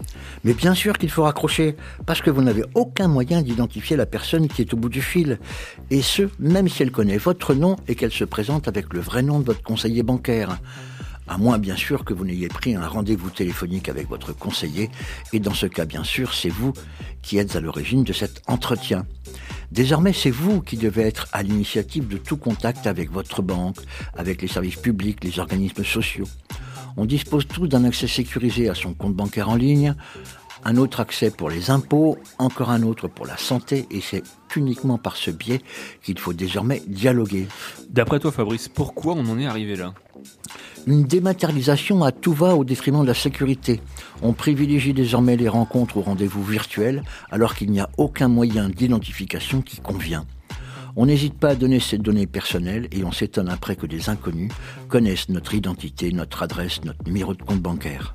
Mais 0.43 0.55
bien 0.55 0.75
sûr 0.75 0.99
qu'il 0.99 1.11
faut 1.11 1.23
raccrocher, 1.23 1.77
parce 2.05 2.21
que 2.21 2.31
vous 2.31 2.43
n'avez 2.43 2.65
aucun 2.75 3.07
moyen 3.07 3.43
d'identifier 3.43 3.97
la 3.97 4.07
personne 4.07 4.49
qui 4.49 4.63
est 4.63 4.75
au 4.75 4.77
bout 4.77 4.89
du 4.89 5.01
fil. 5.01 5.39
Et 5.91 6.03
ce, 6.03 6.29
même 6.41 6.69
si 6.69 6.83
elle 6.83 6.91
connaît 6.91 7.17
votre 7.17 7.55
nom 7.55 7.77
et 7.87 7.95
qu'elle 7.95 8.11
se 8.11 8.25
présente 8.25 8.67
avec 8.67 8.93
le 8.93 8.99
vrai 8.99 9.23
nom 9.23 9.39
de 9.39 9.45
votre 9.45 9.63
conseiller 9.63 10.03
bancaire. 10.03 10.59
À 11.29 11.39
moins 11.39 11.59
bien 11.59 11.77
sûr 11.77 12.05
que 12.05 12.15
vous 12.15 12.25
n'ayez 12.25 12.49
pris 12.49 12.75
un 12.77 12.87
rendez-vous 12.87 13.31
téléphonique 13.31 13.89
avec 13.89 14.09
votre 14.09 14.33
conseiller, 14.33 14.91
et 15.33 15.41
dans 15.41 15.55
ce 15.55 15.67
cas 15.67 15.85
bien 15.85 16.05
sûr 16.05 16.33
c'est 16.33 16.49
vous 16.49 16.73
qui 17.23 17.39
êtes 17.39 17.57
à 17.57 17.61
l'origine 17.61 18.05
de 18.05 18.13
cet 18.13 18.43
entretien. 18.47 19.07
Désormais 19.73 20.13
c'est 20.13 20.31
vous 20.31 20.61
qui 20.61 20.77
devez 20.77 21.03
être 21.03 21.27
à 21.33 21.43
l'initiative 21.43 22.07
de 22.07 22.17
tout 22.17 22.37
contact 22.37 22.87
avec 22.87 23.11
votre 23.11 23.43
banque, 23.43 23.79
avec 24.15 24.41
les 24.41 24.49
services 24.49 24.77
publics, 24.77 25.25
les 25.25 25.39
organismes 25.39 25.85
sociaux. 25.85 26.29
On 26.97 27.05
dispose 27.05 27.47
tous 27.47 27.67
d'un 27.67 27.85
accès 27.85 28.07
sécurisé 28.07 28.69
à 28.69 28.75
son 28.75 28.95
compte 28.95 29.15
bancaire 29.15 29.51
en 29.51 29.57
ligne, 29.57 29.95
un 30.65 30.77
autre 30.77 31.01
accès 31.01 31.31
pour 31.31 31.51
les 31.51 31.71
impôts, 31.71 32.19
encore 32.39 32.71
un 32.71 32.83
autre 32.83 33.09
pour 33.09 33.27
la 33.27 33.37
santé, 33.37 33.87
et 33.91 34.01
c'est 34.01 34.23
uniquement 34.57 34.99
par 34.99 35.17
ce 35.17 35.31
biais 35.31 35.61
qu'il 36.03 36.19
faut 36.19 36.33
désormais 36.33 36.83
dialoguer. 36.87 37.47
D'après 37.91 38.21
toi 38.21 38.33
Fabrice, 38.33 38.69
pourquoi 38.69 39.15
on 39.15 39.27
en 39.27 39.39
est 39.39 39.47
arrivé 39.47 39.77
là? 39.77 39.93
Une 40.87 41.05
dématérialisation 41.05 42.05
à 42.05 42.13
tout 42.13 42.33
va 42.33 42.57
au 42.57 42.65
détriment 42.65 43.03
de 43.03 43.09
la 43.09 43.15
sécurité. 43.15 43.81
On 44.23 44.33
privilégie 44.33 44.95
désormais 44.95 45.37
les 45.37 45.49
rencontres 45.49 45.97
ou 45.97 46.03
rendez-vous 46.03 46.45
virtuels 46.45 47.03
alors 47.31 47.55
qu'il 47.55 47.71
n'y 47.71 47.81
a 47.81 47.91
aucun 47.99 48.29
moyen 48.29 48.69
d'identification 48.69 49.63
qui 49.63 49.81
convient. 49.81 50.25
On 50.99 51.07
n'hésite 51.07 51.35
pas 51.35 51.51
à 51.51 51.55
donner 51.55 51.81
ces 51.81 51.99
données 51.99 52.27
personnelles 52.27 52.89
et 52.93 53.05
on 53.05 53.13
s'étonne 53.13 53.51
après 53.51 53.77
que 53.77 53.87
des 53.87 54.09
inconnus 54.09 54.51
connaissent 54.89 55.29
notre 55.29 55.55
identité, 55.55 56.11
notre 56.13 56.43
adresse, 56.43 56.83
notre 56.85 57.05
numéro 57.05 57.35
de 57.35 57.43
compte 57.43 57.61
bancaire. 57.61 58.15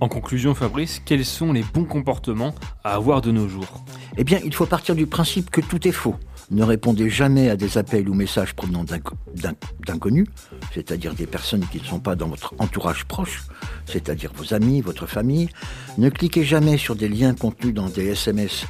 En 0.00 0.08
conclusion, 0.08 0.54
Fabrice, 0.54 1.02
quels 1.04 1.24
sont 1.24 1.52
les 1.52 1.64
bons 1.74 1.84
comportements 1.84 2.54
à 2.84 2.94
avoir 2.94 3.20
de 3.20 3.32
nos 3.32 3.48
jours? 3.48 3.84
Eh 4.16 4.22
bien, 4.22 4.38
il 4.44 4.54
faut 4.54 4.66
partir 4.66 4.94
du 4.94 5.06
principe 5.06 5.50
que 5.50 5.60
tout 5.60 5.88
est 5.88 5.92
faux. 5.92 6.14
Ne 6.50 6.64
répondez 6.64 7.10
jamais 7.10 7.50
à 7.50 7.56
des 7.56 7.76
appels 7.76 8.08
ou 8.08 8.14
messages 8.14 8.54
provenant 8.54 8.82
d'inconnus, 8.84 10.26
c'est-à-dire 10.72 11.14
des 11.14 11.26
personnes 11.26 11.64
qui 11.70 11.78
ne 11.78 11.84
sont 11.84 12.00
pas 12.00 12.16
dans 12.16 12.28
votre 12.28 12.54
entourage 12.58 13.04
proche, 13.04 13.42
c'est-à-dire 13.84 14.32
vos 14.34 14.54
amis, 14.54 14.80
votre 14.80 15.06
famille. 15.06 15.50
Ne 15.98 16.08
cliquez 16.08 16.44
jamais 16.44 16.78
sur 16.78 16.96
des 16.96 17.08
liens 17.08 17.34
contenus 17.34 17.74
dans 17.74 17.90
des 17.90 18.06
SMS 18.06 18.64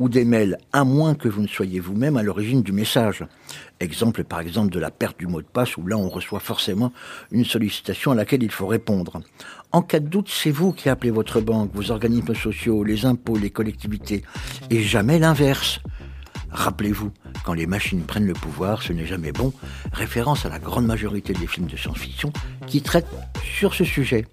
ou 0.00 0.08
des 0.08 0.24
mails, 0.24 0.58
à 0.72 0.82
moins 0.82 1.14
que 1.14 1.28
vous 1.28 1.42
ne 1.42 1.46
soyez 1.46 1.78
vous-même 1.78 2.16
à 2.16 2.24
l'origine 2.24 2.62
du 2.62 2.72
message. 2.72 3.24
Exemple 3.78 4.24
par 4.24 4.40
exemple 4.40 4.72
de 4.72 4.80
la 4.80 4.90
perte 4.90 5.18
du 5.18 5.28
mot 5.28 5.40
de 5.40 5.46
passe, 5.46 5.76
où 5.76 5.86
là 5.86 5.96
on 5.96 6.08
reçoit 6.08 6.40
forcément 6.40 6.92
une 7.30 7.44
sollicitation 7.44 8.10
à 8.10 8.16
laquelle 8.16 8.42
il 8.42 8.50
faut 8.50 8.66
répondre. 8.66 9.20
En 9.70 9.82
cas 9.82 10.00
de 10.00 10.08
doute, 10.08 10.28
c'est 10.28 10.50
vous 10.50 10.72
qui 10.72 10.88
appelez 10.88 11.12
votre 11.12 11.40
banque, 11.40 11.70
vos 11.74 11.92
organismes 11.92 12.34
sociaux, 12.34 12.82
les 12.82 13.06
impôts, 13.06 13.36
les 13.36 13.50
collectivités, 13.50 14.24
et 14.68 14.82
jamais 14.82 15.20
l'inverse. 15.20 15.78
Rappelez-vous, 16.52 17.10
quand 17.44 17.52
les 17.52 17.66
machines 17.66 18.02
prennent 18.02 18.26
le 18.26 18.32
pouvoir, 18.32 18.82
ce 18.82 18.92
n'est 18.92 19.06
jamais 19.06 19.32
bon. 19.32 19.52
Référence 19.92 20.44
à 20.44 20.48
la 20.48 20.58
grande 20.58 20.86
majorité 20.86 21.32
des 21.32 21.46
films 21.46 21.66
de 21.66 21.76
science-fiction 21.76 22.32
qui 22.66 22.82
traitent 22.82 23.06
sur 23.42 23.74
ce 23.74 23.84
sujet. 23.84 24.26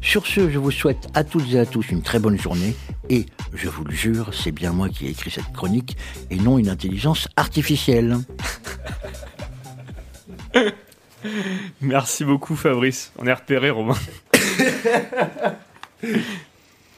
Sur 0.00 0.26
ce, 0.26 0.50
je 0.50 0.58
vous 0.58 0.70
souhaite 0.70 1.08
à 1.14 1.24
toutes 1.24 1.52
et 1.52 1.58
à 1.58 1.66
tous 1.66 1.88
une 1.90 2.02
très 2.02 2.18
bonne 2.18 2.38
journée 2.38 2.74
et, 3.08 3.26
je 3.54 3.68
vous 3.68 3.84
le 3.84 3.94
jure, 3.94 4.30
c'est 4.34 4.52
bien 4.52 4.72
moi 4.72 4.88
qui 4.88 5.06
ai 5.06 5.10
écrit 5.10 5.30
cette 5.30 5.52
chronique 5.52 5.96
et 6.30 6.36
non 6.36 6.58
une 6.58 6.68
intelligence 6.68 7.28
artificielle. 7.36 8.18
Merci 11.80 12.24
beaucoup 12.24 12.54
Fabrice. 12.56 13.12
On 13.18 13.26
est 13.26 13.32
repéré 13.32 13.70
Romain. 13.70 13.96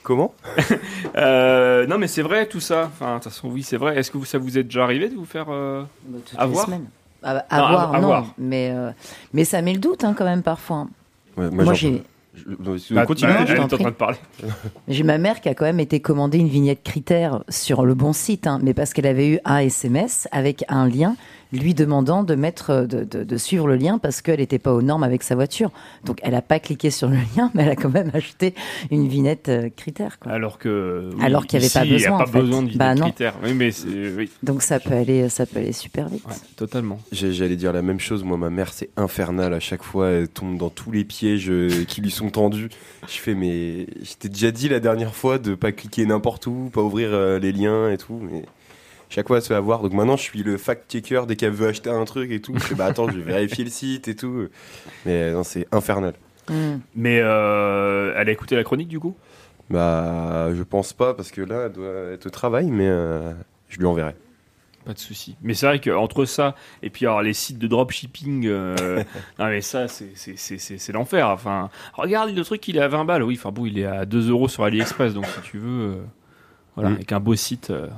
Comment 0.06 0.32
euh, 1.16 1.84
Non, 1.88 1.98
mais 1.98 2.06
c'est 2.06 2.22
vrai 2.22 2.46
tout 2.46 2.60
ça. 2.60 2.84
Enfin, 2.92 3.16
de 3.18 3.22
toute 3.24 3.32
façon, 3.32 3.48
oui, 3.48 3.64
c'est 3.64 3.76
vrai. 3.76 3.98
Est-ce 3.98 4.12
que 4.12 4.24
ça 4.24 4.38
vous 4.38 4.56
est 4.56 4.62
déjà 4.62 4.84
arrivé 4.84 5.08
de 5.08 5.16
vous 5.16 5.24
faire 5.24 5.46
euh, 5.50 5.82
Toutes 6.24 6.38
avoir 6.38 6.60
les 6.60 6.72
semaines. 6.72 6.86
À, 7.24 7.38
à 7.50 7.58
voir, 7.58 7.92
à 7.92 8.00
non. 8.00 8.06
voir. 8.06 8.26
Mais, 8.38 8.70
euh, 8.72 8.92
mais 9.32 9.44
ça 9.44 9.60
met 9.62 9.72
le 9.72 9.80
doute 9.80 10.04
hein, 10.04 10.14
quand 10.16 10.24
même 10.24 10.44
parfois. 10.44 10.86
Ouais, 11.36 11.50
Moi, 11.50 11.74
j'ai- 11.74 12.04
Bah, 12.90 13.04
continue, 13.04 13.32
bah, 13.32 13.38
elle 13.48 13.56
est 13.56 13.58
en 13.58 13.66
train 13.66 13.82
de 13.82 13.90
parler. 13.90 14.18
J'ai 14.88 15.02
ma 15.02 15.18
mère 15.18 15.40
qui 15.40 15.48
a 15.48 15.54
quand 15.54 15.64
même 15.64 15.80
été 15.80 15.98
commandée 15.98 16.38
une 16.38 16.46
vignette 16.48 16.84
critère 16.84 17.42
sur 17.48 17.84
le 17.84 17.94
bon 17.94 18.12
site, 18.12 18.46
hein, 18.46 18.60
mais 18.62 18.74
parce 18.74 18.92
qu'elle 18.92 19.06
avait 19.06 19.28
eu 19.28 19.40
un 19.44 19.58
SMS 19.58 20.28
avec 20.30 20.64
un 20.68 20.86
lien 20.86 21.16
lui 21.52 21.74
demandant 21.74 22.22
de 22.24 22.34
mettre, 22.34 22.86
de, 22.86 23.04
de- 23.04 23.24
de 23.24 23.36
suivre 23.36 23.66
le 23.68 23.76
lien 23.76 23.98
parce 23.98 24.20
qu'elle 24.22 24.40
n'était 24.40 24.58
pas 24.58 24.72
aux 24.72 24.82
normes 24.82 25.02
avec 25.02 25.22
sa 25.22 25.34
voiture. 25.34 25.70
Donc 26.04 26.18
elle 26.22 26.32
n'a 26.32 26.42
pas 26.42 26.58
cliqué 26.58 26.90
sur 26.90 27.08
le 27.08 27.16
lien, 27.36 27.50
mais 27.54 27.62
elle 27.64 27.70
a 27.70 27.76
quand 27.76 27.88
même 27.88 28.10
acheté 28.14 28.54
une 28.90 29.08
vignette 29.08 29.48
euh, 29.48 29.68
critère. 29.74 30.18
quoi. 30.18 30.32
Alors 30.32 30.58
que. 30.58 31.10
oui, 31.14 31.24
Alors 31.24 31.46
qu'il 31.46 31.54
y 31.54 31.56
avait 31.58 31.66
ici, 31.66 31.78
pas 31.78 31.84
Il 31.84 31.90
n'y 31.92 31.98
besoin, 31.98 32.14
en 32.14 32.18
pas 32.18 32.26
fait. 32.26 32.40
besoin 32.40 32.62
de 32.62 32.66
vidéo 32.68 32.78
Bah, 32.78 32.94
non. 32.94 33.02
critères. 33.06 33.34
Oui, 33.42 33.54
mais 33.54 33.70
c'est. 33.70 33.88
Oui, 34.16 34.30
Donc 34.42 34.62
ça 34.62 34.80
peut 34.80 34.94
aller, 34.94 35.28
ça 35.28 35.46
peut 35.46 35.58
aller 35.60 35.72
super 35.72 36.08
vite. 36.08 36.24
totalement. 36.56 36.98
J'allais 37.12 37.56
dire 37.56 37.72
la 37.72 37.82
même 37.82 38.00
chose. 38.00 38.24
Moi, 38.24 38.36
ma 38.36 38.50
mère, 38.50 38.72
c'est 38.72 38.90
infernal. 38.96 39.54
À 39.54 39.60
chaque 39.60 39.82
fois, 39.82 40.08
elle 40.10 40.28
tombe 40.28 40.58
dans 40.58 40.70
tous 40.70 40.90
les 40.90 41.04
pièges 41.04 41.50
qui 41.88 42.00
lui 42.00 42.10
sont 42.10 42.30
tendus. 42.30 42.68
Je 43.08 43.18
fais, 43.18 43.34
mais 43.34 43.86
je 44.02 44.14
t'ai 44.18 44.28
déjà 44.28 44.50
dit 44.50 44.68
la 44.68 44.80
dernière 44.80 45.14
fois 45.14 45.38
de 45.38 45.54
pas 45.54 45.72
cliquer 45.72 46.06
n'importe 46.06 46.46
où, 46.46 46.70
pas 46.72 46.82
ouvrir 46.82 47.10
euh, 47.12 47.38
les 47.38 47.52
liens 47.52 47.90
et 47.90 47.96
tout. 47.98 48.18
Mais 48.20 48.44
chaque 49.08 49.26
fois, 49.28 49.36
elle 49.36 49.42
se 49.42 49.48
fait 49.48 49.54
avoir. 49.54 49.80
Donc 49.82 49.92
maintenant, 49.92 50.16
je 50.16 50.22
suis 50.22 50.42
le 50.42 50.56
fact-checker 50.56 51.22
dès 51.26 51.36
qu'elle 51.36 51.52
veut 51.52 51.68
acheter 51.68 51.90
un 51.90 52.04
truc 52.04 52.30
et 52.30 52.40
tout. 52.40 52.54
Je 52.56 52.60
fais, 52.64 52.74
bah 52.74 52.86
attends, 52.86 53.08
je 53.08 53.16
vais 53.18 53.22
vérifier 53.32 53.64
le 53.64 53.70
site 53.70 54.08
et 54.08 54.16
tout. 54.16 54.48
Mais 55.04 55.32
non, 55.32 55.42
c'est 55.44 55.66
infernal. 55.72 56.14
Mm. 56.48 56.76
Mais 56.94 57.20
euh, 57.22 58.14
elle 58.16 58.28
a 58.28 58.32
écouté 58.32 58.56
la 58.56 58.64
chronique 58.64 58.88
du 58.88 59.00
coup? 59.00 59.16
Bah, 59.70 60.48
je 60.54 60.62
pense 60.62 60.92
pas 60.92 61.14
parce 61.14 61.30
que 61.32 61.40
là, 61.40 61.64
elle 61.66 61.72
doit 61.72 62.12
être 62.14 62.26
au 62.26 62.30
travail, 62.30 62.66
mais 62.70 62.86
euh, 62.88 63.32
je 63.68 63.78
lui 63.78 63.86
enverrai. 63.86 64.14
Pas 64.84 64.92
de 64.92 64.98
souci. 65.00 65.36
Mais 65.42 65.54
c'est 65.54 65.66
vrai 65.66 65.80
qu'entre 65.80 66.24
ça 66.26 66.54
et 66.80 66.90
puis 66.90 67.06
alors 67.06 67.20
les 67.20 67.32
sites 67.32 67.58
de 67.58 67.66
dropshipping, 67.66 68.46
euh, 68.46 69.02
non 69.40 69.46
mais 69.46 69.60
ça 69.60 69.88
c'est- 69.88 70.92
l'enfer. 70.92 71.28
Enfin, 71.30 71.70
regarde 71.94 72.30
le 72.30 72.44
truc, 72.44 72.68
il 72.68 72.76
est 72.76 72.80
à 72.80 72.86
20 72.86 73.04
balles. 73.04 73.24
Oui, 73.24 73.36
enfin 73.36 73.50
bon, 73.50 73.66
il 73.66 73.80
est 73.80 73.84
à 73.86 74.04
2 74.06 74.30
euros 74.30 74.46
sur 74.46 74.62
AliExpress. 74.62 75.12
Donc 75.14 75.26
si 75.26 75.40
tu 75.50 75.58
veux, 75.58 75.82
euh, 75.82 75.94
voilà, 76.76 76.90
Mm. 76.90 76.94
avec 76.94 77.10
un 77.10 77.18
beau 77.18 77.34
site. 77.34 77.70
euh. 77.70 77.88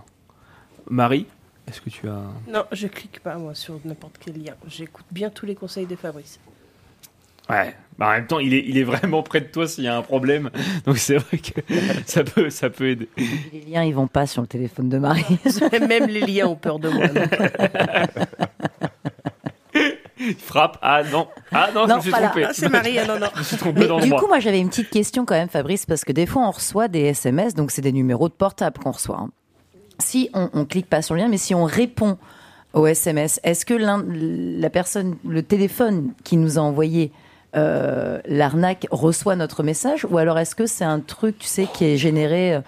Marie, 0.90 1.26
est-ce 1.68 1.80
que 1.80 1.90
tu 1.90 2.08
as 2.08 2.22
Non, 2.50 2.64
je 2.72 2.86
clique 2.86 3.20
pas 3.20 3.36
moi 3.36 3.54
sur 3.54 3.78
n'importe 3.84 4.16
quel 4.18 4.42
lien. 4.42 4.54
J'écoute 4.66 5.04
bien 5.10 5.30
tous 5.30 5.46
les 5.46 5.54
conseils 5.54 5.86
de 5.86 5.96
Fabrice. 5.96 6.38
Ouais. 7.48 7.74
Bah, 7.98 8.08
en 8.08 8.12
même 8.12 8.26
temps, 8.26 8.38
il 8.38 8.54
est, 8.54 8.64
il 8.66 8.78
est 8.78 8.84
vraiment 8.84 9.22
près 9.22 9.40
de 9.40 9.46
toi 9.46 9.66
s'il 9.66 9.84
y 9.84 9.88
a 9.88 9.96
un 9.96 10.02
problème. 10.02 10.50
Donc 10.84 10.98
c'est 10.98 11.16
vrai 11.16 11.38
que 11.38 11.60
ça 12.06 12.22
peut, 12.24 12.50
ça 12.50 12.70
peut 12.70 12.90
aider. 12.90 13.08
Les 13.52 13.60
liens, 13.62 13.84
ils 13.84 13.94
vont 13.94 14.06
pas 14.06 14.26
sur 14.26 14.42
le 14.42 14.48
téléphone 14.48 14.88
de 14.88 14.98
Marie. 14.98 15.24
Même 15.88 16.06
les 16.06 16.20
liens 16.20 16.46
ont 16.46 16.56
peur 16.56 16.78
de 16.78 16.88
moi. 16.90 17.06
frappe. 20.38 20.78
Ah 20.82 21.02
non. 21.10 21.28
Ah 21.52 21.70
non, 21.74 21.86
je 21.88 21.94
me 21.94 22.00
suis 22.00 22.10
pas 22.10 22.20
là. 22.20 22.26
trompé. 22.28 22.44
Ah, 22.44 22.50
c'est 22.52 22.68
Marie, 22.68 22.98
ah, 22.98 23.06
non, 23.06 23.18
non. 23.18 23.28
Je 23.34 23.38
me 23.38 23.44
suis 23.44 23.56
trompé 23.56 23.88
Mais 23.88 24.06
du 24.06 24.12
coup, 24.12 24.26
moi, 24.26 24.40
j'avais 24.40 24.60
une 24.60 24.68
petite 24.68 24.90
question 24.90 25.24
quand 25.24 25.34
même, 25.34 25.48
Fabrice, 25.48 25.86
parce 25.86 26.04
que 26.04 26.12
des 26.12 26.26
fois, 26.26 26.46
on 26.46 26.50
reçoit 26.50 26.88
des 26.88 27.00
SMS, 27.00 27.54
donc 27.54 27.70
c'est 27.70 27.82
des 27.82 27.92
numéros 27.92 28.28
de 28.28 28.34
portable 28.34 28.78
qu'on 28.78 28.92
reçoit. 28.92 29.20
hein. 29.20 29.30
Si 29.98 30.30
on, 30.34 30.48
on 30.52 30.64
clique 30.64 30.88
pas 30.88 31.02
sur 31.02 31.14
le 31.14 31.22
lien, 31.22 31.28
mais 31.28 31.38
si 31.38 31.54
on 31.54 31.64
répond 31.64 32.18
au 32.72 32.86
SMS, 32.86 33.40
est-ce 33.42 33.64
que 33.64 33.74
la 33.74 34.70
personne, 34.70 35.16
le 35.26 35.42
téléphone 35.42 36.12
qui 36.24 36.36
nous 36.36 36.58
a 36.58 36.62
envoyé 36.62 37.12
euh, 37.56 38.20
l'arnaque 38.26 38.86
reçoit 38.90 39.34
notre 39.34 39.62
message, 39.62 40.06
ou 40.08 40.18
alors 40.18 40.38
est-ce 40.38 40.54
que 40.54 40.66
c'est 40.66 40.84
un 40.84 41.00
truc, 41.00 41.38
tu 41.38 41.46
sais, 41.46 41.66
qui 41.72 41.86
est 41.86 41.96
généré, 41.96 42.54
euh, 42.54 42.60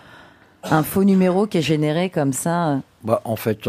un 0.64 0.82
faux 0.82 1.04
numéro 1.04 1.46
qui 1.46 1.58
est 1.58 1.62
généré 1.62 2.08
comme 2.08 2.32
ça? 2.32 2.80
Bah, 3.04 3.20
en 3.24 3.36
fait, 3.36 3.66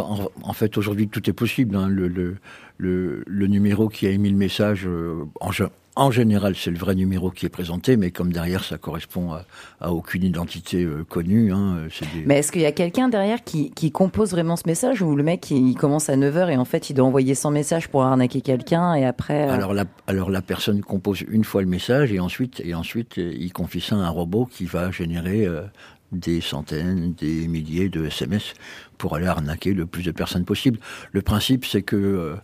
aujourd'hui, 0.78 1.08
tout 1.10 1.30
est 1.30 1.34
possible. 1.34 1.76
hein. 1.76 1.88
Le, 1.90 3.48
numéro 3.48 3.90
qui 3.90 4.08
a 4.08 4.10
émis 4.10 4.30
le 4.30 4.38
message, 4.38 4.88
euh, 4.88 5.26
en, 5.42 5.52
en 5.96 6.10
général, 6.10 6.56
c'est 6.56 6.72
le 6.72 6.78
vrai 6.78 6.96
numéro 6.96 7.32
qui 7.32 7.46
est 7.46 7.50
présenté, 7.50 7.98
mais 7.98 8.12
comme 8.12 8.32
derrière, 8.32 8.64
ça 8.64 8.78
correspond 8.78 9.34
à, 9.34 9.46
à 9.82 9.92
aucune 9.92 10.24
identité 10.24 10.84
euh, 10.84 11.04
connue. 11.04 11.52
Hein, 11.52 11.78
euh, 11.80 11.90
des- 12.14 12.26
Mais 12.26 12.40
est-ce 12.40 12.52
qu'il 12.52 12.62
y 12.62 12.66
a 12.66 12.72
quelqu'un 12.72 13.10
derrière 13.10 13.44
qui, 13.44 13.72
qui 13.72 13.92
compose 13.92 14.32
vraiment 14.32 14.56
ce 14.56 14.64
message 14.68 15.02
ou 15.02 15.16
le 15.16 15.24
mec 15.24 15.52
il 15.52 15.76
commence 15.76 16.10
à 16.10 16.16
9h 16.16 16.50
et 16.50 16.58
en 16.58 16.66
fait 16.66 16.90
il 16.90 16.94
doit 16.94 17.06
envoyer 17.06 17.36
100 17.36 17.52
messages 17.52 17.88
pour 17.90 18.04
arnaquer 18.04 18.42
quelqu'un 18.42 18.94
et 18.96 19.06
après. 19.06 19.50
euh, 19.50 19.54
Alors 19.54 19.74
la, 19.74 19.84
alors 20.08 20.30
la 20.30 20.42
personne 20.42 20.82
compose 20.82 21.22
une 21.30 21.44
fois 21.44 21.62
le 21.62 21.68
message 21.68 22.12
et 22.14 22.20
ensuite, 22.20 22.62
et 22.64 22.74
ensuite 22.74 23.18
il 23.18 23.52
confie 23.52 23.82
ça 23.82 23.96
à 23.96 24.00
un 24.00 24.10
robot 24.10 24.46
qui 24.46 24.66
va 24.66 24.92
générer 24.92 25.46
euh, 25.46 25.62
des 26.14 26.42
centaines, 26.42 27.14
des 27.14 27.48
milliers 27.48 27.90
de 27.90 28.06
SMS 28.06 28.54
pour 28.98 29.16
aller 29.16 29.28
arnaquer 29.28 29.74
le 29.74 29.86
plus 29.86 30.04
de 30.04 30.12
personnes 30.12 30.46
possible. 30.46 30.78
Le 31.12 31.22
principe, 31.22 31.66
c'est 31.66 31.82
que 31.82 32.36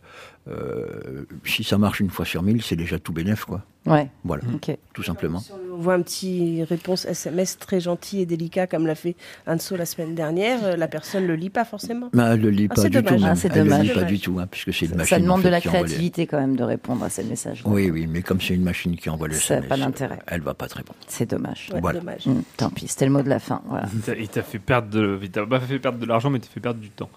euh, 0.49 1.25
si 1.45 1.63
ça 1.63 1.77
marche 1.77 1.99
une 1.99 2.09
fois 2.09 2.25
sur 2.25 2.41
mille, 2.43 2.61
c'est 2.61 2.75
déjà 2.75 2.99
tout 2.99 3.11
bénef, 3.13 3.45
quoi. 3.45 3.61
Ouais. 3.85 4.09
Voilà, 4.25 4.43
Ok. 4.53 4.75
tout 4.93 5.03
simplement. 5.03 5.41
On 5.73 5.77
voit 5.77 5.93
un 5.93 6.01
petit 6.01 6.63
réponse 6.63 7.05
SMS 7.05 7.57
très 7.57 7.79
gentil 7.79 8.19
et 8.19 8.25
délicat 8.25 8.67
comme 8.67 8.85
l'a 8.85 8.95
fait 8.95 9.15
Anso 9.45 9.77
la 9.77 9.85
semaine 9.85 10.13
dernière. 10.13 10.59
euh, 10.65 10.75
La 10.75 10.87
personne 10.89 11.25
le 11.25 11.35
lit 11.35 11.49
pas 11.49 11.63
forcément. 11.63 12.09
Mais 12.13 12.23
elle 12.23 12.41
le 12.41 12.49
lit 12.49 12.67
Ah, 12.69 12.75
pas 12.75 12.83
du 12.83 12.89
dommage. 12.89 13.19
tout. 13.21 13.25
Ah, 13.25 13.35
c'est 13.35 13.47
elle 13.55 13.63
le 13.63 13.69
dommage. 13.69 13.87
lit 13.87 13.93
pas 13.93 14.03
du 14.03 14.19
tout, 14.19 14.37
hein, 14.39 14.47
puisque 14.51 14.73
c'est 14.73 14.85
une 14.87 14.91
ça 14.91 14.97
machine. 14.97 15.19
demande 15.19 15.39
en 15.39 15.43
de 15.43 15.49
la 15.49 15.59
les- 15.59 15.61
créativité 15.61 16.27
quand 16.27 16.39
même 16.39 16.57
de 16.57 16.63
répondre 16.63 17.03
à 17.05 17.09
ces 17.09 17.23
messages. 17.23 17.61
Oui, 17.65 17.89
oui, 17.89 18.07
mais 18.07 18.21
comme 18.23 18.41
c'est 18.41 18.55
une 18.55 18.63
machine 18.63 18.95
qui 18.97 19.09
envoie 19.09 19.27
le 19.29 19.35
Ça 19.35 19.55
SMS, 19.55 19.69
pas 19.69 19.77
d'intérêt. 19.77 20.19
elle 20.27 20.41
va 20.41 20.53
pas 20.53 20.67
très 20.67 20.83
bon. 20.83 20.93
C'est 21.07 21.29
dommage. 21.29 21.69
Ouais, 21.73 21.79
Voilà. 21.79 21.99
dommage. 21.99 22.25
Mm, 22.25 22.41
tant 22.57 22.69
pis, 22.69 22.87
c'était 22.89 23.05
le 23.05 23.11
mot 23.11 23.21
de 23.21 23.29
la 23.29 23.39
fin. 23.39 23.61
Voilà. 23.69 23.87
Il 24.19 24.27
t'a- 24.27 24.41
fait 24.43 24.59
perdre 24.59 24.89
de, 24.89 25.17
il 25.21 25.29
t'a 25.31 25.45
pas 25.45 25.59
fait 25.61 25.79
perdre 25.79 25.99
de 25.99 26.05
l'argent, 26.05 26.29
mais 26.29 26.39
t'a 26.39 26.47
fait 26.49 26.59
perdre 26.59 26.79
du 26.81 26.89
temps. 26.89 27.09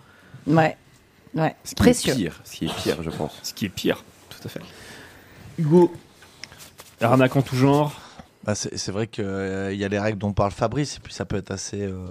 Ouais. 0.47 0.77
Ouais. 1.35 1.55
Ce 1.65 1.71
qui 1.71 1.75
Précieux. 1.77 2.13
est 2.13 2.17
pire, 2.17 2.41
ce 2.45 2.57
qui 2.57 2.65
est 2.67 2.75
pire, 2.83 3.03
je 3.03 3.11
pense. 3.11 3.33
Ce 3.43 3.55
qui 3.55 3.67
est 3.67 3.71
pire, 3.71 4.05
tout 4.29 4.39
à 4.45 4.49
fait. 4.49 4.61
Hugo, 5.59 5.93
arnaque 7.01 7.37
en 7.37 7.43
tout 7.43 7.57
genre. 7.57 7.93
Bah, 8.45 8.55
c'est 8.55 8.89
vrai 8.91 9.07
qu'il 9.07 9.25
y 9.25 9.85
a 9.85 9.89
les 9.89 9.99
règles 9.99 10.19
dont 10.19 10.33
parle 10.33 10.51
Fabrice, 10.51 10.97
et 10.97 11.01
puis 11.01 11.13
ça 11.13 11.27
peut 11.27 11.37
être 11.37 11.51
assez, 11.51 11.83
euh, 11.83 12.07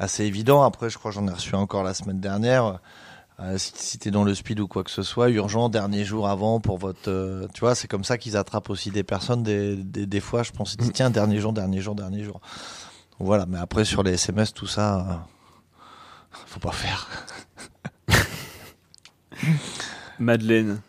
assez 0.00 0.24
évident. 0.24 0.62
Après, 0.64 0.90
je 0.90 0.98
crois 0.98 1.12
que 1.12 1.14
j'en 1.14 1.28
ai 1.28 1.32
reçu 1.32 1.54
encore 1.54 1.84
la 1.84 1.94
semaine 1.94 2.18
dernière. 2.20 2.80
Euh, 3.40 3.56
si 3.58 3.72
si 3.76 3.98
t'es 3.98 4.10
dans 4.10 4.24
le 4.24 4.34
speed 4.34 4.60
ou 4.60 4.68
quoi 4.68 4.84
que 4.84 4.90
ce 4.90 5.02
soit, 5.02 5.28
urgent, 5.30 5.68
dernier 5.68 6.04
jour 6.04 6.28
avant 6.28 6.60
pour 6.60 6.78
votre. 6.78 7.08
euh, 7.08 7.46
tu 7.54 7.60
vois, 7.60 7.74
c'est 7.76 7.88
comme 7.88 8.04
ça 8.04 8.18
qu'ils 8.18 8.36
attrapent 8.36 8.68
aussi 8.70 8.90
des 8.90 9.04
personnes. 9.04 9.42
Des, 9.44 9.76
des, 9.76 10.06
des 10.06 10.20
fois, 10.20 10.42
je 10.42 10.50
pense, 10.52 10.74
ils 10.74 10.78
disent 10.78 10.92
tiens, 10.92 11.10
dernier 11.10 11.38
jour, 11.40 11.52
dernier 11.52 11.80
jour, 11.80 11.94
dernier 11.94 12.24
jour. 12.24 12.40
Donc, 13.18 13.26
voilà, 13.28 13.46
mais 13.46 13.58
après, 13.58 13.84
sur 13.84 14.02
les 14.02 14.14
SMS, 14.14 14.52
tout 14.54 14.66
ça, 14.66 14.98
euh, 14.98 15.14
faut 16.46 16.60
pas 16.60 16.72
faire. 16.72 17.08
Madeleine. 20.18 20.80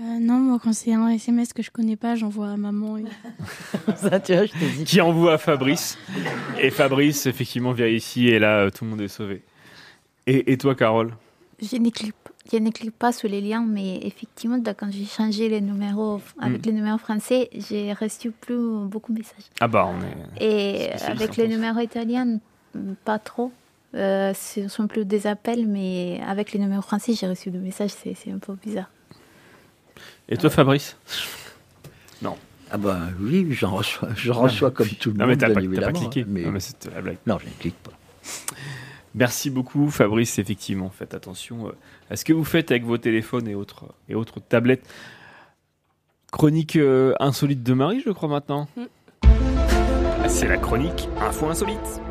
Euh, 0.00 0.18
non, 0.20 0.34
moi, 0.38 0.58
quand 0.62 0.72
c'est 0.72 0.92
un 0.94 1.08
SMS 1.08 1.52
que 1.52 1.62
je 1.62 1.70
connais 1.72 1.96
pas, 1.96 2.14
j'envoie 2.14 2.50
à 2.50 2.56
maman. 2.56 2.98
et- 2.98 3.04
Ça, 3.96 4.20
tu 4.20 4.32
vois, 4.34 4.46
je 4.46 4.52
t'ai 4.52 4.68
dit. 4.76 4.84
Qui 4.84 5.00
envoie 5.00 5.32
à 5.34 5.38
Fabrice. 5.38 5.98
Et 6.60 6.70
Fabrice, 6.70 7.26
effectivement, 7.26 7.72
vérifie, 7.72 8.28
et 8.28 8.38
là, 8.38 8.58
euh, 8.60 8.70
tout 8.70 8.84
le 8.84 8.90
monde 8.90 9.00
est 9.00 9.08
sauvé. 9.08 9.42
Et, 10.26 10.52
et 10.52 10.56
toi, 10.58 10.74
Carole? 10.76 11.12
Je 11.60 12.70
clique 12.70 12.96
pas 12.96 13.12
sur 13.12 13.28
les 13.28 13.40
liens, 13.40 13.64
mais 13.66 13.98
effectivement, 14.06 14.58
quand 14.76 14.90
j'ai 14.92 15.04
changé 15.04 15.48
les 15.48 15.60
numéros 15.60 16.20
avec 16.40 16.60
Mm. 16.62 16.66
les 16.66 16.72
numéros 16.72 16.98
français, 16.98 17.50
j'ai 17.52 17.92
reçu 17.92 18.30
plus 18.30 18.86
beaucoup 18.86 19.12
de 19.12 19.18
messages. 19.18 19.44
Ah 19.60 19.66
bah, 19.68 19.86
on 19.92 20.00
est. 20.00 20.44
Et 20.88 20.92
avec 21.02 21.36
les 21.36 21.48
numéros 21.48 21.80
italiens, 21.80 22.38
pas 23.04 23.18
trop. 23.18 23.50
Euh, 23.94 24.34
ce 24.34 24.68
sont 24.68 24.86
plus 24.86 25.04
des 25.06 25.26
appels, 25.26 25.66
mais 25.66 26.20
avec 26.26 26.52
les 26.52 26.58
numéros 26.58 26.82
français, 26.82 27.14
j'ai 27.14 27.26
reçu 27.26 27.50
des 27.50 27.58
messages, 27.58 27.90
c'est 27.90 28.14
c'est 28.14 28.30
un 28.30 28.38
peu 28.38 28.54
bizarre. 28.54 28.90
Et 30.28 30.36
toi, 30.36 30.50
Fabrice? 30.50 30.96
Non. 32.20 32.36
Ah 32.70 32.76
bah 32.76 32.98
oui, 33.18 33.46
j'en 33.52 33.70
reçois, 33.76 34.10
j'en 34.14 34.34
reçois 34.34 34.70
comme 34.70 34.88
tout 34.88 35.10
le 35.10 35.16
Non, 35.16 35.20
monde, 35.26 35.30
mais 35.30 35.36
t'as 35.38 35.48
pas, 35.54 35.62
t'as 35.62 35.86
pas 35.86 35.92
cliqué. 35.92 36.26
mais- 36.28 36.42
Non, 36.44 36.50
mais 36.52 36.60
c'était 36.60 36.90
la 36.90 37.00
blague. 37.00 37.16
Non, 37.26 37.38
je 37.38 37.46
ne 37.46 37.50
clique 37.58 37.76
pas. 37.82 37.92
Merci 39.14 39.48
beaucoup, 39.48 39.88
Fabrice. 39.90 40.38
Effectivement, 40.38 40.90
faites 40.90 41.14
attention 41.14 41.68
euh, 41.68 41.72
à 42.10 42.16
ce 42.16 42.26
que 42.26 42.34
vous 42.34 42.44
faites 42.44 42.70
avec 42.70 42.84
vos 42.84 42.98
téléphones 42.98 43.48
et 43.48 43.54
autres, 43.54 43.86
et 44.10 44.14
autres 44.14 44.38
tablettes. 44.40 44.86
Chronique 46.30 46.76
euh, 46.76 47.14
insolite 47.20 47.62
de 47.62 47.72
Marie, 47.72 48.02
je 48.04 48.10
crois, 48.10 48.28
maintenant. 48.28 48.68
C'est 50.28 50.46
la 50.46 50.58
chronique 50.58 51.08
Info 51.22 51.46
Insolite. 51.48 52.02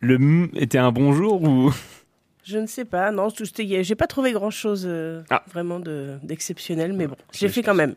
Le 0.00 0.14
M 0.16 0.48
était 0.54 0.78
un 0.78 0.92
bonjour 0.92 1.42
ou 1.42 1.72
Je 2.44 2.58
ne 2.58 2.66
sais 2.66 2.84
pas, 2.84 3.10
non, 3.10 3.26
j'ai 3.58 3.94
pas 3.96 4.06
trouvé 4.06 4.30
grand 4.30 4.50
chose 4.50 4.88
Ah. 5.30 5.42
vraiment 5.52 5.80
de- 5.80 6.16
d'exceptionnel, 6.22 6.92
mais 6.92 7.08
bon, 7.08 7.16
j'ai 7.32 7.48
fait 7.48 7.62
quand 7.64 7.74
même. 7.74 7.96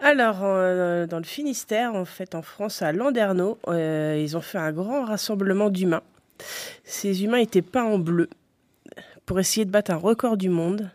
Alors, 0.00 0.38
euh, 0.42 1.06
dans 1.06 1.18
le 1.18 1.24
Finistère, 1.24 1.94
en 1.94 2.04
fait, 2.06 2.34
en 2.34 2.40
France, 2.40 2.80
à 2.82 2.92
Landerneau, 2.92 3.58
euh, 3.68 4.18
ils 4.18 4.36
ont 4.36 4.40
fait 4.40 4.56
un 4.58 4.72
grand 4.72 5.04
rassemblement 5.04 5.68
d'humains. 5.70 6.02
Ces 6.84 7.24
humains 7.24 7.38
étaient 7.38 7.60
peints 7.62 7.84
en 7.84 7.98
bleu 7.98 8.30
pour 9.26 9.38
essayer 9.40 9.66
de 9.66 9.70
battre 9.70 9.90
un 9.90 9.96
record 9.96 10.36
du 10.38 10.48
monde. 10.48 10.88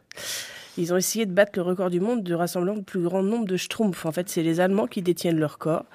Ils 0.77 0.93
ont 0.93 0.97
essayé 0.97 1.27
de 1.27 1.31
battre 1.33 1.51
le 1.57 1.61
record 1.61 1.91
du 1.91 1.99
monde 1.99 2.23
de 2.23 2.33
rassemblement 2.33 2.77
le 2.77 2.81
plus 2.81 3.01
grand 3.03 3.21
nombre 3.21 3.45
de 3.45 3.57
schtroumpfs. 3.57 4.05
En 4.07 4.11
fait, 4.11 4.29
c'est 4.29 4.41
les 4.41 4.59
Allemands 4.59 4.87
qui 4.87 5.03
détiennent 5.03 5.37
leur 5.37 5.59
corps. 5.59 5.85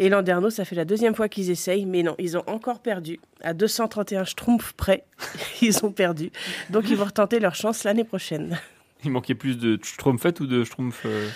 Et 0.00 0.08
Landerneau, 0.08 0.50
ça 0.50 0.64
fait 0.64 0.74
la 0.74 0.84
deuxième 0.86 1.14
fois 1.14 1.28
qu'ils 1.28 1.50
essayent, 1.50 1.84
mais 1.86 2.02
non, 2.02 2.14
ils 2.18 2.36
ont 2.36 2.42
encore 2.46 2.80
perdu. 2.80 3.20
À 3.42 3.52
231 3.54 4.24
schtroumpfs 4.24 4.72
près, 4.72 5.04
ils 5.62 5.84
ont 5.84 5.92
perdu. 5.92 6.32
Donc, 6.70 6.88
ils 6.90 6.96
vont 6.96 7.04
retenter 7.04 7.38
leur 7.38 7.54
chance 7.54 7.84
l'année 7.84 8.04
prochaine. 8.04 8.58
il 9.04 9.10
manquait 9.10 9.34
plus 9.34 9.58
de 9.58 9.78
Schtroumpfette 9.82 10.40
ou 10.40 10.46
de 10.46 10.64
Schtroumpf 10.64 11.02
euh, 11.04 11.28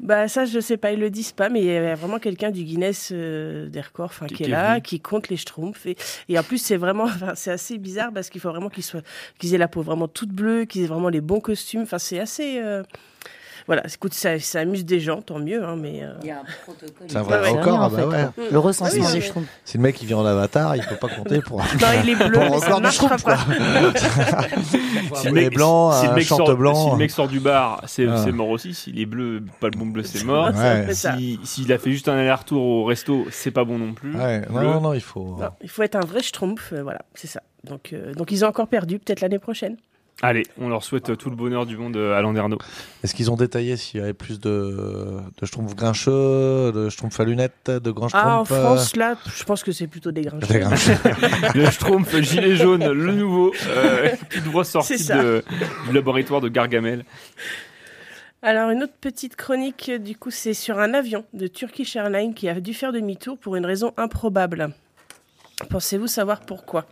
Bah 0.00 0.28
ça 0.28 0.44
je 0.44 0.60
sais 0.60 0.76
pas, 0.76 0.92
ils 0.92 1.00
le 1.00 1.08
disent 1.10 1.32
pas, 1.32 1.48
mais 1.48 1.60
il 1.60 1.66
y 1.66 1.76
a 1.76 1.94
vraiment 1.94 2.18
quelqu'un 2.18 2.50
du 2.50 2.64
Guinness 2.64 3.10
euh, 3.12 3.68
des 3.68 3.80
records, 3.80 4.06
enfin 4.06 4.26
Qui- 4.26 4.34
qui, 4.34 4.42
est 4.44 4.48
là, 4.48 4.80
qui 4.80 4.98
compte 5.00 5.28
les 5.28 5.36
schtroumpfs 5.36 5.86
et, 5.86 5.96
et 6.28 6.38
en 6.38 6.42
plus 6.42 6.58
c'est 6.58 6.76
vraiment, 6.76 7.06
c'est 7.34 7.50
assez 7.52 7.78
bizarre 7.78 8.12
parce 8.12 8.28
qu'il 8.28 8.40
faut 8.40 8.50
vraiment 8.50 8.68
qu'ils 8.68 8.82
soient, 8.82 9.02
qu'ils 9.38 9.54
aient 9.54 9.58
la 9.58 9.68
peau 9.68 9.80
vraiment 9.82 10.08
toute 10.08 10.30
bleue, 10.30 10.64
qu'ils 10.64 10.82
aient 10.82 10.86
vraiment 10.86 11.08
les 11.08 11.20
bons 11.20 11.40
costumes, 11.40 11.82
enfin 11.82 11.98
c'est 11.98 12.18
assez, 12.18 12.58
euh, 12.58 12.82
voilà, 13.66 13.82
écoute 13.86 14.14
ça, 14.14 14.38
ça 14.40 14.60
amuse 14.60 14.84
des 14.84 15.00
gens, 15.00 15.22
tant 15.22 15.38
mieux, 15.38 15.62
hein, 15.64 15.76
mais 15.78 16.02
il 16.22 16.26
y 16.28 16.30
a 16.30 16.38
un 16.40 16.44
protocole. 16.64 17.06
C'est 17.08 17.16
un 17.16 17.22
vrai 17.22 17.50
record, 17.50 17.82
ah 17.82 17.88
bah 17.88 18.06
ouais. 18.06 18.48
Le 18.50 18.58
recensement 18.58 19.04
Oui, 19.06 19.12
des 19.12 19.20
schtroumpfs. 19.20 19.48
Si 19.64 19.76
le 19.76 19.82
mec 19.82 20.00
il 20.02 20.06
vient 20.06 20.18
en 20.18 20.26
avatar, 20.26 20.76
il 20.76 20.82
peut 20.84 20.96
pas 20.96 21.08
compter 21.08 21.40
pour. 21.40 21.60
Non, 21.80 21.86
il 22.02 22.10
est 22.10 22.14
bleu, 22.16 22.28
le 22.28 22.38
mais 22.38 22.48
ça 22.58 22.66
record 22.66 22.80
ne 22.80 22.86
du 22.86 22.92
schtroumpf, 22.92 23.24
marchera 23.24 23.36
quoi. 23.36 24.46
Si 25.14 25.28
Il 25.28 25.38
est 25.38 25.50
blanc, 25.50 25.92
si 25.92 26.06
le 26.06 26.12
un 26.12 26.14
mec 26.14 26.24
sort, 26.26 26.56
blanc. 26.56 26.74
si 26.74 26.90
le 26.90 26.96
mec 26.96 27.10
sort 27.10 27.28
du 27.28 27.40
bar, 27.40 27.82
c'est 27.86 28.06
Ah. 28.08 28.26
mort 28.32 28.48
aussi. 28.48 28.74
S'il 28.74 28.98
est 29.00 29.06
bleu, 29.06 29.42
pas 29.60 29.68
le 29.68 29.78
bon 29.78 29.86
bleu, 29.86 30.02
c'est 30.02 30.24
mort. 30.24 30.50
S'il 31.44 31.72
a 31.72 31.78
fait 31.78 31.90
juste 31.90 32.08
un 32.08 32.16
aller-retour 32.16 32.62
au 32.62 32.84
resto, 32.84 33.26
c'est 33.30 33.50
pas 33.50 33.64
bon 33.64 33.78
non 33.78 33.94
plus. 33.94 34.14
Ouais, 34.16 34.42
non, 34.50 34.62
non, 34.62 34.80
non, 34.80 34.94
il 34.94 35.00
faut. 35.00 35.38
Il 35.62 35.68
faut 35.68 35.82
être 35.82 35.96
un 35.96 36.00
vrai 36.04 36.22
schtroumpf, 36.22 36.72
euh, 36.72 36.82
voilà, 36.82 37.02
c'est 37.14 37.26
ça. 37.26 37.42
Donc, 37.64 37.90
euh, 37.92 38.12
donc 38.14 38.30
ils 38.32 38.44
ont 38.44 38.48
encore 38.48 38.66
perdu, 38.68 38.98
peut-être 38.98 39.20
l'année 39.20 39.38
prochaine. 39.38 39.76
Allez, 40.20 40.44
on 40.56 40.68
leur 40.68 40.84
souhaite 40.84 41.10
euh, 41.10 41.16
tout 41.16 41.30
le 41.30 41.36
bonheur 41.36 41.66
du 41.66 41.76
monde 41.76 41.96
euh, 41.96 42.16
à 42.16 42.20
Landerneau. 42.22 42.58
Est-ce 43.02 43.12
qu'ils 43.14 43.30
ont 43.32 43.36
détaillé 43.36 43.76
s'il 43.76 43.98
y 43.98 44.02
avait 44.02 44.12
plus 44.12 44.38
de, 44.38 45.16
de 45.40 45.46
schtroumpfs 45.46 45.74
grincheux, 45.74 46.70
de 46.72 46.88
schtroumpfs 46.90 47.18
à 47.18 47.24
lunettes, 47.24 47.70
de 47.70 47.90
grands 47.90 48.06
Ah, 48.12 48.38
en 48.38 48.44
schtroumpfs 48.44 48.52
euh, 48.52 48.64
France, 48.76 48.96
là, 48.96 49.16
je 49.34 49.42
pense 49.42 49.64
que 49.64 49.72
c'est 49.72 49.88
plutôt 49.88 50.12
des 50.12 50.22
grincheux. 50.22 50.46
Des 50.46 50.58
grincheux. 50.60 50.92
le 51.56 51.64
Schtroumpf 51.70 52.16
gilet 52.20 52.54
jaune, 52.54 52.88
le 52.92 53.12
nouveau, 53.12 53.52
euh, 53.66 54.10
toute 54.30 54.44
grosse 54.44 54.68
sortie 54.68 55.04
de- 55.08 55.42
du 55.88 55.92
laboratoire 55.92 56.40
de 56.40 56.48
Gargamel. 56.48 57.04
Alors, 58.42 58.70
une 58.70 58.82
autre 58.84 58.94
petite 59.00 59.34
chronique, 59.34 59.88
euh, 59.92 59.98
du 59.98 60.16
coup, 60.16 60.30
c'est 60.30 60.54
sur 60.54 60.78
un 60.78 60.94
avion 60.94 61.24
de 61.32 61.46
Turkish 61.48 61.96
Airlines 61.96 62.34
qui 62.34 62.48
a 62.48 62.60
dû 62.60 62.74
faire 62.74 62.92
demi-tour 62.92 63.38
pour 63.38 63.56
une 63.56 63.66
raison 63.66 63.92
improbable. 63.96 64.72
Pensez-vous 65.68 66.06
savoir 66.08 66.40
pourquoi? 66.40 66.86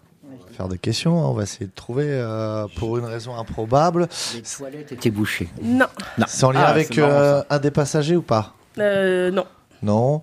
Faire 0.56 0.68
des 0.68 0.78
questions, 0.78 1.18
hein, 1.18 1.28
on 1.28 1.32
va 1.34 1.42
essayer 1.44 1.66
de 1.66 1.74
trouver 1.74 2.06
euh, 2.08 2.66
pour 2.76 2.98
une 2.98 3.04
raison 3.04 3.36
improbable. 3.36 4.08
Les 4.34 4.42
toilettes 4.42 4.92
étaient 4.92 5.10
bouchées. 5.10 5.48
Non. 5.62 5.86
C'est 6.26 6.44
en 6.44 6.50
lien 6.50 6.62
Ah, 6.64 6.68
avec 6.70 6.96
marrant, 6.96 7.10
euh, 7.10 7.42
un 7.50 7.58
des 7.58 7.70
passagers 7.70 8.16
ou 8.16 8.22
pas? 8.22 8.54
Euh, 8.78 9.30
non. 9.30 9.46
Non. 9.82 10.22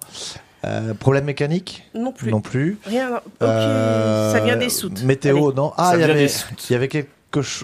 Euh, 0.66 0.94
problème 0.94 1.26
mécanique? 1.26 1.90
Non 1.94 2.12
plus. 2.12 2.32
Non 2.32 2.42
plus. 2.42 2.78
Rien. 2.86 3.16
Ok, 3.18 3.22
Euh, 3.42 4.34
ça 4.34 4.40
vient 4.42 4.58
des 4.58 4.70
soutes. 4.70 5.04
Météo, 5.04 5.48
Allez. 5.48 5.56
non. 5.56 5.72
Ah, 5.78 5.92
il 5.96 6.02
y 6.02 6.04
avait, 6.04 6.14
des 6.16 6.28
soutes. 6.28 6.70
il 6.70 6.74
y 6.74 6.76
avait 6.76 6.88
quelque 6.88 7.12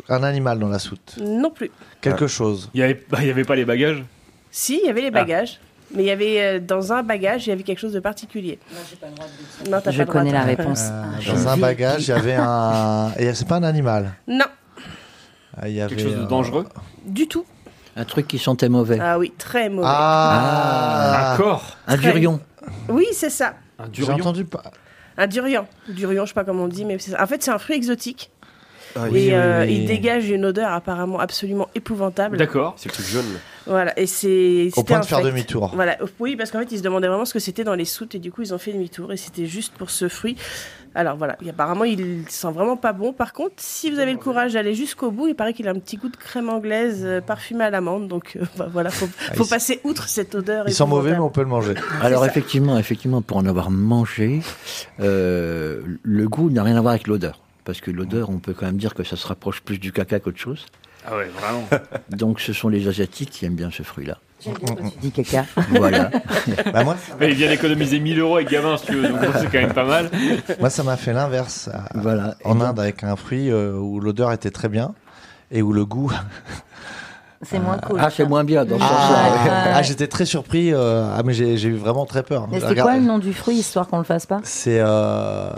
un 0.10 0.24
animal 0.24 0.60
dans 0.60 0.68
la 0.68 0.80
soute. 0.80 1.18
Non 1.22 1.50
plus. 1.52 1.72
Quelque 2.02 2.28
chose. 2.28 2.70
Il 2.74 2.78
n'y 2.78 2.84
avait, 2.84 3.04
bah, 3.10 3.18
il 3.22 3.28
y 3.28 3.32
avait 3.32 3.44
pas 3.44 3.56
les 3.56 3.66
bagages? 3.66 4.04
Si, 4.52 4.80
il 4.84 4.88
y 4.88 4.90
avait 4.90 5.02
les 5.02 5.12
bagages. 5.12 5.60
Mais 5.96 6.04
il 6.04 6.06
y 6.08 6.12
avait 6.12 6.42
euh, 6.42 6.60
dans 6.60 6.92
un 6.94 7.04
bagage, 7.04 7.46
il 7.46 7.50
y 7.50 7.54
avait 7.54 7.64
quelque 7.64 7.80
chose 7.80 7.94
de 7.94 8.00
particulier. 8.00 8.60
Non, 9.70 9.80
t'as 9.84 9.92
Je 9.92 9.98
pas 9.98 10.04
le 10.04 10.06
droit 10.06 10.06
connais 10.22 10.30
de- 10.32 10.36
la 10.36 10.44
réponse. 10.44 10.82
Euh, 10.92 11.04
Ah, 11.20 11.32
dans 11.34 11.48
un 11.50 11.58
bagage, 11.58 12.04
il 12.08 12.10
y 12.10 12.14
avait 12.14 12.36
un. 12.38 13.12
Et 13.18 13.34
c'est 13.34 13.48
pas 13.48 13.56
un 13.58 13.64
animal. 13.64 14.14
Non, 14.28 14.46
Ah, 15.56 15.70
il 15.70 15.76
y 15.76 15.82
avait, 15.82 15.96
Quelque 15.96 16.10
chose 16.10 16.20
de 16.20 16.26
dangereux 16.26 16.66
du 17.06 17.28
tout. 17.28 17.46
Un 17.96 18.06
truc 18.06 18.28
qui 18.28 18.40
sentait 18.40 18.70
mauvais. 18.70 18.98
Ah 19.00 19.20
oui, 19.20 19.32
très 19.38 19.70
mauvais. 19.70 19.88
Ah, 19.88 21.34
Un 21.34 21.38
corps 21.38 21.78
Un 21.88 21.96
Très- 21.98 22.12
durion. 22.12 22.40
Oui, 22.90 23.06
c'est 23.14 23.30
ça. 23.30 23.54
Un 23.78 23.86
J'ai 23.86 24.02
durion 24.04 24.16
entendu 24.16 24.46
pas. 24.46 24.64
Un 25.18 25.28
durian. 25.28 25.68
Durian, 25.90 26.24
je 26.26 26.30
sais 26.30 26.34
pas 26.34 26.44
comment 26.44 26.64
on 26.64 26.68
dit, 26.68 26.86
mais 26.86 26.98
c'est 26.98 27.12
ça. 27.12 27.22
en 27.24 27.28
fait, 27.28 27.44
c'est 27.44 27.52
un 27.52 27.60
fruit 27.60 27.76
exotique. 27.76 28.32
Ah, 28.96 29.02
et 29.08 29.12
oui, 29.12 29.12
oui, 29.28 29.30
euh, 29.34 29.64
oui. 29.66 29.76
il 29.82 29.86
dégage 29.86 30.28
une 30.30 30.46
odeur 30.46 30.72
apparemment 30.72 31.20
absolument 31.20 31.68
épouvantable. 31.76 32.38
D'accord. 32.38 32.74
C'est 32.78 32.90
le 32.90 32.94
truc 32.94 33.06
jaune. 33.06 33.26
Voilà, 33.66 33.98
et 34.00 34.08
c'est. 34.08 34.68
Au 34.68 34.76
c'était 34.76 34.94
point 34.94 35.00
de 35.00 35.06
faire 35.06 35.22
demi-tour. 35.22 35.72
Voilà, 35.74 35.98
oui, 36.20 36.36
parce 36.36 36.52
qu'en 36.52 36.60
fait, 36.60 36.72
ils 36.72 36.80
se 36.80 36.84
demandaient 36.84 37.08
vraiment 37.08 37.26
ce 37.26 37.34
que 37.34 37.40
c'était 37.40 37.64
dans 37.64 37.76
les 37.76 37.86
soutes, 37.86 38.16
et 38.16 38.20
du 38.20 38.32
coup, 38.32 38.42
ils 38.42 38.54
ont 38.54 38.58
fait 38.58 38.74
demi-tour, 38.74 39.12
et 39.14 39.18
c'était 39.18 39.46
juste 39.46 39.74
pour 39.74 39.90
ce 39.90 40.08
fruit. 40.10 40.38
Alors 40.96 41.18
voilà, 41.18 41.38
et 41.44 41.50
apparemment, 41.50 41.86
il 41.86 42.24
sent 42.30 42.52
vraiment 42.52 42.78
pas 42.78 42.94
bon. 42.94 43.14
Par 43.14 43.34
contre, 43.34 43.56
si 43.58 43.90
vous 43.90 43.98
avez 43.98 44.12
le 44.12 44.20
courage 44.20 44.54
d'aller 44.54 44.76
jusqu'au 44.76 45.10
bout, 45.10 45.28
il 45.28 45.36
paraît 45.36 45.54
qu'il 45.54 45.68
a 45.68 45.72
un 45.72 45.80
petit 45.80 45.98
goût 45.98 46.10
de 46.10 46.16
crème 46.16 46.50
anglaise 46.50 47.02
euh, 47.04 47.20
parfumée 47.20 47.64
à 47.64 47.72
l'amande, 47.72 48.08
donc 48.08 48.36
euh, 48.36 48.46
bah, 48.58 48.68
voilà, 48.72 48.92
faut, 48.92 49.10
Ah, 49.30 49.34
faut 49.34 49.46
passer 49.46 49.80
outre 49.84 50.08
cette 50.08 50.36
odeur. 50.36 50.66
Il 50.68 50.74
sent 50.74 50.86
mauvais, 50.86 51.12
mais 51.12 51.20
on 51.20 51.30
peut 51.30 51.42
le 51.42 51.48
manger. 51.48 51.74
Alors 52.02 52.26
effectivement, 52.26 52.78
effectivement, 52.78 53.24
pour 53.24 53.38
en 53.38 53.46
avoir 53.46 53.72
mangé, 53.72 54.42
euh, 55.00 55.82
le 56.04 56.28
goût 56.28 56.52
n'a 56.52 56.62
rien 56.62 56.76
à 56.76 56.82
voir 56.82 56.92
avec 56.94 57.08
l'odeur. 57.08 57.40
Parce 57.66 57.80
que 57.82 57.92
l'odeur, 57.92 58.30
on 58.30 58.40
peut 58.40 58.54
quand 58.54 58.66
même 58.66 58.78
dire 58.78 58.94
que 58.94 59.04
ça 59.04 59.16
se 59.16 59.26
rapproche 59.26 59.62
plus 59.62 59.80
du 59.80 59.92
caca 59.92 60.20
qu'autre 60.20 60.38
chose. 60.38 60.66
Ah 61.06 61.18
ouais, 61.18 61.28
vraiment. 61.28 61.64
Donc 62.10 62.40
ce 62.40 62.54
sont 62.54 62.70
les 62.70 62.88
Asiatiques 62.88 63.30
qui 63.32 63.46
aiment 63.46 63.56
bien 63.56 63.70
ce 63.72 63.84
fruit-là. 63.84 64.18
J'aime 64.44 64.56
bien 64.62 64.76
quand 64.76 64.90
tu 64.90 64.98
dis 65.00 65.12
caca. 65.12 65.46
Voilà. 65.70 66.10
Bah, 66.74 66.84
moi, 66.84 66.96
Mais 67.20 67.30
il 67.30 67.36
vient 67.36 67.48
d'économiser 67.50 68.00
1000 68.00 68.20
euros 68.20 68.36
avec 68.36 68.50
gamin, 68.50 68.78
si 68.78 68.88
tu 68.88 68.96
veux, 68.96 69.08
donc 69.08 69.20
c'est 69.40 69.46
quand 69.46 69.60
même 69.62 69.74
pas 69.74 69.86
mal. 69.86 70.10
moi, 70.60 70.70
ça 70.70 70.84
m'a 70.84 70.98
fait 70.98 71.14
l'inverse. 71.14 71.70
à- 71.74 71.86
voilà. 71.96 72.36
Et 72.44 72.48
En 72.48 72.56
donc, 72.56 72.64
Inde, 72.64 72.80
avec 72.80 73.04
un 73.04 73.16
fruit 73.16 73.50
euh, 73.50 73.74
où 73.78 74.00
l'odeur 74.02 74.32
était 74.34 74.52
très 74.52 74.68
bien 74.70 74.94
et 75.52 75.62
où 75.62 75.72
le 75.72 75.86
goût. 75.86 76.12
C'est 77.42 77.60
moins 77.60 77.78
cool. 77.78 78.00
Ah, 78.02 78.10
c'est 78.10 78.26
moins 78.26 78.44
bien 78.46 78.64
dans 78.66 78.78
ce 78.78 78.84
Ah, 78.84 78.88
sens-là. 78.88 79.32
ouais. 79.32 79.72
Ah, 79.76 79.82
j'étais 79.82 80.08
très 80.08 80.26
surpris. 80.26 80.74
euh, 80.74 81.14
Ah, 81.18 81.24
mais 81.24 81.34
j'ai 81.34 81.58
j'ai 81.58 81.70
eu 81.70 81.76
vraiment 81.76 82.06
très 82.06 82.24
peur. 82.24 82.48
Mais 82.50 82.60
J'ai 82.60 82.68
c'est 82.70 82.76
quoi 82.82 82.96
le 82.96 83.04
nom 83.04 83.20
du 83.20 83.34
fruit, 83.34 83.56
histoire 83.56 83.88
qu'on 83.88 83.98
le 83.98 84.04
fasse 84.06 84.26
pas? 84.26 84.40
C'est. 84.44 84.80
euh, 84.80 85.50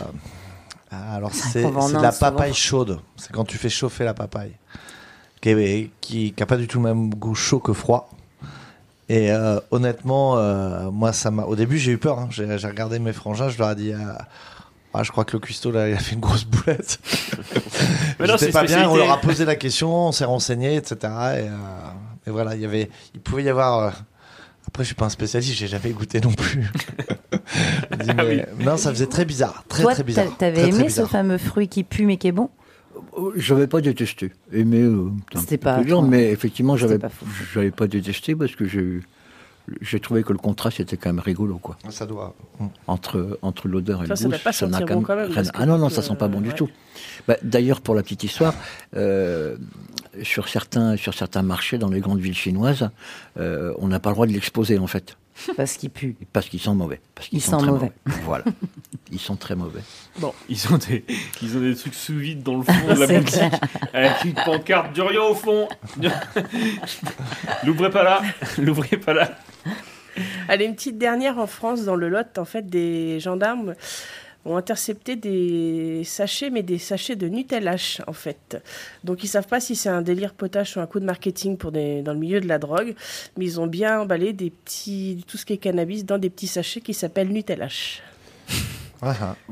ah, 0.91 1.15
alors, 1.15 1.31
c'est 1.33 1.61
qu'on 1.63 1.69
va 1.71 1.81
en 1.81 1.87
c'est 1.87 1.93
de 1.93 1.97
Inde 1.97 2.03
la 2.03 2.11
souvent. 2.11 2.31
papaye 2.31 2.53
chaude. 2.53 2.99
C'est 3.17 3.31
quand 3.31 3.43
tu 3.45 3.57
fais 3.57 3.69
chauffer 3.69 4.03
la 4.03 4.13
papaye. 4.15 4.51
Qui 5.45 5.53
n'a 5.53 5.87
qui, 6.01 6.33
qui 6.33 6.41
a 6.43 6.45
pas 6.47 6.57
du 6.57 6.67
tout 6.67 6.79
le 6.79 6.85
même 6.91 7.13
goût 7.13 7.35
chaud 7.35 7.59
que 7.59 7.71
froid. 7.71 8.09
Et 9.09 9.31
euh, 9.31 9.59
honnêtement, 9.69 10.37
euh, 10.39 10.89
moi, 10.89 11.13
ça 11.13 11.29
m'a. 11.29 11.43
Au 11.43 11.55
début, 11.55 11.77
j'ai 11.77 11.91
eu 11.91 11.99
peur. 11.99 12.17
hein. 12.17 12.27
J'ai 12.31 12.57
j'ai 12.57 12.67
regardé 12.67 12.97
mes 12.97 13.13
frangins, 13.13 13.49
je 13.49 13.59
leur 13.59 13.69
ai 13.69 13.75
dit. 13.75 13.93
ah, 13.93 14.25
ah, 14.95 15.03
je 15.03 15.11
crois 15.11 15.23
que 15.23 15.33
le 15.33 15.39
cuistot, 15.39 15.69
là, 15.71 15.87
il 15.87 15.93
a 15.93 15.99
fait 15.99 16.15
une 16.15 16.19
grosse 16.21 16.45
boulette. 16.45 16.97
Mais 18.19 18.25
non, 18.25 18.37
c'est 18.39 18.49
pas 18.49 18.63
bien, 18.63 18.89
on 18.89 18.95
leur 18.95 19.11
a 19.11 19.21
posé 19.21 19.45
la 19.45 19.55
question, 19.55 20.07
on 20.07 20.11
s'est 20.11 20.25
renseigné, 20.25 20.77
etc. 20.77 20.95
Et, 21.03 21.07
euh, 21.09 21.49
et 22.25 22.31
voilà, 22.31 22.55
il 22.55 22.61
y 22.61 22.65
avait, 22.65 22.89
il 23.13 23.19
pouvait 23.21 23.43
y 23.43 23.49
avoir. 23.49 23.79
euh, 23.79 23.91
après, 24.67 24.81
je 24.83 24.87
suis 24.87 24.95
pas 24.95 25.05
un 25.05 25.09
spécialiste, 25.09 25.53
j'ai 25.53 25.67
jamais 25.67 25.91
goûté 25.91 26.19
non 26.21 26.31
plus. 26.31 26.61
Dis, 28.03 28.09
mais- 28.15 28.47
Non, 28.61 28.77
ça 28.77 28.89
faisait 28.89 29.05
très 29.05 29.25
bizarre, 29.25 29.63
très 29.69 29.83
Toi, 29.83 29.93
très 29.93 30.03
bizarre. 30.03 30.25
t'a- 30.25 30.31
t'avais 30.47 30.61
Très, 30.61 30.69
très 30.71 30.79
aimé 30.79 30.89
ce 30.89 31.05
fameux 31.05 31.37
fruit 31.37 31.67
qui 31.67 31.83
pue 31.83 32.05
mais 32.07 32.17
qui 32.17 32.29
est 32.29 32.31
bon? 32.31 32.49
Je 33.35 33.53
n'avais 33.53 33.67
pas 33.67 33.81
détesté. 33.81 34.31
Aimé, 34.51 34.81
euh, 34.81 35.09
C'était 35.37 35.57
pas 35.57 35.83
dur, 35.83 36.01
mais 36.01 36.31
effectivement, 36.31 36.77
j'avais 36.77 36.99
pas 36.99 37.09
fou. 37.09 37.25
j'avais 37.53 37.71
pas 37.71 37.87
détesté 37.87 38.35
parce 38.35 38.55
que 38.55 38.65
j'ai 38.65 38.99
j'ai 39.81 39.99
trouvé 39.99 40.21
que 40.21 40.31
le 40.31 40.37
contraste 40.37 40.79
était 40.79 40.95
quand 40.95 41.09
même 41.09 41.19
rigolo, 41.19 41.57
quoi. 41.57 41.75
Ça 41.89 42.05
doit. 42.05 42.35
Entre, 42.85 43.39
entre 43.41 43.67
l'odeur 43.67 44.03
et 44.03 44.05
Ça, 44.05 44.13
le 44.13 44.15
ça 44.17 44.23
goût. 44.25 44.29
doit 44.29 44.39
pas 44.39 44.67
n'a 44.67 44.81
quand 44.85 44.93
bon 44.93 45.01
quand 45.01 45.15
même, 45.15 45.31
rien- 45.31 45.43
Ah 45.55 45.65
non, 45.65 45.79
non, 45.79 45.89
ça 45.89 46.03
sent 46.03 46.15
pas 46.15 46.27
bon 46.27 46.37
euh, 46.37 46.41
du 46.41 46.49
ouais. 46.49 46.55
tout. 46.55 46.69
Bah, 47.27 47.35
D'ailleurs, 47.41 47.81
pour 47.81 47.95
la 47.95 48.03
petite 48.03 48.23
histoire, 48.23 48.53
euh, 48.95 49.57
sur, 50.21 50.49
certains, 50.49 50.97
sur 50.97 51.15
certains 51.15 51.41
marchés 51.41 51.79
dans 51.79 51.89
les 51.89 51.99
grandes 51.99 52.19
villes 52.19 52.35
chinoises, 52.35 52.89
euh, 53.39 53.73
on 53.79 53.87
n'a 53.87 53.99
pas 53.99 54.09
le 54.11 54.13
droit 54.13 54.27
de 54.27 54.33
l'exposer, 54.33 54.77
en 54.77 54.85
fait. 54.85 55.17
Parce 55.57 55.77
qu'il 55.77 55.89
pue. 55.89 56.15
Parce 56.33 56.47
qu'ils 56.47 56.59
sont 56.61 56.75
mauvais. 56.75 57.01
Parce 57.13 57.27
qu'ils 57.27 57.39
Il 57.39 57.41
sont 57.41 57.61
mauvais. 57.61 57.91
Voilà. 58.05 58.45
Ils 59.11 59.19
sont 59.19 59.35
très 59.35 59.55
mauvais. 59.55 59.81
Bon, 60.19 60.33
ils 60.49 60.73
ont 60.73 60.77
des, 60.77 61.05
ils 61.41 61.55
ont 61.55 61.61
des 61.61 61.75
trucs 61.75 61.93
sous 61.93 62.17
vide 62.17 62.41
dans 62.41 62.57
le 62.57 62.63
fond 62.63 62.73
de 62.87 62.99
la 62.99 63.07
boutique, 63.19 63.33
clair. 63.35 63.59
avec 63.93 64.25
une 64.25 64.33
pancarte 64.33 64.93
Durian 64.93 65.29
au 65.29 65.35
fond. 65.35 65.67
L'ouvrez 67.63 67.91
pas 67.91 68.03
là, 68.03 68.21
l'ouvrez 68.57 68.97
pas 68.97 69.13
là. 69.13 69.31
Allez, 70.47 70.65
une 70.65 70.75
petite 70.75 70.97
dernière 70.97 71.37
en 71.37 71.45
France, 71.45 71.83
dans 71.83 71.95
le 71.95 72.09
Lot, 72.09 72.37
en 72.39 72.45
fait, 72.45 72.67
des 72.67 73.19
gendarmes 73.19 73.75
ont 74.45 74.57
intercepté 74.57 75.15
des 75.15 76.03
sachets, 76.03 76.49
mais 76.49 76.63
des 76.63 76.77
sachets 76.77 77.15
de 77.15 77.27
Nutellache, 77.27 78.01
en 78.07 78.13
fait. 78.13 78.61
Donc, 79.03 79.23
ils 79.23 79.27
savent 79.27 79.47
pas 79.47 79.59
si 79.59 79.75
c'est 79.75 79.89
un 79.89 80.01
délire 80.01 80.33
potache 80.33 80.77
ou 80.77 80.79
un 80.79 80.87
coup 80.87 80.99
de 80.99 81.05
marketing 81.05 81.57
pour 81.57 81.71
dans 81.71 82.13
le 82.13 82.19
milieu 82.19 82.39
de 82.39 82.47
la 82.47 82.59
drogue, 82.59 82.95
mais 83.37 83.45
ils 83.45 83.59
ont 83.59 83.67
bien 83.67 83.99
emballé 83.99 84.33
des 84.33 84.51
petits, 84.51 85.23
tout 85.27 85.37
ce 85.37 85.45
qui 85.45 85.53
est 85.53 85.57
cannabis 85.57 86.05
dans 86.05 86.17
des 86.17 86.29
petits 86.29 86.47
sachets 86.47 86.81
qui 86.81 86.93
s'appellent 86.93 87.31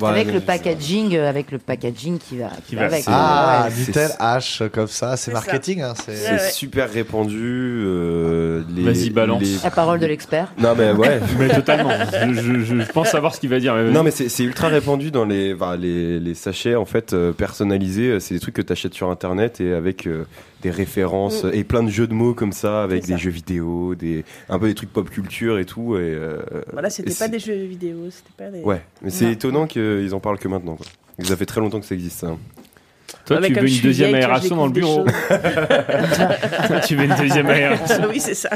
Avec 0.02 0.32
le 0.34 0.40
packaging, 0.40 1.16
euh, 1.16 1.30
avec 1.30 1.52
le 1.52 1.58
packaging 1.58 2.18
qui 2.18 2.38
va, 2.38 2.50
qui 2.68 2.76
va 2.76 2.86
avec. 2.86 3.04
Ah, 3.08 3.68
Ouais. 3.68 3.74
Nutel 3.88 4.10
H 4.20 4.70
comme 4.70 4.88
ça, 4.88 5.16
c'est 5.18 5.26
C'est 5.26 5.32
marketing. 5.34 5.82
Hein, 5.82 5.94
C'est 6.06 6.16
c'est 6.16 6.52
super 6.52 6.90
répandu. 6.92 7.84
euh, 7.86 8.64
les- 8.76 8.84
Vas-y, 8.84 9.10
balance. 9.10 9.42
les- 9.42 9.58
La 9.64 9.72
parole 9.72 10.00
de 10.00 10.06
l'expert. 10.06 10.52
Non 10.58 10.74
mais 10.78 10.92
ouais. 10.92 11.20
Mais 11.40 11.50
totalement. 11.50 11.92
Je, 12.12 12.34
je- 12.34 12.60
je- 12.64 12.82
je 12.82 12.92
pense 12.92 13.10
savoir 13.10 13.34
ce 13.36 13.40
qu'il 13.40 13.50
va 13.50 13.60
dire. 13.60 13.74
mais 13.76 13.84
vas-y. 13.84 13.94
Non 13.94 14.04
mais 14.04 14.12
c'est 14.12 14.30
c'est 14.30 14.44
ultra 14.44 14.68
répandu 14.68 15.12
dans 15.12 15.26
les, 15.26 15.54
enfin, 15.54 15.76
les, 15.76 16.20
les 16.20 16.34
sachets 16.36 16.76
en 16.76 16.86
fait 16.86 17.14
euh, 17.14 17.32
personnalisés. 17.34 18.10
euh, 18.12 18.20
C'est 18.20 18.34
des 18.34 18.40
trucs 18.40 18.56
que 18.56 18.62
tu 18.62 18.72
achètes 18.74 18.94
sur 18.94 19.10
internet 19.10 19.60
et 19.62 19.74
avec 19.74 20.08
euh, 20.08 20.26
des 20.64 20.72
références 20.72 21.44
Mm. 21.44 21.52
et 21.54 21.64
plein 21.64 21.84
de 21.84 21.90
jeux 21.90 22.08
de 22.08 22.14
mots 22.14 22.34
comme 22.34 22.54
ça, 22.54 22.82
avec 22.84 23.06
des 23.06 23.18
jeux 23.18 23.30
vidéo, 23.30 23.94
des 23.96 24.24
un 24.50 24.58
peu 24.58 24.68
des 24.68 24.74
trucs 24.76 24.92
pop 24.92 25.10
culture 25.10 25.60
et 25.60 25.66
tout. 25.66 25.96
Et, 25.98 26.00
euh, 26.02 26.38
Voilà, 26.72 26.90
c'était 26.90 27.14
pas 27.14 27.28
des 27.28 27.40
jeux 27.40 27.54
vidéo, 27.66 28.10
c'était 28.10 28.32
pas 28.46 28.50
des. 28.50 28.62
Ouais, 28.64 28.82
mais 29.02 29.10
c'est 29.12 29.32
étonnant 29.32 29.68
qu'ils 29.68 30.14
en 30.16 30.20
parlent 30.20 30.40
que 30.40 30.48
maintenant. 30.48 30.76
Quoi. 30.76 30.86
Ça 31.24 31.38
fait 31.38 31.46
très 31.46 31.62
longtemps 31.62 31.80
que 31.80 31.86
ça 31.86 31.94
existe. 31.96 32.20
Ça. 32.20 32.36
Toi, 33.26 33.40
tu 33.46 33.54
veux 33.54 33.68
une 33.70 33.82
deuxième 33.82 34.16
aération 34.16 34.56
dans 34.56 34.66
le 34.66 34.72
bureau. 34.72 35.06
Toi, 36.68 36.80
tu 36.86 36.96
veux 36.96 37.04
une 37.06 37.16
deuxième 37.16 37.48
aération. 37.48 38.06
oui, 38.10 38.20
c'est 38.20 38.34
ça. 38.34 38.50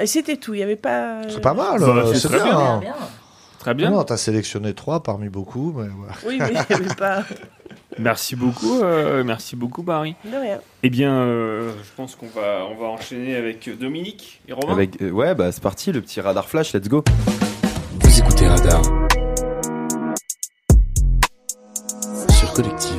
Et 0.00 0.06
c'était 0.06 0.36
tout, 0.36 0.54
il 0.54 0.58
n'y 0.58 0.62
avait 0.62 0.76
pas. 0.76 1.22
C'est 1.28 1.40
pas 1.40 1.54
mal, 1.54 1.78
Bah, 1.80 1.86
euh, 2.06 2.14
c'est 2.14 2.28
très 2.28 2.42
bien. 2.42 2.78
bien. 2.78 2.94
Très 3.58 3.74
bien. 3.74 3.90
Non, 3.90 4.02
t'as 4.04 4.16
sélectionné 4.16 4.72
trois 4.72 5.02
parmi 5.02 5.28
beaucoup, 5.28 5.74
mais. 5.76 5.88
Oui, 6.26 6.38
mais 6.40 6.48
il 6.48 6.52
n'y 6.76 6.86
avait 6.86 6.94
pas. 6.94 7.24
Merci 7.98 8.36
beaucoup, 8.36 8.80
euh, 8.82 9.24
merci 9.24 9.56
beaucoup, 9.56 9.82
Barry. 9.82 10.14
De 10.24 10.36
rien. 10.36 10.60
Eh 10.82 10.90
bien, 10.90 11.12
euh, 11.12 11.72
je 11.82 11.90
pense 11.96 12.14
qu'on 12.14 12.28
va, 12.28 12.66
on 12.70 12.76
va 12.76 12.86
enchaîner 12.86 13.36
avec 13.36 13.68
Dominique 13.78 14.40
et 14.48 14.52
Romain. 14.52 14.72
Avec, 14.72 15.02
euh, 15.02 15.10
ouais, 15.10 15.34
bah 15.34 15.52
c'est 15.52 15.62
parti, 15.62 15.92
le 15.92 16.00
petit 16.00 16.20
radar 16.20 16.48
flash, 16.48 16.72
let's 16.72 16.88
go. 16.88 17.02
Vous 18.00 18.18
écoutez 18.18 18.46
Radar 18.46 18.82
sur 22.30 22.52
Collective. 22.52 22.96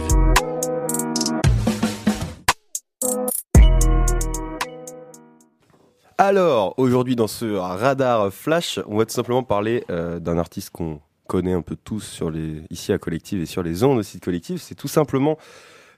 Alors, 6.18 6.76
aujourd'hui 6.77 7.15
dans 7.15 7.27
ce 7.27 7.55
radar 7.55 8.31
flash, 8.31 8.80
on 8.85 8.97
va 8.97 9.05
tout 9.05 9.13
simplement 9.13 9.41
parler 9.41 9.84
euh, 9.89 10.19
d'un 10.19 10.38
artiste 10.38 10.69
qu'on 10.69 10.99
connaît 11.32 11.53
un 11.53 11.62
peu 11.62 11.78
tous 11.82 12.02
sur 12.02 12.30
les, 12.30 12.62
ici 12.72 12.91
à 12.91 12.98
Collective 12.98 13.41
et 13.41 13.45
sur 13.45 13.64
les 13.64 13.86
ondes 13.86 13.98
aussi 13.98 14.18
de 14.18 14.22
Collective, 14.22 14.58
c'est 14.58 14.76
tout 14.76 14.90
simplement 14.90 15.38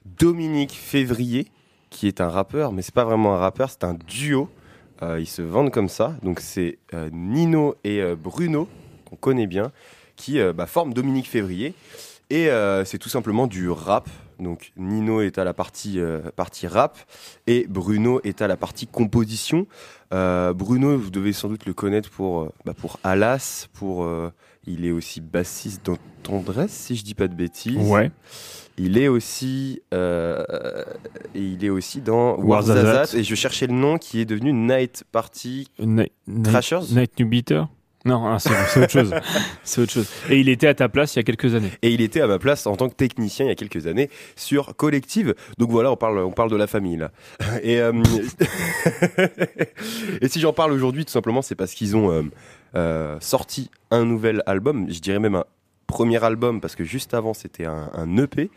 Dominique 0.04 0.70
Février, 0.70 1.48
qui 1.90 2.06
est 2.06 2.20
un 2.20 2.28
rappeur, 2.28 2.70
mais 2.70 2.82
c'est 2.82 2.94
pas 2.94 3.02
vraiment 3.02 3.34
un 3.34 3.38
rappeur, 3.38 3.68
c'est 3.68 3.82
un 3.82 3.94
duo. 3.94 4.48
Euh, 5.02 5.18
ils 5.18 5.26
se 5.26 5.42
vendent 5.42 5.72
comme 5.72 5.88
ça. 5.88 6.14
Donc 6.22 6.38
c'est 6.38 6.78
euh, 6.94 7.10
Nino 7.12 7.74
et 7.82 8.00
euh, 8.00 8.14
Bruno, 8.14 8.68
qu'on 9.06 9.16
connaît 9.16 9.48
bien, 9.48 9.72
qui 10.14 10.38
bah, 10.54 10.66
forment 10.66 10.94
Dominique 10.94 11.28
Février. 11.28 11.74
Et 12.30 12.48
c'est 12.84 12.98
tout 12.98 13.08
simplement 13.08 13.48
du 13.48 13.68
rap. 13.68 14.08
Donc 14.38 14.72
Nino 14.76 15.20
est 15.20 15.38
à 15.38 15.44
la 15.44 15.52
partie, 15.52 16.00
partie 16.36 16.68
rap 16.68 16.96
et 17.48 17.66
Bruno 17.68 18.20
est 18.22 18.40
à 18.40 18.46
la 18.46 18.56
partie 18.56 18.86
composition. 18.86 19.66
Bruno, 20.10 20.96
vous 20.96 21.10
devez 21.10 21.32
sans 21.32 21.48
doute 21.48 21.66
le 21.66 21.74
connaître 21.74 22.10
pour, 22.10 22.52
bah, 22.64 22.72
pour 22.74 23.00
Alas, 23.02 23.66
pour, 23.72 24.08
il 24.66 24.84
est 24.86 24.90
aussi 24.90 25.20
bassiste 25.20 25.84
dans 25.86 25.96
Tendresse, 26.22 26.72
si 26.72 26.96
je 26.96 27.04
dis 27.04 27.14
pas 27.14 27.28
de 27.28 27.34
bêtises. 27.34 27.76
Ouais. 27.76 28.10
Il 28.76 28.98
est 28.98 29.08
aussi, 29.08 29.82
euh, 29.92 30.42
il 31.34 31.64
est 31.64 31.70
aussi 31.70 32.00
dans 32.00 32.36
Warzazat. 32.38 33.16
Et 33.16 33.22
je 33.22 33.34
cherchais 33.34 33.66
le 33.66 33.74
nom 33.74 33.98
qui 33.98 34.20
est 34.20 34.24
devenu 34.24 34.52
Night 34.52 35.04
Party 35.12 35.68
Night, 35.78 36.12
Trashers. 36.42 36.80
Night 36.90 37.20
New 37.20 37.28
Beater 37.28 37.68
Non, 38.04 38.26
ah, 38.26 38.38
c'est 38.40 38.50
c'est 38.68 38.80
autre 38.80 38.90
chose. 38.90 39.14
c'est 39.62 39.80
autre 39.82 39.92
chose. 39.92 40.08
Et 40.28 40.40
il 40.40 40.48
était 40.48 40.66
à 40.66 40.74
ta 40.74 40.88
place 40.88 41.14
il 41.14 41.18
y 41.18 41.20
a 41.20 41.22
quelques 41.22 41.54
années. 41.54 41.70
Et 41.82 41.92
il 41.92 42.00
était 42.00 42.20
à 42.20 42.26
ma 42.26 42.40
place 42.40 42.66
en 42.66 42.74
tant 42.74 42.88
que 42.88 42.94
technicien 42.94 43.46
il 43.46 43.48
y 43.50 43.52
a 43.52 43.54
quelques 43.54 43.86
années 43.86 44.10
sur 44.34 44.74
Collective. 44.74 45.36
Donc 45.58 45.70
voilà, 45.70 45.92
on 45.92 45.96
parle, 45.96 46.18
on 46.18 46.32
parle 46.32 46.50
de 46.50 46.56
la 46.56 46.66
famille 46.66 46.96
là. 46.96 47.12
Et, 47.62 47.80
euh, 47.80 47.92
et 50.20 50.28
si 50.28 50.40
j'en 50.40 50.52
parle 50.52 50.72
aujourd'hui, 50.72 51.04
tout 51.04 51.12
simplement, 51.12 51.42
c'est 51.42 51.54
parce 51.54 51.74
qu'ils 51.74 51.96
ont 51.96 52.10
euh, 52.10 52.22
euh, 52.74 53.16
sorti 53.20 53.70
un 53.94 54.04
nouvel 54.04 54.42
album. 54.46 54.86
Je 54.90 55.00
dirais 55.00 55.18
même 55.18 55.34
un 55.36 55.44
premier 55.86 56.22
album 56.24 56.60
parce 56.60 56.74
que 56.76 56.82
juste 56.82 57.14
avant 57.14 57.34
c'était 57.34 57.66
un, 57.66 57.90
un 57.92 58.16
EP. 58.16 58.50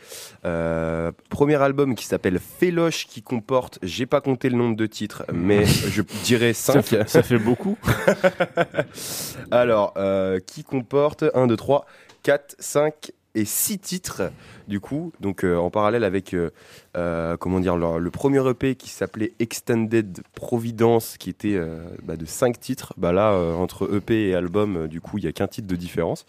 Euh, 0.46 1.12
premier 1.30 1.56
album 1.62 1.94
qui 1.96 2.06
s'appelle 2.06 2.40
Féloche 2.40 3.06
qui 3.06 3.22
comporte, 3.22 3.80
j'ai 3.84 4.06
pas 4.06 4.22
compté 4.22 4.50
le 4.50 4.58
nombre 4.58 4.76
de 4.76 4.86
titres, 4.88 5.24
mais 5.34 5.66
je 5.96 6.02
dirais 6.24 6.54
5. 6.54 6.74
Ça 6.74 6.82
fait- 6.82 7.10
ça 7.10 7.24
fait 7.24 7.38
beaucoup. 7.40 7.78
Alors, 9.52 9.94
euh, 9.98 10.40
qui 10.40 10.64
comporte? 10.64 11.24
1, 11.34 11.48
2, 11.48 11.56
3, 11.56 11.86
4, 12.24 12.56
5 12.60 13.12
et 13.38 13.46
6 13.46 13.78
titres, 13.78 14.32
du 14.68 14.80
coup. 14.80 15.14
Donc, 15.20 15.44
euh, 15.44 15.58
en 15.58 15.70
parallèle 15.70 16.04
avec, 16.04 16.34
euh, 16.34 16.50
euh, 16.98 17.38
comment 17.38 17.60
dire, 17.60 17.78
le, 17.78 18.10
premier 18.10 18.42
EP 18.50 18.74
qui 18.74 18.90
s'appelait 18.90 19.34
Extended 19.38 20.22
Providence, 20.34 21.18
qui 21.20 21.30
était 21.30 21.60
bah, 22.04 22.18
de 22.18 22.26
5 22.26 22.60
titres. 22.60 22.94
Bah 22.98 23.12
là, 23.12 23.34
entre 23.34 23.96
EP 23.96 24.30
et 24.30 24.36
album, 24.36 24.88
du 24.88 25.02
coup, 25.02 25.20
il 25.20 25.24
y 25.24 25.28
a 25.28 25.32
qu'un 25.32 25.48
titre 25.48 25.68
de 25.68 25.76
différence. 25.76 26.26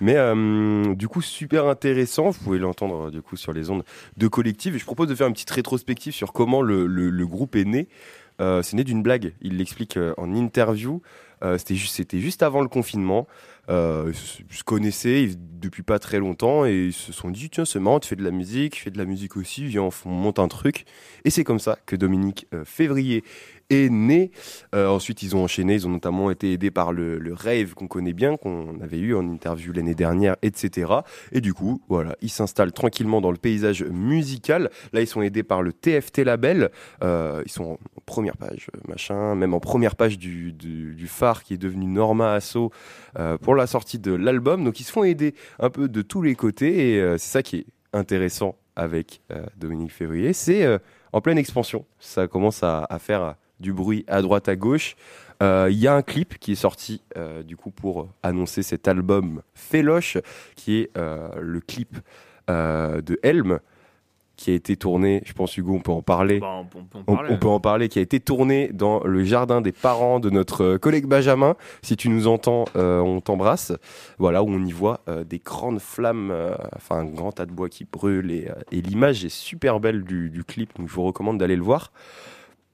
Mais, 0.00 0.16
du 0.96 1.06
coup, 1.06 1.22
super 1.22 1.68
intéressant. 1.68 2.30
Vous 2.30 2.40
pouvez 2.42 2.58
l'entendre, 2.58 3.10
du 3.12 3.22
coup, 3.22 3.36
sur 3.36 3.52
les 3.52 3.70
ondes 3.70 3.84
de 4.16 4.26
collective. 4.26 4.74
Et 4.74 4.78
je 4.80 4.84
propose 4.84 5.08
de 5.08 5.14
faire 5.14 5.28
une 5.28 5.32
petite 5.34 5.50
rétrospective 5.50 6.12
sur 6.12 6.32
comment 6.32 6.60
le, 6.60 7.26
groupe 7.26 7.54
est 7.54 7.64
né. 7.64 7.88
C'est 8.40 8.74
né 8.74 8.82
d'une 8.82 9.02
blague. 9.02 9.34
Il 9.42 9.58
l'explique 9.58 9.96
en 10.16 10.34
interview. 10.34 11.02
C'était 11.56 11.76
c'était 11.76 12.18
juste 12.18 12.42
avant 12.42 12.62
le 12.62 12.68
confinement. 12.68 13.28
Euh, 13.70 14.12
se- 14.14 14.42
connaissaient 14.64 15.28
depuis 15.36 15.82
pas 15.82 15.98
très 15.98 16.18
longtemps 16.18 16.64
et 16.64 16.86
ils 16.86 16.92
se 16.92 17.12
sont 17.12 17.30
dit 17.30 17.50
tiens 17.50 17.64
c'est 17.66 17.78
marrant 17.80 18.00
tu 18.00 18.08
fais 18.08 18.16
de 18.16 18.24
la 18.24 18.30
musique, 18.30 18.76
je 18.76 18.82
fais 18.82 18.90
de 18.90 18.96
la 18.98 19.04
musique 19.04 19.36
aussi, 19.36 19.64
viens 19.66 19.88
on 20.06 20.08
monte 20.10 20.38
un 20.38 20.48
truc. 20.48 20.84
Et 21.24 21.30
c'est 21.30 21.44
comme 21.44 21.58
ça 21.58 21.78
que 21.86 21.94
Dominique 21.96 22.46
euh, 22.54 22.64
Février 22.64 23.24
est 23.70 23.90
né. 23.90 24.30
Euh, 24.74 24.88
ensuite 24.88 25.22
ils 25.22 25.36
ont 25.36 25.44
enchaîné, 25.44 25.74
ils 25.74 25.86
ont 25.86 25.90
notamment 25.90 26.30
été 26.30 26.52
aidés 26.52 26.70
par 26.70 26.92
le, 26.92 27.18
le 27.18 27.34
rave 27.34 27.74
qu'on 27.74 27.86
connaît 27.86 28.12
bien, 28.12 28.36
qu'on 28.36 28.80
avait 28.80 28.98
eu 28.98 29.14
en 29.14 29.28
interview 29.28 29.72
l'année 29.72 29.94
dernière, 29.94 30.36
etc. 30.42 30.92
Et 31.32 31.40
du 31.40 31.54
coup 31.54 31.82
voilà 31.88 32.16
ils 32.22 32.30
s'installent 32.30 32.72
tranquillement 32.72 33.20
dans 33.20 33.30
le 33.30 33.36
paysage 33.36 33.84
musical. 33.84 34.70
Là 34.92 35.00
ils 35.00 35.06
sont 35.06 35.22
aidés 35.22 35.42
par 35.42 35.62
le 35.62 35.72
TFT 35.72 36.18
label. 36.18 36.70
Euh, 37.02 37.42
ils 37.44 37.52
sont 37.52 37.72
en 37.72 37.78
première 38.06 38.36
page, 38.36 38.68
euh, 38.74 38.80
machin, 38.88 39.34
même 39.34 39.54
en 39.54 39.60
première 39.60 39.96
page 39.96 40.18
du, 40.18 40.52
du, 40.52 41.06
phare 41.08 41.42
qui 41.42 41.54
est 41.54 41.58
devenu 41.58 41.86
Norma 41.86 42.34
Asso 42.34 42.70
pour 43.40 43.54
la 43.54 43.66
sortie 43.66 43.98
de 43.98 44.12
l'album. 44.12 44.64
Donc 44.64 44.78
ils 44.78 44.84
se 44.84 44.92
font 44.92 45.04
aider 45.04 45.34
un 45.58 45.70
peu 45.70 45.88
de 45.88 46.02
tous 46.02 46.22
les 46.22 46.34
côtés 46.34 46.94
et 46.94 47.18
c'est 47.18 47.30
ça 47.30 47.42
qui 47.42 47.56
est 47.56 47.66
intéressant 47.92 48.56
avec 48.76 49.22
Dominique 49.56 49.92
Février. 49.92 50.34
C'est 50.34 50.66
en 51.12 51.20
pleine 51.20 51.38
expansion. 51.38 51.86
Ça 51.98 52.26
commence 52.26 52.62
à, 52.62 52.86
faire 52.98 53.36
du 53.60 53.72
bruit 53.72 54.04
à 54.08 54.22
droite 54.22 54.48
à 54.48 54.56
gauche. 54.56 54.96
Euh, 55.42 55.68
Il 55.70 55.78
y 55.78 55.86
a 55.86 55.94
un 55.94 56.02
clip 56.02 56.38
qui 56.38 56.52
est 56.52 56.56
sorti 56.56 57.02
euh, 57.16 57.42
du 57.42 57.56
coup 57.56 57.70
pour 57.70 58.08
annoncer 58.22 58.62
cet 58.62 58.88
album 58.88 59.42
Féloche 59.54 60.18
qui 60.56 60.78
est 60.80 60.90
euh, 60.98 61.28
le 61.40 61.60
clip 61.60 61.98
de 62.48 63.18
Helm 63.22 63.58
qui 64.36 64.52
a 64.52 64.54
été 64.54 64.76
tourné, 64.76 65.20
je 65.26 65.32
pense 65.32 65.56
Hugo, 65.56 65.74
on 65.74 65.80
peut 65.80 65.90
en 65.90 66.00
parler. 66.00 66.38
Bah, 66.38 66.54
on 66.60 66.64
peut- 66.64 66.78
on 66.78 66.84
peut 66.84 66.98
en 66.98 67.14
parler, 67.16 67.28
on 67.34 67.36
peut 67.38 67.48
en 67.48 67.58
parler, 67.60 67.88
qui 67.88 67.98
a 67.98 68.02
été 68.02 68.20
tourné 68.20 68.68
dans 68.72 69.02
le 69.02 69.24
jardin 69.24 69.60
des 69.60 69.72
parents 69.72 70.20
de 70.20 70.30
notre 70.30 70.76
collègue 70.76 71.06
Benjamin. 71.06 71.56
Si 71.82 71.96
tu 71.96 72.08
nous 72.08 72.28
entends, 72.28 72.64
euh, 72.76 73.00
on 73.00 73.20
t'embrasse. 73.20 73.72
Voilà, 74.18 74.44
où 74.44 74.48
on 74.48 74.64
y 74.64 74.70
voit 74.70 75.00
euh, 75.08 75.24
des 75.24 75.40
grandes 75.40 75.80
flammes, 75.80 76.30
euh, 76.30 76.54
enfin 76.76 76.98
un 77.00 77.04
grand 77.06 77.32
tas 77.32 77.46
de 77.46 77.50
bois 77.52 77.68
qui 77.68 77.84
brûle. 77.84 78.30
Et, 78.30 78.48
et 78.70 78.80
l'image 78.80 79.24
est 79.24 79.28
super 79.28 79.80
belle 79.80 80.04
du, 80.04 80.30
du 80.30 80.44
clip, 80.44 80.70
donc 80.78 80.88
je 80.88 80.94
vous 80.94 81.02
recommande 81.02 81.38
d'aller 81.38 81.56
le 81.56 81.64
voir. 81.64 81.90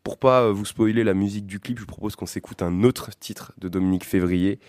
Pour 0.04 0.18
pas 0.18 0.42
euh, 0.42 0.52
vous 0.52 0.64
spoiler 0.64 1.02
la 1.02 1.14
musique 1.14 1.46
du 1.46 1.58
clip, 1.58 1.78
je 1.78 1.82
vous 1.82 1.88
propose 1.88 2.14
qu'on 2.14 2.26
s'écoute 2.26 2.62
un 2.62 2.84
autre 2.84 3.10
titre 3.18 3.52
de 3.58 3.68
Dominique 3.68 4.04
Février. 4.04 4.60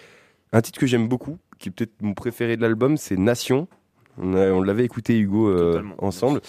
Un 0.54 0.62
titre 0.62 0.80
que 0.80 0.88
j'aime 0.88 1.08
beaucoup, 1.08 1.38
qui 1.60 1.70
est 1.70 1.72
peut-être 1.72 2.02
mon 2.02 2.14
préféré 2.14 2.58
de 2.58 2.62
l'album, 2.62 2.98
c'est 2.98 3.18
Nation. 3.18 3.68
On, 4.18 4.62
l'avait 4.62 4.86
écouté, 4.86 5.20
Hugo, 5.20 5.50
euh, 5.50 5.84
ensemble. 5.98 6.42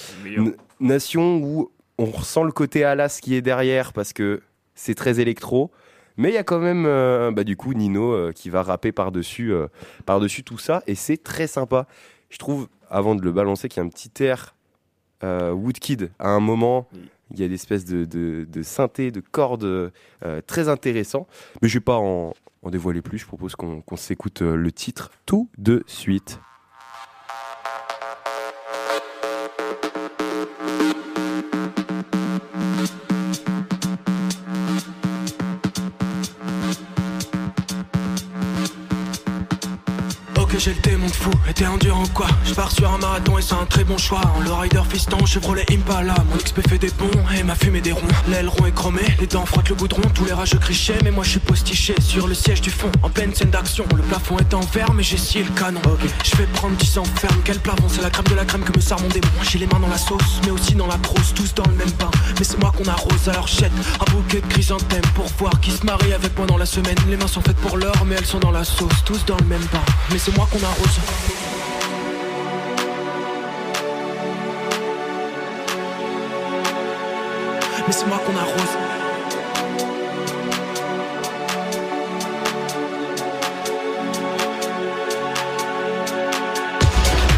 Nation 0.78 1.38
où 1.38 1.70
on 1.98 2.04
ressent 2.04 2.44
le 2.44 2.52
côté 2.52 2.84
Alas 2.84 3.18
qui 3.20 3.34
est 3.34 3.42
derrière 3.42 3.92
parce 3.92 4.12
que 4.12 4.42
c'est 4.74 4.94
très 4.94 5.20
électro. 5.20 5.70
Mais 6.16 6.30
il 6.30 6.34
y 6.34 6.38
a 6.38 6.44
quand 6.44 6.60
même, 6.60 6.84
euh, 6.86 7.30
bah, 7.30 7.44
du 7.44 7.56
coup, 7.56 7.74
Nino 7.74 8.12
euh, 8.12 8.32
qui 8.32 8.48
va 8.48 8.62
rapper 8.62 8.92
par-dessus 8.92 9.52
par-dessus 10.06 10.44
tout 10.44 10.58
ça. 10.58 10.82
Et 10.86 10.94
c'est 10.94 11.22
très 11.22 11.46
sympa. 11.46 11.86
Je 12.30 12.38
trouve, 12.38 12.68
avant 12.88 13.14
de 13.14 13.22
le 13.22 13.32
balancer, 13.32 13.68
qu'il 13.68 13.80
y 13.80 13.84
a 13.84 13.86
un 13.86 13.90
petit 13.90 14.22
air 14.22 14.54
Woodkid. 15.22 16.10
À 16.18 16.28
un 16.28 16.40
moment, 16.40 16.88
il 17.30 17.40
y 17.40 17.44
a 17.44 17.48
des 17.48 17.54
espèces 17.54 17.84
de, 17.84 18.04
de, 18.04 18.46
de 18.50 18.62
synthé, 18.62 19.10
de 19.10 19.20
cordes 19.20 19.64
euh, 19.64 19.90
très 20.46 20.68
intéressants. 20.68 21.26
Mais 21.62 21.68
je 21.68 21.74
vais 21.74 21.84
pas 21.84 21.98
en, 21.98 22.32
dévoiler 22.70 23.02
plus. 23.02 23.18
Je 23.18 23.26
propose 23.26 23.54
qu'on 23.54 23.80
qu'on 23.80 23.96
s'écoute 23.96 24.42
euh, 24.42 24.56
le 24.56 24.72
titre 24.72 25.10
tout 25.24 25.48
de 25.56 25.84
suite. 25.86 26.40
J'ai 40.58 40.72
le 40.72 40.80
démon 40.80 41.06
de 41.06 41.12
fou, 41.12 41.30
et 41.48 41.52
t'es 41.52 41.66
endurant 41.66 42.06
quoi? 42.14 42.28
Je 42.46 42.54
pars 42.54 42.72
sur 42.72 42.90
un 42.90 42.96
marathon 42.96 43.36
et 43.36 43.42
c'est 43.42 43.54
un 43.54 43.66
très 43.66 43.84
bon 43.84 43.98
choix. 43.98 44.22
En 44.36 44.40
le 44.40 44.50
rider 44.50 44.80
fiston, 44.88 45.24
Chevrolet 45.26 45.66
Impala. 45.70 46.14
Mon 46.30 46.36
XP 46.38 46.66
fait 46.66 46.78
des 46.78 46.90
bons 46.90 47.10
et 47.38 47.42
ma 47.42 47.54
fumée 47.54 47.82
des 47.82 47.92
ronds. 47.92 48.00
L'aileron 48.28 48.64
est 48.64 48.72
chromé, 48.72 49.02
les 49.20 49.26
dents 49.26 49.44
frottent 49.44 49.68
le 49.68 49.74
goudron 49.74 50.00
Tous 50.14 50.24
les 50.24 50.32
rageux 50.32 50.58
crichaient 50.58 50.98
mais 51.04 51.10
moi 51.10 51.24
je 51.24 51.30
suis 51.30 51.40
postiché 51.40 51.94
Sur 52.00 52.26
le 52.26 52.34
siège 52.34 52.62
du 52.62 52.70
fond, 52.70 52.90
en 53.02 53.10
pleine 53.10 53.34
scène 53.34 53.50
d'action 53.50 53.84
Le 53.94 54.02
plafond 54.02 54.38
est 54.38 54.54
en 54.54 54.60
verre 54.60 54.92
mais 54.94 55.02
j'ai 55.02 55.18
scié 55.18 55.42
le 55.42 55.50
canon. 55.50 55.80
Ok, 55.84 56.00
je 56.24 56.36
vais 56.36 56.46
prendre 56.46 56.74
10 56.76 57.00
ferme. 57.16 57.40
Quel 57.44 57.58
plafond, 57.58 57.88
c'est 57.88 58.02
la 58.02 58.10
crème 58.10 58.26
de 58.28 58.34
la 58.34 58.44
crème 58.46 58.64
que 58.64 58.74
me 58.74 58.80
sert 58.80 58.98
mon 58.98 59.08
démon. 59.08 59.28
J'ai 59.42 59.58
les 59.58 59.66
mains 59.66 59.80
dans 59.80 59.88
la 59.88 59.98
sauce, 59.98 60.40
mais 60.44 60.52
aussi 60.52 60.74
dans 60.74 60.86
la 60.86 60.98
prose. 60.98 61.34
Tous 61.34 61.54
dans 61.54 61.68
le 61.68 61.76
même 61.76 61.92
pain, 61.92 62.10
mais 62.38 62.44
c'est 62.44 62.58
moi 62.58 62.72
qu'on 62.76 62.88
arrose 62.88 63.28
Alors 63.28 63.46
jette 63.46 63.72
un 64.00 64.10
bouquet 64.10 64.40
de 64.40 64.46
chrysanthèmes 64.46 65.02
Pour 65.14 65.26
voir 65.38 65.60
qui 65.60 65.70
se 65.70 65.84
marie 65.84 66.14
avec 66.14 66.36
moi 66.38 66.46
dans 66.46 66.56
la 66.56 66.66
semaine. 66.66 66.96
Les 67.08 67.16
mains 67.16 67.28
sont 67.28 67.42
faites 67.42 67.58
pour 67.58 67.76
l'or 67.76 68.06
mais 68.06 68.14
elles 68.16 68.26
sont 68.26 68.40
dans 68.40 68.50
la 68.50 68.64
sauce. 68.64 69.04
Tous 69.04 69.24
dans 69.26 69.36
le 69.36 69.44
même 69.44 69.64
pain, 69.66 69.82
mais 70.10 70.18
c'est 70.18 70.34
moi 70.34 70.45
qu'on 70.50 70.62
arrose 70.64 71.00
Mais 77.86 77.92
c'est 77.92 78.06
moi 78.06 78.18
qu'on 78.26 78.36
arrose 78.36 78.52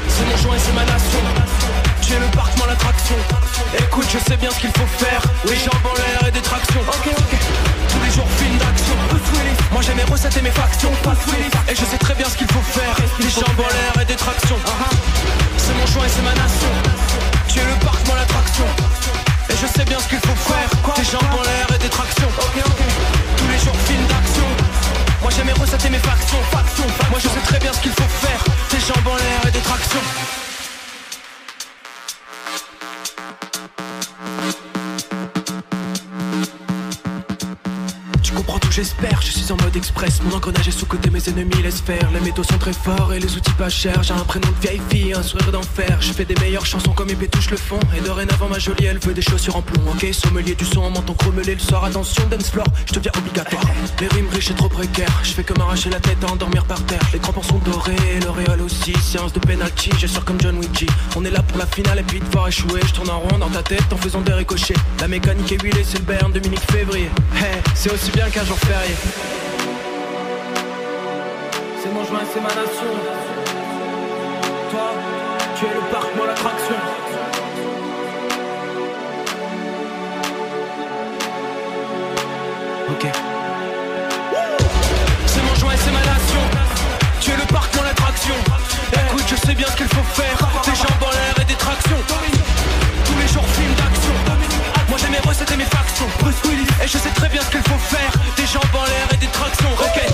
C'est 0.08 0.24
mon 0.24 0.36
joint 0.36 0.56
et 0.56 0.58
c'est 0.58 0.72
ma 0.72 0.84
nation. 0.84 1.18
Tu 2.02 2.12
es 2.14 2.18
le 2.18 2.26
parc, 2.36 2.56
moi 2.56 2.66
l'attraction. 2.66 3.16
Écoute, 3.78 4.06
je 4.12 4.18
sais 4.18 4.36
bien 4.36 4.50
ce 4.50 4.60
qu'il 4.60 4.70
faut 4.70 4.86
faire. 4.86 5.22
Les 5.46 5.56
jambes 5.56 5.74
en 5.84 5.94
l'air 5.94 6.28
et 6.28 6.30
des 6.30 6.40
tractions 6.40 6.80
Moi 9.72 9.82
j'ai 9.82 9.94
mes 9.94 10.04
recettes 10.04 10.36
et 10.36 10.42
mes 10.42 10.50
factions. 10.50 10.92
Et 11.70 11.74
je 11.74 11.84
sais 11.84 11.98
très 11.98 12.14
bien 12.14 12.26
ce 12.28 12.36
qu'il 12.36 12.46
faut 12.48 12.62
faire. 12.62 12.94
Les 13.20 13.30
jambes 13.30 13.58
en 13.58 13.68
l'air 13.68 14.02
et 14.02 14.04
des 14.04 14.16
tractions. 14.16 14.58
C'est 15.56 15.74
mon 15.74 15.86
joint 15.86 16.04
et 16.04 16.08
c'est 16.08 16.22
ma 16.22 16.34
nation. 16.34 16.72
Tu 17.48 17.58
es 17.60 17.64
le 17.64 17.76
parc, 17.84 18.06
moi 18.06 18.16
l'attraction. 18.16 18.66
Et 19.50 19.56
je 19.60 19.66
sais 19.66 19.84
bien 19.84 19.98
ce 19.98 20.08
qu'il 20.08 20.20
faut 20.20 20.38
faire. 20.50 20.68
Des 20.96 21.04
jambes 21.04 21.34
en 21.38 21.42
l'air 21.42 21.66
et 21.74 21.78
des 21.78 21.90
tractions. 21.90 22.28
Tous 23.36 23.48
les 23.48 23.58
jours 23.58 23.76
film 23.86 24.04
d'action. 24.06 24.48
Moi 25.22 25.30
j'ai 25.36 25.44
mes 25.44 25.52
recettes 25.52 25.84
et 25.84 25.90
mes 25.90 25.98
factions, 25.98 26.42
Moi 27.10 27.18
je 27.18 27.28
sais 27.28 27.44
très 27.44 27.58
bien 27.58 27.72
ce 27.72 27.80
qu'il 27.80 27.92
faut 27.92 28.08
faire 28.22 28.48
j'espère. 38.78 39.20
Je 39.22 39.32
suis 39.32 39.50
en 39.50 39.56
mode 39.56 39.74
express, 39.74 40.22
mon 40.22 40.36
engrenage 40.36 40.68
est 40.68 40.78
sous-côté, 40.78 41.10
mes 41.10 41.28
ennemis 41.28 41.62
laissent 41.64 41.80
faire. 41.80 42.08
Les 42.12 42.20
métaux 42.20 42.44
sont 42.44 42.58
très 42.58 42.72
forts 42.72 43.12
et 43.12 43.18
les 43.18 43.36
outils 43.36 43.52
pas 43.58 43.68
chers. 43.68 44.04
J'ai 44.04 44.14
un 44.14 44.18
prénom 44.18 44.46
de 44.48 44.66
vieille 44.66 44.80
fille, 44.88 45.12
un 45.14 45.22
sourire 45.22 45.50
d'enfer. 45.50 45.98
Je 46.00 46.12
fais 46.12 46.24
des 46.24 46.36
meilleures 46.36 46.64
chansons 46.64 46.92
comme 46.92 47.08
mes 47.08 47.26
touche 47.26 47.50
le 47.50 47.56
fond. 47.56 47.80
Et 47.96 48.00
dorénavant, 48.00 48.48
ma 48.48 48.60
jolie, 48.60 48.84
elle 48.84 49.00
veut 49.00 49.14
des 49.14 49.22
chaussures 49.22 49.56
en 49.56 49.62
plomb. 49.62 49.82
Ok, 49.90 50.06
sommelier 50.12 50.54
du 50.54 50.64
son 50.64 50.82
en 50.82 50.90
menton 50.90 51.14
chromelé 51.14 51.54
le 51.54 51.60
soir. 51.60 51.84
Attention, 51.84 52.22
dance 52.30 52.50
floor, 52.50 52.66
je 52.86 52.94
deviens 52.94 53.10
obligatoire. 53.18 53.64
Les 54.00 54.06
rimes 54.06 54.28
riches 54.32 54.52
et 54.52 54.54
trop 54.54 54.68
précaires. 54.68 55.20
Je 55.24 55.32
fais 55.32 55.42
que 55.42 55.54
m'arracher 55.54 55.90
la 55.90 55.98
tête 55.98 56.22
à 56.22 56.30
endormir 56.30 56.64
par 56.64 56.80
terre. 56.84 57.02
Les 57.12 57.18
crampons 57.18 57.42
sont 57.42 57.58
dorés, 57.58 57.96
et 57.96 58.62
aussi. 58.62 58.92
Séance 59.02 59.32
de 59.32 59.40
penalty, 59.40 59.90
je 59.98 60.06
sors 60.06 60.24
comme 60.24 60.40
John 60.40 60.56
Wick. 60.56 60.86
On 61.16 61.24
est 61.24 61.30
là 61.30 61.42
pour 61.42 61.58
la 61.58 61.66
finale 61.66 61.98
et 61.98 62.02
puis 62.04 62.20
devoir 62.20 62.46
échouer. 62.46 62.80
Je 62.86 62.92
tourne 62.92 63.10
en 63.10 63.18
rond 63.18 63.38
dans 63.38 63.48
ta 63.48 63.62
tête 63.62 63.92
en 63.92 63.96
faisant 63.96 64.20
des 64.20 64.34
ricochets. 64.34 64.74
La 65.00 65.08
mécanique 65.08 65.50
est 65.50 65.62
huilée, 65.62 65.84
c'est 65.84 65.98
le 65.98 66.04
Bern 66.04 66.30
Dominique 66.30 66.60
Février. 66.70 67.10
Hey, 67.36 67.60
c'est 67.74 67.90
aussi 67.92 68.10
bien 68.12 68.28
qu'un 68.30 68.44
jour 68.44 68.58
C'est 68.68 68.74
mon 71.94 72.04
joint, 72.04 72.20
c'est 72.34 72.40
ma 72.40 72.48
nation. 72.48 72.92
Toi, 74.70 74.92
tu 75.56 75.64
es 75.64 75.72
le 75.72 75.80
parc, 75.90 76.14
moi 76.14 76.26
l'attraction. 76.26 76.74
Ok. 82.90 83.06
C'est 85.26 85.42
mon 85.42 85.54
joint 85.54 85.72
c'est 85.82 85.90
ma 85.90 86.00
nation. 86.00 86.42
Tu 87.20 87.30
es 87.30 87.36
le 87.36 87.46
parc, 87.46 87.74
moi 87.74 87.84
l'attraction. 87.84 88.34
Écoute, 88.92 89.24
je 89.28 89.36
sais 89.46 89.54
bien 89.54 89.68
ce 89.68 89.76
qu'il 89.76 89.88
faut 89.88 90.02
faire. 90.12 90.36
Des 90.64 90.74
jambes 90.74 91.02
en 91.02 91.10
l'air 91.10 91.38
et 91.40 91.44
des 91.46 91.54
tractions. 91.54 92.02
Tous 93.06 93.16
les 93.18 93.28
jours, 93.28 93.48
film 93.48 93.72
d'action. 93.72 94.12
Moi 94.90 94.98
j'ai 95.00 95.08
mes 95.08 95.20
recettes 95.26 95.52
et 95.52 95.56
mes 95.56 95.64
factions. 95.64 95.87
Et 96.00 96.86
je 96.86 96.96
sais 96.96 97.10
très 97.10 97.28
bien 97.28 97.42
ce 97.42 97.50
qu'il 97.50 97.62
faut 97.62 97.78
faire. 97.78 98.12
Des 98.36 98.46
jambes 98.46 98.62
en 98.72 98.84
l'air 98.84 99.08
et 99.12 99.16
des 99.16 99.26
tractions. 99.26 99.68
Rocket. 99.76 100.12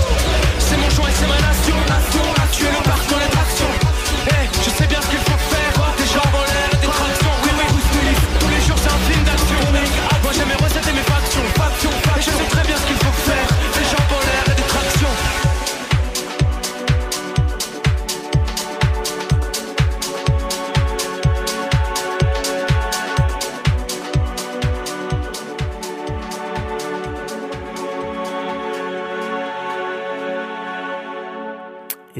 C'est 0.57 0.77
mon 0.77 0.89
joint 0.89 1.07
et 1.07 1.13
c'est 1.13 1.27
ma 1.27 1.35
nation. 1.35 1.75
Le 2.59 2.84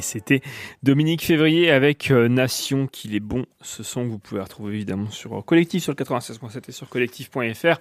c'était 0.05 0.41
Dominique 0.83 1.23
Février 1.23 1.71
avec 1.71 2.11
euh, 2.11 2.27
Nation 2.27 2.87
qu'il 2.87 3.15
est 3.15 3.19
bon. 3.19 3.45
Ce 3.61 3.83
son 3.83 4.03
que 4.03 4.09
vous 4.09 4.19
pouvez 4.19 4.41
retrouver 4.41 4.75
évidemment 4.75 5.09
sur 5.11 5.37
euh, 5.37 5.41
Collectif 5.41 5.83
sur 5.83 5.93
le 5.97 6.03
96.7 6.03 6.61
et 6.67 6.71
sur 6.71 6.87
collectif.fr. 6.89 7.79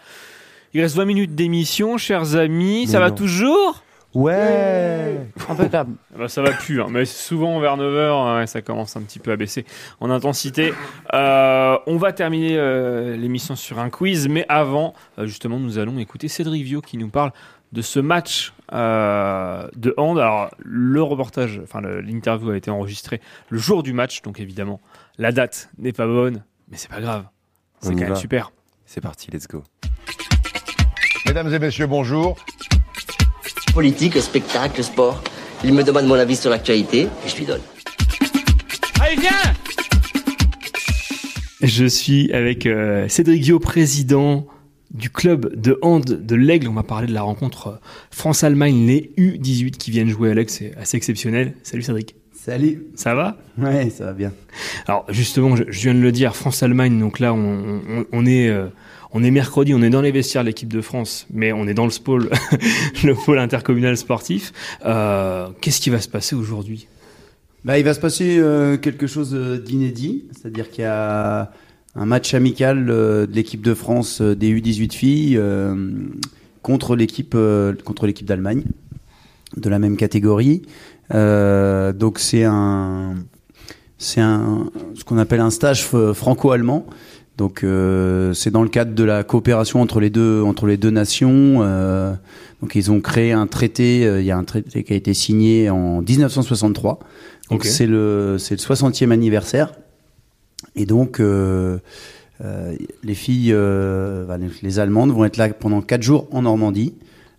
Il 0.72 0.80
reste 0.80 0.96
20 0.96 1.04
minutes 1.04 1.34
d'émission, 1.34 1.98
chers 1.98 2.34
amis. 2.36 2.88
ça 2.88 2.98
va 2.98 3.10
toujours? 3.10 3.84
Ouais 4.14 5.26
Impeccable. 5.48 5.94
Ah 6.14 6.18
bah, 6.18 6.28
ça 6.28 6.40
va 6.40 6.52
plus, 6.52 6.80
hein. 6.80 6.86
mais 6.88 7.04
souvent 7.04 7.58
vers 7.58 7.76
9h, 7.76 8.46
ça 8.46 8.62
commence 8.62 8.96
un 8.96 9.02
petit 9.02 9.18
peu 9.18 9.32
à 9.32 9.36
baisser 9.36 9.64
en 9.98 10.08
intensité. 10.08 10.72
Euh, 11.12 11.76
on 11.86 11.96
va 11.96 12.12
terminer 12.12 12.56
euh, 12.56 13.16
l'émission 13.16 13.56
sur 13.56 13.80
un 13.80 13.90
quiz, 13.90 14.28
mais 14.28 14.46
avant, 14.48 14.94
euh, 15.18 15.26
justement, 15.26 15.58
nous 15.58 15.78
allons 15.78 15.98
écouter 15.98 16.28
Cédric 16.28 16.62
Vio 16.62 16.80
qui 16.80 16.96
nous 16.96 17.08
parle 17.08 17.32
de 17.74 17.82
ce 17.82 17.98
match 17.98 18.54
euh, 18.72 19.66
de 19.74 19.92
hand. 19.96 20.16
Alors, 20.18 20.50
le 20.58 21.02
reportage, 21.02 21.60
enfin, 21.62 21.80
l'interview 21.80 22.50
a 22.50 22.56
été 22.56 22.70
enregistrée 22.70 23.20
le 23.50 23.58
jour 23.58 23.82
du 23.82 23.92
match, 23.92 24.22
donc 24.22 24.38
évidemment, 24.40 24.80
la 25.18 25.32
date 25.32 25.68
n'est 25.76 25.92
pas 25.92 26.06
bonne, 26.06 26.44
mais 26.70 26.76
c'est 26.76 26.88
pas 26.88 27.00
grave. 27.00 27.24
C'est 27.80 27.90
quand 27.90 28.00
même 28.00 28.16
super. 28.16 28.52
C'est 28.86 29.00
parti, 29.00 29.30
let's 29.30 29.48
go. 29.48 29.64
Mesdames 31.26 31.52
et 31.52 31.58
messieurs, 31.58 31.88
bonjour. 31.88 32.36
Politique, 33.74 34.16
spectacle, 34.18 34.82
sport. 34.84 35.20
Il 35.64 35.74
me 35.74 35.82
demande 35.82 36.06
mon 36.06 36.14
avis 36.14 36.36
sur 36.36 36.50
l'actualité 36.50 37.08
et 37.24 37.28
je 37.28 37.36
lui 37.36 37.44
donne. 37.44 37.60
Allez, 39.00 39.16
viens 39.16 39.30
Je 41.60 41.86
suis 41.86 42.32
avec 42.32 42.66
euh, 42.66 43.08
Cédric 43.08 43.42
Vio, 43.42 43.58
président 43.58 44.46
du 44.94 45.10
club 45.10 45.54
de 45.60 45.78
hand 45.82 46.04
de 46.04 46.34
l'Aigle. 46.34 46.68
On 46.68 46.72
va 46.74 46.82
parler 46.84 47.06
de 47.08 47.12
la 47.12 47.22
rencontre 47.22 47.66
euh, 47.68 47.76
France-Allemagne, 48.10 48.86
les 48.86 49.10
U18 49.18 49.72
qui 49.72 49.90
viennent 49.90 50.08
jouer 50.08 50.30
à 50.30 50.34
l'Aigle. 50.34 50.50
C'est 50.50 50.74
assez 50.76 50.96
exceptionnel. 50.96 51.54
Salut 51.62 51.82
Cédric. 51.82 52.14
Salut. 52.32 52.84
Ça 52.94 53.14
va? 53.14 53.38
Ouais, 53.58 53.90
ça 53.90 54.04
va 54.06 54.12
bien. 54.12 54.32
Alors 54.86 55.04
justement, 55.08 55.56
je, 55.56 55.64
je 55.68 55.80
viens 55.80 55.94
de 55.94 56.00
le 56.00 56.12
dire, 56.12 56.36
France-Allemagne. 56.36 56.98
Donc 56.98 57.18
là, 57.18 57.32
on, 57.34 57.80
on- 57.88 58.04
on 58.12 58.26
est, 58.26 58.48
euh, 58.48 58.66
on 59.12 59.22
est 59.24 59.30
mercredi, 59.30 59.72
on 59.74 59.82
est 59.82 59.90
dans 59.90 60.02
les 60.02 60.12
vestiaires 60.12 60.42
de 60.42 60.48
l'équipe 60.48 60.72
de 60.72 60.80
France, 60.82 61.26
mais 61.32 61.52
on 61.52 61.66
est 61.66 61.74
dans 61.74 61.86
le 61.86 61.92
pôle, 62.02 62.28
le 63.04 63.14
pôle 63.14 63.38
intercommunal 63.38 63.96
sportif. 63.96 64.52
Euh, 64.84 65.48
Qu'est-ce 65.60 65.80
qui 65.80 65.90
va 65.90 66.00
se 66.00 66.08
passer 66.08 66.34
aujourd'hui? 66.36 66.86
Bah, 67.64 67.78
il 67.78 67.84
va 67.84 67.94
se 67.94 68.00
passer 68.00 68.36
euh, 68.38 68.76
quelque 68.76 69.06
chose 69.06 69.32
d'inédit, 69.64 70.26
c'est-à-dire 70.32 70.70
qu'il 70.70 70.82
y 70.82 70.86
a 70.86 71.50
un 71.96 72.06
match 72.06 72.34
amical 72.34 72.88
euh, 72.90 73.26
de 73.26 73.32
l'équipe 73.34 73.62
de 73.62 73.74
France 73.74 74.20
euh, 74.20 74.34
des 74.34 74.52
U18 74.52 74.92
filles 74.92 75.36
euh, 75.36 75.74
contre 76.62 76.96
l'équipe 76.96 77.34
euh, 77.34 77.72
contre 77.84 78.06
l'équipe 78.06 78.26
d'Allemagne 78.26 78.64
de 79.56 79.68
la 79.68 79.78
même 79.78 79.96
catégorie. 79.96 80.62
Euh, 81.12 81.92
donc 81.92 82.18
c'est 82.18 82.44
un 82.44 83.14
c'est 83.98 84.20
un 84.20 84.70
ce 84.94 85.04
qu'on 85.04 85.18
appelle 85.18 85.40
un 85.40 85.50
stage 85.50 85.84
franco-allemand. 85.84 86.86
Donc 87.36 87.64
euh, 87.64 88.32
c'est 88.32 88.50
dans 88.50 88.62
le 88.62 88.68
cadre 88.68 88.94
de 88.94 89.04
la 89.04 89.24
coopération 89.24 89.80
entre 89.80 90.00
les 90.00 90.10
deux 90.10 90.42
entre 90.42 90.66
les 90.66 90.76
deux 90.76 90.90
nations. 90.90 91.60
Euh, 91.62 92.14
donc 92.62 92.74
ils 92.74 92.90
ont 92.90 93.00
créé 93.00 93.32
un 93.32 93.46
traité. 93.46 94.06
euh, 94.06 94.20
il 94.20 94.26
y 94.26 94.30
a 94.30 94.36
un 94.36 94.44
traité 94.44 94.84
qui 94.84 94.92
a 94.92 94.96
été 94.96 95.14
signé 95.14 95.70
en 95.70 96.00
1963. 96.02 97.00
Donc 97.50 97.64
c'est 97.64 97.86
le 97.86 98.36
c'est 98.38 98.54
le 98.54 98.74
60e 98.74 99.10
anniversaire. 99.10 99.72
Et 100.76 100.86
donc 100.86 101.20
euh, 101.20 101.78
euh, 102.44 102.76
les 103.02 103.14
filles, 103.14 103.52
euh, 103.52 104.26
les, 104.62 104.78
Allemandes 104.78 105.12
vont 105.12 105.24
être 105.24 105.36
là 105.36 105.48
pendant 105.48 105.82
quatre 105.82 106.02
jours 106.02 106.28
en 106.32 106.42
Normandie. 106.42 106.94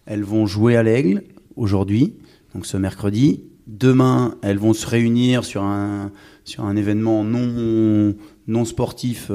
Elles 0.06 0.24
vont 0.24 0.46
jouer 0.46 0.76
à 0.76 0.84
l'Aigle 0.84 1.24
aujourd'hui, 1.56 2.14
donc 2.54 2.66
ce 2.66 2.78
mercredi. 2.78 3.42
Demain, 3.68 4.36
elles 4.44 4.60
vont 4.60 4.74
se 4.74 4.86
réunir 4.86 5.44
sur 5.44 5.64
un 5.64 6.12
sur 6.44 6.64
un 6.64 6.76
événement 6.76 7.24
non 7.24 8.14
non 8.48 8.66
sportif 8.66 9.32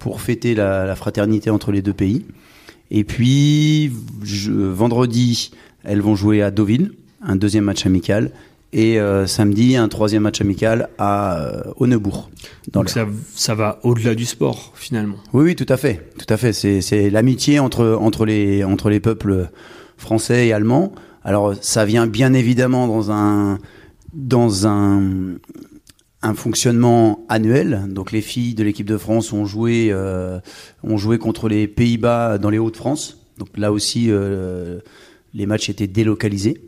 pour 0.00 0.20
fêter 0.20 0.56
la, 0.56 0.96
fraternité 0.96 1.50
entre 1.50 1.70
les 1.70 1.80
deux 1.80 1.92
pays. 1.92 2.26
Et 2.90 3.04
puis 3.04 3.92
vendredi, 4.20 5.52
elles 5.84 6.00
vont 6.00 6.16
jouer 6.16 6.42
à 6.42 6.50
Deauville, 6.50 6.90
un 7.22 7.36
deuxième 7.36 7.62
match 7.62 7.86
amical. 7.86 8.32
Et 8.72 9.00
euh, 9.00 9.26
samedi, 9.26 9.76
un 9.76 9.88
troisième 9.88 10.22
match 10.22 10.40
amical 10.40 10.90
à 10.98 11.38
euh, 11.38 11.62
Honnebourg. 11.78 12.30
Donc 12.72 12.88
ça, 12.88 13.06
ça 13.34 13.54
va 13.54 13.80
au-delà 13.82 14.14
du 14.14 14.24
sport 14.24 14.72
finalement. 14.76 15.16
oui, 15.32 15.44
oui, 15.44 15.56
tout 15.56 15.66
à 15.68 15.76
fait, 15.76 16.08
tout 16.18 16.32
à 16.32 16.36
fait. 16.36 16.52
C'est, 16.52 16.80
c'est 16.80 17.10
l'amitié 17.10 17.58
entre 17.58 17.98
entre 18.00 18.24
les 18.24 18.62
entre 18.62 18.88
les 18.88 19.00
peuples 19.00 19.48
français 19.96 20.46
et 20.46 20.52
allemands. 20.52 20.92
Alors, 21.24 21.54
ça 21.60 21.84
vient 21.84 22.06
bien 22.06 22.32
évidemment 22.32 22.86
dans 22.86 23.10
un 23.10 23.58
dans 24.14 24.66
un 24.66 25.34
un 26.22 26.34
fonctionnement 26.34 27.24
annuel. 27.28 27.86
Donc, 27.88 28.12
les 28.12 28.20
filles 28.20 28.54
de 28.54 28.62
l'équipe 28.62 28.86
de 28.86 28.98
France 28.98 29.32
ont 29.32 29.46
joué 29.46 29.88
euh, 29.90 30.38
ont 30.84 30.96
joué 30.96 31.18
contre 31.18 31.48
les 31.48 31.66
Pays-Bas 31.66 32.38
dans 32.38 32.50
les 32.50 32.58
Hauts-de-France. 32.58 33.16
Donc 33.38 33.56
là 33.56 33.72
aussi, 33.72 34.10
euh, 34.10 34.80
les 35.32 35.46
matchs 35.46 35.70
étaient 35.70 35.86
délocalisés. 35.86 36.60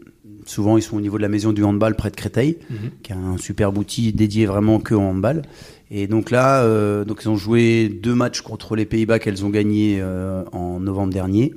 Souvent, 0.52 0.76
ils 0.76 0.82
sont 0.82 0.96
au 0.96 1.00
niveau 1.00 1.16
de 1.16 1.22
la 1.22 1.28
maison 1.30 1.52
du 1.52 1.64
handball 1.64 1.94
près 1.96 2.10
de 2.10 2.16
Créteil, 2.16 2.58
Mhm. 2.68 2.76
qui 3.02 3.12
a 3.12 3.16
un 3.16 3.38
super 3.38 3.74
outil 3.76 4.12
dédié 4.12 4.44
vraiment 4.44 4.80
que 4.80 4.94
au 4.94 5.00
handball. 5.00 5.42
Et 5.90 6.06
donc 6.06 6.30
là, 6.30 6.62
euh, 6.62 7.04
donc 7.06 7.20
ils 7.24 7.28
ont 7.30 7.36
joué 7.36 7.88
deux 7.88 8.14
matchs 8.14 8.42
contre 8.42 8.76
les 8.76 8.84
Pays-Bas 8.84 9.18
qu'elles 9.18 9.44
ont 9.46 9.50
gagnés 9.50 9.98
euh, 10.00 10.42
en 10.52 10.78
novembre 10.80 11.12
dernier. 11.12 11.54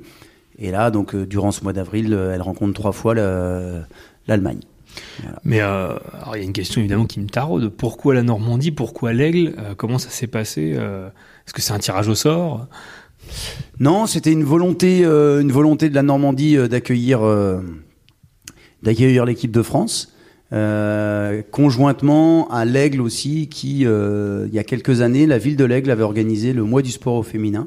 Et 0.58 0.70
là, 0.70 0.90
donc 0.90 1.14
euh, 1.14 1.26
durant 1.26 1.52
ce 1.52 1.62
mois 1.62 1.74
d'avril, 1.74 2.12
elles 2.32 2.40
rencontrent 2.40 2.72
trois 2.72 2.92
fois 2.92 3.14
la- 3.14 3.86
l'Allemagne. 4.28 4.60
Mais 5.44 5.56
il 5.56 5.58
y 5.58 5.60
a 5.60 5.98
une 6.42 6.54
question 6.54 6.80
évidemment 6.80 7.04
qui 7.04 7.20
me 7.20 7.26
taraude. 7.28 7.68
Pourquoi 7.68 8.14
la 8.14 8.22
Normandie? 8.22 8.70
Pourquoi 8.70 9.12
l'Aigle? 9.12 9.54
Comment 9.76 9.98
ça 9.98 10.08
s'est 10.08 10.26
passé? 10.26 10.70
Est-ce 10.70 11.52
que 11.52 11.60
c'est 11.60 11.74
un 11.74 11.78
tirage 11.78 12.08
au 12.08 12.14
sort? 12.14 12.66
Non, 13.78 14.06
c'était 14.06 14.32
une 14.32 14.44
volonté, 14.44 15.04
une 15.04 15.52
volonté 15.52 15.90
de 15.90 15.94
la 15.94 16.02
Normandie 16.02 16.56
d'accueillir, 16.68 17.20
d'accueillir 18.82 19.24
l'équipe 19.24 19.50
de 19.50 19.62
France. 19.62 20.12
Euh, 20.52 21.42
conjointement 21.50 22.48
à 22.50 22.64
l'Aigle 22.64 23.00
aussi, 23.00 23.48
qui 23.48 23.84
euh, 23.84 24.46
il 24.48 24.54
y 24.54 24.58
a 24.58 24.64
quelques 24.64 25.00
années, 25.00 25.26
la 25.26 25.38
ville 25.38 25.56
de 25.56 25.64
l'Aigle 25.64 25.90
avait 25.90 26.04
organisé 26.04 26.52
le 26.52 26.62
mois 26.62 26.82
du 26.82 26.90
sport 26.90 27.14
au 27.14 27.22
féminin. 27.22 27.66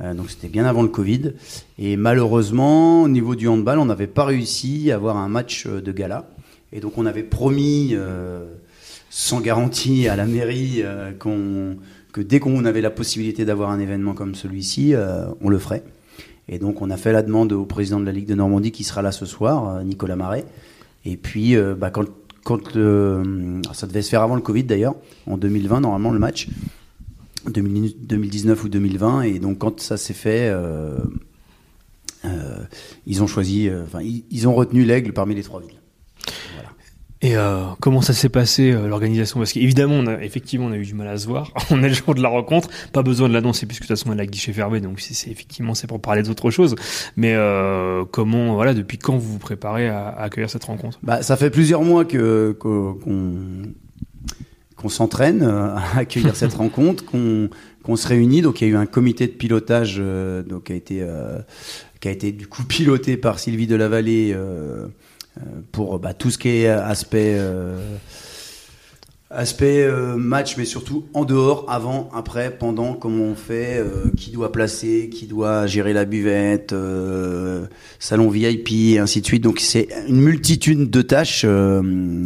Euh, 0.00 0.14
donc 0.14 0.30
c'était 0.30 0.48
bien 0.48 0.64
avant 0.64 0.82
le 0.82 0.88
Covid. 0.88 1.32
Et 1.78 1.96
malheureusement, 1.96 3.02
au 3.02 3.08
niveau 3.08 3.34
du 3.34 3.48
handball, 3.48 3.78
on 3.78 3.86
n'avait 3.86 4.06
pas 4.06 4.24
réussi 4.24 4.90
à 4.90 4.96
avoir 4.96 5.16
un 5.16 5.28
match 5.28 5.66
euh, 5.66 5.80
de 5.80 5.92
gala. 5.92 6.28
Et 6.72 6.80
donc 6.80 6.98
on 6.98 7.06
avait 7.06 7.22
promis, 7.22 7.90
euh, 7.92 8.46
sans 9.10 9.40
garantie 9.40 10.08
à 10.08 10.16
la 10.16 10.26
mairie, 10.26 10.82
euh, 10.82 11.12
qu'on 11.12 11.76
que 12.12 12.20
dès 12.20 12.40
qu'on 12.40 12.64
avait 12.64 12.80
la 12.80 12.90
possibilité 12.90 13.44
d'avoir 13.44 13.70
un 13.70 13.78
événement 13.78 14.14
comme 14.14 14.34
celui-ci, 14.34 14.94
on 15.40 15.48
le 15.48 15.58
ferait. 15.60 15.84
Et 16.50 16.58
donc 16.58 16.82
on 16.82 16.90
a 16.90 16.96
fait 16.96 17.12
la 17.12 17.22
demande 17.22 17.52
au 17.52 17.64
président 17.64 18.00
de 18.00 18.04
la 18.04 18.12
Ligue 18.12 18.26
de 18.26 18.34
Normandie 18.34 18.72
qui 18.72 18.82
sera 18.82 19.02
là 19.02 19.12
ce 19.12 19.24
soir, 19.24 19.68
euh, 19.68 19.82
Nicolas 19.84 20.16
Marais. 20.16 20.44
Et 21.04 21.16
puis 21.16 21.56
euh, 21.56 21.76
bah, 21.76 21.90
quand, 21.90 22.76
euh, 22.76 23.62
ça 23.72 23.86
devait 23.86 24.02
se 24.02 24.10
faire 24.10 24.22
avant 24.22 24.34
le 24.34 24.40
Covid 24.42 24.64
d'ailleurs, 24.64 24.96
en 25.26 25.38
2020 25.38 25.80
normalement 25.80 26.10
le 26.10 26.18
match, 26.18 26.48
2000 27.48 27.94
2019 28.00 28.64
ou 28.64 28.68
2020. 28.68 29.22
Et 29.22 29.38
donc 29.38 29.58
quand 29.58 29.80
ça 29.80 29.96
s'est 29.96 30.12
fait, 30.12 30.52
ils 33.06 33.22
ont 33.22 33.28
choisi, 33.28 33.70
enfin 33.84 34.00
ils 34.02 34.48
ont 34.48 34.54
retenu 34.54 34.84
l'aigle 34.84 35.12
parmi 35.12 35.36
les 35.36 35.44
trois 35.44 35.60
villes. 35.60 35.79
Et 37.22 37.36
euh, 37.36 37.64
comment 37.80 38.00
ça 38.00 38.14
s'est 38.14 38.30
passé 38.30 38.70
euh, 38.72 38.88
l'organisation? 38.88 39.38
Parce 39.40 39.52
qu'évidemment, 39.52 39.94
on 39.96 40.06
a, 40.06 40.22
effectivement, 40.22 40.66
on 40.66 40.72
a 40.72 40.76
eu 40.76 40.86
du 40.86 40.94
mal 40.94 41.06
à 41.08 41.18
se 41.18 41.26
voir. 41.26 41.52
on 41.70 41.82
est 41.82 41.88
le 41.88 41.94
jour 41.94 42.14
de 42.14 42.22
la 42.22 42.30
rencontre, 42.30 42.70
pas 42.92 43.02
besoin 43.02 43.28
de 43.28 43.34
l'annoncer 43.34 43.66
puisque 43.66 43.82
de 43.82 43.88
toute 43.88 43.98
façon, 43.98 44.12
elle 44.12 44.20
a 44.20 44.26
guichet 44.26 44.54
fermé, 44.54 44.80
donc 44.80 45.00
c'est 45.00 45.12
c'est- 45.12 45.30
effectivement 45.30 45.74
c'est 45.74 45.86
pour 45.86 46.00
parler 46.00 46.22
d'autre 46.22 46.50
chose. 46.50 46.76
Mais 47.16 47.34
euh, 47.34 48.04
comment, 48.10 48.54
voilà, 48.54 48.72
depuis 48.72 48.96
quand 48.96 49.18
vous 49.18 49.32
vous 49.32 49.38
préparez 49.38 49.88
à, 49.88 50.08
à 50.08 50.22
accueillir 50.24 50.48
cette 50.48 50.64
rencontre? 50.64 50.98
Bah, 51.02 51.20
ça 51.22 51.36
fait 51.36 51.50
plusieurs 51.50 51.82
mois 51.82 52.06
que 52.06 52.56
qu'on 52.58 52.96
qu'on 54.76 54.88
s'entraîne 54.88 55.42
euh, 55.42 55.74
à 55.76 55.98
accueillir 55.98 56.34
cette 56.36 56.54
rencontre, 56.64 57.04
qu'on 57.04 57.50
qu'on 57.82 57.96
se 57.96 58.08
réunit. 58.08 58.40
Donc 58.40 58.62
il 58.62 58.68
y 58.68 58.70
a 58.70 58.72
eu 58.72 58.76
un 58.76 58.86
comité 58.86 59.26
de 59.26 59.32
pilotage 59.32 59.96
euh, 59.98 60.42
donc 60.42 60.64
qui 60.64 60.72
a 60.72 60.76
été 60.76 60.98
euh, 61.02 61.38
qui 62.00 62.08
a 62.08 62.12
été 62.12 62.32
du 62.32 62.46
coup 62.46 62.62
piloté 62.68 63.18
par 63.18 63.38
Sylvie 63.38 63.66
Delavallée 63.66 64.32
euh, 64.34 64.38
euh, 64.38 64.86
pour 65.72 65.98
bah, 65.98 66.14
tout 66.14 66.30
ce 66.30 66.38
qui 66.38 66.48
est 66.48 66.68
aspect 66.68 67.34
euh, 67.38 67.76
aspect 69.32 69.84
euh, 69.84 70.16
match, 70.16 70.56
mais 70.56 70.64
surtout 70.64 71.04
en 71.14 71.24
dehors, 71.24 71.64
avant, 71.68 72.10
après, 72.12 72.50
pendant, 72.58 72.94
comment 72.94 73.22
on 73.22 73.36
fait, 73.36 73.78
euh, 73.78 74.10
qui 74.16 74.32
doit 74.32 74.50
placer, 74.50 75.08
qui 75.08 75.26
doit 75.28 75.68
gérer 75.68 75.92
la 75.92 76.04
buvette, 76.04 76.72
euh, 76.72 77.66
salon 78.00 78.28
VIP, 78.28 78.72
et 78.72 78.98
ainsi 78.98 79.20
de 79.20 79.26
suite. 79.26 79.44
Donc 79.44 79.60
c'est 79.60 79.88
une 80.08 80.20
multitude 80.20 80.90
de 80.90 81.02
tâches 81.02 81.42
euh, 81.44 82.24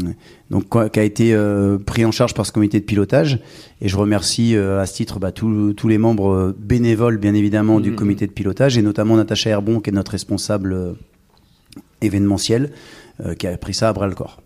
donc, 0.50 0.90
qui 0.92 0.98
a 0.98 1.02
été 1.02 1.34
euh, 1.34 1.76
pris 1.76 2.06
en 2.06 2.10
charge 2.10 2.32
par 2.32 2.46
ce 2.46 2.52
comité 2.52 2.80
de 2.80 2.86
pilotage. 2.86 3.38
Et 3.82 3.88
je 3.88 3.96
remercie 3.98 4.56
euh, 4.56 4.80
à 4.80 4.86
ce 4.86 4.94
titre 4.94 5.18
bah, 5.18 5.30
tous 5.30 5.74
les 5.86 5.98
membres 5.98 6.32
euh, 6.32 6.56
bénévoles, 6.58 7.18
bien 7.18 7.34
évidemment, 7.34 7.80
du 7.80 7.90
Mhm. 7.90 7.96
comité 7.96 8.26
de 8.26 8.32
pilotage, 8.32 8.78
et 8.78 8.82
notamment 8.82 9.16
Natacha 9.16 9.50
Herbon, 9.50 9.80
qui 9.80 9.90
est 9.90 9.92
notre 9.92 10.12
responsable 10.12 10.72
euh, 10.72 10.92
événementiel, 12.04 12.70
euh, 13.24 13.34
qui 13.34 13.46
a 13.46 13.56
pris 13.56 13.74
ça 13.74 13.88
à 13.88 13.92
bras 13.92 14.06
le 14.06 14.14
corps. 14.14 14.40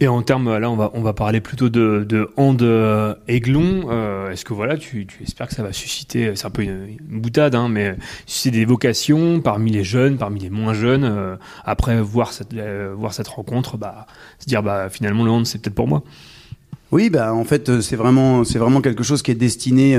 Et 0.00 0.08
en 0.08 0.20
termes, 0.20 0.58
là, 0.58 0.68
on 0.68 0.76
va, 0.76 0.90
on 0.94 1.00
va 1.00 1.14
parler 1.14 1.40
plutôt 1.40 1.70
de, 1.70 2.04
de 2.06 2.28
hand 2.36 2.60
euh, 2.60 3.14
aiglon. 3.28 3.86
Euh, 3.88 4.30
Est-ce 4.30 4.44
que 4.44 4.52
voilà, 4.52 4.76
tu, 4.76 5.06
tu 5.06 5.22
espères 5.22 5.48
que 5.48 5.54
ça 5.54 5.62
va 5.62 5.72
susciter, 5.72 6.32
c'est 6.34 6.46
un 6.46 6.50
peu 6.50 6.62
une, 6.62 6.98
une 7.10 7.20
boutade, 7.20 7.54
hein, 7.54 7.68
mais 7.70 7.96
susciter 8.26 8.58
des 8.58 8.64
vocations 8.66 9.40
parmi 9.40 9.70
les 9.70 9.84
jeunes, 9.84 10.18
parmi 10.18 10.40
les 10.40 10.50
moins 10.50 10.74
jeunes. 10.74 11.04
euh, 11.04 11.36
après 11.64 12.00
voir 12.02 12.32
cette, 12.32 12.52
euh, 12.54 12.92
voir 12.96 13.14
cette 13.14 13.28
rencontre, 13.28 13.78
bah, 13.78 14.06
se 14.38 14.46
dire 14.46 14.62
bah 14.62 14.88
finalement 14.90 15.24
le 15.24 15.30
hand 15.30 15.46
c'est 15.46 15.62
peut-être 15.62 15.74
pour 15.74 15.88
moi. 15.88 16.02
Oui, 16.90 17.08
bah 17.08 17.32
en 17.32 17.44
fait 17.44 17.80
c'est 17.80 17.96
vraiment 17.96 18.44
c'est 18.44 18.58
vraiment 18.58 18.80
quelque 18.82 19.04
chose 19.04 19.22
qui 19.22 19.30
est 19.30 19.34
destiné 19.36 19.96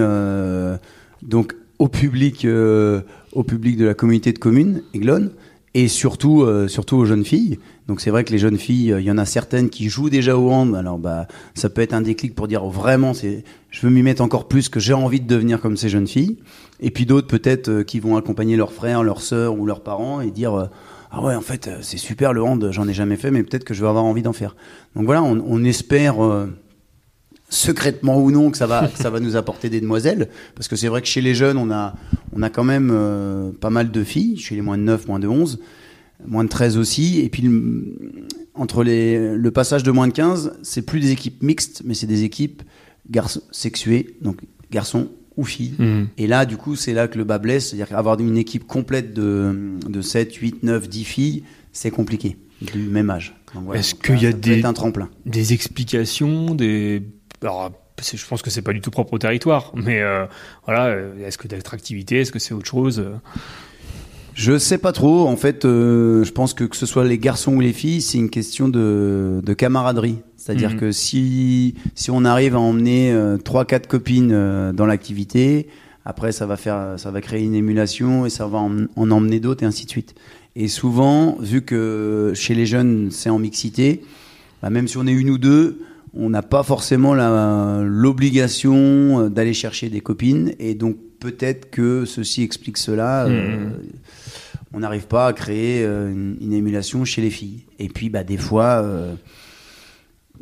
donc 1.22 1.56
au 1.80 1.88
public 1.88 2.46
au 3.32 3.44
public 3.44 3.78
de 3.78 3.86
la 3.86 3.94
communauté 3.94 4.32
de 4.32 4.40
communes 4.40 4.84
Aiglon 4.94 5.32
et 5.78 5.88
surtout 5.88 6.42
euh, 6.42 6.68
surtout 6.68 6.98
aux 6.98 7.06
jeunes 7.06 7.24
filles. 7.24 7.60
Donc 7.88 8.02
c'est 8.02 8.10
vrai 8.10 8.24
que 8.24 8.32
les 8.32 8.40
jeunes 8.40 8.58
filles, 8.58 8.94
euh, 8.94 9.00
il 9.00 9.06
y 9.06 9.12
en 9.12 9.20
a 9.20 9.26
certaines 9.26 9.70
qui 9.70 9.90
jouent 9.90 10.10
déjà 10.10 10.36
au 10.36 10.50
hand. 10.50 10.76
Alors 10.76 10.98
bah 10.98 11.28
ça 11.54 11.70
peut 11.70 11.82
être 11.82 11.94
un 11.94 12.02
déclic 12.02 12.34
pour 12.34 12.48
dire 12.48 12.66
vraiment 12.66 13.14
c'est 13.14 13.44
je 13.70 13.86
veux 13.86 13.94
m'y 13.94 14.02
mettre 14.02 14.24
encore 14.24 14.48
plus 14.48 14.70
que 14.70 14.80
j'ai 14.80 14.94
envie 14.94 15.22
de 15.22 15.28
devenir 15.28 15.62
comme 15.62 15.78
ces 15.78 15.88
jeunes 15.88 16.08
filles. 16.08 16.38
Et 16.80 16.90
puis 16.90 17.06
d'autres 17.06 17.28
peut-être 17.28 17.70
euh, 17.70 17.84
qui 17.84 18.00
vont 18.00 18.18
accompagner 18.18 18.56
leurs 18.56 18.72
frères, 18.72 19.04
leurs 19.04 19.22
sœurs 19.22 19.54
ou 19.54 19.68
leurs 19.68 19.82
parents 19.82 20.20
et 20.20 20.32
dire 20.32 20.56
euh, 20.56 20.66
ah 21.12 21.22
ouais 21.22 21.36
en 21.36 21.42
fait 21.42 21.70
c'est 21.82 21.98
super 21.98 22.34
le 22.34 22.42
hand, 22.42 22.70
j'en 22.72 22.88
ai 22.88 22.94
jamais 22.94 23.16
fait 23.16 23.30
mais 23.30 23.44
peut-être 23.44 23.64
que 23.64 23.76
je 23.76 23.84
vais 23.84 23.88
avoir 23.88 24.04
envie 24.04 24.24
d'en 24.24 24.34
faire. 24.34 24.56
Donc 24.96 25.06
voilà, 25.06 25.22
on, 25.22 25.44
on 25.48 25.64
espère 25.64 26.16
secrètement 27.50 28.20
ou 28.22 28.32
non 28.32 28.52
que 28.52 28.58
ça 28.58 28.68
va 28.68 28.88
que 28.88 28.98
ça 28.98 29.10
va 29.10 29.20
nous 29.20 29.36
apporter 29.36 29.70
des 29.70 29.80
demoiselles. 29.82 30.28
Parce 30.56 30.68
que 30.68 30.76
c'est 30.76 30.88
vrai 30.88 31.02
que 31.02 31.08
chez 31.08 31.22
les 31.22 31.34
jeunes 31.36 31.58
on 31.58 31.72
a 31.72 31.96
on 32.34 32.42
a 32.42 32.50
quand 32.50 32.64
même 32.66 32.90
euh, 32.92 33.52
pas 33.52 33.70
mal 33.70 33.92
de 33.92 34.04
filles. 34.04 34.38
Chez 34.38 34.56
les 34.56 34.62
moins 34.62 34.78
de 34.78 34.84
9 34.84 35.08
moins 35.08 35.20
de 35.20 35.28
11 35.28 35.60
moins 36.26 36.44
de 36.44 36.50
13 36.50 36.78
aussi. 36.78 37.20
Et 37.22 37.30
puis 37.30 37.44
le- 37.44 37.96
entre 38.54 38.84
les 38.84 39.36
le 39.36 39.52
passage 39.52 39.84
de 39.84 39.92
moins 39.92 40.08
de 40.08 40.14
15 40.14 40.54
c'est 40.64 40.82
plus 40.82 41.00
des 41.00 41.12
équipes 41.12 41.42
mixtes 41.44 41.84
mais 41.86 41.94
c'est 41.94 42.08
des 42.08 42.24
équipes 42.24 42.64
garçons 43.10 43.42
sexuées 43.52 44.18
donc 44.22 44.38
garçons 44.72 45.10
ou 45.38 45.44
filles. 45.46 45.76
Mhm. 45.78 46.08
et 46.18 46.26
là 46.28 46.46
du 46.46 46.58
coup 46.58 46.76
c'est 46.76 46.94
là 46.94 47.08
que 47.08 47.18
le 47.18 47.24
bas 47.24 47.38
blesse. 47.38 47.70
C'est-à-dire 47.70 47.88
qu'avoir 47.90 48.20
une 48.20 48.38
équipe 48.38 48.66
complète 48.68 49.14
de 49.14 49.56
de 49.88 50.02
7 50.02 50.34
8 50.36 50.64
9 50.64 50.90
10 50.90 51.04
filles 51.06 51.44
c'est 51.72 51.92
compliqué 51.92 52.36
du 52.62 52.80
même 52.90 53.10
âge. 53.12 53.36
Voilà. 53.54 53.80
Est-ce 53.80 53.94
qu'il 53.96 54.22
y 54.22 54.26
a 54.26 54.34
des 54.34 54.66
un 54.66 54.74
tremplin. 54.74 55.10
des 55.28 55.54
explications, 55.54 56.56
des 56.56 57.04
alors, 57.42 57.72
je 58.02 58.26
pense 58.28 58.42
que 58.42 58.50
c'est 58.50 58.62
pas 58.62 58.74
du 58.74 58.82
tout 58.82 58.92
propre 58.92 59.14
au 59.14 59.18
territoire, 59.20 59.72
mais 59.76 60.02
euh, 60.02 60.26
voilà, 60.66 60.86
euh, 60.88 61.26
est-ce 61.26 61.38
que 61.38 61.48
d'attractivité, 61.48 62.22
est-ce 62.22 62.32
que 62.32 62.40
c'est 62.40 62.54
autre 62.54 62.68
chose 62.68 63.00
euh? 63.00 63.16
Je 64.34 64.58
sais 64.60 64.78
pas 64.78 64.92
trop. 64.92 65.28
En 65.28 65.36
fait, 65.36 65.66
euh, 65.66 66.24
je 66.24 66.32
pense 66.32 66.54
que 66.54 66.64
que 66.64 66.76
ce 66.76 66.86
soit 66.86 67.04
les 67.06 67.18
garçons 67.18 67.56
ou 67.56 67.60
les 67.60 67.74
filles, 67.74 68.02
c'est 68.02 68.20
une 68.20 68.30
question 68.30 68.70
de, 68.70 69.42
de 69.44 69.54
camaraderie. 69.54 70.20
C'est-à-dire 70.36 70.72
Mhm. 70.74 70.80
que 70.80 70.92
si, 70.92 71.74
si 71.96 72.12
on 72.12 72.24
arrive 72.24 72.56
à 72.56 72.60
emmener 72.60 73.12
euh, 73.12 73.38
trois, 73.38 73.66
quatre 73.66 73.88
copines 73.88 74.32
euh, 74.32 74.74
dans 74.74 74.86
l'activité, 74.86 75.68
après 76.06 76.32
ça 76.32 76.46
va 76.46 76.56
faire, 76.56 76.94
ça 76.98 77.10
va 77.10 77.20
créer 77.20 77.44
une 77.44 77.56
émulation 77.56 78.28
et 78.28 78.30
ça 78.30 78.46
va 78.46 78.60
en, 78.60 78.86
en 78.96 79.12
emmener 79.12 79.40
d'autres 79.40 79.64
et 79.64 79.66
ainsi 79.66 79.86
de 79.86 79.90
suite. 79.90 80.14
Et 80.56 80.68
souvent, 80.68 81.36
vu 81.40 81.64
que 81.64 82.32
chez 82.36 82.54
les 82.54 82.68
jeunes 82.68 83.10
c'est 83.12 83.32
en 83.32 83.40
mixité, 83.40 84.04
bah, 84.62 84.70
même 84.70 84.88
si 84.88 84.98
on 84.98 85.08
est 85.08 85.12
une 85.14 85.32
ou 85.32 85.40
deux, 85.40 85.80
on 86.20 86.30
n'a 86.30 86.42
pas 86.42 86.64
forcément 86.64 87.14
l'obligation 87.84 88.76
euh, 89.26 89.30
d'aller 89.30 89.54
chercher 89.54 89.90
des 89.90 90.02
copines 90.02 90.54
et 90.60 90.74
donc 90.76 90.98
peut-être 91.20 91.70
que 91.70 92.06
ceci 92.06 92.44
explique 92.44 92.78
cela. 92.78 93.26
euh, 93.26 93.70
Mhm. 93.70 93.74
on 94.74 94.80
n'arrive 94.82 95.08
pas 95.08 95.28
à 95.28 95.34
créer 95.34 95.84
euh, 95.86 96.12
une, 96.12 96.38
une 96.42 96.54
émulation 96.54 97.06
chez 97.06 97.22
les 97.22 97.30
filles. 97.30 97.62
Et 97.80 97.88
puis, 97.88 98.10
bah, 98.10 98.24
des 98.24 98.38
fois, 98.38 98.82
euh, 98.84 99.16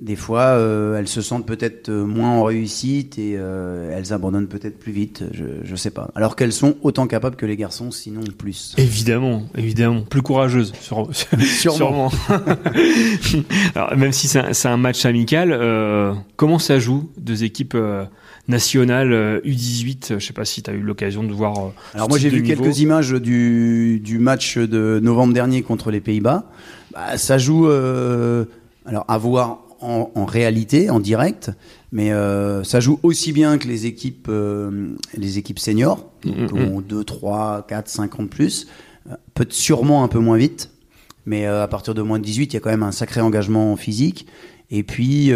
des 0.02 0.16
fois, 0.16 0.42
euh, 0.42 0.98
elles 0.98 1.08
se 1.08 1.22
sentent 1.22 1.46
peut-être 1.46 1.90
euh, 1.90 2.06
moins 2.06 2.30
en 2.32 2.44
réussite 2.44 3.18
et 3.18 3.36
euh, 3.38 3.90
elles 3.96 4.12
abandonnent 4.14 4.48
peut-être 4.48 4.78
plus 4.80 4.92
vite. 4.92 5.24
Je, 5.34 5.44
je 5.64 5.76
sais 5.76 5.90
pas. 5.92 6.10
Alors 6.16 6.36
qu'elles 6.36 6.52
sont 6.54 6.76
autant 6.82 7.08
capables 7.08 7.36
que 7.36 7.46
les 7.46 7.56
garçons, 7.58 7.92
sinon 7.92 8.22
plus. 8.38 8.74
Évidemment, 8.78 9.44
évidemment, 9.58 10.02
plus 10.02 10.22
courageuse, 10.22 10.74
sur- 10.82 11.08
Sûrement. 11.14 12.10
sûrement. 12.10 12.12
Alors, 13.76 13.96
même 13.98 14.12
si 14.12 14.28
c'est 14.28 14.68
un, 14.68 14.78
match 14.78 15.06
amical, 15.06 15.52
euh, 15.52 16.14
comment 16.36 16.60
ça 16.60 16.80
joue 16.80 17.10
deux 17.18 17.44
équipes 17.44 17.76
euh, 17.76 18.06
nationales 18.48 19.14
euh, 19.14 19.40
U18 19.46 20.20
Je 20.20 20.26
sais 20.26 20.34
pas 20.34 20.46
si 20.46 20.62
tu 20.64 20.70
as 20.70 20.74
eu 20.74 20.82
l'occasion 20.82 21.24
de 21.24 21.32
voir. 21.34 21.58
euh, 21.58 21.70
Alors 21.94 22.10
moi 22.10 22.18
j'ai 22.18 22.30
vu 22.30 22.42
niveau. 22.42 22.62
quelques 22.64 22.80
images 22.80 23.12
du, 23.12 24.00
du 24.04 24.20
match 24.20 24.58
de 24.58 25.00
novembre 25.02 25.34
dernier 25.34 25.62
contre 25.62 25.92
les 25.92 26.02
Pays-Bas. 26.02 26.46
Bah, 26.94 27.18
ça 27.18 27.38
joue, 27.38 27.68
euh, 27.68 28.46
alors 28.86 29.06
à 29.08 29.18
voir 29.18 29.60
en, 29.86 30.12
en 30.16 30.26
réalité, 30.26 30.90
en 30.90 31.00
direct, 31.00 31.52
mais 31.92 32.12
euh, 32.12 32.64
ça 32.64 32.80
joue 32.80 33.00
aussi 33.04 33.32
bien 33.32 33.58
que 33.58 33.68
les 33.68 33.86
équipes, 33.86 34.28
euh, 34.30 34.96
les 35.16 35.38
équipes 35.38 35.60
seniors, 35.60 36.10
donc 36.24 36.36
Mhm. 36.38 36.48
qui 36.48 36.54
ont 36.54 36.82
2, 36.82 37.04
3, 37.04 37.66
4, 37.68 37.88
5 37.88 38.20
ans 38.20 38.24
de 38.24 38.28
plus, 38.28 38.68
euh, 39.10 39.16
peut 39.34 39.46
sûrement 39.50 40.04
un 40.04 40.08
peu 40.08 40.20
moins 40.20 40.38
vite, 40.38 40.72
mais 41.26 41.46
euh, 41.48 41.64
à 41.64 41.68
partir 41.68 41.94
de 41.94 42.02
moins 42.02 42.20
de 42.20 42.24
18, 42.24 42.52
il 42.52 42.56
y 42.56 42.58
a 42.58 42.60
quand 42.60 42.70
même 42.72 42.84
un 42.84 42.92
sacré 42.92 43.22
engagement 43.22 43.76
physique. 43.76 44.26
Et 44.72 44.84
puis, 44.84 45.32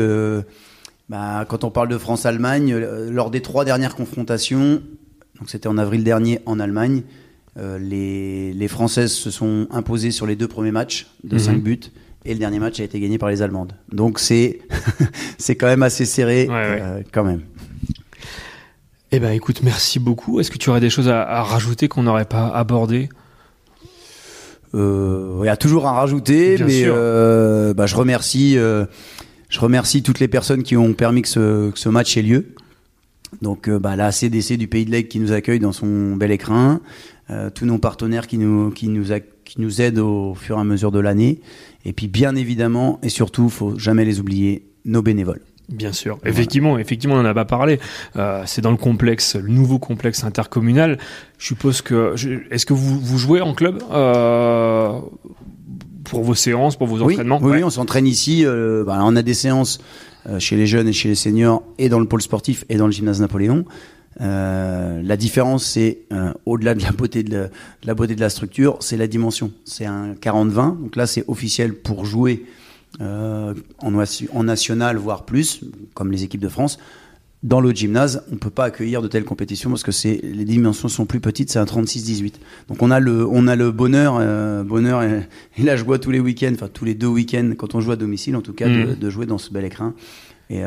bah, 1.07 1.45
quand 1.47 1.63
on 1.63 1.69
parle 1.71 1.88
de 1.89 1.97
France-Allemagne, 1.97 2.76
lors 3.09 3.30
des 3.31 3.41
trois 3.41 3.63
dernières 3.65 3.95
confrontations, 3.95 4.81
donc 5.39 5.49
c'était 5.49 5.67
en 5.67 5.77
avril 5.77 6.03
dernier 6.03 6.39
en 6.47 6.59
Allemagne, 6.59 7.03
les, 7.80 8.53
les 8.53 8.67
Françaises 8.67 9.11
se 9.11 9.31
sont 9.31 9.67
imposées 9.71 10.11
sur 10.11 10.26
les 10.26 10.35
deux 10.35 10.47
premiers 10.47 10.71
matchs 10.71 11.07
de 11.23 11.35
Mhm. 11.35 11.39
5 11.39 11.61
buts. 11.63 11.80
Et 12.30 12.34
le 12.34 12.39
dernier 12.39 12.60
match 12.60 12.80
a 12.80 12.84
été 12.84 12.99
gagné 12.99 13.18
par 13.18 13.30
les 13.30 13.41
Allemandes. 13.41 13.73
Donc 13.91 14.19
c'est 14.19 14.60
c'est 15.39 15.56
quand 15.56 15.65
même 15.65 15.81
assez 15.81 16.06
serré, 16.06 16.45
euh, 16.80 17.01
quand 17.11 17.23
même. 17.23 17.41
Eh 19.11 19.19
ben, 19.19 19.31
écoute, 19.31 19.61
merci 19.64 19.97
beaucoup. 19.97 20.39
Est-ce 20.39 20.51
que 20.51 20.60
tu 20.60 20.69
aurais 20.69 20.80
des 20.80 20.91
choses 20.91 21.10
à, 21.10 21.23
à 21.27 21.41
rajouter 21.41 21.88
qu'on 21.88 22.03
n'aurait 22.03 22.26
pas 22.26 22.47
abordées? 22.49 23.10
Euh, 24.76 25.39
Il 25.41 25.45
y 25.47 25.49
a 25.49 25.57
toujours 25.57 25.88
à 25.88 25.93
rajouter, 25.93 26.57
Bien 26.57 26.65
mais 26.68 26.84
euh, 26.85 27.73
bah, 27.73 27.88
je 27.88 27.95
remercie, 27.95 28.57
euh, 28.57 28.85
je 29.49 29.60
remercie 29.60 30.03
toutes 30.03 30.19
les 30.19 30.27
personnes 30.27 30.61
qui 30.61 30.77
ont 30.77 30.93
permis 30.93 31.23
que 31.23 31.27
ce, 31.27 31.72
que 31.72 31.80
ce 31.80 31.89
match 31.89 32.15
ait 32.18 32.22
lieu. 32.22 32.53
Donc 33.41 33.68
euh, 33.68 33.80
bah, 33.80 33.95
la 33.95 34.11
CDC 34.11 34.57
du 34.57 34.68
Pays 34.68 34.85
de 34.85 34.91
l'Aigle 34.91 35.07
qui 35.07 35.19
nous 35.19 35.31
accueille 35.31 35.60
dans 35.60 35.72
son 35.72 36.15
bel 36.15 36.31
écrin, 36.31 36.81
euh, 37.31 37.49
tous 37.49 37.65
nos 37.65 37.80
partenaires 37.80 38.27
qui 38.27 38.38
nous, 38.38 38.69
qui, 38.69 38.88
nous 38.89 39.11
a- 39.11 39.19
qui 39.49 39.59
nous 39.61 39.81
aident 39.81 39.97
au 39.97 40.35
fur 40.35 40.57
et 40.57 40.61
à 40.61 40.63
mesure 40.63 40.91
de 40.91 40.99
l'année, 40.99 41.39
et 41.84 41.91
puis 41.91 42.07
bien 42.07 42.35
évidemment, 42.35 42.99
et 43.01 43.09
surtout, 43.09 43.49
faut 43.49 43.80
jamais 43.80 44.05
les 44.05 44.19
oublier, 44.19 44.67
nos 44.85 45.01
bénévoles. 45.01 45.41
Bien 45.69 45.91
sûr, 45.91 46.19
effectivement, 46.23 46.77
effectivement, 46.77 47.15
on 47.15 47.23
n'en 47.23 47.30
a 47.30 47.34
pas 47.34 47.45
parlé. 47.45 47.80
Euh, 48.15 48.43
c'est 48.45 48.61
dans 48.61 48.69
le 48.71 48.77
complexe, 48.77 49.35
le 49.35 49.47
nouveau 49.49 49.80
complexe 49.80 50.23
intercommunal. 50.23 50.97
Je 51.39 51.47
suppose 51.47 51.81
que, 51.81 52.13
est-ce 52.51 52.65
que 52.67 52.73
vous, 52.73 52.99
vous 52.99 53.17
jouez 53.17 53.41
en 53.41 53.53
club 53.55 53.81
euh, 53.91 54.99
pour 56.03 56.23
vos 56.23 56.35
séances, 56.35 56.76
pour 56.76 56.88
vos 56.88 57.01
Oui, 57.03 57.13
entraînements? 57.13 57.39
oui, 57.41 57.51
Ouais. 57.51 57.63
on 57.63 57.69
s'entraîne 57.71 58.07
ici. 58.07 58.45
euh, 58.45 58.84
bah, 58.84 58.99
on 59.03 59.15
a 59.15 59.21
des 59.23 59.34
séances 59.35 59.80
chez 60.38 60.57
les 60.57 60.67
jeunes 60.67 60.88
et 60.88 60.93
chez 60.93 61.09
les 61.09 61.15
seniors, 61.15 61.63
et 61.80 61.89
dans 61.89 61.99
le 61.99 62.05
pôle 62.05 62.21
sportif 62.21 62.65
et 62.69 62.76
dans 62.77 62.85
le 62.85 62.91
gymnase 62.91 63.19
Napoléon. 63.21 63.65
Euh, 64.22 65.02
la 65.03 65.18
différence, 65.18 65.65
c'est 65.65 65.99
euh, 66.11 66.34
au-delà 66.45 66.76
de 66.76 66.81
la 66.84 66.91
beauté 66.91 67.23
de 67.23 67.31
la, 67.36 67.44
de 67.48 67.52
la 67.88 67.94
beauté 67.94 68.15
de 68.15 68.19
la 68.19 68.30
structure, 68.30 68.77
c'est 68.81 68.98
la 68.98 69.07
dimension. 69.07 69.52
C'est 69.65 69.86
un 69.86 70.14
40-20, 70.14 70.81
donc 70.81 70.95
là 70.95 71.07
c'est 71.07 71.23
officiel 71.27 71.73
pour 71.73 72.06
jouer 72.06 72.45
euh, 73.02 73.53
en, 73.80 74.44
national, 74.44 74.98
voire 74.98 75.23
plus, 75.26 75.61
comme 75.94 76.11
les 76.11 76.23
équipes 76.23 76.41
de 76.41 76.49
France. 76.49 76.80
Dans 77.41 77.61
l'autre 77.61 77.77
gymnase, 77.77 78.26
on 78.34 78.36
peut 78.36 78.49
pas 78.49 78.65
accueillir 78.65 79.02
de 79.02 79.07
telles 79.07 79.23
compétitions 79.23 79.69
parce 79.69 79.84
que 79.84 79.94
c'est 79.94 80.19
les 80.22 80.44
dimensions 80.44 80.90
sont 80.90 81.06
plus 81.06 81.22
petites, 81.22 81.49
c'est 81.49 81.60
un 81.60 81.64
36-18. 81.64 82.34
Donc 82.68 82.81
on 82.84 82.91
a 82.91 82.99
le 82.99 83.26
on 83.26 83.48
a 83.48 83.56
le 83.56 83.72
bonheur 83.72 84.15
bonheur 84.65 85.03
et, 85.03 85.26
et 85.57 85.64
la 85.64 85.77
joie 85.77 85.99
tous 85.99 86.11
les 86.11 86.19
week-ends, 86.19 86.52
enfin 86.53 86.68
tous 86.68 86.84
les 86.84 86.95
deux 86.95 87.07
week-ends 87.07 87.52
quand 87.57 87.76
on 87.76 87.80
joue 87.80 87.91
à 87.91 87.95
domicile 87.95 88.36
en 88.36 88.41
tout 88.41 88.52
cas 88.52 88.68
de, 88.68 88.73
Mhm. 88.88 88.95
de 88.95 89.10
jouer 89.10 89.26
dans 89.26 89.38
ce 89.38 89.53
bel 89.53 89.64
écrin. 89.64 89.94
Et 90.49 90.64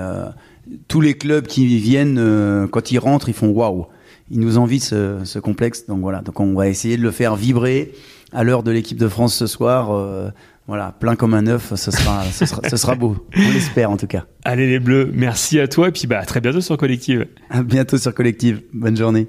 tous 0.89 1.01
les 1.01 1.15
clubs 1.15 1.47
qui 1.47 1.79
viennent 1.79 2.19
euh, 2.19 2.67
quand 2.67 2.91
ils 2.93 2.99
rentrent, 2.99 3.29
ils 3.29 3.35
font 3.35 3.49
waouh. 3.49 3.87
Ils 4.31 4.41
nous 4.41 4.59
envient 4.59 4.81
ce, 4.81 5.19
ce 5.25 5.39
complexe. 5.39 5.87
Donc 5.87 6.01
voilà, 6.01 6.21
donc 6.21 6.41
on 6.41 6.55
va 6.55 6.69
essayer 6.69 6.97
de 6.97 7.03
le 7.03 7.11
faire 7.11 7.37
vibrer 7.37 7.93
à 8.33 8.45
l'heure 8.45 8.63
de 8.63 8.71
l'équipe 8.71 8.99
de 8.99 9.09
France 9.09 9.35
ce 9.35 9.47
soir. 9.47 9.91
euh, 9.93 10.31
voilà, 10.69 10.95
plein 10.99 11.17
comme 11.17 11.35
un 11.35 11.47
œuf, 11.49 11.75
ce 11.75 11.91
sera, 11.91 12.23
ce 12.33 12.47
sera, 12.47 12.63
ce 12.69 12.77
sera 12.77 12.95
beau. 12.95 13.17
On 13.37 13.51
l'espère 13.53 13.91
en 13.91 13.97
tout 13.97 14.07
cas. 14.07 14.25
Allez 14.45 14.69
les 14.69 14.79
Bleus, 14.79 15.11
merci 15.13 15.59
à 15.59 15.67
toi 15.69 15.89
et 15.89 15.91
puis 15.91 16.07
bah 16.07 16.21
à 16.21 16.25
très 16.25 16.41
bientôt 16.41 16.61
sur 16.61 16.77
Collective. 16.77 17.27
À 17.51 17.63
bientôt 17.63 17.99
sur 17.99 18.15
Collective. 18.15 18.63
Bonne 18.73 18.97
journée. 18.97 19.27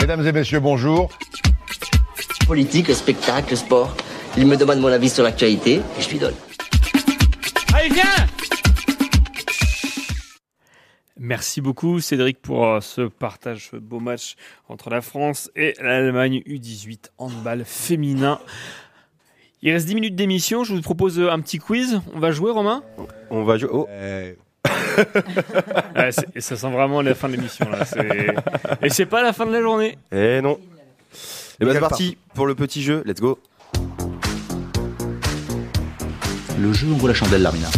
Mesdames 0.00 0.26
et 0.26 0.32
messieurs, 0.32 0.60
bonjour. 0.60 1.10
Politique, 2.46 2.90
spectacle, 2.92 3.56
sport. 3.56 3.96
Il 4.36 4.46
me 4.46 4.56
demande 4.56 4.80
mon 4.80 4.88
avis 4.88 5.08
sur 5.08 5.22
l'actualité 5.22 5.74
et 5.76 6.02
je 6.02 6.08
lui 6.10 6.18
donne. 6.18 6.34
Allez 7.72 7.88
viens 7.94 8.21
Merci 11.18 11.60
beaucoup 11.60 12.00
Cédric 12.00 12.40
pour 12.40 12.66
euh, 12.66 12.80
ce 12.80 13.02
partage, 13.02 13.68
ce 13.70 13.76
beau 13.76 14.00
match 14.00 14.36
entre 14.68 14.88
la 14.88 15.02
France 15.02 15.50
et 15.54 15.74
l'Allemagne 15.80 16.42
U18 16.46 17.10
handball 17.18 17.64
féminin. 17.66 18.40
Il 19.60 19.72
reste 19.72 19.86
10 19.86 19.94
minutes 19.94 20.16
d'émission, 20.16 20.64
je 20.64 20.74
vous 20.74 20.80
propose 20.80 21.20
un 21.20 21.38
petit 21.40 21.58
quiz. 21.58 22.00
On 22.14 22.18
va 22.18 22.32
jouer 22.32 22.50
Romain? 22.50 22.82
On 23.30 23.44
va 23.44 23.58
jouer. 23.58 23.70
Oh. 23.72 23.88
Ouais, 25.96 26.10
ça 26.12 26.56
sent 26.56 26.70
vraiment 26.70 27.00
la 27.00 27.14
fin 27.14 27.28
de 27.28 27.36
l'émission 27.36 27.66
là. 27.70 27.86
Et 28.82 28.90
c'est 28.90 29.06
pas 29.06 29.22
la 29.22 29.32
fin 29.32 29.46
de 29.46 29.52
la 29.52 29.62
journée. 29.62 29.96
Eh 30.10 30.40
non. 30.42 30.58
Et 31.60 31.64
ben 31.64 31.72
c'est 31.72 31.80
parti 31.80 32.18
pour 32.34 32.46
le 32.46 32.54
petit 32.54 32.82
jeu. 32.82 33.02
Let's 33.06 33.20
go. 33.20 33.38
Le 36.58 36.72
jeu 36.72 36.88
ouvre 36.88 37.08
la 37.08 37.14
chandelle, 37.14 37.42
Larmina. 37.42 37.68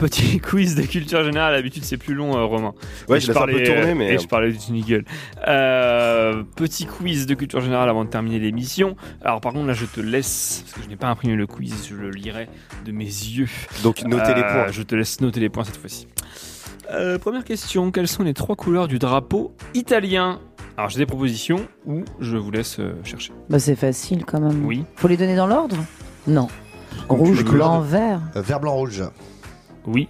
Petit 0.00 0.40
quiz 0.42 0.74
de 0.74 0.82
culture 0.82 1.22
générale. 1.24 1.54
D'habitude 1.54 1.84
c'est 1.84 1.96
plus 1.98 2.14
long, 2.14 2.36
euh, 2.36 2.44
Romain. 2.44 2.72
Ouais, 3.08 3.18
Et 3.18 3.20
je 3.20 3.26
peu 3.32 3.34
tourner, 3.34 3.94
mais- 3.94 4.14
Et 4.14 4.18
je 4.18 4.26
parlais 4.26 4.50
du 4.50 4.58
Sniggle. 4.58 5.04
Euh, 5.46 6.42
petit 6.56 6.86
quiz 6.86 7.26
de 7.26 7.34
culture 7.34 7.60
générale 7.60 7.88
avant 7.88 8.04
de 8.04 8.10
terminer 8.10 8.38
l'émission. 8.38 8.96
Alors 9.22 9.40
par 9.40 9.52
contre 9.52 9.66
là 9.66 9.74
je 9.74 9.84
te 9.86 10.00
laisse 10.00 10.62
parce 10.64 10.76
que 10.78 10.82
je 10.84 10.88
n'ai 10.88 10.96
pas 10.96 11.08
imprimé 11.08 11.36
le 11.36 11.46
quiz, 11.46 11.86
je 11.88 11.94
le 11.94 12.10
lirai 12.10 12.48
de 12.84 12.92
mes 12.92 13.04
yeux. 13.04 13.48
Donc, 13.82 14.02
notez 14.04 14.34
les 14.34 14.42
points. 14.42 14.68
Je 14.72 14.82
te 14.82 14.94
laisse 14.94 15.20
noter 15.20 15.40
les 15.40 15.48
points 15.50 15.64
cette 15.64 15.76
fois-ci. 15.76 16.06
Euh, 16.92 17.18
première 17.18 17.44
question, 17.44 17.90
quelles 17.92 18.08
sont 18.08 18.22
les 18.24 18.34
trois 18.34 18.56
couleurs 18.56 18.88
du 18.88 18.98
drapeau 18.98 19.54
italien? 19.74 20.40
Alors 20.76 20.88
j'ai 20.88 20.98
des 20.98 21.06
propositions 21.06 21.66
ou 21.86 22.04
je 22.20 22.36
vous 22.36 22.50
laisse 22.50 22.78
euh, 22.80 22.94
chercher. 23.04 23.32
Bah, 23.50 23.58
c'est 23.58 23.76
facile 23.76 24.24
quand 24.24 24.40
même. 24.40 24.64
Oui. 24.64 24.84
Faut 24.96 25.08
les 25.08 25.16
donner 25.18 25.36
dans 25.36 25.46
l'ordre? 25.46 25.76
Non. 26.26 26.48
Rouge, 27.08 27.44
blanc, 27.44 27.80
vert. 27.80 28.20
Euh, 28.36 28.40
Vert, 28.42 28.60
blanc, 28.60 28.74
rouge. 28.74 29.02
Oui. 29.86 30.08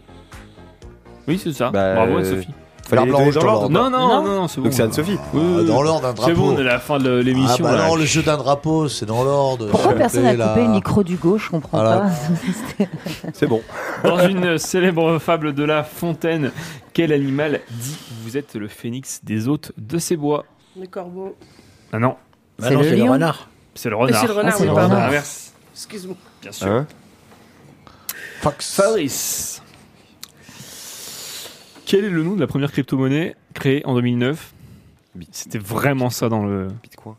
Oui, 1.28 1.40
c'est 1.42 1.52
ça. 1.52 1.70
Bah, 1.70 1.94
Bravo 1.94 2.12
euh, 2.14 2.18
Anne-Sophie. 2.18 2.48
fallait 2.88 3.04
les 3.06 3.10
donner 3.12 3.30
dans 3.30 3.44
l'ordre. 3.44 3.70
Non, 3.70 3.90
non, 3.90 4.08
non, 4.08 4.22
non, 4.24 4.48
c'est 4.48 4.56
bon. 4.58 4.64
Donc 4.64 4.72
c'est 4.72 4.82
Anne-Sophie. 4.82 5.18
Oui, 5.32 5.40
oui, 5.42 5.52
Ah, 5.54 5.60
oui. 5.60 5.66
dans 5.66 5.82
l'ordre, 5.82 6.06
un 6.08 6.10
C'est 6.10 6.16
drapeau. 6.16 6.34
bon, 6.34 6.54
on 6.54 6.58
est 6.58 6.62
à 6.62 6.64
la 6.64 6.78
fin 6.80 6.98
de 6.98 7.10
l'émission. 7.10 7.64
Ah 7.66 7.72
bah 7.72 7.76
là. 7.78 7.88
non, 7.88 7.94
le 7.96 8.04
jeu 8.04 8.22
d'un 8.22 8.36
drapeau, 8.36 8.88
c'est 8.88 9.06
dans 9.06 9.22
l'ordre. 9.22 9.68
Pourquoi 9.68 9.92
personne 9.94 10.24
n'a 10.24 10.34
coupé 10.48 10.62
le 10.64 10.70
micro 10.72 11.04
du 11.04 11.16
gauche 11.16 11.44
Je 11.46 11.50
comprends 11.50 11.78
Voilà. 11.82 12.10
pas. 12.78 12.84
C'est 13.34 13.46
bon. 13.46 13.62
Dans 14.02 14.26
une 14.26 14.58
célèbre 14.58 15.18
fable 15.18 15.54
de 15.54 15.62
La 15.62 15.84
Fontaine, 15.84 16.50
quel 16.92 17.12
animal 17.12 17.60
dit 17.70 17.96
vous 18.24 18.36
êtes 18.36 18.54
le 18.56 18.66
phénix 18.68 19.20
des 19.22 19.46
hôtes 19.46 19.72
de 19.78 19.98
ces 19.98 20.16
bois 20.16 20.44
Le 20.80 20.86
corbeau. 20.86 21.36
Ah 21.92 21.98
non. 21.98 22.16
Bah 22.58 22.66
C'est 22.68 22.74
non, 22.74 22.80
le 22.80 22.88
c'est 22.88 23.08
renard. 23.08 23.48
C'est 23.74 23.88
le 23.90 23.96
Ah, 23.96 24.00
renard. 24.00 24.20
c'est 24.20 24.26
le 24.26 24.32
renard, 24.32 24.54
Ah, 24.56 24.60
oui, 24.60 24.66
le 24.66 24.74
pardon. 24.74 24.94
renard. 24.94 25.08
Inverse. 25.08 25.52
Excuse-moi. 25.74 26.16
Bien 26.42 26.52
sûr. 26.52 26.66
Hein 26.66 26.86
Fabrice. 28.58 29.59
Quel 31.90 32.04
est 32.04 32.08
le 32.10 32.22
nom 32.22 32.36
de 32.36 32.40
la 32.40 32.46
première 32.46 32.70
crypto-monnaie 32.70 33.34
créée 33.52 33.84
en 33.84 33.94
2009 33.96 34.52
C'était 35.32 35.58
vraiment 35.58 36.08
ça 36.08 36.28
dans 36.28 36.44
le. 36.44 36.68
Bitcoin. 36.84 37.16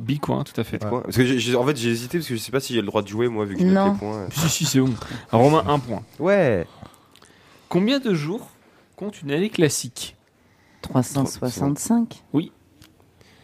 Bitcoin, 0.00 0.44
tout 0.44 0.60
à 0.60 0.64
fait. 0.64 0.76
Bitcoin. 0.76 1.02
Parce 1.02 1.16
que 1.16 1.24
j'ai- 1.24 1.38
j'ai- 1.38 1.54
en 1.56 1.64
fait 1.66 1.74
j'ai 1.78 1.88
hésité 1.88 2.18
parce 2.18 2.28
que 2.28 2.36
je 2.36 2.40
sais 2.40 2.52
pas 2.52 2.60
si 2.60 2.74
j'ai 2.74 2.82
le 2.82 2.86
droit 2.86 3.00
de 3.00 3.08
jouer 3.08 3.28
moi 3.28 3.46
vu 3.46 3.56
que 3.56 3.62
Non. 3.62 3.92
les 3.94 3.98
points. 3.98 4.26
Si, 4.34 4.48
si, 4.50 4.64
c'est 4.66 4.80
bon. 4.80 4.92
Alors, 5.32 5.46
Romain, 5.46 5.64
un 5.66 5.78
point. 5.78 6.02
Ouais. 6.18 6.66
Combien 7.70 7.98
de 7.98 8.12
jours 8.12 8.50
compte 8.96 9.22
une 9.22 9.30
année 9.30 9.48
classique 9.48 10.14
365. 10.82 12.22
Oui. 12.34 12.52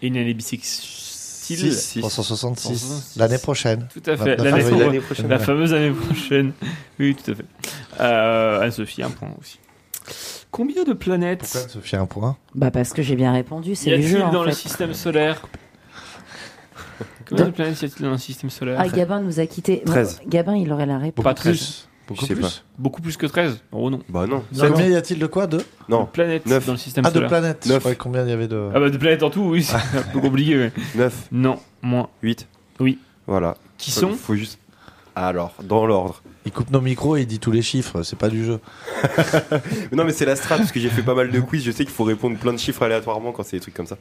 Et 0.03 0.09
une 0.09 0.19
année 0.19 0.35
bissextile 0.35 1.73
6, 1.73 1.99
366. 2.01 3.15
L'année 3.16 3.39
prochaine. 3.39 3.89
Tout 3.91 4.03
à 4.05 4.19
fait. 4.19 4.37
29 4.37 4.45
L'année 4.45 4.62
février. 4.65 4.85
l'année 4.85 5.01
prochaine. 5.01 5.29
La 5.29 5.39
fameuse 5.39 5.73
année 5.73 5.93
prochaine. 5.93 6.53
Oui, 7.01 7.15
tout 7.16 7.31
à 7.31 7.35
fait. 7.37 7.45
Euh, 8.01 8.61
Anne-Sophie, 8.61 9.03
un 9.03 9.11
point 9.11 9.31
aussi. 9.41 9.59
Combien 10.53 10.85
de 10.85 10.93
planètes 10.93 11.41
Pourquoi 11.41 11.69
Sophie 11.69 11.97
un 11.97 12.07
point 12.07 12.37
Bah 12.55 12.70
parce 12.70 12.93
que 12.93 13.03
j'ai 13.03 13.16
bien 13.16 13.33
répondu, 13.33 13.73
y 13.73 13.77
c'est 13.77 13.91
le 13.91 13.97
a-t-il 13.97 14.09
jeu 14.09 14.23
en 14.23 14.31
dans 14.31 14.45
le 14.45 14.51
fait. 14.51 14.57
système 14.57 14.95
solaire 14.95 15.43
Combien 17.29 17.47
De- 17.47 17.51
planètes 17.51 17.81
y 17.83 17.85
a-t-il 17.87 18.05
dans 18.05 18.11
le 18.12 18.19
système 18.19 18.51
solaire 18.51 18.77
Ah, 18.79 18.89
Gabin 18.89 19.20
nous 19.20 19.41
a 19.41 19.47
quitté. 19.47 19.83
13. 19.85 20.20
Gabin, 20.29 20.55
il 20.57 20.70
aurait 20.73 20.87
la 20.87 20.99
réponse. 20.99 21.24
Pas 21.24 21.35
13. 21.35 21.57
Je 21.57 22.15
Beaucoup 22.15 22.27
sais 22.27 22.35
plus 22.35 22.43
pas. 22.43 22.51
Beaucoup 22.79 23.01
plus 23.01 23.16
que 23.16 23.24
13 23.27 23.62
Oh 23.73 23.89
non. 23.89 24.01
Bah 24.11 24.27
non. 24.27 24.45
Combien 24.59 24.87
y 24.89 24.95
a-t-il 24.95 25.19
de 25.19 25.27
quoi 25.27 25.47
De 25.47 25.62
Non. 25.89 26.05
Planètes 26.05 26.45
Neuf. 26.47 26.66
dans 26.66 26.73
le 26.73 26.79
système 26.79 27.05
Ah, 27.07 27.11
de 27.11 27.15
solaire. 27.15 27.31
planètes. 27.31 27.65
Neuf. 27.66 27.85
Ouais, 27.87 27.97
combien 27.97 28.23
il 28.24 28.29
y 28.29 28.33
avait 28.33 28.49
de. 28.49 28.69
Ah 28.74 28.81
bah 28.81 28.91
de 28.91 28.97
planètes 28.99 29.23
en 29.23 29.31
tout, 29.31 29.41
oui, 29.45 29.62
c'est 29.62 29.77
un 29.77 30.03
peu 30.12 30.20
compliqué. 30.20 30.57
mais- 30.57 30.73
9, 30.97 31.29
Non, 31.33 31.59
moins. 31.81 32.11
8. 32.23 32.47
Oui. 32.81 32.99
Voilà. 33.27 33.57
Qui 33.79 33.91
Faut- 33.93 34.01
sont 34.01 34.12
Faut 34.12 34.35
juste. 34.35 34.59
Alors, 35.16 35.55
dans 35.62 35.87
l'ordre. 35.87 36.23
Il 36.44 36.51
coupe 36.52 36.70
nos 36.70 36.81
micros 36.81 37.16
et 37.16 37.20
il 37.23 37.27
dit 37.27 37.39
tous 37.39 37.52
les 37.52 37.62
chiffres, 37.62 38.02
c'est 38.02 38.19
pas 38.19 38.28
du 38.28 38.44
jeu. 38.44 38.60
Non, 39.93 40.05
mais 40.05 40.12
c'est 40.12 40.24
la 40.24 40.35
strat 40.36 40.56
parce 40.56 40.73
que 40.73 40.81
j'ai 40.81 40.89
fait 40.89 41.02
pas 41.02 41.14
mal 41.14 41.31
de 41.31 41.40
quiz. 41.40 41.62
Je 41.62 41.70
sais 41.70 41.85
qu'il 41.85 41.93
faut 41.94 42.05
répondre 42.05 42.36
plein 42.39 42.52
de 42.52 42.59
chiffres 42.59 42.82
aléatoirement 42.82 43.31
quand 43.32 43.43
c'est 43.44 43.56
des 43.56 43.60
trucs 43.60 43.74
comme 43.74 43.86
ça. 43.86 43.97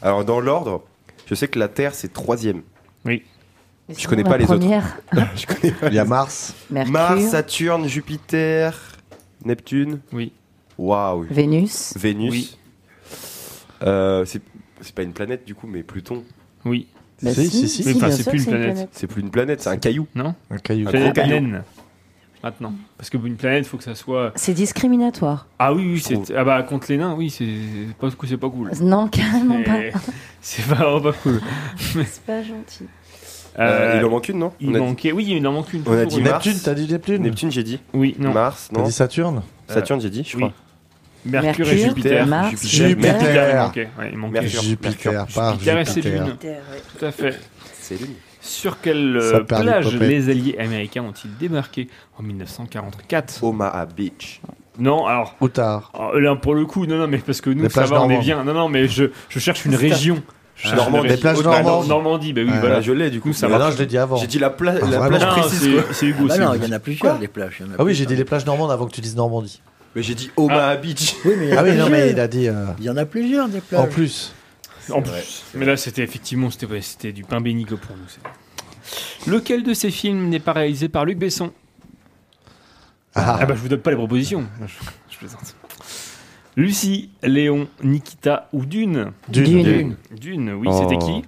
Alors, 0.00 0.24
dans 0.24 0.40
l'ordre, 0.40 0.82
je 1.26 1.34
sais 1.34 1.48
que 1.48 1.58
la 1.58 1.68
Terre 1.68 1.94
c'est 1.94 2.12
troisième. 2.12 2.62
Oui. 3.04 3.22
Mais 3.88 3.94
Je 3.98 4.08
connais 4.08 4.22
pas 4.24 4.38
les 4.38 4.44
autres. 4.44 4.58
première, 4.60 4.96
je 5.36 5.44
connais 5.46 5.72
pas. 5.72 5.88
Il 5.88 5.94
y 5.94 5.98
a 5.98 6.04
Mars. 6.06 6.54
Mercure, 6.70 6.92
Mars, 6.92 7.22
Saturne, 7.28 7.86
Jupiter, 7.86 8.96
Neptune. 9.44 10.00
Oui. 10.12 10.32
Waouh. 10.78 11.26
Vénus. 11.30 11.92
Vénus. 11.98 12.30
Oui. 12.32 12.56
Euh, 13.82 14.24
c'est 14.24 14.40
pas 14.94 15.02
une 15.02 15.12
planète 15.12 15.44
du 15.44 15.54
coup, 15.54 15.66
mais 15.66 15.82
Pluton. 15.82 16.24
Oui. 16.64 16.88
Bah 17.22 17.32
Si, 17.32 17.48
si, 17.48 17.50
si, 17.50 17.68
si. 17.68 17.82
si, 17.82 17.88
Oui, 17.88 17.94
enfin, 17.96 18.08
bien 18.08 18.16
c'est 18.16 18.28
plus 18.30 18.44
une 18.44 18.50
planète. 18.50 18.88
C'est 18.92 19.06
plus 19.06 19.20
une 19.20 19.30
planète, 19.30 19.60
c'est 19.62 19.68
un 19.70 19.76
caillou. 19.76 20.06
Non 20.14 20.34
Un 20.50 20.58
caillou. 20.58 20.88
Un 20.88 20.90
Planète 20.90 21.14
gros 21.14 21.24
caillou. 21.26 21.46
Maintenant. 22.44 22.74
Parce 22.98 23.08
que 23.08 23.16
une 23.16 23.36
planète, 23.36 23.66
faut 23.66 23.78
que 23.78 23.84
ça 23.84 23.94
soit. 23.94 24.32
C'est 24.36 24.52
discriminatoire. 24.52 25.46
Ah 25.58 25.72
oui, 25.72 25.94
oui, 25.94 26.00
trouve. 26.02 26.26
c'est. 26.26 26.36
Ah 26.36 26.44
bah, 26.44 26.62
contre 26.62 26.88
les 26.90 26.98
nains, 26.98 27.14
oui, 27.16 27.30
c'est 27.30 27.46
pas, 27.98 28.08
c'est 28.28 28.36
pas 28.36 28.50
cool. 28.50 28.70
Non, 28.82 29.08
carrément 29.08 29.62
pas. 29.62 29.98
C'est 30.42 30.60
vraiment 30.66 31.00
pas 31.00 31.12
cool. 31.14 31.40
C'est 32.04 32.20
pas 32.24 32.42
gentil. 32.42 32.84
Euh, 33.58 33.94
il 33.98 34.04
en 34.04 34.10
manque 34.10 34.28
une, 34.28 34.38
non? 34.40 34.52
Il 34.60 34.72
dit- 34.72 34.78
manquait. 34.78 35.12
Oui, 35.12 35.24
il 35.26 35.46
en 35.46 35.52
manque 35.52 35.72
une. 35.72 35.84
On 35.86 35.92
a 35.96 36.04
dit. 36.04 36.20
Mars. 36.20 36.44
Neptune, 36.44 36.60
t'as 36.62 36.74
dit 36.74 36.86
Neptune? 36.92 37.22
Neptune, 37.22 37.50
j'ai 37.50 37.62
dit. 37.62 37.80
Oui, 37.94 38.14
non. 38.18 38.32
Mars, 38.34 38.68
T'as 38.70 38.78
non. 38.78 38.84
dit 38.86 38.92
Saturne? 38.92 39.42
Saturne, 39.66 40.02
j'ai 40.02 40.10
dit, 40.10 40.22
je 40.24 40.36
Oui. 40.36 40.42
crois. 40.42 40.52
Mercure, 41.24 41.66
et 41.68 41.78
Jupiter. 41.78 42.26
Mars, 42.26 42.50
Jupiter. 42.66 42.88
Jupiter. 42.88 43.20
Jupiter, 43.20 43.50
il 43.50 43.56
manquait. 43.56 43.88
Ouais, 43.98 44.10
il 44.12 44.18
manquait. 44.18 44.40
Mercure. 44.42 44.62
Jupiter, 44.62 45.26
Jupiter 45.28 45.84
Jupiter. 45.86 46.62
Tout 46.98 47.04
à 47.06 47.10
fait. 47.10 47.40
C'est 47.80 47.98
l'une. 47.98 48.10
Sur 48.46 48.80
quelle 48.80 49.16
euh, 49.16 49.32
Ça 49.32 49.40
plage 49.40 49.94
les 49.96 50.28
alliés 50.28 50.56
américains 50.58 51.02
ont-ils 51.02 51.34
débarqué 51.38 51.88
en 52.18 52.22
1944 52.22 53.42
Omaha 53.42 53.86
Beach. 53.86 54.40
Non, 54.78 55.06
alors. 55.06 55.34
Ou 55.40 55.48
tard. 55.48 55.90
alors, 55.94 56.14
Là, 56.20 56.36
pour 56.36 56.54
le 56.54 56.66
coup, 56.66 56.84
non, 56.86 56.96
non, 56.98 57.06
mais 57.06 57.18
parce 57.18 57.40
que 57.40 57.48
nous, 57.50 57.62
Les 57.62 57.68
ça 57.70 57.80
plages 57.82 57.90
va, 57.90 57.96
on 58.02 58.04
est 58.04 58.14
normandes. 58.14 58.24
bien. 58.24 58.44
Non, 58.44 58.52
non, 58.54 58.68
mais 58.68 58.86
je, 58.88 59.04
je 59.28 59.38
cherche 59.38 59.64
une 59.64 59.74
région. 59.76 60.22
Je 60.56 60.68
cherche 60.68 60.76
Normandie. 60.76 61.06
une 61.08 61.12
Les 61.14 61.16
plages. 61.20 61.38
Haute- 61.38 61.44
normandes. 61.44 61.88
Normandie, 61.88 62.32
bah 62.32 62.42
oui, 62.44 62.50
Ouais. 62.50 62.58
voilà. 62.60 62.74
Bah, 62.76 62.80
je 62.82 62.92
l'ai, 62.92 63.10
du 63.10 63.20
coup. 63.20 63.32
ça 63.32 63.48
Mais 63.48 63.56
marche. 63.56 63.70
non, 63.70 63.76
je 63.76 63.78
l'ai 63.82 63.86
dit 63.86 63.98
avant. 63.98 64.16
J'ai 64.16 64.26
dit 64.26 64.38
la, 64.38 64.50
pla- 64.50 64.74
Ah, 64.76 64.80
la 64.80 64.98
vraiment 64.98 65.08
plage 65.08 65.22
Non, 65.22 65.28
précise. 65.42 65.60
c'est- 65.62 65.72
quoi. 65.72 65.82
c'est 65.92 66.06
Hugo. 66.06 66.26
Bah 66.26 66.34
c'est 66.34 66.40
non, 66.44 66.52
Hugo. 66.54 66.64
il 66.64 66.68
y 66.68 66.72
en 66.72 66.76
a 66.76 66.78
plusieurs 66.80 67.18
des 67.18 67.28
plages. 67.28 67.56
il 67.60 67.66
y 67.66 67.68
en 67.68 67.72
a 67.72 67.74
Ah 67.78 67.82
oui, 67.84 67.92
j'ai 67.94 68.04
plusieurs. 68.04 68.08
dit 68.08 68.16
les 68.16 68.24
plages 68.24 68.46
normandes 68.46 68.70
avant 68.70 68.86
que 68.86 68.92
tu 68.92 69.00
dises 69.00 69.16
Normandie. 69.16 69.62
Mais 69.96 70.02
j'ai 70.02 70.14
dit 70.14 70.30
Omaha 70.36 70.76
Beach. 70.76 71.14
Oui, 71.24 71.32
mais 71.38 71.46
il 71.46 71.50
y 71.50 71.54
en 71.54 71.56
a 71.56 71.60
Ah 71.60 71.64
oui, 71.64 71.70
non, 71.76 71.84
mais 71.84 71.90
plusieurs. 71.90 72.08
il 72.10 72.20
a 72.20 72.28
dit. 72.28 72.48
euh, 72.48 72.66
Il 72.78 72.84
y 72.84 72.90
en 72.90 72.96
a 72.96 73.04
plusieurs 73.06 73.48
des 73.48 73.60
plages. 73.60 73.80
En 73.80 73.86
plus. 73.86 74.33
En 74.90 75.02
plus. 75.02 75.44
Mais 75.54 75.64
là, 75.66 75.76
c'était 75.76 76.02
effectivement 76.02 76.50
c'était, 76.50 76.66
ouais, 76.66 76.80
c'était 76.82 77.12
du 77.12 77.24
pain 77.24 77.40
béni 77.40 77.64
pour 77.64 77.76
nous. 77.96 78.04
c'est- 78.08 79.30
Lequel 79.30 79.62
de 79.62 79.72
ces 79.74 79.90
films 79.90 80.28
n'est 80.28 80.40
pas 80.40 80.52
réalisé 80.52 80.88
par 80.88 81.04
Luc 81.04 81.18
Besson? 81.18 81.52
Ah. 83.14 83.38
Ah 83.40 83.46
bah 83.46 83.54
je 83.54 83.60
vous 83.60 83.68
donne 83.68 83.80
pas 83.80 83.90
les 83.90 83.96
propositions. 83.96 84.44
Je, 84.66 84.72
je 85.10 85.18
plaisante. 85.18 85.56
Lucie, 86.56 87.10
Léon, 87.22 87.68
Nikita 87.82 88.48
ou 88.52 88.64
Dune? 88.64 89.12
Dune. 89.28 89.62
Dune. 89.62 89.96
Dune, 90.12 90.52
oui, 90.52 90.68
Oh. 90.70 90.80
c'était 90.82 90.98
qui? 91.04 91.24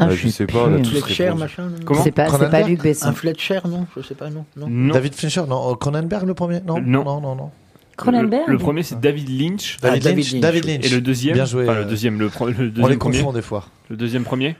Ah, 0.00 0.06
Bah, 0.06 0.10
je 0.10 0.16
je 0.16 0.28
sais 0.28 0.46
pas, 0.46 0.64
on 0.66 0.74
a 0.74 0.76
plus. 0.76 0.82
tous 0.84 1.00
Fletcher, 1.00 1.34
machin. 1.34 1.64
non? 1.70 1.78
Comment? 1.84 2.02
C'est 2.04 2.12
pas, 2.12 2.28
c'est 2.30 2.50
pas 2.50 2.62
Luc 2.62 2.80
Besson. 2.80 3.06
Un 3.08 3.12
Fletcher, 3.14 3.60
non? 3.68 3.84
Je 3.96 4.02
sais 4.02 4.14
pas, 4.14 4.30
non. 4.30 4.44
non. 4.56 4.68
Non. 4.68 4.94
David 4.94 5.14
Fincher, 5.14 5.42
non. 5.48 5.72
euh, 5.72 5.74
Cronenberg 5.74 6.24
le 6.24 6.34
premier? 6.34 6.60
Non. 6.60 6.80
Non. 6.80 7.02
non, 7.04 7.20
non, 7.20 7.34
non. 7.34 7.50
Cronenberg 7.98 8.44
Le, 8.46 8.52
le 8.54 8.58
premier 8.58 8.82
c'est 8.82 8.98
David 8.98 9.28
Lynch. 9.28 9.76
David, 9.82 10.02
David 10.02 10.16
Lynch, 10.18 10.32
Lynch. 10.32 10.40
David 10.42 10.64
Lynch. 10.64 10.86
Et 10.86 10.88
le 10.88 11.00
deuxième 11.02 11.34
Bien 11.34 11.44
joué. 11.44 11.64
enfin, 11.64 11.74
le 11.74 11.80
euh, 11.80 11.84
deuxième, 11.84 12.18
le, 12.18 12.26
le 12.26 12.30
On 12.40 12.46
les 12.46 12.54
deuxième 12.70 12.98
premier. 12.98 13.18
confond 13.18 13.32
des 13.32 13.42
fois. 13.42 13.66
Le 13.90 13.96
deuxième 13.96 14.24
premier 14.24 14.56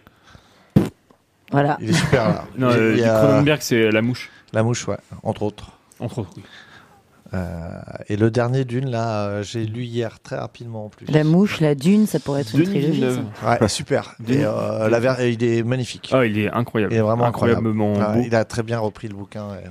Voilà. 1.50 1.78
Il 1.80 1.90
est 1.90 1.92
super 1.94 2.28
là. 2.28 2.44
Non, 2.58 2.70
Il- 2.70 2.76
euh, 2.76 2.96
il 2.96 3.04
a 3.04 3.18
Cronenberg 3.20 3.60
c'est 3.62 3.90
La 3.90 4.02
Mouche, 4.02 4.30
La 4.52 4.62
mouche, 4.62 4.86
ouais, 4.88 4.98
entre 5.22 5.42
autres. 5.42 5.72
entre 6.00 6.18
autres. 6.20 6.30
oui. 6.36 6.42
Euh, 7.34 7.78
et 8.08 8.16
le 8.16 8.30
dernier 8.30 8.64
d'une, 8.64 8.88
là, 8.90 9.26
euh, 9.26 9.42
j'ai 9.42 9.66
lu 9.66 9.82
hier 9.82 10.18
très 10.20 10.36
rapidement 10.36 10.86
en 10.86 10.88
plus. 10.88 11.04
La 11.12 11.24
mouche, 11.24 11.60
la 11.60 11.74
dune, 11.74 12.06
ça 12.06 12.18
pourrait 12.20 12.40
être 12.40 12.54
une 12.54 12.62
trilogie. 12.64 13.04
Ouais, 13.46 13.68
super. 13.68 14.14
Et, 14.26 14.46
euh, 14.46 14.88
la 14.88 14.98
ver- 14.98 15.20
il 15.20 15.44
est 15.44 15.62
magnifique. 15.62 16.08
Ah, 16.10 16.24
il 16.24 16.38
est 16.38 16.50
incroyable. 16.50 16.94
Il 16.94 16.96
est 16.96 17.02
vraiment 17.02 17.26
incroyable. 17.26 17.66
Incroyablement 17.68 18.14
beau. 18.14 18.22
il 18.26 18.34
a 18.34 18.46
très 18.46 18.62
bien 18.62 18.78
repris 18.78 19.08
le 19.08 19.14
bouquin. 19.14 19.48
et 19.62 19.68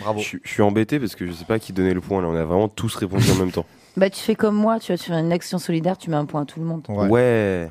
Bravo. 0.00 0.20
Je, 0.20 0.24
suis- 0.24 0.40
je 0.44 0.48
suis 0.50 0.62
embêté 0.62 0.98
parce 0.98 1.14
que 1.14 1.26
je 1.26 1.32
sais 1.32 1.44
pas 1.44 1.58
qui 1.58 1.72
donnait 1.72 1.94
le 1.94 2.00
point 2.00 2.20
là. 2.22 2.28
On 2.28 2.34
a 2.36 2.44
vraiment 2.44 2.68
tous 2.68 2.94
répondu 2.96 3.30
en 3.30 3.36
même 3.36 3.52
temps. 3.52 3.66
Bah, 3.96 4.08
tu 4.08 4.20
fais 4.20 4.36
comme 4.36 4.54
moi, 4.54 4.78
tu 4.78 4.92
vas 4.92 4.96
tu 4.98 5.10
fais 5.10 5.18
une 5.18 5.32
action 5.32 5.58
solidaire, 5.58 5.98
tu 5.98 6.10
mets 6.10 6.16
un 6.16 6.24
point 6.24 6.42
à 6.42 6.44
tout 6.44 6.60
le 6.60 6.64
monde. 6.66 6.86
Ouais. 6.88 7.08
Ouais. 7.08 7.70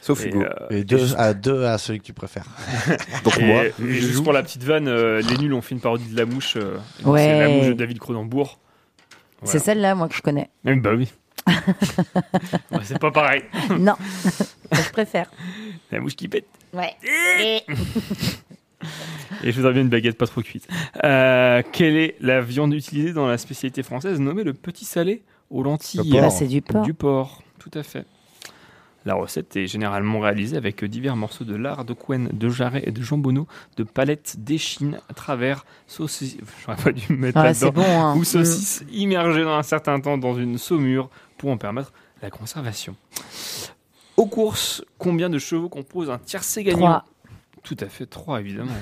Sauf 0.00 0.24
Et, 0.24 0.28
Hugo. 0.30 0.42
euh, 0.42 0.66
Et 0.70 0.82
deux, 0.82 1.14
à 1.16 1.32
deux 1.32 1.64
à 1.64 1.78
celui 1.78 2.00
que 2.00 2.04
tu 2.04 2.12
préfères. 2.12 2.44
Donc 3.24 3.38
Et, 3.38 3.44
moi, 3.46 3.62
juste 3.78 4.14
joue. 4.14 4.24
pour 4.24 4.32
la 4.32 4.42
petite 4.42 4.64
vanne, 4.64 4.88
euh, 4.88 5.22
les 5.22 5.38
nuls 5.38 5.54
ont 5.54 5.62
fait 5.62 5.76
une 5.76 5.80
parodie 5.80 6.06
de 6.10 6.16
La 6.16 6.26
Mouche. 6.26 6.56
euh, 6.56 6.76
Ouais. 7.04 7.20
C'est 7.22 7.38
La 7.38 7.48
Mouche 7.48 7.66
de 7.68 7.72
David 7.72 8.00
Cronenbourg. 8.00 8.58
C'est 9.44 9.60
celle-là, 9.60 9.94
moi, 9.94 10.08
que 10.08 10.14
je 10.16 10.22
connais. 10.22 10.50
Bah 10.64 10.90
oui. 10.96 11.10
Ouais, 12.72 12.80
c'est 12.82 12.98
pas 12.98 13.12
pareil. 13.12 13.42
non, 13.78 13.94
je 14.72 14.90
préfère. 14.90 15.30
La 15.92 16.00
mouche 16.00 16.16
qui 16.16 16.26
pète. 16.28 16.46
Ouais. 16.72 16.94
Et 19.42 19.52
je 19.52 19.56
voudrais 19.56 19.72
bien 19.72 19.82
une 19.82 19.88
baguette 19.88 20.16
pas 20.18 20.26
trop 20.26 20.42
cuite. 20.42 20.66
Euh, 21.04 21.62
quelle 21.72 21.96
est 21.96 22.16
la 22.20 22.40
viande 22.40 22.72
utilisée 22.74 23.12
dans 23.12 23.26
la 23.26 23.38
spécialité 23.38 23.82
française 23.82 24.20
nommée 24.20 24.44
le 24.44 24.54
petit 24.54 24.84
salé 24.84 25.22
aux 25.50 25.62
lentilles. 25.62 26.10
Bah, 26.12 26.30
c'est 26.30 26.46
du 26.46 26.62
porc. 26.62 26.82
Du 26.82 26.94
porc, 26.94 27.42
tout 27.58 27.70
à 27.74 27.82
fait. 27.82 28.06
La 29.06 29.14
recette 29.14 29.54
est 29.56 29.66
généralement 29.66 30.18
réalisée 30.20 30.56
avec 30.56 30.82
divers 30.82 31.14
morceaux 31.14 31.44
de 31.44 31.54
lard, 31.54 31.84
de 31.84 31.92
couenne, 31.92 32.30
de 32.32 32.48
jarret 32.48 32.84
et 32.86 32.90
de 32.90 33.02
jambonneau, 33.02 33.46
de 33.76 33.82
palettes 33.82 34.36
d'échine 34.38 34.98
à 35.10 35.12
travers 35.12 35.66
saucisses. 35.86 36.38
J'aurais 36.64 36.82
pas 36.82 36.90
dû 36.90 37.12
me 37.12 37.18
mettre 37.18 37.36
Ouais, 37.38 37.44
là-dedans. 37.44 37.66
c'est 37.66 37.70
bon. 37.72 37.82
hein. 38.00 38.16
Ou 38.16 38.24
saucisses 38.24 38.82
immergées 38.90 39.44
dans 39.44 39.56
un 39.58 39.62
certain 39.62 40.00
temps 40.00 40.16
dans 40.16 40.34
une 40.38 40.56
saumure 40.56 41.10
pour 41.36 41.50
en 41.50 41.58
permettre 41.58 41.92
la 42.22 42.30
conservation. 42.30 42.96
Aux 44.16 44.26
courses, 44.26 44.82
combien 44.96 45.28
de 45.28 45.38
chevaux 45.38 45.68
compose 45.68 46.08
un 46.08 46.18
tiercé 46.18 46.62
gagnant? 46.64 46.78
Trois. 46.78 47.04
Tout 47.64 47.76
à 47.80 47.88
fait, 47.88 48.06
3 48.06 48.40
évidemment. 48.40 48.76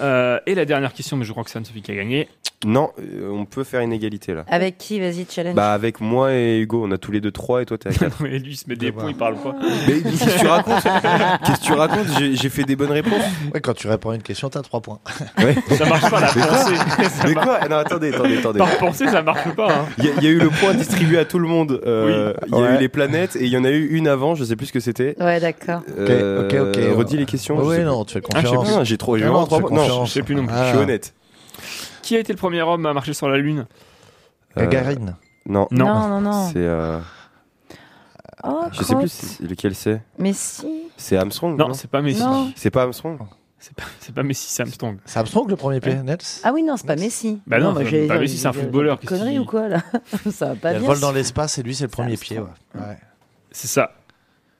Euh, 0.00 0.40
et 0.46 0.54
la 0.54 0.64
dernière 0.64 0.94
question, 0.94 1.16
mais 1.16 1.24
je 1.24 1.30
crois 1.30 1.44
que 1.44 1.50
c'est 1.50 1.58
Anne-Sophie 1.58 1.82
qui 1.82 1.92
a 1.92 1.94
gagné. 1.94 2.28
Non, 2.64 2.90
euh, 3.00 3.28
on 3.30 3.44
peut 3.44 3.64
faire 3.64 3.80
une 3.80 3.92
égalité 3.92 4.34
là. 4.34 4.44
Avec 4.48 4.78
qui 4.78 5.00
Vas-y, 5.00 5.26
challenge. 5.28 5.54
Bah 5.56 5.72
avec 5.72 6.00
moi 6.00 6.32
et 6.32 6.58
Hugo, 6.60 6.82
on 6.86 6.90
a 6.92 6.98
tous 6.98 7.10
les 7.10 7.20
deux 7.20 7.32
3 7.32 7.62
et 7.62 7.66
toi 7.66 7.76
t'es 7.78 7.88
à 7.88 7.92
4. 7.92 8.16
mais 8.22 8.38
lui, 8.38 8.52
il 8.52 8.56
se 8.56 8.64
met 8.68 8.76
des 8.76 8.92
points, 8.92 9.08
il 9.10 9.16
parle 9.16 9.34
pas. 9.36 9.54
Mais 9.88 10.00
qu'est-ce 10.00 10.24
que 10.34 10.38
tu 10.40 10.46
racontes 10.46 10.82
Qu'est-ce 11.44 11.60
que 11.60 11.64
tu 11.64 11.72
racontes 11.72 12.06
J'ai 12.18 12.36
j'ai 12.36 12.48
fait 12.48 12.62
des 12.64 12.76
bonnes 12.76 12.92
réponses. 12.92 13.22
Ouais, 13.52 13.60
quand 13.60 13.74
tu 13.74 13.88
réponds 13.88 14.10
à 14.10 14.14
une 14.14 14.22
question, 14.22 14.48
t'as 14.48 14.62
trois 14.62 14.80
points. 14.80 15.00
Ouais. 15.38 15.56
Ça 15.76 15.86
marche 15.86 16.08
pas 16.10 16.20
la 16.20 16.30
Mais 16.36 16.42
quoi 16.42 16.50
pensée. 16.56 16.76
Ça 16.76 17.24
Mais 17.26 17.34
marche- 17.34 17.46
quoi 17.46 17.68
Non, 17.68 17.76
attendez, 17.78 18.12
attendez, 18.14 18.38
attendez. 18.38 18.58
Par 18.58 18.78
pensée, 18.78 19.08
ça 19.08 19.22
marche 19.22 19.48
pas. 19.56 19.72
hein. 19.72 19.84
Il 19.98 20.04
y, 20.04 20.08
a- 20.08 20.12
il 20.18 20.22
y 20.24 20.26
a 20.28 20.30
eu 20.30 20.38
le 20.38 20.50
point 20.50 20.74
distribué 20.74 21.18
à 21.18 21.24
tout 21.24 21.38
le 21.40 21.48
monde. 21.48 21.80
euh, 21.86 22.32
Il 22.46 22.52
y 22.54 22.58
a 22.58 22.60
Ouais. 22.62 22.76
eu 22.76 22.78
les 22.78 22.88
planètes 22.88 23.34
et 23.36 23.44
il 23.44 23.50
y 23.50 23.56
en 23.56 23.64
a 23.64 23.70
eu 23.70 23.88
une 23.88 24.06
avant, 24.06 24.34
je 24.36 24.44
sais 24.44 24.54
plus 24.56 24.66
ce 24.66 24.72
que 24.72 24.80
c'était. 24.80 25.16
Ouais, 25.18 25.40
d'accord. 25.40 25.80
Euh, 25.98 26.46
ok, 26.46 26.76
ok. 26.76 26.96
Redis 26.96 27.16
les 27.16 27.26
questions. 27.26 27.56
Ouais, 27.58 27.78
je 27.78 27.82
non, 27.82 28.04
tu 28.04 28.14
fais. 28.14 28.20
Ah, 28.34 28.40
je 28.40 28.46
sais 28.46 28.54
confiance. 28.54 28.64
plus. 28.68 28.76
Non, 28.76 28.84
J'ai 28.84 28.98
trop. 28.98 29.16
J'ai 29.18 29.24
Non, 29.24 29.32
vraiment 29.32 29.40
non, 29.40 29.46
tu 29.46 29.48
trois 29.48 29.58
fais 29.58 29.66
points. 29.68 29.76
Non, 29.76 29.82
confiance. 29.88 30.08
je 30.08 30.12
sais 30.14 30.22
plus 30.22 30.34
non 30.36 30.46
plus. 30.46 30.54
Ah. 30.56 30.64
Je 30.66 30.68
suis 30.70 30.78
honnête. 30.78 31.14
Qui 32.02 32.16
a 32.16 32.18
été 32.20 32.32
le 32.32 32.36
premier 32.38 32.62
homme 32.62 32.84
à 32.86 32.92
marcher 32.92 33.14
sur 33.14 33.28
la 33.28 33.38
Lune 33.38 33.66
Euh, 34.56 34.62
Gagarine. 34.66 35.16
Non. 35.46 35.66
Non. 35.70 35.86
Non, 35.86 36.08
non, 36.08 36.20
non. 36.20 36.48
C'est. 36.52 36.58
euh, 36.58 36.98
Oh, 38.44 38.64
Je 38.72 38.82
sais 38.82 38.94
plus 38.96 39.08
crotte. 39.08 39.50
lequel 39.50 39.74
c'est. 39.74 40.02
Mais 40.18 40.32
si. 40.32 40.66
C'est 40.96 41.16
Armstrong 41.16 41.56
Non, 41.56 41.72
c'est 41.74 41.88
pas 41.88 42.02
Messi. 42.02 42.20
Non. 42.20 42.50
C'est 42.56 42.70
pas 42.70 42.82
Armstrong 42.82 43.18
C'est 43.60 43.72
pas, 43.74 43.84
pas 44.16 44.22
Messi, 44.24 44.48
c'est 44.52 44.62
Armstrong. 44.62 44.98
C'est 45.04 45.18
Armstrong 45.20 45.48
le 45.48 45.54
premier 45.54 45.78
pied, 45.78 45.94
Nels 45.94 46.18
Ah 46.42 46.50
oui, 46.52 46.64
non, 46.64 46.76
c'est 46.76 46.86
pas 46.86 46.96
Messi. 46.96 47.40
Bah 47.46 47.60
non, 47.60 47.72
bah, 47.72 47.82
c'est 47.84 47.90
j'ai- 47.90 48.06
pas 48.08 48.18
Messi, 48.18 48.38
c'est 48.38 48.48
un 48.48 48.52
footballeur, 48.52 48.98
Connerie 48.98 49.38
ou 49.38 49.44
quoi, 49.44 49.68
là 49.68 49.82
Ça 50.32 50.46
va 50.46 50.54
Il 50.54 50.58
pas 50.60 50.72
bien. 50.74 50.80
vol 50.80 50.98
dans 50.98 51.12
l'espace 51.12 51.58
et 51.58 51.62
lui, 51.62 51.72
c'est 51.76 51.84
le 51.84 51.90
premier 51.90 52.16
pied. 52.16 52.40
Ouais. 52.40 52.46
Ouais. 52.74 52.98
C'est 53.52 53.68
ça. 53.68 53.92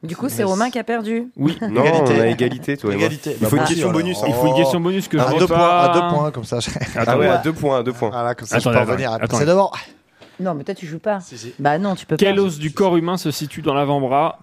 Du 0.02 0.16
coup, 0.16 0.28
c'est 0.28 0.42
Romain 0.42 0.70
qui 0.70 0.78
a 0.78 0.84
perdu. 0.84 1.30
Oui. 1.36 1.56
Non, 1.70 1.82
Égalité. 1.84 2.12
on 2.16 2.20
a 2.20 2.26
égalité, 2.26 2.76
toi 2.76 2.92
et 2.92 2.96
moi. 2.96 3.04
Égalité. 3.06 3.36
Il 3.40 3.46
faut 3.46 3.56
Bah, 3.56 3.62
une 3.62 3.68
question 3.68 3.88
alors. 3.88 4.00
bonus. 4.00 4.18
Il 4.26 4.34
faut 4.34 4.46
une 4.48 4.54
question 4.56 4.80
bonus 4.80 5.08
que 5.08 5.18
je 5.18 5.22
à 5.22 5.30
n'ai 5.30 5.38
deux 5.38 5.46
pas. 5.46 5.54
points, 5.54 5.78
à 5.78 5.94
deux 5.94 6.16
points, 6.16 6.30
comme 6.32 6.44
ça. 6.44 6.58
Ah 6.96 7.16
ouais, 7.18 7.28
à 7.28 7.38
deux 7.38 7.52
points, 7.52 7.78
à 7.78 7.82
deux 7.82 7.92
points. 7.92 8.10
Voilà, 8.10 8.34
comme 8.34 8.48
ça, 8.48 8.56
Attendez, 8.56 8.78
je 8.78 8.84
peux 8.84 8.90
revenir. 8.90 9.18
C'est 9.30 9.44
d'abord. 9.46 9.76
Non, 10.40 10.54
mais 10.54 10.64
toi, 10.64 10.74
tu 10.74 10.86
joues 10.86 10.98
pas. 10.98 11.20
Si, 11.20 11.38
si. 11.38 11.54
Bah 11.60 11.78
non, 11.78 11.94
tu 11.94 12.04
peux 12.06 12.16
Quel 12.16 12.36
pas. 12.36 12.42
os 12.42 12.58
du 12.58 12.72
corps 12.72 12.96
humain 12.96 13.16
se 13.16 13.30
situe 13.30 13.62
dans 13.62 13.74
l'avant-bras 13.74 14.40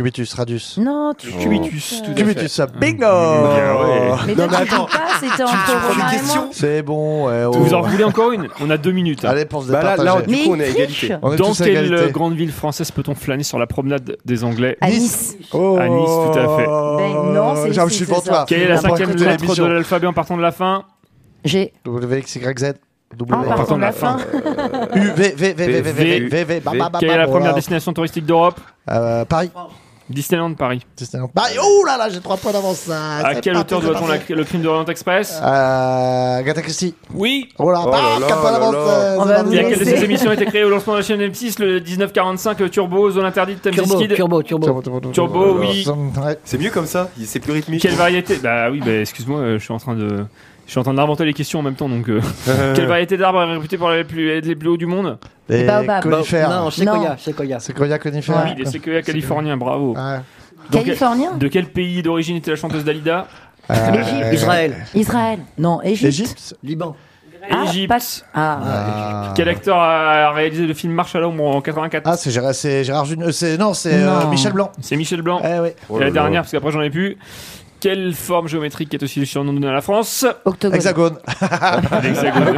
Cubitus 0.00 0.32
radius. 0.32 0.78
Non, 0.78 1.12
tu 1.12 1.28
cubitus, 1.30 2.00
tout 2.02 2.10
à 2.10 2.14
fait. 2.14 2.22
Cubitus, 2.22 2.52
ça, 2.52 2.64
bingo 2.66 2.96
Bien, 3.00 3.74
ouais. 3.74 4.10
Mais 4.28 4.34
Non, 4.34 4.48
toi, 4.48 4.58
mais 4.60 4.64
tu 4.64 4.70
joues 4.70 4.74
attends. 4.76 4.86
pas, 4.86 4.98
c'était 5.20 5.42
entre 5.42 5.88
Romain 5.88 6.10
et 6.12 6.22
moi. 6.26 6.48
C'est 6.52 6.82
bon. 6.82 7.26
ouais, 7.26 7.44
oh. 7.46 7.50
Vous 7.52 7.74
en 7.74 7.82
voulez 7.82 8.04
encore 8.04 8.32
une 8.32 8.48
On 8.62 8.70
a 8.70 8.78
deux 8.78 8.92
minutes. 8.92 9.26
hein. 9.26 9.28
Allez, 9.28 9.44
pour 9.44 9.62
se 9.62 9.70
Bah 9.70 9.82
là, 9.82 9.96
là, 9.96 10.02
départager. 10.02 10.26
du 10.26 10.32
Mais 10.32 10.44
coup, 10.44 10.52
on 10.54 10.58
est 10.60 10.68
à 10.70 10.72
triche. 10.72 11.04
égalité. 11.04 11.16
On 11.20 11.32
est 11.34 11.36
Dans 11.36 11.48
tous 11.48 11.60
à 11.60 11.64
quelle 11.66 11.84
égalité. 11.84 12.12
grande 12.12 12.34
ville 12.34 12.50
française 12.50 12.90
peut-on 12.90 13.14
flâner 13.14 13.42
sur 13.42 13.58
la 13.58 13.66
promenade 13.66 14.16
des 14.24 14.42
Anglais 14.42 14.78
À 14.80 14.88
Nice. 14.88 15.36
Oh. 15.52 15.76
À 15.78 15.86
Nice, 15.86 16.08
tout 16.32 16.38
à 16.38 16.56
fait. 16.56 16.64
Ben 16.66 17.32
non, 17.34 17.54
c'est 17.56 17.68
ici, 17.68 17.80
je 17.86 17.94
suis 17.94 18.06
c'est 18.06 18.20
ça. 18.22 18.44
Quelle 18.48 18.62
est 18.62 18.68
la 18.68 18.76
On 18.78 18.80
cinquième 18.80 19.10
écouter 19.10 19.24
lettre 19.26 19.36
de 19.36 19.42
l'émission. 19.42 19.66
l'alphabet 19.68 20.06
en 20.06 20.12
partant 20.14 20.38
de 20.38 20.42
la 20.42 20.52
fin 20.52 20.84
J'ai. 21.44 21.74
W, 21.84 22.20
X, 22.20 22.36
Y, 22.36 22.58
Z. 22.58 22.72
W. 23.18 23.34
En 23.36 23.42
partant 23.56 23.76
de 23.76 23.82
la 23.82 23.92
fin. 23.92 24.16
U, 24.94 25.00
V, 25.00 25.34
V, 25.36 25.52
V, 25.52 25.52
V, 25.52 25.52
V, 25.54 25.82
V, 25.82 25.92
V, 25.92 26.28
V, 26.30 26.44
V, 26.44 26.60
ba, 26.60 26.88
ba, 26.88 26.98
Quelle 27.00 27.10
est 27.10 27.18
la 27.18 27.26
première 27.28 27.54
destination 27.54 27.92
touristique 27.92 28.24
d'Europe 28.24 28.58
Euh, 28.88 29.24
Paris. 29.26 29.50
Disneyland 30.10 30.54
Paris. 30.54 30.84
Disneyland. 30.96 31.28
Paris. 31.28 31.54
Oh 31.62 31.84
là 31.86 31.96
là, 31.96 32.08
j'ai 32.08 32.20
trois 32.20 32.36
points 32.36 32.52
d'avance. 32.52 32.78
ça. 32.80 33.16
À 33.18 33.34
C'est 33.34 33.40
quel 33.42 33.54
parti, 33.54 33.74
auteur 33.74 33.80
c'est 33.94 33.98
doit-on 34.06 34.34
le 34.36 34.44
crime 34.44 34.62
d'Orient 34.62 34.84
Express 34.86 35.40
Euh, 35.42 36.38
Agatha 36.38 36.62
Christie. 36.62 36.94
Oui 37.14 37.48
Oh 37.58 37.70
là, 37.70 37.82
Oh 37.86 37.90
bah, 37.90 37.98
là 37.98 38.18
là 38.20 38.26
quatre 38.26 38.40
points 38.40 38.52
d'avance. 38.52 38.74
va 38.74 39.34
parti. 39.34 39.44
vous 39.48 39.54
Laquelle 39.54 39.78
de 39.78 39.84
ces 39.84 40.04
émissions 40.04 40.30
a 40.30 40.34
été 40.34 40.46
créée 40.46 40.64
au 40.64 40.70
lancement 40.70 40.94
de 40.94 40.98
la 40.98 41.04
chaîne 41.04 41.20
M6 41.20 41.60
le 41.62 41.80
1945 41.80 42.70
Turbo, 42.70 43.10
Zone 43.10 43.24
Interdite, 43.24 43.62
Time 43.62 43.72
Turbo, 43.72 43.96
Skid 43.96 44.14
turbo, 44.14 44.42
turbo. 44.42 44.64
Turbo, 44.66 44.82
turbo, 44.82 45.00
turbo. 45.00 45.12
Turbo, 45.12 45.58
oui. 45.60 45.86
C'est 46.44 46.58
mieux 46.58 46.70
comme 46.70 46.86
ça, 46.86 47.08
c'est 47.24 47.40
plus 47.40 47.52
rythmique. 47.52 47.80
Quelle 47.82 47.94
variété? 47.94 48.36
Bah 48.42 48.70
oui, 48.70 48.80
bah 48.84 48.92
excuse-moi, 49.00 49.38
euh, 49.40 49.58
je 49.58 49.64
suis 49.64 49.72
en 49.72 49.78
train 49.78 49.94
de. 49.94 50.24
Je 50.70 50.74
suis 50.74 50.78
en 50.78 50.84
train 50.84 50.94
d'inventer 50.94 51.24
les 51.24 51.32
questions 51.32 51.58
en 51.58 51.62
même 51.62 51.74
temps, 51.74 51.88
donc. 51.88 52.08
euh, 52.08 52.20
Quelle 52.76 52.86
variété 52.86 53.16
d'arbre 53.16 53.42
est 53.42 53.54
réputée 53.54 53.76
pour 53.76 53.90
les 53.90 54.04
plus, 54.04 54.30
être 54.30 54.46
les 54.46 54.54
plus 54.54 54.68
hauts 54.68 54.76
du 54.76 54.86
monde? 54.86 55.18
Les 55.48 55.64
Baobab. 55.64 56.00
conifères. 56.00 56.48
Non, 56.48 56.70
Sequoia, 56.70 57.16
Sequoia. 57.18 57.58
Séquoia 57.58 57.98
conifères. 57.98 58.44
Oui, 58.46 58.54
les 58.56 58.70
séquoias 58.70 59.02
californiens, 59.02 59.56
bravo. 59.56 59.96
Ouais. 59.96 60.18
Donc, 60.70 60.84
Californien 60.84 61.32
De 61.36 61.48
quel 61.48 61.66
pays 61.66 62.02
d'origine 62.02 62.36
était 62.36 62.52
la 62.52 62.56
chanteuse 62.56 62.84
Dalida? 62.84 63.26
Euh, 63.68 63.90
L'Égypte. 63.90 64.32
Israël, 64.32 64.76
Israël. 64.94 65.38
Non, 65.58 65.82
Égypte. 65.82 66.04
Égypte. 66.04 66.54
Liban. 66.62 66.94
Ah, 67.50 67.64
Égypte. 67.64 67.88
pas- 67.88 67.98
Ah. 68.32 68.60
Ah. 68.62 69.32
Quel 69.34 69.48
acteur 69.48 69.76
a 69.76 70.30
réalisé 70.30 70.68
le 70.68 70.74
film 70.74 70.92
Marche 70.92 71.16
à 71.16 71.20
l'ombre 71.20 71.46
en 71.46 71.60
84 71.60 72.02
Ah, 72.06 72.16
c'est 72.16 72.30
Gérard, 72.30 72.54
c'est 72.54 72.84
Gérard 72.84 73.06
Junior. 73.06 73.32
C'est 73.32 73.56
non, 73.58 73.74
c'est 73.74 73.94
euh, 73.94 74.20
Non. 74.22 74.28
Michel 74.30 74.52
Blanc. 74.52 74.70
C'est 74.80 74.94
Michel 74.94 75.22
Blanc. 75.22 75.40
Eh 75.44 75.58
oui. 75.58 75.68
Oh 75.88 75.96
Et 75.96 76.00
là 76.00 76.00
la 76.00 76.06
là. 76.06 76.10
dernière, 76.12 76.42
parce 76.42 76.52
qu'après 76.52 76.70
j'en 76.70 76.82
ai 76.82 76.90
plus. 76.90 77.16
Quelle 77.80 78.14
forme 78.14 78.46
géométrique 78.46 78.92
est 78.92 79.02
aussi 79.02 79.20
le 79.20 79.26
surnom 79.26 79.52
donné 79.54 79.66
à 79.68 79.72
la 79.72 79.80
France 79.80 80.26
Octogone. 80.44 80.76
Hexagone. 80.76 81.18
L'hexagone. 82.02 82.56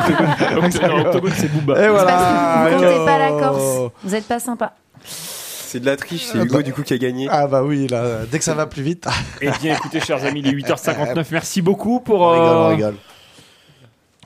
Octogone, 0.64 1.00
octogone, 1.06 1.32
c'est 1.36 1.52
Booba. 1.52 1.84
Et 1.84 1.88
voilà. 1.88 2.68
vous 2.70 2.76
comptez 2.76 3.04
pas 3.04 3.18
la. 3.18 3.28
Corse. 3.30 3.90
Vous 4.02 4.14
êtes 4.14 4.26
pas 4.26 4.40
sympa. 4.40 4.74
C'est 5.04 5.80
de 5.80 5.86
la 5.86 5.96
triche, 5.96 6.24
c'est 6.24 6.36
Hugo 6.38 6.56
bah- 6.56 6.62
du 6.62 6.72
coup 6.74 6.82
qui 6.82 6.92
a 6.92 6.98
gagné. 6.98 7.28
Ah 7.30 7.46
bah 7.46 7.62
oui, 7.62 7.86
là, 7.86 8.26
dès 8.30 8.38
que 8.38 8.44
ça 8.44 8.52
va 8.52 8.66
plus 8.66 8.82
vite. 8.82 9.06
Eh 9.40 9.48
bien, 9.62 9.74
écoutez, 9.74 10.00
chers 10.00 10.22
amis, 10.24 10.40
il 10.40 10.48
est 10.48 10.52
8h59. 10.52 11.24
Merci 11.30 11.62
beaucoup 11.62 12.00
pour. 12.00 12.20
On 12.20 12.30
rigole, 12.30 12.46
on 12.46 12.64
euh, 12.64 12.68
rigole. 12.68 12.94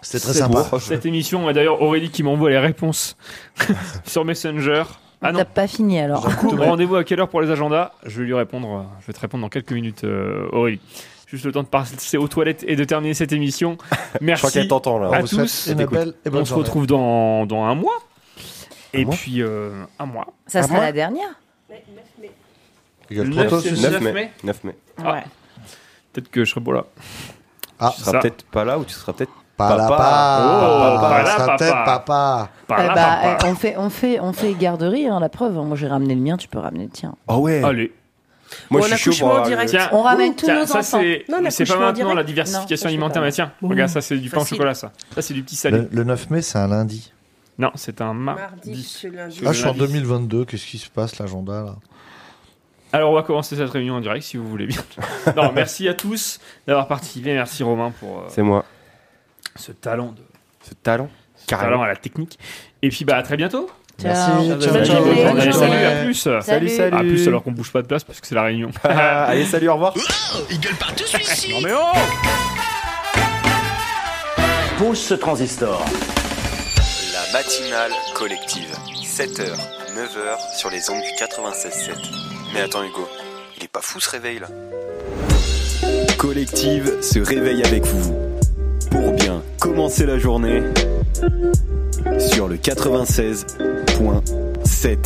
C'était 0.02 0.18
très 0.24 0.32
cette- 0.32 0.42
sympa. 0.42 0.78
Cette 0.80 1.06
émission, 1.06 1.48
et 1.48 1.52
d'ailleurs, 1.52 1.82
Aurélie 1.82 2.10
qui 2.10 2.22
m'envoie 2.22 2.50
les 2.50 2.58
réponses 2.58 3.16
sur 4.04 4.24
Messenger. 4.24 4.82
Ah 5.22 5.32
non. 5.32 5.38
T'as 5.38 5.44
pas 5.46 5.66
fini 5.66 5.98
alors. 5.98 6.22
Rendez-vous 6.42 6.96
à 6.96 7.04
quelle 7.04 7.20
heure 7.20 7.28
pour 7.28 7.40
les 7.40 7.50
agendas? 7.50 7.92
Je 8.04 8.20
vais 8.20 8.26
lui 8.26 8.34
répondre. 8.34 8.68
euh, 8.70 8.82
Je 9.00 9.06
vais 9.06 9.12
te 9.12 9.20
répondre 9.20 9.42
dans 9.42 9.48
quelques 9.48 9.72
minutes, 9.72 10.04
euh, 10.04 10.48
Aurélie. 10.52 10.80
Juste 11.26 11.44
le 11.44 11.52
temps 11.52 11.62
de 11.64 11.68
passer 11.68 12.16
aux 12.18 12.28
toilettes 12.28 12.64
et 12.68 12.76
de 12.76 12.84
terminer 12.84 13.14
cette 13.14 13.32
émission. 13.32 13.78
Merci 14.20 14.40
crois 14.42 14.50
qu'elle 14.52 14.68
t'entend, 14.68 14.98
là. 14.98 15.08
à 15.08 15.18
On 15.18 15.20
vous 15.22 15.26
souhaite 15.26 15.46
tous. 15.46 15.68
une 15.72 15.86
belle 15.86 16.14
et 16.24 16.30
bonne 16.30 16.42
On 16.42 16.44
se 16.44 16.50
journée. 16.50 16.62
retrouve 16.64 16.86
dans, 16.86 17.46
dans 17.46 17.64
un 17.64 17.74
mois. 17.74 17.98
Et 18.92 19.04
mois 19.04 19.14
puis, 19.14 19.42
euh, 19.42 19.84
un 19.98 20.06
mois. 20.06 20.26
Ça 20.46 20.60
Un 20.60 20.62
sera 20.62 20.74
mois 20.74 20.84
la 20.84 20.92
dernière. 20.92 21.30
A 21.70 21.74
le 23.14 23.22
Le 23.24 23.28
9, 23.34 23.46
proto- 23.46 23.60
c'est 23.60 23.70
le 23.70 23.76
9 23.76 23.92
9 23.92 24.02
mai. 24.02 24.12
mai 24.12 24.30
9 24.44 24.64
mai. 24.64 24.76
Ah. 24.98 25.12
Ouais. 25.14 25.24
Peut-être 26.12 26.30
que 26.30 26.44
je 26.44 26.50
serai 26.50 26.60
pas 26.60 26.72
là. 26.72 26.84
Ah, 27.78 27.92
Tu 27.94 28.00
seras 28.02 28.12
Ça. 28.12 28.18
peut-être 28.20 28.44
pas 28.46 28.64
là 28.64 28.78
ou 28.78 28.84
tu 28.84 28.92
seras 28.94 29.12
peut-être 29.12 29.32
Pas 29.56 29.76
papa. 29.76 30.38
Oh, 30.42 31.00
Papa, 31.00 31.24
papa. 31.24 31.56
peut-être 31.56 31.84
papa. 31.84 32.48
Par 32.66 32.78
Eh 32.82 32.86
bah, 32.88 32.94
papa. 32.94 33.38
eh, 33.42 33.46
on 33.48 33.54
fait, 33.54 33.76
on 33.78 33.90
fait, 33.90 34.20
on 34.20 34.32
fait 34.32 34.52
garderie. 34.54 35.06
hein, 35.08 35.18
la 35.20 35.28
preuve. 35.28 35.54
Moi, 35.54 35.76
j'ai 35.76 35.86
ramené 35.88 36.14
le 36.14 36.20
mien. 36.20 36.36
Tu 36.36 36.48
peux 36.48 36.58
ramener 36.58 36.84
le 36.84 36.90
tien. 36.90 37.14
Ah 37.28 37.38
ouais. 37.38 37.62
Allez. 37.64 37.92
Moi 38.70 38.80
Bon, 38.80 38.86
je 38.86 38.94
suis 38.94 39.12
chaud 39.12 39.26
en 39.30 39.44
direct. 39.46 39.70
Tiens, 39.70 39.88
On 39.92 40.02
ramène 40.02 40.34
tous 40.36 40.44
tiens, 40.46 40.60
nos 40.60 40.66
ça 40.66 40.78
enfants. 40.80 40.98
c'est 41.00 41.24
Non, 41.28 41.38
c'est 41.50 41.64
pas 41.66 41.78
maintenant 41.78 42.14
la 42.14 42.22
diversification 42.22 42.86
Non, 42.86 42.90
alimentaire. 42.90 43.22
Mais 43.22 43.32
tiens, 43.32 43.50
regarde, 43.62 43.90
ça 43.90 44.00
c'est 44.00 44.18
du 44.18 44.30
pain 44.30 44.40
au 44.40 44.44
chocolat, 44.44 44.74
ça. 44.74 44.92
Ça 45.14 45.22
c'est 45.22 45.34
du 45.34 45.42
petit 45.42 45.56
salé. 45.56 45.78
Le, 45.78 45.88
le 45.90 46.04
9 46.04 46.30
mai, 46.30 46.42
c'est 46.42 46.58
un 46.58 46.68
lundi. 46.68 47.12
Non, 47.58 47.70
c'est 47.74 48.00
un 48.02 48.12
mardi. 48.14 48.42
Mardi, 48.70 49.08
lundi. 49.12 49.40
Ah, 49.44 49.52
je 49.52 49.58
suis 49.58 49.64
en 49.64 49.68
lundi. 49.72 49.78
2022. 49.80 50.44
Qu'est-ce 50.44 50.66
qui 50.66 50.78
se 50.78 50.88
passe, 50.90 51.18
l'agenda 51.18 51.62
là? 51.62 51.74
Alors 52.92 53.10
on 53.10 53.14
va 53.14 53.22
commencer 53.24 53.56
cette 53.56 53.68
réunion 53.70 53.94
en 53.96 54.00
direct 54.00 54.24
si 54.24 54.36
vous 54.36 54.46
voulez 54.48 54.66
bien. 54.66 54.80
non, 55.36 55.50
merci 55.52 55.88
à 55.88 55.94
tous 55.94 56.38
d'avoir 56.68 56.86
participé. 56.86 57.34
Merci 57.34 57.62
Romain 57.64 57.90
pour 57.98 58.18
euh, 58.18 58.22
C'est 58.28 58.42
moi. 58.42 58.64
Ce 59.56 59.72
talent 59.72 60.12
de 60.12 60.22
Ce 60.62 60.74
talent. 60.74 61.08
ce 61.36 61.46
talent 61.46 61.82
à 61.82 61.86
la 61.88 61.96
technique. 61.96 62.38
Et 62.82 62.88
puis 62.88 63.04
bah 63.04 63.16
à 63.16 63.22
très 63.22 63.36
bientôt. 63.36 63.70
Merci. 64.04 64.30
Ciao. 64.30 64.60
Ciao, 64.60 64.72
Salut, 64.72 64.86
ciao. 64.86 65.04
Allez, 65.04 65.52
salut, 65.52 65.84
à 65.84 66.04
plus. 66.04 66.28
Salut, 66.42 66.68
salut. 66.68 66.96
À 66.96 67.00
plus 67.00 67.28
alors 67.28 67.42
qu'on 67.42 67.52
bouge 67.52 67.72
pas 67.72 67.80
de 67.82 67.86
place 67.86 68.04
parce 68.04 68.20
que 68.20 68.26
c'est 68.26 68.34
la 68.34 68.42
réunion. 68.42 68.70
Allez, 68.84 69.46
salut, 69.46 69.68
au 69.70 69.74
revoir. 69.74 69.94
Il 70.50 70.60
gueule 70.60 70.74
partout 70.74 71.04
celui-ci 71.06 71.50
non 71.54 71.60
mais 71.62 71.72
oh 71.74 71.96
Pose 74.78 75.00
ce 75.00 75.14
transistor. 75.14 75.82
La 77.14 77.32
matinale 77.38 77.92
collective. 78.14 78.70
7h, 79.02 79.46
9h 79.96 80.58
sur 80.58 80.68
les 80.68 80.90
ondes 80.90 81.00
du 81.00 81.24
96.7. 81.24 81.94
Mais 82.52 82.60
attends 82.60 82.82
Hugo, 82.84 83.08
il 83.56 83.64
est 83.64 83.68
pas 83.68 83.80
fou 83.80 83.98
ce 83.98 84.10
réveil 84.10 84.40
là? 84.40 84.48
Collective 86.18 87.00
se 87.00 87.18
réveille 87.20 87.62
avec 87.64 87.84
vous. 87.86 88.14
Pour 88.90 89.12
bien 89.12 89.25
commencer 89.60 90.06
la 90.06 90.18
journée 90.18 90.62
sur 92.18 92.48
le 92.48 92.56
96.7. 92.56 94.96